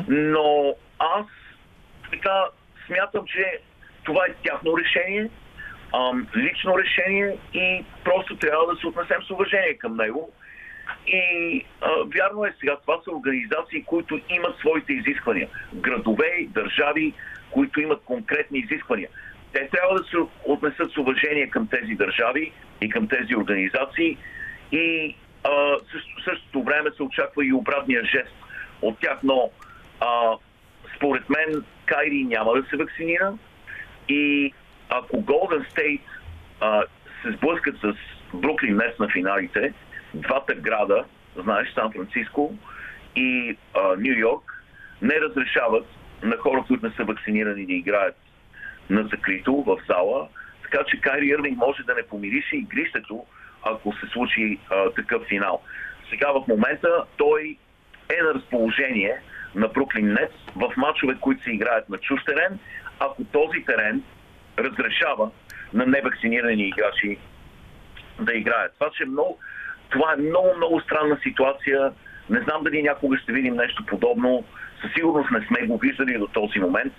но 0.08 0.74
аз 0.98 1.26
така 2.10 2.44
смятам, 2.86 3.26
че 3.26 3.60
това 4.04 4.24
е 4.26 4.34
тяхно 4.44 4.78
решение, 4.78 5.30
ам, 5.94 6.26
лично 6.36 6.78
решение 6.78 7.36
и 7.54 7.84
просто 8.04 8.36
трябва 8.36 8.66
да 8.66 8.80
се 8.80 8.86
отнесем 8.86 9.22
с 9.22 9.30
уважение 9.30 9.78
към 9.78 9.96
него. 9.96 10.32
И 11.06 11.64
а, 11.80 11.88
вярно 12.16 12.44
е 12.44 12.54
сега, 12.60 12.76
това 12.76 13.00
са 13.04 13.10
организации, 13.10 13.84
които 13.84 14.20
имат 14.30 14.58
своите 14.58 14.92
изисквания. 14.92 15.48
Градове, 15.74 16.46
държави, 16.48 17.14
които 17.50 17.80
имат 17.80 18.02
конкретни 18.04 18.58
изисквания. 18.58 19.08
Те 19.52 19.68
трябва 19.68 19.94
да 19.98 20.04
се 20.04 20.16
отнесат 20.44 20.92
с 20.92 20.96
уважение 20.96 21.50
към 21.50 21.68
тези 21.68 21.94
държави 21.94 22.52
и 22.80 22.88
към 22.88 23.08
тези 23.08 23.36
организации 23.36 24.16
и 24.72 25.16
а, 25.44 25.76
също, 25.92 26.22
същото 26.24 26.62
време 26.62 26.90
се 26.96 27.02
очаква 27.02 27.46
и 27.46 27.52
обратния 27.52 28.04
жест 28.04 28.34
от 28.82 28.98
тях, 28.98 29.18
но 29.22 29.50
а, 30.00 30.36
според 30.96 31.30
мен 31.30 31.64
Кайри 31.86 32.24
няма 32.24 32.52
да 32.52 32.68
се 32.68 32.76
вакцинира 32.76 33.32
и 34.08 34.52
ако 34.88 35.16
State 35.16 36.00
а, 36.60 36.82
се 37.22 37.32
сблъскат 37.32 37.76
с 37.80 37.94
Бруклин 38.34 38.74
днес 38.74 38.98
на 38.98 39.08
финалите, 39.08 39.72
двата 40.14 40.54
града, 40.54 41.04
знаеш, 41.36 41.72
Сан 41.74 41.92
Франциско 41.92 42.54
и 43.16 43.56
Нью 43.98 44.18
Йорк, 44.18 44.64
не 45.02 45.14
разрешават 45.20 45.86
на 46.22 46.36
хора, 46.36 46.64
които 46.66 46.86
не 46.86 46.92
са 46.92 47.04
вакцинирани 47.04 47.66
да 47.66 47.72
играят 47.72 48.16
на 48.90 49.02
закрито 49.02 49.62
в 49.66 49.78
зала, 49.88 50.28
така 50.62 50.84
че 50.88 51.00
Кайри 51.00 51.26
Ирвинг 51.26 51.56
може 51.56 51.82
да 51.82 51.94
не 51.94 52.02
помирише 52.02 52.56
игрището, 52.56 53.24
ако 53.62 53.92
се 53.92 54.06
случи 54.12 54.58
а, 54.70 54.90
такъв 54.90 55.22
финал. 55.28 55.62
Сега 56.10 56.32
в 56.32 56.44
момента 56.48 57.04
той 57.16 57.56
е 58.18 58.22
на 58.22 58.34
разположение 58.34 59.20
на 59.54 59.68
Бруклин 59.68 60.12
Нетс 60.12 60.34
в 60.56 60.76
мачове, 60.76 61.16
които 61.20 61.42
се 61.42 61.50
играят 61.50 61.88
на 61.88 61.98
чуж 61.98 62.24
терен, 62.24 62.58
ако 62.98 63.24
този 63.24 63.64
терен 63.64 64.02
разрешава 64.58 65.30
на 65.74 65.86
невакцинирани 65.86 66.68
играчи 66.68 67.18
да 68.20 68.32
играят. 68.34 68.74
Това, 68.78 68.90
че 68.90 69.02
е 69.02 69.06
много, 69.06 69.38
това 69.90 70.12
е 70.12 70.22
много, 70.22 70.48
много 70.56 70.80
странна 70.80 71.18
ситуация. 71.22 71.92
Не 72.30 72.40
знам 72.40 72.62
дали 72.64 72.82
някога 72.82 73.18
ще 73.18 73.32
видим 73.32 73.54
нещо 73.54 73.86
подобно. 73.86 74.44
Със 74.82 74.92
сигурност 74.92 75.30
не 75.30 75.46
сме 75.46 75.66
го 75.66 75.78
виждали 75.78 76.18
до 76.18 76.26
този 76.26 76.58
момент. 76.58 76.92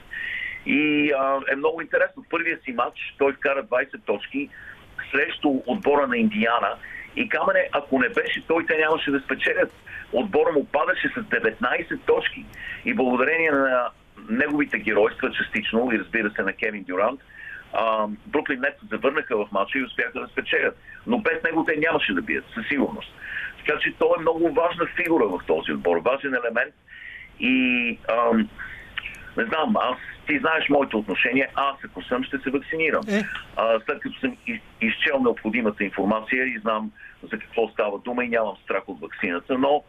И 0.65 1.11
а, 1.11 1.39
е 1.51 1.55
много 1.55 1.81
интересно. 1.81 2.25
Първия 2.29 2.59
си 2.63 2.71
матч 2.71 3.15
той 3.17 3.33
вкара 3.33 3.63
20 3.63 4.05
точки 4.05 4.49
срещу 5.11 5.49
отбора 5.65 6.07
на 6.07 6.17
Индиана. 6.17 6.75
И 7.15 7.29
Камене, 7.29 7.69
ако 7.71 7.99
не 7.99 8.09
беше 8.09 8.47
той, 8.47 8.65
те 8.65 8.77
нямаше 8.77 9.11
да 9.11 9.19
спечелят. 9.19 9.73
Отбора 10.13 10.51
му 10.51 10.65
падаше 10.65 11.07
с 11.07 11.21
19 11.21 11.99
точки. 12.05 12.45
И 12.85 12.93
благодарение 12.93 13.51
на 13.51 13.89
неговите 14.29 14.77
геройства, 14.77 15.31
частично, 15.31 15.91
и 15.93 15.99
разбира 15.99 16.31
се 16.31 16.41
на 16.41 16.53
Кевин 16.53 16.83
Дюрант, 16.83 17.19
Бруклин 18.27 18.59
Нетс 18.59 18.79
се 18.79 18.85
завърнаха 18.85 19.37
в 19.37 19.51
матча 19.51 19.79
и 19.79 19.83
успяха 19.83 20.19
да 20.19 20.27
спечелят. 20.27 20.77
Но 21.07 21.19
без 21.19 21.43
него 21.43 21.65
те 21.65 21.77
нямаше 21.77 22.13
да 22.13 22.21
бият, 22.21 22.45
със 22.53 22.67
сигурност. 22.67 23.13
Така 23.57 23.79
че 23.79 23.93
той 23.99 24.09
е 24.17 24.21
много 24.21 24.53
важна 24.53 24.85
фигура 24.85 25.27
в 25.27 25.39
този 25.47 25.71
отбор, 25.71 25.97
важен 25.97 26.33
елемент. 26.33 26.73
И 27.39 27.97
ам, 28.09 28.49
не 29.37 29.45
знам, 29.45 29.75
аз 29.77 29.97
ти 30.27 30.39
знаеш 30.39 30.69
моето 30.69 30.99
отношение, 30.99 31.47
аз 31.55 31.75
ако 31.85 32.03
съм, 32.03 32.23
ще 32.23 32.37
се 32.37 32.49
вакцинирам. 32.49 33.01
Е. 33.09 33.23
А, 33.57 33.79
след 33.85 33.99
като 33.99 34.19
съм 34.19 34.37
из, 34.47 34.59
изчел 34.81 35.19
необходимата 35.19 35.83
информация 35.83 36.45
и 36.45 36.59
знам 36.59 36.91
за 37.31 37.39
какво 37.39 37.67
става 37.67 37.99
дума 37.99 38.25
и 38.25 38.29
нямам 38.29 38.55
страх 38.63 38.83
от 38.87 39.01
вакцината, 39.01 39.57
но 39.57 39.83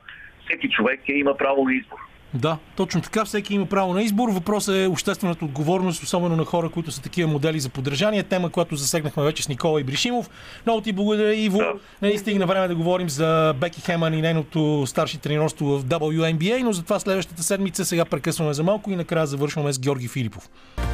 всеки 0.47 0.71
човек 0.71 1.01
е, 1.09 1.13
има 1.13 1.37
право 1.37 1.65
на 1.65 1.75
избор. 1.75 1.99
Да, 2.35 2.59
точно 2.77 3.01
така. 3.01 3.25
Всеки 3.25 3.55
има 3.55 3.67
право 3.67 3.95
на 3.95 4.03
избор. 4.03 4.29
Въпросът 4.29 4.77
е 4.77 4.87
обществената 4.87 5.45
отговорност, 5.45 6.03
особено 6.03 6.37
на 6.37 6.45
хора, 6.45 6.69
които 6.69 6.93
са 6.93 7.03
такива 7.03 7.31
модели 7.31 7.61
за 7.61 7.69
поддържание. 7.69 8.23
Тема, 8.23 8.51
която 8.51 8.77
засегнахме 8.77 9.23
вече 9.23 9.43
с 9.43 9.49
Никола 9.49 9.81
Ибришимов. 9.81 10.31
Много 10.67 10.81
ти 10.81 10.93
благодаря, 10.93 11.35
Иво. 11.35 11.59
Да. 11.59 11.73
Нали, 12.03 12.19
стигна 12.19 12.47
време 12.47 12.69
да 12.69 12.75
говорим 12.75 13.09
за 13.09 13.55
Беки 13.61 13.81
Хеман 13.81 14.15
и 14.15 14.21
нейното 14.23 14.85
старши 14.87 15.19
тренерство 15.19 15.67
в 15.67 15.85
WNBA, 15.85 16.63
но 16.63 16.73
затова 16.73 17.01
следващата 17.01 17.43
седмица 17.43 17.85
сега 17.85 18.05
прекъсваме 18.05 18.55
за 18.55 18.63
малко 18.63 18.91
и 18.91 18.97
накрая 18.97 19.27
завършваме 19.27 19.73
с 19.73 19.79
Георги 19.79 20.09
Филипов. 20.09 20.49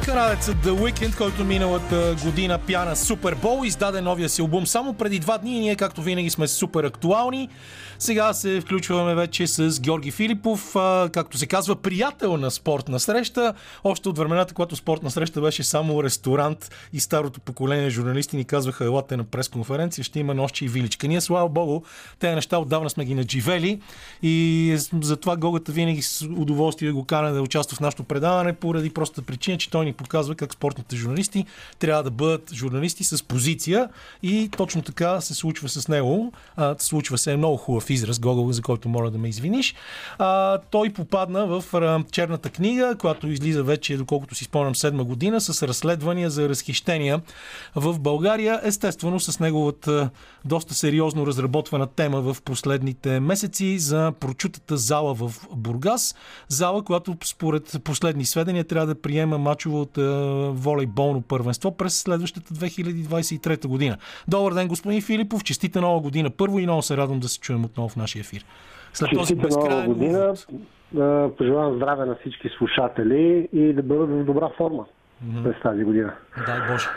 Канадецът 0.05 0.55
The 0.55 0.69
Weeknd, 0.69 1.17
който 1.17 1.43
миналата 1.43 2.15
година 2.23 2.59
пя 2.67 2.85
на 2.85 2.95
Супербол, 2.95 3.61
издаде 3.65 4.01
новия 4.01 4.29
си 4.29 4.41
албум 4.41 4.67
само 4.67 4.93
преди 4.93 5.19
два 5.19 5.37
дни 5.37 5.57
и 5.57 5.59
ние, 5.59 5.75
както 5.75 6.01
винаги, 6.01 6.29
сме 6.29 6.47
супер 6.47 6.83
актуални. 6.83 7.49
Сега 7.99 8.33
се 8.33 8.61
включваме 8.61 9.15
вече 9.15 9.47
с 9.47 9.81
Георги 9.81 10.11
Филипов, 10.11 10.75
както 11.29 11.37
се 11.37 11.47
казва, 11.47 11.75
приятел 11.75 12.37
на 12.37 12.51
спортна 12.51 12.99
среща. 12.99 13.53
Още 13.83 14.09
от 14.09 14.17
времената, 14.17 14.53
когато 14.53 14.75
спортна 14.75 15.11
среща 15.11 15.41
беше 15.41 15.63
само 15.63 16.03
ресторант 16.03 16.71
и 16.93 16.99
старото 16.99 17.39
поколение 17.39 17.89
журналисти 17.89 18.37
ни 18.37 18.45
казваха, 18.45 18.85
елате 18.85 19.17
на 19.17 19.23
пресконференция, 19.23 20.03
ще 20.03 20.19
има 20.19 20.33
нощи 20.33 20.65
и 20.65 20.67
виличка. 20.67 21.07
Ние, 21.07 21.21
слава 21.21 21.49
богу, 21.49 21.81
тези 22.19 22.35
неща 22.35 22.57
отдавна 22.57 22.89
сме 22.89 23.05
ги 23.05 23.15
надживели 23.15 23.81
и 24.23 24.75
затова 25.01 25.37
Гогата 25.37 25.71
винаги 25.71 26.01
с 26.01 26.21
удоволствие 26.21 26.91
го 26.91 27.05
кана 27.05 27.31
да 27.31 27.41
участва 27.41 27.77
в 27.77 27.79
нашото 27.79 28.03
предаване, 28.03 28.53
поради 28.53 28.89
простата 28.89 29.21
причина, 29.21 29.57
че 29.57 29.69
той 29.69 29.85
ни 29.85 29.93
показва 29.93 30.35
как 30.35 30.53
спортните 30.53 30.95
журналисти 30.95 31.45
трябва 31.79 32.03
да 32.03 32.11
бъдат 32.11 32.53
журналисти 32.53 33.03
с 33.03 33.23
позиция 33.23 33.89
и 34.23 34.49
точно 34.57 34.81
така 34.81 35.21
се 35.21 35.33
случва 35.33 35.69
с 35.69 35.87
него. 35.87 36.33
А, 36.55 36.75
случва 36.79 37.17
се 37.17 37.31
е 37.31 37.37
много 37.37 37.57
хубав 37.57 37.89
израз, 37.89 38.19
Гогол, 38.19 38.51
за 38.51 38.61
който 38.61 38.89
моля 38.89 39.11
да 39.11 39.17
ме 39.17 39.27
извиниш. 39.27 39.75
А, 40.17 40.57
той 40.57 40.89
попадна 41.19 41.47
в 41.47 41.63
черната 42.11 42.49
книга, 42.49 42.95
която 42.99 43.27
излиза 43.27 43.63
вече, 43.63 43.97
доколкото 43.97 44.35
си 44.35 44.43
спомням, 44.43 44.75
седма 44.75 45.03
година, 45.03 45.41
с 45.41 45.67
разследвания 45.67 46.29
за 46.29 46.49
разхищения 46.49 47.21
в 47.75 47.99
България. 47.99 48.59
Естествено, 48.63 49.19
с 49.19 49.39
неговата 49.39 50.09
доста 50.45 50.73
сериозно 50.73 51.27
разработвана 51.27 51.87
тема 51.87 52.21
в 52.21 52.37
последните 52.41 53.19
месеци 53.19 53.79
за 53.79 54.13
прочутата 54.19 54.77
зала 54.77 55.13
в 55.13 55.31
Бургас. 55.55 56.15
Зала, 56.47 56.83
която 56.83 57.15
според 57.25 57.75
последни 57.83 58.25
сведения 58.25 58.63
трябва 58.63 58.87
да 58.87 59.01
приема 59.01 59.37
мачове 59.37 59.75
от 59.75 59.97
волейболно 60.57 61.21
първенство 61.21 61.71
през 61.71 61.99
следващата 61.99 62.53
2023 62.53 63.67
година. 63.67 63.97
Добър 64.27 64.53
ден, 64.53 64.67
господин 64.67 65.01
Филипов. 65.01 65.43
Честита 65.43 65.81
нова 65.81 65.99
година 65.99 66.29
първо 66.29 66.59
и 66.59 66.63
много 66.63 66.81
се 66.81 66.97
радвам 66.97 67.19
да 67.19 67.29
се 67.29 67.39
чуем 67.39 67.65
отново 67.65 67.89
в 67.89 67.95
нашия 67.95 68.19
ефир. 68.19 68.45
След 68.93 69.09
този 69.13 69.35
безкрайен 69.35 69.93
година. 69.93 70.35
Да 70.91 71.29
Пожелавам 71.37 71.75
здраве 71.75 72.05
на 72.05 72.15
всички 72.15 72.49
слушатели 72.57 73.49
и 73.53 73.73
да 73.73 73.83
бъдат 73.83 74.09
в 74.09 74.23
добра 74.23 74.49
форма 74.57 74.85
през 75.43 75.55
тази 75.63 75.83
година. 75.83 76.13
Дай 76.45 76.59
Боже. 76.71 76.87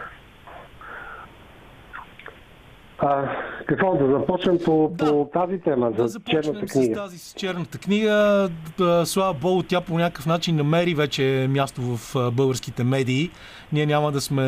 А, 2.98 3.36
какво 3.66 3.97
да 3.97 4.19
започнем 4.19 4.59
по, 4.64 4.93
Да. 4.94 5.06
по 5.06 5.31
тази 5.32 5.60
тема 5.60 5.93
Да 5.93 6.02
за 6.02 6.09
започнем 6.09 6.43
черната 6.43 6.69
с 6.69 6.73
книга? 6.73 6.94
тази 6.94 7.19
с 7.19 7.32
черната 7.35 7.78
книга. 7.78 8.48
Да, 8.78 9.06
Слава 9.06 9.35
Богу, 9.35 9.62
тя 9.62 9.81
по 9.81 9.98
някакъв 9.98 10.27
начин 10.27 10.56
намери 10.56 10.94
вече 10.94 11.47
място 11.51 11.81
в 11.82 12.14
българските 12.32 12.85
медии. 12.85 13.31
Ние 13.73 13.86
няма 13.86 14.12
да 14.12 14.20
сме 14.20 14.44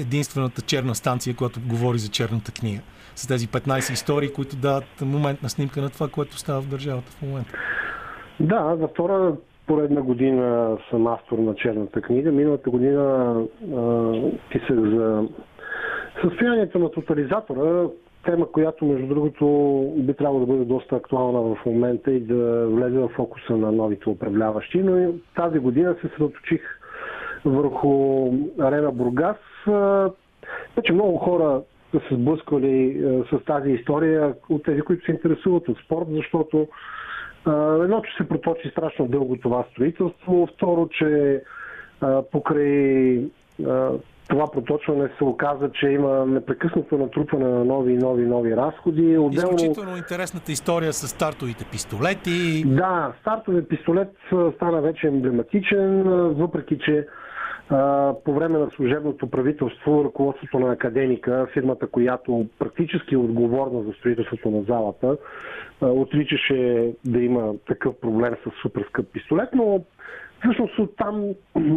единствената 0.00 0.62
черна 0.62 0.94
станция, 0.94 1.36
която 1.36 1.60
говори 1.66 1.98
за 1.98 2.08
черната 2.08 2.52
книга. 2.52 2.80
С 3.14 3.26
тези 3.26 3.48
15 3.48 3.92
истории, 3.92 4.32
които 4.32 4.56
дават 4.56 5.00
моментна 5.00 5.48
снимка 5.48 5.80
на 5.82 5.90
това, 5.90 6.08
което 6.08 6.38
става 6.38 6.60
в 6.60 6.66
държавата 6.66 7.12
в 7.12 7.22
момента. 7.22 7.52
Да, 8.40 8.76
за 8.80 8.88
втора 8.88 9.36
поредна 9.66 10.02
година 10.02 10.76
съм 10.90 11.06
автор 11.06 11.38
на 11.38 11.54
черната 11.54 12.00
книга. 12.00 12.32
Миналата 12.32 12.70
година 12.70 13.34
а, 13.76 14.12
писах 14.50 14.76
за 14.76 15.28
състоянието 16.22 16.78
на 16.78 16.90
тотализатора, 16.90 17.88
тема, 18.24 18.46
която 18.52 18.84
между 18.84 19.06
другото 19.06 19.46
би 19.96 20.14
трябвало 20.14 20.40
да 20.40 20.46
бъде 20.46 20.64
доста 20.64 20.96
актуална 20.96 21.40
в 21.40 21.66
момента 21.66 22.12
и 22.12 22.20
да 22.20 22.66
влезе 22.66 22.98
в 22.98 23.08
фокуса 23.08 23.56
на 23.56 23.72
новите 23.72 24.08
управляващи. 24.08 24.78
Но 24.78 25.12
тази 25.36 25.58
година 25.58 25.94
се 25.94 26.08
съсредоточих 26.08 26.62
върху 27.44 28.26
арена 28.60 28.92
Бургас. 28.92 29.36
Вече 30.76 30.92
много 30.92 31.16
хора 31.16 31.62
са 31.90 32.00
се 32.08 32.14
сблъсквали 32.14 33.04
с 33.30 33.44
тази 33.44 33.70
история 33.70 34.34
от 34.48 34.62
тези, 34.62 34.80
които 34.80 35.04
се 35.04 35.12
интересуват 35.12 35.68
от 35.68 35.78
спорт, 35.78 36.06
защото 36.10 36.68
едно, 37.82 38.02
че 38.02 38.16
се 38.16 38.28
проточи 38.28 38.68
страшно 38.68 39.08
дълго 39.08 39.36
това 39.36 39.64
строителство, 39.72 40.48
второ, 40.56 40.88
че 40.88 41.42
покрай 42.32 43.20
това 44.28 44.46
проточване 44.52 45.08
се 45.18 45.24
оказа, 45.24 45.70
че 45.80 45.86
има 45.86 46.26
непрекъснато 46.26 46.98
натрупване 46.98 47.48
на 47.48 47.64
нови 47.64 47.92
и 47.92 47.96
нови 47.96 48.26
нови 48.26 48.56
разходи. 48.56 49.18
Отделно, 49.18 49.30
Изключително 49.32 49.96
интересната 49.96 50.52
история 50.52 50.92
с 50.92 51.08
стартовите 51.08 51.64
пистолети. 51.64 52.64
да, 52.66 53.12
стартовия 53.20 53.68
пистолет 53.68 54.12
стана 54.54 54.80
вече 54.80 55.06
емблематичен, 55.06 56.02
въпреки 56.32 56.78
че 56.78 57.06
по 58.24 58.34
време 58.34 58.58
на 58.58 58.70
служебното 58.70 59.30
правителство 59.30 60.04
ръководството 60.04 60.58
на 60.58 60.72
академика, 60.72 61.46
фирмата, 61.52 61.86
която 61.86 62.46
практически 62.58 63.14
е 63.14 63.18
отговорна 63.18 63.82
за 63.82 63.92
строителството 63.92 64.50
на 64.50 64.62
залата, 64.62 65.16
отричаше 65.80 66.92
да 67.04 67.20
има 67.20 67.54
такъв 67.66 68.00
проблем 68.00 68.34
с 68.44 68.50
супер 68.62 68.84
скъп 68.88 69.12
пистолет, 69.12 69.48
но 69.54 69.84
всъщност 70.40 70.78
оттам 70.78 71.24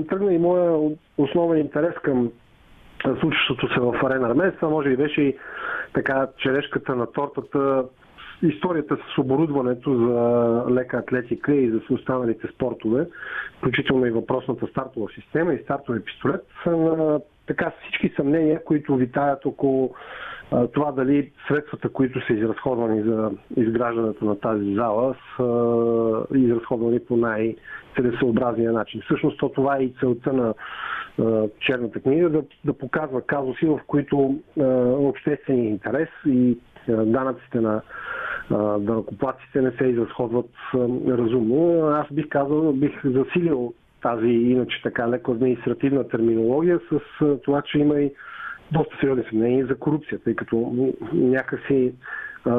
тръгна 0.10 0.34
и 0.34 0.38
моя 0.38 0.90
основен 1.18 1.60
интерес 1.60 1.94
към 2.04 2.32
случващото 3.20 3.74
се 3.74 3.80
в 3.80 4.00
Арена 4.04 4.28
Армеец. 4.28 4.54
Може 4.62 4.90
би 4.90 4.98
беше 4.98 5.22
и 5.22 5.38
така 5.94 6.28
черешката 6.38 6.96
на 6.96 7.12
тортата 7.12 7.84
историята 8.44 8.98
с 8.98 9.18
оборудването 9.18 9.96
за 9.96 10.64
лека 10.74 10.98
атлетика 10.98 11.56
и 11.56 11.70
за 11.72 11.82
останалите 11.90 12.48
спортове, 12.48 13.08
включително 13.58 14.06
и 14.06 14.12
въпросната 14.12 14.68
стартова 14.68 15.08
система 15.16 15.54
и 15.54 15.64
стартовия 15.64 16.06
пистолет, 16.06 16.42
са 16.64 16.78
на 16.78 17.20
така 17.48 17.72
всички 17.82 18.16
съмнения, 18.16 18.64
които 18.64 18.96
витаят 18.96 19.46
около 19.46 19.94
това 20.74 20.92
дали 20.92 21.32
средствата, 21.48 21.90
които 21.90 22.28
са 22.28 22.34
изразходвани 22.34 23.02
за 23.02 23.32
изграждането 23.58 24.26
на 24.26 24.40
тази 24.40 24.74
зала, 24.76 25.16
са 25.38 26.38
изразходвани 26.38 27.00
по 27.00 27.18
най-целесообразния 27.18 28.72
начин. 28.72 29.02
Всъщност 29.02 29.38
то 29.40 29.50
това 29.50 29.78
е 29.78 29.84
и 29.84 29.94
целта 30.00 30.34
на 30.34 30.54
черната 31.60 32.00
книга, 32.00 32.30
да, 32.30 32.44
да 32.66 32.74
показва 32.74 33.22
казуси, 33.22 33.66
в 33.66 33.80
които 33.88 34.40
обществения 35.00 35.70
интерес 35.70 36.10
и 36.26 36.58
а, 36.88 36.92
данъците 36.92 37.62
на 37.62 37.82
данъкоплатците 38.80 39.62
не 39.62 39.72
се 39.72 39.86
изразходват 39.86 40.50
разумно. 41.08 41.88
Аз 41.88 42.08
бих 42.12 42.30
казал, 42.30 42.74
бих 42.74 43.06
засилил 43.06 43.74
тази 44.02 44.28
иначе 44.28 44.82
така 44.84 45.10
леко 45.10 45.32
административна 45.32 46.08
терминология 46.08 46.80
с 46.90 47.00
това, 47.44 47.62
че 47.62 47.80
има 47.80 48.00
и 48.00 48.14
доста 48.72 48.98
сериозни 49.00 49.24
съмнения 49.30 49.66
за 49.66 49.76
корупция, 49.76 50.20
тъй 50.20 50.36
като 50.36 50.94
някакси 51.14 51.94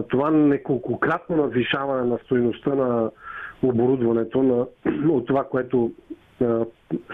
това 0.09 0.31
неколкократно 0.31 1.37
надвишаване 1.37 2.09
на 2.09 2.19
стоеността 2.19 2.75
на 2.75 3.11
оборудването 3.63 4.43
на, 4.43 4.67
от 5.13 5.27
това, 5.27 5.45
което 5.45 5.93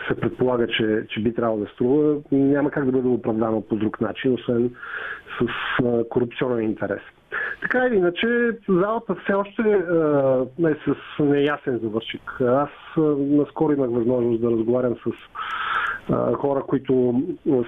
се 0.09 0.21
предполага, 0.21 0.67
че, 0.67 1.07
че 1.09 1.21
би 1.21 1.35
трябвало 1.35 1.61
да 1.61 1.67
струва, 1.67 2.17
няма 2.33 2.71
как 2.71 2.85
да 2.85 2.93
бъде 2.93 3.09
оправдано 3.09 3.61
по 3.61 3.77
друг 3.77 4.01
начин, 4.01 4.35
освен 4.35 4.71
с 5.39 5.47
корупционен 6.09 6.65
интерес. 6.65 7.01
Така 7.63 7.87
или 7.87 7.97
иначе, 7.97 8.59
залата 8.69 9.15
все 9.15 9.35
още 9.35 9.63
е 9.63 10.75
с 10.75 11.23
неясен 11.23 11.79
завършик. 11.79 12.41
Аз 12.41 12.71
наскоро 13.19 13.73
имах 13.73 13.91
възможност 13.91 14.41
да 14.41 14.51
разговарям 14.51 14.95
с 14.95 15.11
хора, 16.35 16.61
които 16.61 17.23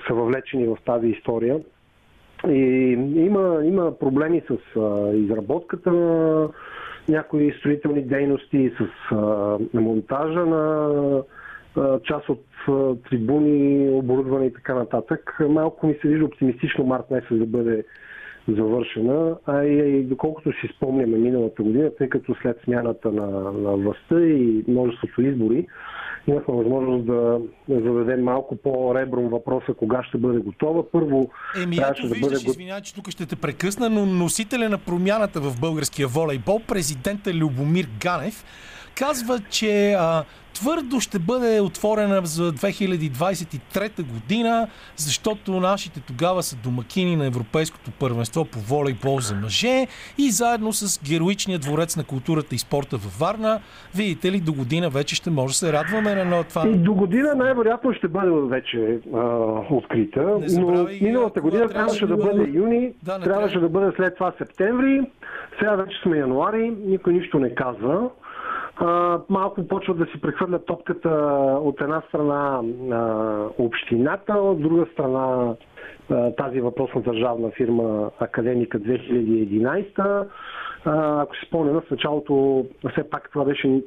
са 0.09 0.15
въвлечени 0.15 0.67
в 0.67 0.77
тази 0.87 1.07
история. 1.07 1.61
И 2.49 2.93
има, 3.17 3.61
има 3.65 3.99
проблеми 3.99 4.43
с 4.49 4.81
изработката 5.15 5.93
на 5.93 6.49
някои 7.09 7.55
строителни 7.59 8.03
дейности, 8.03 8.73
с 8.79 8.87
монтажа 9.75 10.47
на 10.47 11.23
част 12.05 12.29
от 12.29 12.45
трибуни, 13.11 13.91
оборудване 13.91 14.47
и 14.47 14.53
така 14.53 14.75
нататък. 14.75 15.37
Малко 15.49 15.87
ми 15.87 15.95
се 16.03 16.09
вижда 16.09 16.25
оптимистично 16.25 16.85
март 16.85 17.11
месец 17.11 17.39
да 17.39 17.47
бъде 17.47 17.85
завършена, 18.49 19.37
а 19.47 19.65
и, 19.65 19.99
и 19.99 20.03
доколкото 20.03 20.53
си 20.53 20.73
спомняме 20.77 21.19
миналата 21.19 21.63
година, 21.63 21.91
тъй 21.99 22.09
като 22.09 22.35
след 22.43 22.61
смяната 22.65 23.13
на, 23.13 23.27
на 23.53 23.77
властта 23.77 24.21
и 24.21 24.65
множеството 24.69 25.23
избори, 25.23 25.67
имахме 26.27 26.55
възможност 26.55 27.07
да 27.07 27.41
зададем 27.69 28.25
малко 28.25 28.57
по-ребром 28.57 29.29
въпроса 29.29 29.75
кога 29.75 30.03
ще 30.03 30.19
бъде 30.19 30.39
готова. 30.39 30.91
Първо, 30.93 31.31
Еми, 31.63 31.77
трябваше 31.77 32.03
да 32.03 32.09
бъде 32.09 32.19
виждаш, 32.19 32.45
извинявай, 32.45 32.83
че 32.83 32.95
тук 32.95 33.11
ще 33.11 33.27
те 33.27 33.37
прекъсна, 33.37 33.91
но 33.91 34.07
носителя 34.07 34.69
на 34.69 34.79
промяната 34.79 35.41
в 35.41 35.61
българския 35.61 36.09
волейбол, 36.09 36.61
президента 36.69 37.35
Любомир 37.35 37.87
Ганев, 38.01 38.45
казва, 38.99 39.41
че 39.51 39.93
а, 39.93 40.25
твърдо 40.55 41.01
ще 41.01 41.19
бъде 41.19 41.61
отворена 41.61 42.21
за 42.25 42.53
2023 42.53 44.03
година, 44.03 44.69
защото 44.97 45.53
нашите 45.53 46.01
тогава 46.01 46.43
са 46.43 46.57
домакини 46.57 47.17
на 47.17 47.27
Европейското 47.27 47.91
първенство 47.91 48.45
по 48.45 48.59
волейбол 48.59 49.21
за 49.21 49.35
мъже 49.35 49.87
и 50.19 50.31
заедно 50.31 50.73
с 50.73 51.01
героичния 51.05 51.59
дворец 51.59 51.97
на 51.97 52.05
културата 52.05 52.55
и 52.55 52.59
спорта 52.59 52.97
във 52.97 53.19
Варна, 53.19 53.61
видите 53.95 54.33
ли, 54.33 54.41
до 54.41 54.53
година 54.53 54.91
вече 54.91 55.15
ще 55.15 55.31
може 55.31 55.53
да 55.53 55.57
се 55.57 55.73
радваме 55.73 56.15
на 56.15 56.21
едно 56.21 56.45
това. 56.45 56.65
До 56.67 56.95
година 56.95 57.35
най-вероятно 57.35 57.93
ще 57.95 58.09
бъде 58.09 58.31
вече 58.31 58.79
а, 59.15 59.19
открита, 59.71 60.39
но 60.51 60.87
миналата 61.01 61.41
година 61.41 61.69
трябваше 61.69 62.07
да 62.07 62.17
бъде- 62.17 62.51
юни, 62.53 62.93
Да, 63.03 63.19
трябваше 63.19 63.53
трябва. 63.53 63.69
да 63.69 63.81
бъде 63.81 63.93
след 63.97 64.15
това 64.15 64.33
септември, 64.39 65.01
сега 65.59 65.75
вече 65.75 65.97
сме 66.03 66.19
януари, 66.19 66.73
никой 66.87 67.13
нищо 67.13 67.39
не 67.39 67.55
казва. 67.55 68.09
Малко 69.29 69.69
почват 69.69 69.99
да 69.99 70.07
си 70.07 70.21
прехвърлят 70.21 70.67
топката 70.67 71.09
от 71.63 71.81
една 71.81 72.03
страна 72.09 72.63
а, 72.93 73.45
общината, 73.59 74.33
от 74.33 74.63
друга 74.63 74.87
страна 74.93 75.55
а, 76.11 76.31
тази 76.31 76.61
въпросна 76.61 77.01
държавна 77.03 77.51
фирма 77.51 78.11
Академика 78.21 78.81
2011. 78.81 80.27
А, 80.85 81.23
ако 81.23 81.37
си 81.37 81.47
спомням, 81.47 81.81
в 81.81 81.91
началото 81.91 82.67
все 82.93 83.11
пак 83.11 83.31
това 83.33 83.45
беше 83.45 83.83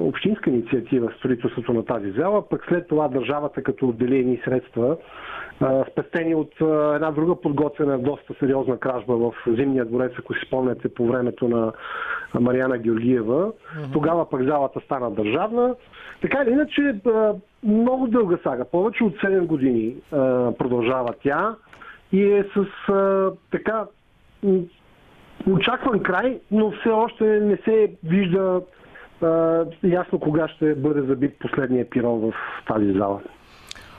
общинска 0.00 0.50
инициатива 0.50 1.12
строителството 1.18 1.72
на 1.72 1.84
тази 1.84 2.10
зала, 2.10 2.48
пък 2.48 2.64
след 2.68 2.88
това 2.88 3.08
държавата 3.08 3.62
като 3.62 3.88
отдели 3.88 4.18
едни 4.18 4.40
средства, 4.44 4.96
а, 5.60 5.84
спестени 5.90 6.34
от 6.34 6.60
а, 6.60 6.94
една 6.94 7.10
друга 7.10 7.40
подготвена 7.40 7.98
доста 7.98 8.34
сериозна 8.40 8.78
кражба 8.78 9.16
в 9.16 9.32
Зимния 9.46 9.84
дворец, 9.84 10.12
ако 10.18 10.34
си 10.34 10.40
спомняте 10.46 10.88
по 10.88 11.06
времето 11.06 11.48
на 11.48 11.72
Мариана 12.40 12.78
Георгиева. 12.78 13.52
Тогава 13.92 14.30
пък 14.30 14.42
залата 14.42 14.80
стана 14.80 15.10
държавна. 15.10 15.74
Така 16.20 16.42
или 16.42 16.50
иначе, 16.50 16.94
много 17.62 18.06
дълга 18.06 18.38
сага, 18.42 18.64
повече 18.64 19.04
от 19.04 19.14
7 19.14 19.46
години 19.46 19.94
продължава 20.58 21.14
тя 21.22 21.54
и 22.12 22.22
е 22.22 22.44
с 22.54 22.66
така 23.50 23.84
очакван 25.50 26.02
край, 26.02 26.40
но 26.50 26.70
все 26.70 26.88
още 26.88 27.24
не 27.24 27.56
се 27.56 27.92
вижда 28.04 28.60
ясно 29.84 30.20
кога 30.20 30.48
ще 30.48 30.74
бъде 30.74 31.02
забит 31.02 31.38
последния 31.40 31.90
пирон 31.90 32.20
в 32.20 32.32
тази 32.68 32.92
зала. 32.92 33.20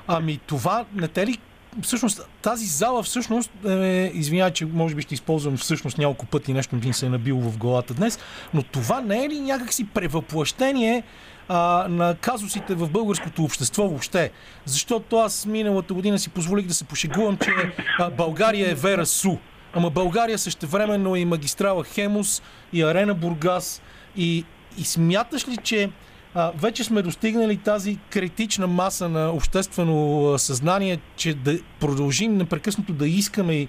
Ами 0.08 0.40
това 0.48 0.86
не 0.96 1.08
те 1.08 1.28
ли 1.28 1.38
всъщност 1.82 2.30
тази 2.42 2.66
зала 2.66 3.04
всъщност, 3.04 3.52
е, 3.66 4.12
извинявай, 4.14 4.52
че 4.52 4.66
може 4.66 4.96
би 4.96 5.02
ще 5.02 5.14
използвам 5.14 5.58
всъщност 5.58 5.98
няколко 5.98 6.26
пъти 6.26 6.54
нещо 6.54 6.76
ми 6.76 6.94
се 6.94 7.06
е 7.06 7.10
набило 7.10 7.42
в 7.42 7.58
главата 7.58 7.94
днес, 7.94 8.20
но 8.54 8.64
това 8.64 9.02
не 9.02 9.26
е 9.26 9.30
ли 9.30 9.40
някакси 9.40 9.88
превъплъщение 9.90 11.04
а, 11.48 11.88
на 11.90 12.16
казусите 12.22 12.76
в 12.76 12.90
българското 12.92 13.44
общество 13.44 13.84
въобще? 13.84 14.32
Защото 14.66 15.18
аз 15.18 15.46
миналата 15.46 15.94
година 15.94 16.20
си 16.20 16.30
позволих 16.30 16.66
да 16.66 16.74
се 16.74 16.86
пошегувам, 16.86 17.38
че 17.38 17.52
а, 18.00 18.10
България 18.10 18.72
е 18.72 18.76
Вера 18.76 19.06
Су. 19.06 19.38
Ама 19.74 19.90
България 19.90 20.38
същевременно 20.38 21.16
е 21.16 21.20
и 21.20 21.26
магистрала 21.26 21.84
Хемус, 21.84 22.42
и 22.74 22.82
Арена 22.82 23.14
Бургас, 23.14 23.82
и, 24.18 24.46
и 24.78 24.84
смяташ 24.84 25.48
ли, 25.48 25.58
че 25.58 25.90
а, 26.34 26.52
вече 26.56 26.84
сме 26.84 27.02
достигнали 27.02 27.58
тази 27.58 27.98
критична 28.10 28.68
маса 28.68 29.10
на 29.10 29.30
обществено 29.30 30.34
съзнание, 30.38 31.00
че 31.16 31.34
да 31.34 31.60
продължим 31.80 32.38
непрекъснато 32.38 32.94
да 32.94 33.08
искаме 33.08 33.54
и 33.54 33.68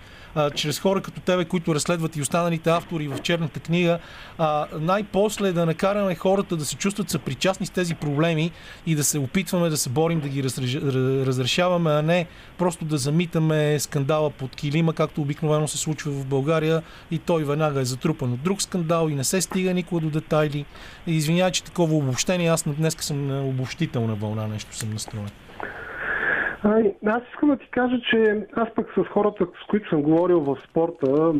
чрез 0.55 0.79
хора 0.79 1.03
като 1.03 1.21
тебе, 1.21 1.45
които 1.45 1.75
разследват 1.75 2.17
и 2.17 2.23
останалите 2.23 2.71
автори 2.71 3.09
в 3.09 3.19
черната 3.23 3.61
книга, 3.61 3.99
а, 4.39 4.67
най-после 4.81 5.53
да 5.53 5.67
накараме 5.67 6.15
хората 6.15 6.57
да 6.57 6.65
се 6.65 6.77
чувстват 6.77 7.11
съпричастни 7.11 7.67
с 7.67 7.71
тези 7.71 7.95
проблеми 7.95 8.51
и 8.87 8.95
да 8.95 9.05
се 9.05 9.19
опитваме 9.19 9.69
да 9.69 9.77
се 9.77 9.91
борим 9.91 10.21
да 10.21 10.29
ги 10.29 10.43
разрешаваме, 11.27 11.91
а 11.91 12.03
не 12.03 12.27
просто 12.59 12.85
да 12.85 12.99
замитаме 12.99 13.81
скандала 13.81 14.31
под 14.31 14.57
килима, 14.57 14.93
както 14.93 15.21
обикновено 15.21 15.69
се 15.69 15.79
случва 15.79 16.13
в 16.13 16.27
България 16.27 16.83
и 17.11 17.19
той 17.19 17.45
веднага 17.45 17.81
е 17.81 17.85
затрупан 17.85 18.33
от 18.33 18.43
друг 18.43 18.63
скандал 18.63 19.09
и 19.09 19.15
не 19.15 19.25
се 19.25 19.41
стига 19.41 19.75
никога 19.75 20.01
до 20.01 20.11
детайли. 20.11 20.65
Извинявай, 21.07 21.53
че 21.53 21.65
такова 21.65 21.95
обобщение, 21.97 22.49
аз 22.49 22.65
днес 22.67 22.97
съм 23.01 23.27
на 23.27 23.45
обобщителна 23.45 24.15
вълна, 24.15 24.47
нещо 24.47 24.77
съм 24.77 24.91
настроен. 24.91 25.31
Аз 27.07 27.23
искам 27.33 27.49
да 27.49 27.57
ти 27.57 27.69
кажа, 27.71 28.01
че 28.11 28.47
аз 28.57 28.69
пък 28.75 28.87
с 28.99 29.09
хората, 29.09 29.47
с 29.65 29.67
които 29.67 29.89
съм 29.89 30.03
говорил 30.03 30.41
в 30.41 30.57
спорта, 30.71 31.35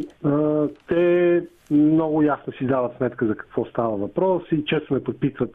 те 0.89 1.43
много 1.71 2.23
ясно 2.23 2.53
си 2.53 2.67
дават 2.67 2.97
сметка 2.97 3.27
за 3.27 3.37
какво 3.37 3.65
става 3.65 3.97
въпрос 3.97 4.43
и 4.53 4.65
често 4.65 4.95
ме 4.95 5.05
подпитват 5.05 5.51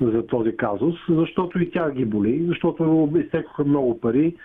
за 0.00 0.26
този 0.26 0.56
казус, 0.56 0.94
защото 1.08 1.62
и 1.62 1.70
тя 1.70 1.90
ги 1.90 2.04
боли, 2.04 2.44
защото 2.48 3.12
изтекоха 3.24 3.64
много 3.64 4.00
пари, 4.00 4.36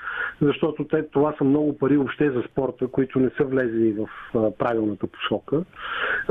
защото 0.42 0.84
те, 0.84 1.08
това 1.10 1.36
са 1.38 1.44
много 1.44 1.78
пари 1.78 1.98
въобще 1.98 2.32
за 2.32 2.44
спорта, 2.52 2.88
които 2.88 3.20
не 3.20 3.30
са 3.38 3.44
влезли 3.44 3.94
в 3.94 4.10
правилната 4.58 5.08
посока. 5.08 5.64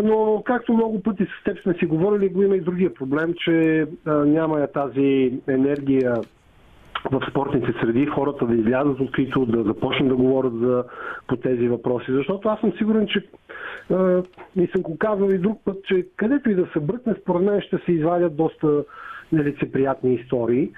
Но 0.03 0.43
както 0.47 0.73
много 0.73 1.03
пъти 1.03 1.25
с 1.25 1.45
теб 1.45 1.63
сме 1.63 1.75
си 1.75 1.87
говорили, 1.87 2.29
го 2.29 2.43
има 2.43 2.57
и 2.57 2.61
другия 2.61 2.95
проблем, 2.95 3.35
че 3.45 3.87
а, 4.05 4.13
няма 4.15 4.61
я 4.61 4.73
тази 4.73 5.39
енергия 5.49 6.15
в 7.11 7.23
спортните 7.31 7.75
среди 7.81 8.07
хората 8.07 8.47
да 8.47 8.55
излязат 8.55 9.01
открито, 9.01 9.47
да 9.47 9.63
започнат 9.63 10.09
да 10.09 10.17
говорят 10.17 10.53
за, 10.55 10.85
по 11.27 11.37
тези 11.37 11.69
въпроси. 11.69 12.13
Защото 12.13 12.49
аз 12.49 12.61
съм 12.61 12.73
сигурен, 12.73 13.07
че 13.07 13.29
и 14.57 14.67
съм 14.67 14.83
го 14.83 14.99
казал 14.99 15.29
и 15.29 15.39
друг 15.39 15.61
път, 15.65 15.85
че 15.85 16.07
където 16.17 16.51
и 16.51 16.55
да 16.55 16.67
се 16.73 16.81
бръкне, 16.81 17.15
според 17.21 17.43
мен 17.43 17.61
ще 17.61 17.79
се 17.79 17.93
извадят 17.93 18.37
доста 18.37 18.85
нелицеприятни 19.33 20.15
истории. 20.15 20.71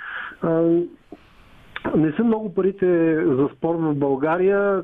Не 1.97 2.12
са 2.12 2.24
много 2.24 2.55
парите 2.55 3.15
за 3.24 3.48
спорт 3.57 3.78
в 3.81 3.94
България. 3.94 4.82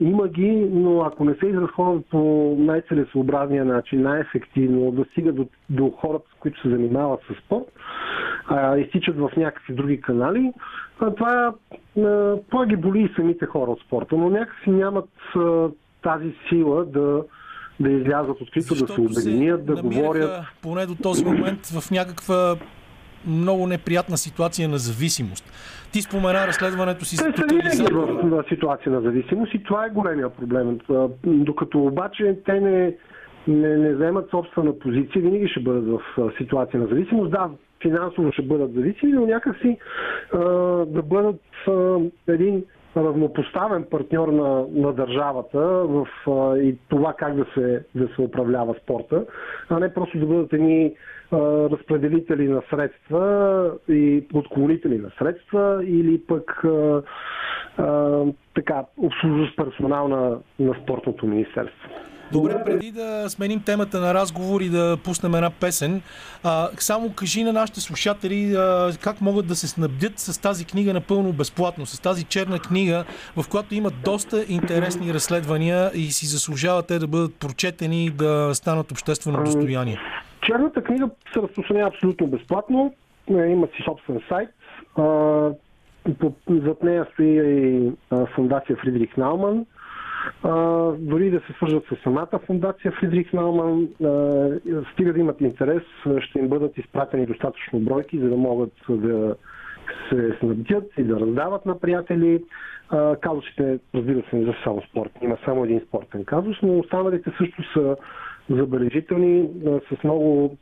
Има 0.00 0.28
ги, 0.28 0.68
но 0.72 1.00
ако 1.00 1.24
не 1.24 1.34
се 1.34 1.46
изразходват 1.46 2.06
по 2.10 2.54
най-целесообразния 2.58 3.64
начин, 3.64 4.02
най-ефективно, 4.02 4.90
да 4.90 5.04
стигат 5.04 5.36
до, 5.36 5.46
до 5.70 5.90
хората, 5.90 6.24
които 6.40 6.60
се 6.60 6.68
занимават 6.68 7.20
с 7.20 7.44
спорт, 7.44 7.64
а, 8.46 8.76
изтичат 8.76 9.16
в 9.16 9.30
някакви 9.36 9.74
други 9.74 10.00
канали, 10.00 10.52
а, 11.00 11.14
това, 11.14 11.54
а, 11.98 12.36
това 12.50 12.66
ги 12.66 12.76
боли 12.76 13.00
и 13.00 13.14
самите 13.16 13.46
хора 13.46 13.70
от 13.70 13.80
спорта, 13.80 14.16
но 14.16 14.30
някакси 14.30 14.70
нямат 14.70 15.08
а, 15.36 15.68
тази 16.02 16.34
сила 16.48 16.84
да, 16.84 17.24
да 17.80 17.90
излязат 17.90 18.40
открито, 18.40 18.74
да 18.74 18.92
се 18.92 19.00
обединят, 19.00 19.66
да 19.66 19.82
говорят. 19.82 20.44
поне 20.62 20.86
до 20.86 20.94
този 20.94 21.24
момент 21.24 21.66
в 21.66 21.90
някаква 21.90 22.56
много 23.26 23.66
неприятна 23.66 24.16
ситуация 24.16 24.68
на 24.68 24.78
зависимост. 24.78 25.52
Ти 25.92 26.02
спомена 26.02 26.46
разследването 26.46 27.04
си 27.04 27.16
за 27.16 27.24
Те 27.24 27.30
винаги 27.30 27.54
тотализатора. 27.54 27.98
в 27.98 28.44
в 28.44 28.44
ситуация 28.48 28.92
на 28.92 29.00
зависимост 29.00 29.54
и 29.54 29.62
това 29.62 29.86
е 29.86 29.90
големия 29.90 30.30
проблем. 30.30 30.78
Докато 31.24 31.78
обаче 31.78 32.38
те 32.44 32.60
не, 32.60 32.94
не, 33.48 33.76
не 33.76 33.94
вземат 33.94 34.30
собствена 34.30 34.78
позиция, 34.78 35.22
винаги 35.22 35.48
ще 35.48 35.60
бъдат 35.60 36.00
в 36.16 36.32
ситуация 36.38 36.80
на 36.80 36.86
зависимост. 36.86 37.30
Да, 37.30 37.50
финансово 37.84 38.32
ще 38.32 38.42
бъдат 38.42 38.72
зависими, 38.74 39.12
но 39.12 39.26
някакси 39.26 39.78
а, 40.32 40.38
да 40.86 41.02
бъдат 41.02 41.40
а, 41.68 41.98
един 42.28 42.64
равнопоставен 42.96 43.84
партньор 43.90 44.28
на, 44.28 44.66
на 44.70 44.92
държавата 44.92 45.58
в 45.84 46.08
а, 46.26 46.58
и 46.58 46.76
това 46.88 47.12
как 47.12 47.34
да 47.36 47.46
се, 47.54 47.84
да 47.94 48.08
се 48.14 48.22
управлява 48.22 48.74
спорта, 48.82 49.26
а 49.70 49.78
не 49.80 49.94
просто 49.94 50.18
да 50.18 50.26
бъдат 50.26 50.52
едни 50.52 50.94
разпределители 51.70 52.48
на 52.48 52.62
средства 52.70 53.70
и 53.88 54.24
отклонители 54.34 54.98
на 54.98 55.10
средства 55.18 55.84
или 55.84 56.20
пък 56.26 56.64
а, 56.64 57.02
а, 57.78 58.22
така 58.54 58.84
обслужващ 58.96 59.56
персонал 59.56 60.08
на, 60.08 60.38
на 60.58 60.74
спортното 60.82 61.26
министерство. 61.26 61.88
Добре, 62.32 62.64
преди 62.64 62.90
да 62.90 63.30
сменим 63.30 63.60
темата 63.60 64.00
на 64.00 64.14
разговор 64.14 64.60
и 64.60 64.68
да 64.68 64.96
пуснем 65.04 65.34
една 65.34 65.50
песен, 65.50 66.02
а, 66.44 66.68
само 66.78 67.12
кажи 67.12 67.44
на 67.44 67.52
нашите 67.52 67.80
слушатели 67.80 68.54
а, 68.54 68.90
как 69.02 69.20
могат 69.20 69.46
да 69.46 69.54
се 69.54 69.68
снабдят 69.68 70.18
с 70.18 70.40
тази 70.40 70.64
книга 70.64 70.92
напълно 70.92 71.32
безплатно, 71.32 71.86
с 71.86 72.00
тази 72.00 72.24
черна 72.24 72.58
книга, 72.58 73.04
в 73.36 73.48
която 73.50 73.74
има 73.74 73.90
доста 74.04 74.44
интересни 74.48 75.14
разследвания 75.14 75.90
и 75.94 76.00
си 76.00 76.26
заслужава 76.26 76.82
те 76.82 76.98
да 76.98 77.06
бъдат 77.06 77.34
прочетени 77.34 78.06
и 78.06 78.10
да 78.10 78.50
станат 78.54 78.90
обществено 78.90 79.44
достояние. 79.44 79.98
Черната 80.42 80.82
книга 80.82 81.10
се 81.32 81.42
разпространява 81.42 81.88
абсолютно 81.88 82.26
безплатно. 82.26 82.94
Е, 83.30 83.32
Има 83.32 83.66
си 83.66 83.82
собствен 83.84 84.20
сайт. 84.28 84.48
Зад 86.48 86.82
нея 86.82 87.06
стои 87.12 87.26
и 87.26 87.92
фундация 88.34 88.76
Фридрих 88.76 89.16
Науман. 89.16 89.66
Дори 90.98 91.30
да 91.30 91.40
се 91.40 91.52
свържат 91.52 91.84
с 91.84 92.02
самата 92.02 92.38
фундация 92.46 92.92
Фридрих 92.92 93.32
Науман, 93.32 93.88
стига 94.92 95.12
да 95.12 95.20
имат 95.20 95.40
интерес, 95.40 95.82
ще 96.20 96.38
им 96.38 96.48
бъдат 96.48 96.78
изпратени 96.78 97.26
достатъчно 97.26 97.80
бройки, 97.80 98.18
за 98.18 98.28
да 98.28 98.36
могат 98.36 98.72
да 98.88 99.36
се 100.08 100.36
снабдят 100.40 100.92
и 100.98 101.02
да 101.02 101.20
раздават 101.20 101.66
на 101.66 101.78
приятели. 101.80 102.44
Казусите, 103.20 103.78
разбира 103.94 104.22
се, 104.30 104.36
не 104.36 104.52
са 104.52 104.58
само 104.64 104.82
спорт. 104.82 105.10
Има 105.22 105.36
само 105.44 105.64
един 105.64 105.80
спортен 105.80 106.24
казус, 106.24 106.56
но 106.62 106.78
останалите 106.78 107.30
също 107.38 107.72
са 107.72 107.96
забележителни, 108.50 109.48
с 109.64 110.04
много 110.04 110.56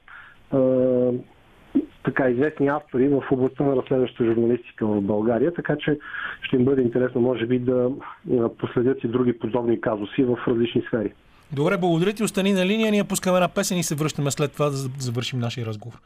така 2.05 2.29
известни 2.29 2.69
автори 2.69 3.09
в 3.09 3.23
областта 3.31 3.65
на 3.65 3.77
разследваща 3.77 4.25
журналистика 4.25 4.87
в 4.87 5.01
България, 5.01 5.55
така 5.55 5.77
че 5.77 5.99
ще 6.43 6.57
им 6.57 6.65
бъде 6.65 6.83
интересно, 6.83 7.21
може 7.21 7.47
би, 7.47 7.59
да 7.59 7.91
а, 8.33 8.49
последят 8.49 9.05
и 9.05 9.09
други 9.09 9.39
подобни 9.39 9.81
казуси 9.81 10.25
в 10.25 10.39
различни 10.49 10.83
сфери. 10.89 11.13
Добре, 11.53 11.77
благодаря 11.77 12.13
ти. 12.13 12.23
Остани 12.23 12.53
на 12.53 12.67
линия. 12.67 12.91
Ние 12.91 13.05
пускаме 13.05 13.37
една 13.37 13.49
песен 13.49 13.79
и 13.79 13.83
се 13.83 13.95
връщаме 13.95 14.31
след 14.31 14.53
това 14.53 14.67
да 14.67 14.77
завършим 14.99 15.39
нашия 15.39 15.67
разговор. 15.67 15.99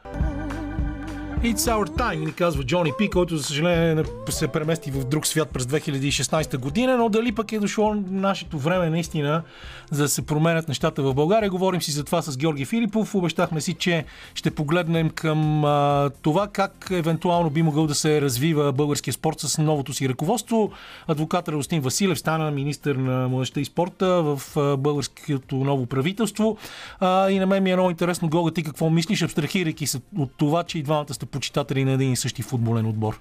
It's 1.43 1.67
our 1.67 1.87
time, 1.97 2.25
ни 2.25 2.33
казва 2.33 2.63
Джони 2.63 2.91
Пи, 2.97 3.09
който 3.09 3.37
за 3.37 3.43
съжаление 3.43 4.03
се 4.29 4.47
премести 4.47 4.91
в 4.91 5.05
друг 5.05 5.27
свят 5.27 5.49
през 5.53 5.65
2016 5.65 6.57
година, 6.57 6.97
но 6.97 7.09
дали 7.09 7.31
пък 7.31 7.51
е 7.51 7.59
дошло 7.59 7.95
нашето 8.09 8.59
време 8.59 8.89
наистина 8.89 9.43
за 9.91 10.03
да 10.03 10.09
се 10.09 10.25
променят 10.25 10.67
нещата 10.67 11.01
в 11.01 11.13
България. 11.13 11.49
Говорим 11.49 11.81
си 11.81 11.91
за 11.91 12.03
това 12.03 12.21
с 12.21 12.37
Георги 12.37 12.65
Филипов. 12.65 13.15
Обещахме 13.15 13.61
си, 13.61 13.73
че 13.73 14.05
ще 14.35 14.51
погледнем 14.51 15.09
към 15.09 15.65
а, 15.65 16.09
това 16.21 16.47
как 16.47 16.87
евентуално 16.91 17.49
би 17.49 17.61
могъл 17.61 17.87
да 17.87 17.95
се 17.95 18.21
развива 18.21 18.71
българския 18.71 19.13
спорт 19.13 19.39
с 19.39 19.57
новото 19.57 19.93
си 19.93 20.09
ръководство. 20.09 20.71
Адвокат 21.07 21.49
Радостин 21.49 21.81
Василев 21.81 22.19
стана 22.19 22.51
министър 22.51 22.95
на 22.95 23.27
младеща 23.27 23.61
и 23.61 23.65
спорта 23.65 24.07
в 24.07 24.41
а, 24.57 24.77
българското 24.77 25.55
ново 25.55 25.85
правителство. 25.85 26.57
А, 26.99 27.29
и 27.29 27.39
на 27.39 27.45
мен 27.45 27.63
ми 27.63 27.71
е 27.71 27.75
много 27.75 27.89
интересно, 27.89 28.29
Гога, 28.29 28.51
ти 28.51 28.63
какво 28.63 28.89
мислиш, 28.89 29.21
абстрахирайки 29.21 29.87
се 29.87 29.99
от 30.17 30.31
това, 30.37 30.63
че 30.63 30.79
и 30.79 30.83
двамата 30.83 31.13
сте 31.13 31.26
почитатели 31.31 31.85
на 31.85 31.91
един 31.91 32.11
и 32.11 32.15
същи 32.15 32.41
футболен 32.41 32.85
отбор. 32.85 33.19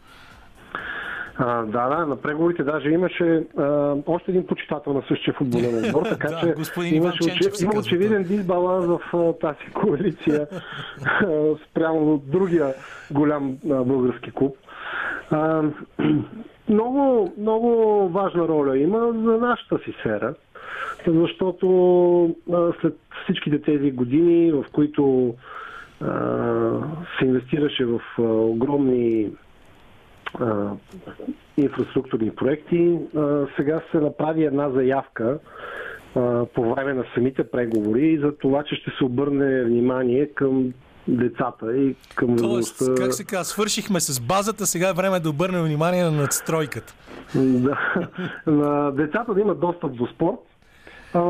А, 1.38 1.62
да, 1.62 1.88
да, 1.88 2.06
на 2.06 2.16
преговорите 2.16 2.62
даже 2.62 2.90
имаше 2.90 3.44
а, 3.58 3.94
още 4.06 4.30
един 4.30 4.46
почитател 4.46 4.92
на 4.92 5.02
същия 5.08 5.34
футболен 5.34 5.84
отбор, 5.84 6.06
така 6.06 6.28
Да, 6.28 6.40
че 6.40 6.54
имаше 6.94 7.64
има 7.64 7.78
очевиден 7.78 8.22
дисбаланс 8.22 8.86
в 8.86 9.00
а, 9.14 9.32
тази 9.32 9.72
коалиция 9.74 10.46
спрямо 11.70 12.22
другия 12.26 12.74
голям 13.10 13.58
а, 13.70 13.84
български 13.84 14.30
клуб. 14.30 14.56
А, 15.30 15.62
много, 16.68 17.32
много 17.38 18.08
важна 18.08 18.48
роля 18.48 18.78
има 18.78 18.98
за 18.98 19.38
нашата 19.38 19.78
си 19.78 19.94
сфера, 20.00 20.34
защото 21.06 21.68
а, 22.52 22.72
след 22.80 22.98
всичките 23.24 23.62
тези 23.62 23.90
години, 23.90 24.52
в 24.52 24.64
които 24.72 25.34
се 27.18 27.24
инвестираше 27.24 27.84
в 27.84 28.00
огромни 28.18 29.30
инфраструктурни 31.56 32.30
проекти. 32.30 32.98
Сега 33.56 33.80
се 33.90 33.98
направи 34.00 34.44
една 34.44 34.70
заявка 34.70 35.38
по 36.54 36.74
време 36.74 36.94
на 36.94 37.04
самите 37.14 37.50
преговори 37.50 38.18
за 38.22 38.36
това, 38.36 38.62
че 38.62 38.74
ще 38.74 38.90
се 38.98 39.04
обърне 39.04 39.64
внимание 39.64 40.26
към 40.26 40.72
децата 41.08 41.76
и 41.76 41.94
към 42.14 42.36
Тоест, 42.36 42.78
възрастта. 42.78 43.04
как 43.04 43.14
се 43.14 43.24
казва, 43.24 43.44
свършихме 43.44 44.00
с 44.00 44.20
базата, 44.20 44.66
сега 44.66 44.88
е 44.88 44.92
време 44.92 45.20
да 45.20 45.30
обърнем 45.30 45.64
внимание 45.64 46.04
на 46.04 46.10
надстройката. 46.10 46.94
Да. 47.34 47.78
На 48.46 48.90
децата 48.90 49.34
да 49.34 49.40
имат 49.40 49.60
достъп 49.60 49.96
до 49.96 50.06
спорт. 50.06 50.40
А, 51.16 51.20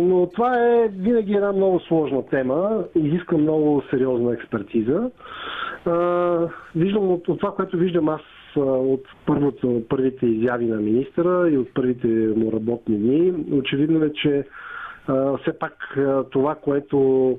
но 0.00 0.26
това 0.26 0.58
е 0.58 0.88
винаги 0.88 1.34
една 1.34 1.52
много 1.52 1.80
сложна 1.80 2.26
тема, 2.26 2.84
изиска 2.94 3.38
много 3.38 3.82
сериозна 3.90 4.34
експертиза. 4.34 5.10
А, 5.86 6.38
виждам 6.76 7.10
от, 7.12 7.28
от 7.28 7.40
това, 7.40 7.54
което 7.54 7.76
виждам 7.76 8.08
аз 8.08 8.20
от 8.56 9.02
първото, 9.26 9.82
първите 9.88 10.26
изяви 10.26 10.66
на 10.66 10.76
министъра 10.76 11.50
и 11.50 11.58
от 11.58 11.74
първите 11.74 12.06
му 12.36 12.52
работни 12.52 12.96
дни, 12.96 13.34
очевидно 13.52 14.04
е, 14.04 14.12
че 14.12 14.46
а, 15.06 15.36
все 15.36 15.58
пак 15.58 15.96
а, 15.96 16.24
това, 16.30 16.54
което 16.54 17.38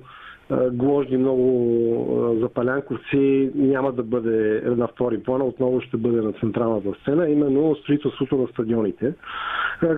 гложди 0.72 1.18
много 1.18 2.38
запалянковци, 2.42 3.52
няма 3.56 3.92
да 3.92 4.04
бъде 4.04 4.62
на 4.66 4.88
втори 4.88 5.24
план, 5.24 5.42
отново 5.42 5.82
ще 5.82 5.98
бъде 5.98 6.22
на 6.22 6.34
централната 6.34 6.94
сцена, 7.02 7.30
именно 7.30 7.76
строителството 7.76 8.38
на 8.38 8.48
стадионите. 8.48 9.14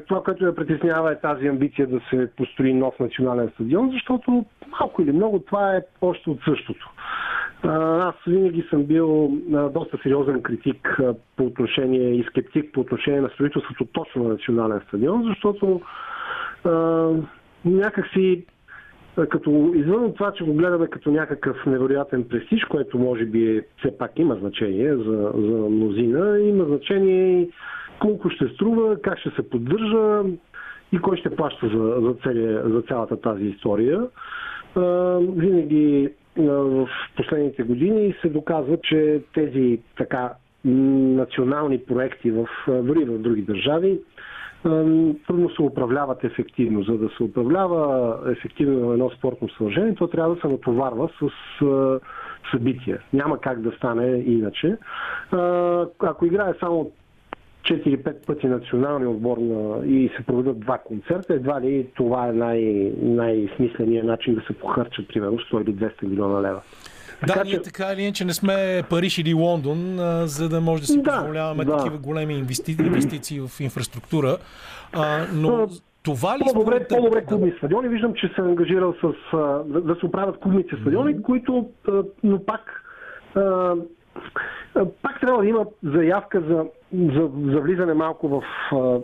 Това, 0.08 0.24
което 0.24 0.46
я 0.46 0.56
притеснява 0.56 1.12
е 1.12 1.20
тази 1.20 1.48
амбиция 1.48 1.88
да 1.88 2.00
се 2.10 2.30
построи 2.38 2.74
нов 2.74 3.00
национален 3.00 3.50
стадион, 3.54 3.92
защото 3.92 4.46
малко 4.80 5.02
или 5.02 5.12
много 5.12 5.40
това 5.40 5.76
е 5.76 5.82
още 6.02 6.30
от 6.30 6.40
същото. 6.44 6.90
Аз 7.64 8.16
винаги 8.28 8.66
съм 8.70 8.84
бил 8.84 9.32
доста 9.74 9.98
сериозен 10.04 10.42
критик 10.42 11.00
по 11.38 11.44
отношение 11.44 12.16
и 12.16 12.24
скептик 12.24 12.74
по 12.74 12.80
отношение 12.80 13.22
на 13.22 13.30
строителството 13.30 13.86
точно 13.86 14.24
на 14.24 14.30
национален 14.30 14.82
стадион, 14.88 15.24
защото 15.24 15.82
някакси 17.66 18.46
като 19.26 19.72
извън 19.76 20.14
това, 20.14 20.34
че 20.34 20.44
го 20.44 20.54
гледаме 20.54 20.88
като 20.88 21.12
някакъв 21.12 21.66
невероятен 21.66 22.24
престиж, 22.24 22.66
което 22.66 23.00
може 23.00 23.26
би 23.26 23.58
е, 23.58 23.62
все 23.80 23.98
пак 23.98 24.20
има 24.20 24.36
значение 24.36 24.96
за, 24.96 25.32
за 25.36 25.70
мнозина, 25.70 26.40
има 26.40 26.66
значение 26.66 27.42
и 27.42 27.50
колко 28.00 28.30
ще 28.30 28.48
струва, 28.48 29.02
как 29.02 29.20
ще 29.20 29.30
се 29.30 29.50
поддържа 29.50 30.24
и 30.92 31.00
кой 31.00 31.18
ще 31.18 31.36
плаща 31.36 31.68
за, 31.68 32.02
за, 32.02 32.16
целия, 32.24 32.70
за 32.70 32.82
цялата 32.82 33.22
тази 33.22 33.46
история. 33.46 34.08
А, 34.76 34.82
винаги 35.20 36.10
а, 36.40 36.42
в 36.42 36.90
последните 37.16 37.64
години 37.64 38.16
се 38.22 38.30
доказва, 38.30 38.78
че 38.84 39.22
тези 39.34 39.80
така 39.98 40.34
национални 40.66 41.78
проекти 41.80 42.32
в, 42.32 42.48
в 42.68 43.18
други 43.18 43.42
държави 43.42 44.00
трудно 45.28 45.50
се 45.56 45.62
управляват 45.62 46.24
ефективно. 46.24 46.84
За 46.84 46.98
да 46.98 47.10
се 47.18 47.24
управлява 47.24 48.18
ефективно 48.32 48.94
едно 48.94 49.10
спортно 49.10 49.50
съоръжение, 49.50 49.96
то 49.96 50.08
трябва 50.08 50.36
да 50.36 50.42
се 50.42 50.48
натоварва 50.48 51.10
с 51.20 51.30
събития. 52.52 53.02
Няма 53.14 53.42
как 53.42 53.62
да 53.62 53.72
стане 53.72 54.24
иначе. 54.26 54.78
Ако 56.00 56.26
играе 56.26 56.54
само 56.60 56.92
4-5 57.64 58.26
пъти 58.26 58.48
националния 58.48 59.10
отбор 59.10 59.38
и 59.86 60.12
се 60.18 60.24
проведат 60.24 60.60
два 60.60 60.78
концерта, 60.78 61.34
едва 61.34 61.62
ли 61.62 61.88
това 61.96 62.28
е 62.28 62.32
най- 62.32 62.94
най-смисленият 63.02 64.06
начин 64.06 64.36
да 64.36 64.42
се 64.42 64.54
похарчат 64.54 65.08
примерно 65.08 65.38
100 65.38 65.62
или 65.62 65.76
200 65.76 66.04
милиона 66.04 66.42
лева. 66.42 66.62
Да, 67.22 67.28
Така 67.28 67.44
ние 67.44 67.54
че- 67.54 67.62
така 67.62 67.94
или 67.94 68.02
иначе 68.02 68.26
не 68.26 68.34
сме 68.34 68.84
Париж 68.90 69.18
или 69.18 69.34
Лондон, 69.34 70.00
а, 70.00 70.28
за 70.28 70.50
да 70.50 70.62
може 70.62 70.82
да 70.82 70.88
си 70.88 71.02
Да, 71.02 71.12
позволяваме 71.12 71.66
да. 71.66 71.78
такива 71.78 71.98
големи 71.98 72.34
инвести... 72.34 72.76
инвестиции 72.80 73.40
в 73.40 73.60
инфраструктура. 73.60 74.38
А, 74.94 75.26
но 75.34 75.68
това 76.04 76.38
ли 76.38 76.42
По-добре, 76.44 76.76
според 76.76 76.88
по-добре 76.88 77.26
клубни 77.26 77.54
стадиони. 77.58 77.88
Виждам, 77.88 78.14
че 78.14 78.28
се 78.28 78.42
е 78.42 78.44
ангажирал 78.44 78.94
с 78.94 79.14
а, 79.34 79.38
да, 79.66 79.82
да 79.82 79.96
се 79.96 80.06
оправят 80.06 80.40
клубните 80.40 80.76
стадиони, 80.82 81.22
които, 81.22 81.70
а, 81.88 82.04
но 82.24 82.46
пак 82.46 82.84
а, 83.36 83.74
пак 85.02 85.20
трябва 85.22 85.42
да 85.42 85.50
има 85.50 85.66
заявка 85.84 86.42
за, 86.42 86.66
за, 87.14 87.30
за 87.52 87.60
влизане 87.60 87.94
малко 87.94 88.28
в 88.30 88.44
а, 88.76 89.00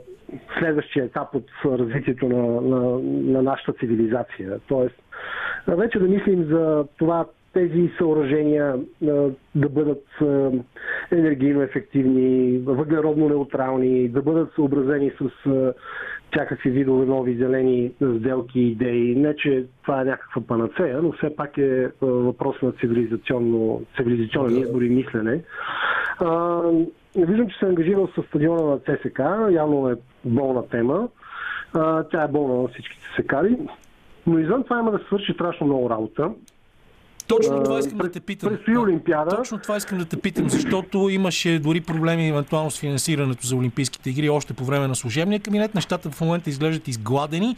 следващия 0.59 1.05
етап 1.05 1.35
от 1.35 1.45
развитието 1.65 2.29
на, 2.29 2.61
на, 2.61 2.99
на 3.33 3.41
нашата 3.41 3.73
цивилизация. 3.73 4.59
Тоест, 4.67 4.95
вече 5.67 5.99
да 5.99 6.05
мислим 6.05 6.43
за 6.43 6.85
това 6.97 7.25
тези 7.53 7.91
съоръжения 7.97 8.75
да 9.55 9.69
бъдат 9.69 10.05
енергийно 11.11 11.61
ефективни, 11.61 12.57
въглеродно 12.57 13.29
неутрални, 13.29 14.09
да 14.09 14.21
бъдат 14.21 14.53
съобразени 14.55 15.11
с 15.21 15.29
всякакви 16.33 16.69
видове 16.69 17.05
нови 17.05 17.35
зелени 17.35 17.91
сделки 18.17 18.59
и 18.59 18.71
идеи. 18.71 19.15
Не, 19.15 19.35
че 19.35 19.65
това 19.81 20.01
е 20.01 20.05
някаква 20.05 20.41
панацея, 20.41 21.01
но 21.01 21.11
все 21.11 21.35
пак 21.35 21.57
е 21.57 21.89
въпрос 22.01 22.61
на 22.61 22.71
цивилизационно, 22.71 23.81
цивилизационен 23.97 24.57
избор 24.57 24.81
и 24.81 24.89
мислене. 24.89 25.43
А, 26.19 26.61
виждам, 27.15 27.49
че 27.49 27.57
се 27.59 27.65
е 27.65 27.69
ангажирал 27.69 28.07
с 28.07 28.23
стадиона 28.27 28.63
на 28.63 28.79
ЦСК. 28.79 29.19
Явно 29.51 29.89
е 29.89 29.95
болна 30.25 30.67
тема. 30.67 31.07
А, 31.73 32.03
тя 32.03 32.23
е 32.23 32.27
болна 32.27 32.61
на 32.61 32.67
всичките 32.67 33.03
секари. 33.15 33.57
Но 34.27 34.39
извън 34.39 34.63
това 34.63 34.79
има 34.79 34.91
да 34.91 34.99
се 34.99 35.05
свърши 35.05 35.33
страшно 35.33 35.67
много 35.67 35.89
работа. 35.89 36.31
Точно 37.27 37.63
това 37.63 37.79
искам 37.79 37.97
да 37.97 38.11
те 38.11 38.19
питам. 38.19 38.49
предстои 38.49 38.77
Олимпиада. 38.77 39.35
Точно 39.35 39.59
това 39.59 39.77
искам 39.77 39.97
да 39.97 40.05
те 40.05 40.17
питам, 40.17 40.49
защото 40.49 41.09
имаше 41.09 41.59
дори 41.59 41.81
проблеми 41.81 42.29
евентуално 42.29 42.71
с 42.71 42.79
финансирането 42.79 43.47
за 43.47 43.55
Олимпийските 43.55 44.09
игри 44.09 44.29
още 44.29 44.53
по 44.53 44.65
време 44.65 44.87
на 44.87 44.95
служебния 44.95 45.39
кабинет. 45.39 45.75
Нещата 45.75 46.09
в 46.09 46.21
момента 46.21 46.49
изглеждат 46.49 46.87
изгладени, 46.87 47.55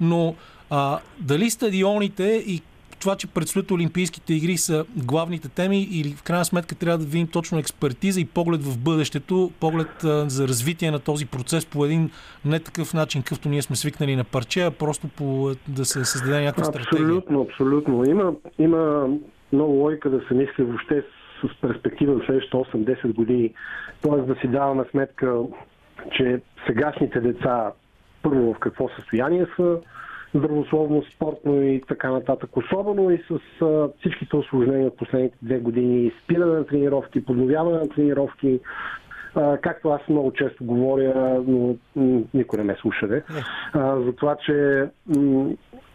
но 0.00 0.34
а, 0.70 0.98
дали 1.20 1.50
стадионите 1.50 2.44
и 2.46 2.62
това, 3.00 3.16
че 3.16 3.26
предстоят 3.26 3.70
Олимпийските 3.70 4.34
игри 4.34 4.56
са 4.56 4.84
главните 4.96 5.48
теми 5.48 5.82
или 5.82 6.14
в 6.14 6.22
крайна 6.22 6.44
сметка 6.44 6.74
трябва 6.74 6.98
да 6.98 7.04
видим 7.04 7.26
точно 7.26 7.58
експертиза 7.58 8.20
и 8.20 8.24
поглед 8.24 8.62
в 8.62 8.78
бъдещето, 8.78 9.50
поглед 9.60 10.04
а, 10.04 10.28
за 10.28 10.48
развитие 10.48 10.90
на 10.90 10.98
този 10.98 11.26
процес 11.26 11.66
по 11.66 11.84
един 11.84 12.10
не 12.44 12.60
такъв 12.60 12.94
начин, 12.94 13.22
какъвто 13.22 13.48
ние 13.48 13.62
сме 13.62 13.76
свикнали 13.76 14.16
на 14.16 14.24
парче, 14.24 14.62
а 14.62 14.70
просто 14.70 15.08
по, 15.16 15.50
да 15.68 15.84
се 15.84 16.04
създаде 16.04 16.40
някаква 16.40 16.64
стратегия. 16.64 17.04
Абсолютно, 17.04 17.40
абсолютно. 17.42 18.04
Има, 18.10 18.32
има 18.58 19.08
много 19.52 19.72
логика 19.72 20.10
да 20.10 20.20
се 20.28 20.34
мисли 20.34 20.64
въобще 20.64 21.04
с 21.40 21.60
перспектива 21.60 22.14
за 22.14 22.20
следващите 22.26 22.56
8-10 22.56 23.14
години. 23.14 23.54
Тоест 24.02 24.26
да 24.26 24.34
си 24.34 24.48
даваме 24.48 24.84
сметка, 24.90 25.36
че 26.16 26.40
сегашните 26.66 27.20
деца 27.20 27.72
първо 28.22 28.54
в 28.54 28.58
какво 28.58 28.88
състояние 28.88 29.46
са, 29.56 29.78
здравословно, 30.34 31.02
спортно 31.14 31.62
и 31.62 31.82
така 31.88 32.10
нататък. 32.10 32.56
Особено 32.56 33.10
и 33.10 33.18
с 33.18 33.62
а, 33.62 33.88
всичките 33.98 34.36
осложнения 34.36 34.86
от 34.86 34.96
последните 34.96 35.36
две 35.42 35.58
години, 35.58 36.12
спиране 36.24 36.52
на 36.52 36.66
тренировки, 36.66 37.24
подновяване 37.24 37.78
на 37.78 37.88
тренировки, 37.88 38.60
а, 39.34 39.56
както 39.56 39.88
аз 39.88 40.08
много 40.08 40.32
често 40.32 40.64
говоря, 40.64 41.42
но 41.46 41.76
никой 42.34 42.58
не 42.58 42.64
ме 42.64 42.76
слуша, 42.80 43.08
де, 43.08 43.22
а, 43.72 44.00
за 44.00 44.12
това, 44.12 44.36
че 44.36 44.88
м, 45.16 45.50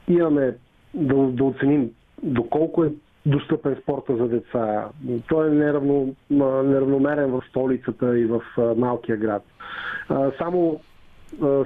имаме 0.08 0.56
да, 0.94 1.16
да 1.16 1.44
оценим 1.44 1.90
доколко 2.24 2.84
е 2.84 2.92
достъпен 3.26 3.78
спорта 3.82 4.16
за 4.16 4.28
деца. 4.28 4.90
Той 5.28 5.48
е 5.48 5.52
неравно, 5.52 6.16
неравномерен 6.30 7.32
в 7.32 7.44
столицата 7.50 8.20
и 8.20 8.26
в 8.26 8.42
малкия 8.78 9.18
град. 9.18 9.44
Само 10.38 10.80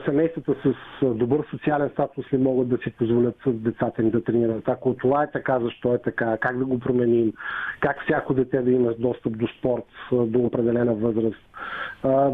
семействата 0.05 0.55
с 0.63 0.73
добър 1.05 1.45
социален 1.49 1.89
статус 1.89 2.25
не 2.31 2.39
могат 2.39 2.69
да 2.69 2.77
си 2.77 2.91
позволят 2.97 3.35
с 3.45 3.51
децата 3.51 4.01
им 4.01 4.09
да 4.09 4.23
тренират. 4.23 4.67
Ако 4.67 4.93
това 4.93 5.23
е 5.23 5.31
така, 5.31 5.59
защо 5.59 5.93
е 5.93 6.01
така, 6.01 6.37
как 6.37 6.57
да 6.57 6.65
го 6.65 6.79
променим, 6.79 7.33
как 7.79 8.03
всяко 8.03 8.33
дете 8.33 8.61
да 8.61 8.71
има 8.71 8.93
достъп 8.99 9.37
до 9.37 9.47
спорт 9.59 9.85
до 10.11 10.39
определена 10.39 10.95
възраст, 10.95 11.43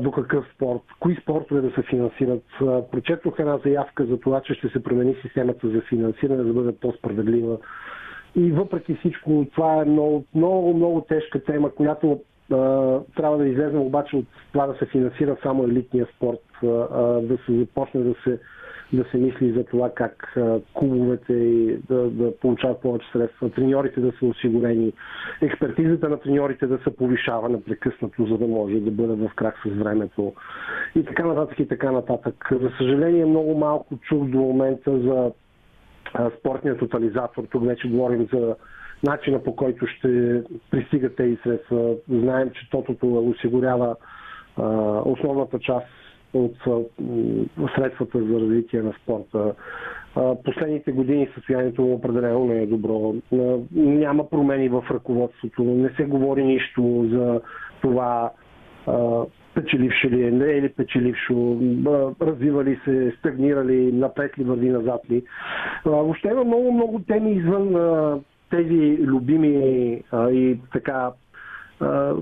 до 0.03 0.11
какъв 0.11 0.45
спорт, 0.55 0.81
кои 0.99 1.15
спортове 1.15 1.61
да 1.61 1.71
се 1.71 1.81
финансират. 1.81 2.43
Прочетох 2.91 3.39
една 3.39 3.57
заявка 3.57 4.05
за 4.05 4.19
това, 4.19 4.41
че 4.41 4.53
ще 4.53 4.69
се 4.69 4.83
промени 4.83 5.15
системата 5.21 5.69
за 5.69 5.81
финансиране, 5.81 6.37
за 6.37 6.47
да 6.47 6.53
бъде 6.53 6.77
по-справедлива. 6.81 7.57
И 8.35 8.51
въпреки 8.51 8.95
всичко, 8.95 9.45
това 9.55 9.81
е 9.81 9.85
много, 9.85 10.25
много, 10.35 10.73
много 10.73 11.01
тежка 11.01 11.43
тема, 11.43 11.69
която 11.69 12.19
трябва 13.15 13.37
да 13.37 13.47
излезем 13.47 13.81
обаче 13.81 14.15
от 14.15 14.25
това 14.51 14.67
да 14.67 14.73
се 14.73 14.85
финансира 14.85 15.37
само 15.43 15.63
елитния 15.63 16.07
спорт, 16.15 16.39
да 17.27 17.37
се 17.45 17.57
започне 17.57 18.01
да 18.01 18.13
се, 18.23 18.39
да 18.93 19.03
се 19.11 19.17
мисли 19.17 19.51
за 19.51 19.63
това 19.63 19.89
как 19.89 20.37
клубовете 20.73 21.33
да, 21.89 22.09
да 22.09 22.39
получават 22.39 22.81
повече 22.81 23.07
средства, 23.13 23.49
треньорите 23.49 23.99
да 24.01 24.11
са 24.19 24.25
осигурени, 24.25 24.93
експертизата 25.41 26.09
на 26.09 26.19
треньорите 26.19 26.67
да 26.67 26.77
се 26.77 26.95
повишава 26.95 27.49
непрекъснато, 27.49 28.25
за 28.25 28.37
да 28.37 28.47
може 28.47 28.79
да 28.79 28.91
бъде 28.91 29.13
в 29.27 29.31
крак 29.35 29.55
с 29.65 29.69
времето 29.69 30.33
и 30.95 31.03
така 31.05 31.25
нататък 31.25 31.59
и 31.59 31.67
така 31.67 31.91
нататък. 31.91 32.47
За 32.61 32.71
съжаление 32.77 33.25
много 33.25 33.57
малко 33.57 33.97
чух 33.97 34.25
до 34.25 34.37
момента 34.37 34.99
за 34.99 35.31
спортния 36.39 36.77
тотализатор. 36.77 37.43
Тук 37.51 37.65
вече 37.65 37.89
говорим 37.89 38.27
за 38.33 38.55
начина 39.03 39.43
по 39.43 39.55
който 39.55 39.87
ще 39.87 40.43
пристигат 40.71 41.15
тези 41.15 41.37
средства. 41.43 41.95
Знаем, 42.09 42.49
че 42.49 42.69
тотото 42.69 43.29
осигурява 43.29 43.95
основната 45.05 45.59
част 45.59 45.87
от 46.33 46.55
средствата 47.75 48.23
за 48.23 48.39
развитие 48.39 48.81
на 48.81 48.93
спорта. 49.03 49.53
Последните 50.43 50.91
години 50.91 51.29
състоянието 51.35 51.85
определено 51.85 52.45
не 52.45 52.61
е 52.61 52.67
добро. 52.67 53.15
Няма 53.75 54.29
промени 54.29 54.69
в 54.69 54.83
ръководството. 54.91 55.63
Не 55.63 55.89
се 55.89 56.03
говори 56.03 56.43
нищо 56.43 57.05
за 57.11 57.41
това 57.81 58.31
а, 58.87 59.21
печелившо 59.55 60.09
ли 60.09 60.23
е, 60.23 60.31
не 60.31 60.45
е 60.45 60.61
ли 60.61 60.69
печелившо, 60.69 61.57
развива 62.21 62.63
ли 62.63 62.79
се, 62.85 63.13
стагнира 63.19 63.65
ли, 63.65 63.91
напред 63.91 64.39
ли 64.39 64.43
върви, 64.43 64.69
назад 64.69 65.01
ли. 65.09 65.23
Въобще 65.85 66.27
има 66.27 66.43
много, 66.43 66.71
много 66.71 66.99
теми 66.99 67.31
извън 67.31 67.75
тези 68.53 68.97
любими 69.01 70.03
а, 70.11 70.29
и 70.31 70.59
така 70.73 71.11
а, 71.79 72.13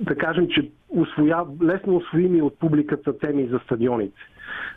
да 0.00 0.16
кажем, 0.16 0.48
че 0.48 0.70
усвоя, 0.88 1.44
лесно 1.62 1.96
освоими 1.96 2.42
от 2.42 2.58
публиката 2.58 3.18
теми 3.18 3.46
за 3.46 3.58
стадионите. 3.58 4.20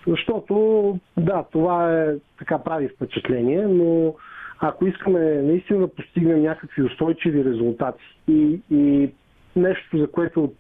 Защото, 0.08 1.00
да, 1.18 1.44
това 1.52 2.02
е 2.02 2.16
така 2.40 2.64
прави 2.64 2.88
впечатление, 2.88 3.68
но 3.68 4.16
ако 4.60 4.88
искаме 4.88 5.20
наистина 5.20 5.80
да 5.80 5.88
постигнем 5.88 6.42
някакви 6.42 6.84
устойчиви 6.84 7.46
резултати 7.46 8.04
и, 8.28 8.60
и 8.72 9.10
нещо, 9.56 9.98
за 9.98 10.08
което 10.08 10.54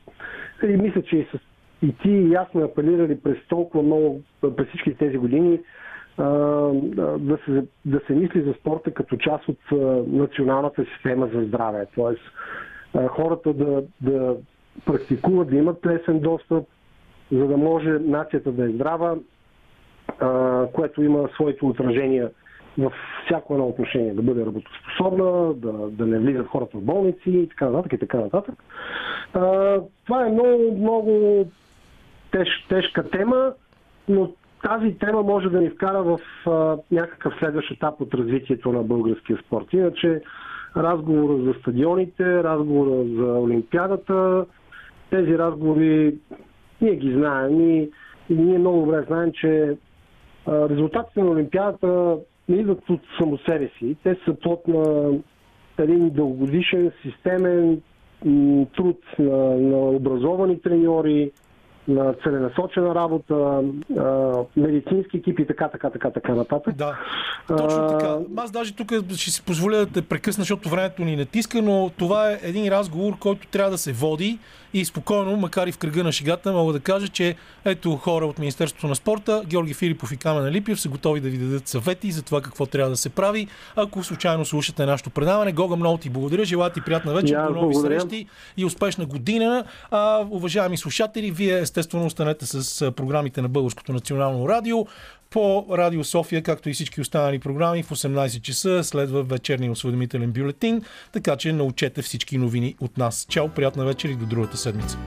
и 0.64 0.78
мисля, 0.78 1.02
че 1.02 1.18
и, 1.18 1.28
с, 1.34 1.40
и 1.82 1.94
ти 1.98 2.10
и 2.10 2.36
аз 2.36 2.48
сме 2.52 2.64
апелирали 2.64 3.20
през 3.20 3.38
толкова 3.50 3.84
много, 3.84 4.22
през 4.58 4.68
всички 4.68 4.94
тези 4.94 5.18
години, 5.18 5.60
да, 6.18 7.38
се, 7.46 7.66
да 7.86 8.02
се 8.08 8.14
мисли 8.14 8.42
за 8.42 8.54
спорта 8.54 8.94
като 8.94 9.18
част 9.18 9.48
от 9.48 9.60
националната 10.08 10.86
система 10.96 11.30
за 11.34 11.44
здраве. 11.46 11.86
Тоест, 11.96 12.22
хората 13.08 13.54
да, 13.54 13.84
да 14.02 14.36
практикуват, 14.86 15.50
да 15.50 15.56
имат 15.56 15.86
лесен 15.86 16.20
достъп, 16.20 16.68
за 17.32 17.48
да 17.48 17.58
може 17.58 17.90
нацията 17.90 18.52
да 18.52 18.66
е 18.66 18.70
здрава, 18.70 19.16
което 20.74 21.04
има 21.04 21.30
своите 21.34 21.66
отражения 21.66 22.32
в 22.78 22.94
всяко 23.26 23.54
едно 23.54 23.68
отношение, 23.68 24.14
да 24.14 24.22
бъде 24.22 24.46
работоспособна, 24.46 25.54
да, 25.54 25.72
да 25.72 26.06
не 26.06 26.20
влизат 26.20 26.48
хората 26.48 26.78
в 26.78 26.82
болници 26.82 27.30
и 27.30 27.50
така 27.50 27.70
нататък 27.70 27.94
и 27.94 28.00
така 28.00 28.18
нататък. 28.18 28.56
Това 30.06 30.26
е 30.26 30.32
много, 30.32 30.78
много 30.78 31.46
теж, 32.32 32.48
тежка 32.70 33.10
тема, 33.10 33.54
но 34.10 34.32
тази 34.70 34.98
тема 34.98 35.24
може 35.24 35.50
да 35.50 35.62
ни 35.62 35.70
вкара 35.70 36.04
в 36.04 36.20
а, 36.50 36.78
някакъв 36.92 37.34
следващ 37.40 37.72
етап 37.72 38.02
от 38.02 38.14
развитието 38.14 38.72
на 38.72 38.84
българския 38.84 39.38
спорт. 39.46 39.74
Иначе 39.74 40.22
разговора 40.78 41.44
за 41.44 41.60
стадионите, 41.60 42.44
разговора 42.44 43.06
за 43.06 43.40
Олимпиадата, 43.40 44.46
тези 45.10 45.38
разговори 45.38 46.16
ние 46.82 46.96
ги 46.96 47.14
знаем 47.14 47.62
и, 47.62 47.90
и 48.30 48.36
ние 48.36 48.58
много 48.58 48.86
добре 48.86 49.04
знаем, 49.08 49.32
че 49.34 49.78
а, 50.46 50.70
резултатите 50.70 51.24
на 51.24 51.32
Олимпиадата 51.32 52.18
не 52.50 52.56
идват 52.56 52.90
от 52.90 53.02
само 53.20 53.38
себе 53.38 53.70
си. 53.80 53.96
Те 54.04 54.18
са 54.26 54.34
плод 54.34 54.68
на 54.68 55.14
един 55.78 56.10
дългогодишен, 56.10 56.92
системен 57.02 57.82
труд 58.76 59.00
на, 59.20 59.38
на 59.56 59.78
образовани 59.78 60.62
треньори, 60.62 61.32
на 61.88 62.14
целенасочена 62.24 62.96
работа, 62.96 63.62
медицински 64.58 65.18
екипи 65.18 65.42
и 65.42 65.48
така, 65.48 65.68
така, 65.68 65.90
така, 65.90 66.10
така 66.10 66.36
нататък. 66.36 66.76
Да, 66.76 66.98
точно 67.48 67.88
така. 67.88 68.18
Аз 68.38 68.52
даже 68.52 68.76
тук 68.76 68.94
ще 69.16 69.32
си 69.32 69.44
позволя 69.46 69.78
да 69.78 69.86
те 69.86 70.02
прекъсна, 70.02 70.42
защото 70.42 70.70
времето 70.70 71.04
ни 71.04 71.16
натиска, 71.16 71.62
но 71.62 71.92
това 71.98 72.32
е 72.32 72.40
един 72.44 72.68
разговор, 72.68 73.14
който 73.20 73.48
трябва 73.48 73.72
да 73.72 73.78
се 73.78 73.94
води 73.94 74.40
и 74.74 74.86
спокойно, 74.86 75.38
макар 75.38 75.68
и 75.68 75.72
в 75.72 75.78
кръга 75.78 76.04
на 76.04 76.12
шегата, 76.12 76.52
мога 76.54 76.74
да 76.74 76.80
кажа, 76.80 77.08
че 77.08 77.36
ето 77.66 77.96
хора 77.96 78.26
от 78.26 78.40
Министерството 78.40 78.88
на 78.88 78.96
спорта, 78.96 79.44
Георги 79.48 79.74
Филипов 79.74 80.12
и 80.12 80.18
Камен 80.18 80.52
Липиев 80.52 80.80
са 80.80 80.90
готови 80.90 81.20
да 81.20 81.30
ви 81.30 81.38
дадат 81.38 81.68
съвети 81.68 82.12
за 82.12 82.24
това 82.24 82.42
какво 82.42 82.66
трябва 82.66 82.90
да 82.90 82.98
се 82.98 83.10
прави. 83.10 83.48
Ако 83.76 84.04
случайно 84.04 84.46
слушате 84.46 84.86
нашето 84.86 85.10
предаване, 85.10 85.52
Гога, 85.52 85.76
много 85.76 85.98
ти 85.98 86.10
благодаря, 86.10 86.46
желая 86.46 86.74
ти 86.74 86.82
приятна 86.82 87.14
вечер, 87.14 87.36
до 87.36 87.54
нови 87.54 87.74
благодаря. 87.74 88.00
срещи 88.00 88.26
и 88.58 88.66
успешна 88.66 89.06
година. 89.06 89.64
А, 89.92 90.26
уважаеми 90.30 90.78
слушатели, 90.78 91.32
вие 91.32 91.66
естествено 91.80 92.06
останете 92.06 92.46
с 92.46 92.92
програмите 92.92 93.42
на 93.42 93.50
Българското 93.50 93.94
национално 93.94 94.50
радио. 94.50 94.86
По 95.30 95.66
Радио 95.72 96.04
София, 96.04 96.44
както 96.44 96.70
и 96.70 96.74
всички 96.74 97.02
останали 97.02 97.40
програми, 97.40 97.84
в 97.84 97.90
18 97.90 98.42
часа 98.42 98.84
следва 98.84 99.24
вечерния 99.24 99.72
осведомителен 99.72 100.32
бюлетин, 100.32 100.82
така 101.12 101.36
че 101.36 101.54
научете 101.54 102.02
всички 102.02 102.38
новини 102.38 102.76
от 102.80 102.98
нас. 102.98 103.26
Чао, 103.30 103.50
приятна 103.50 103.86
вечер 103.86 104.10
и 104.10 104.16
до 104.16 104.26
другата 104.26 104.58
седмица. 104.58 104.98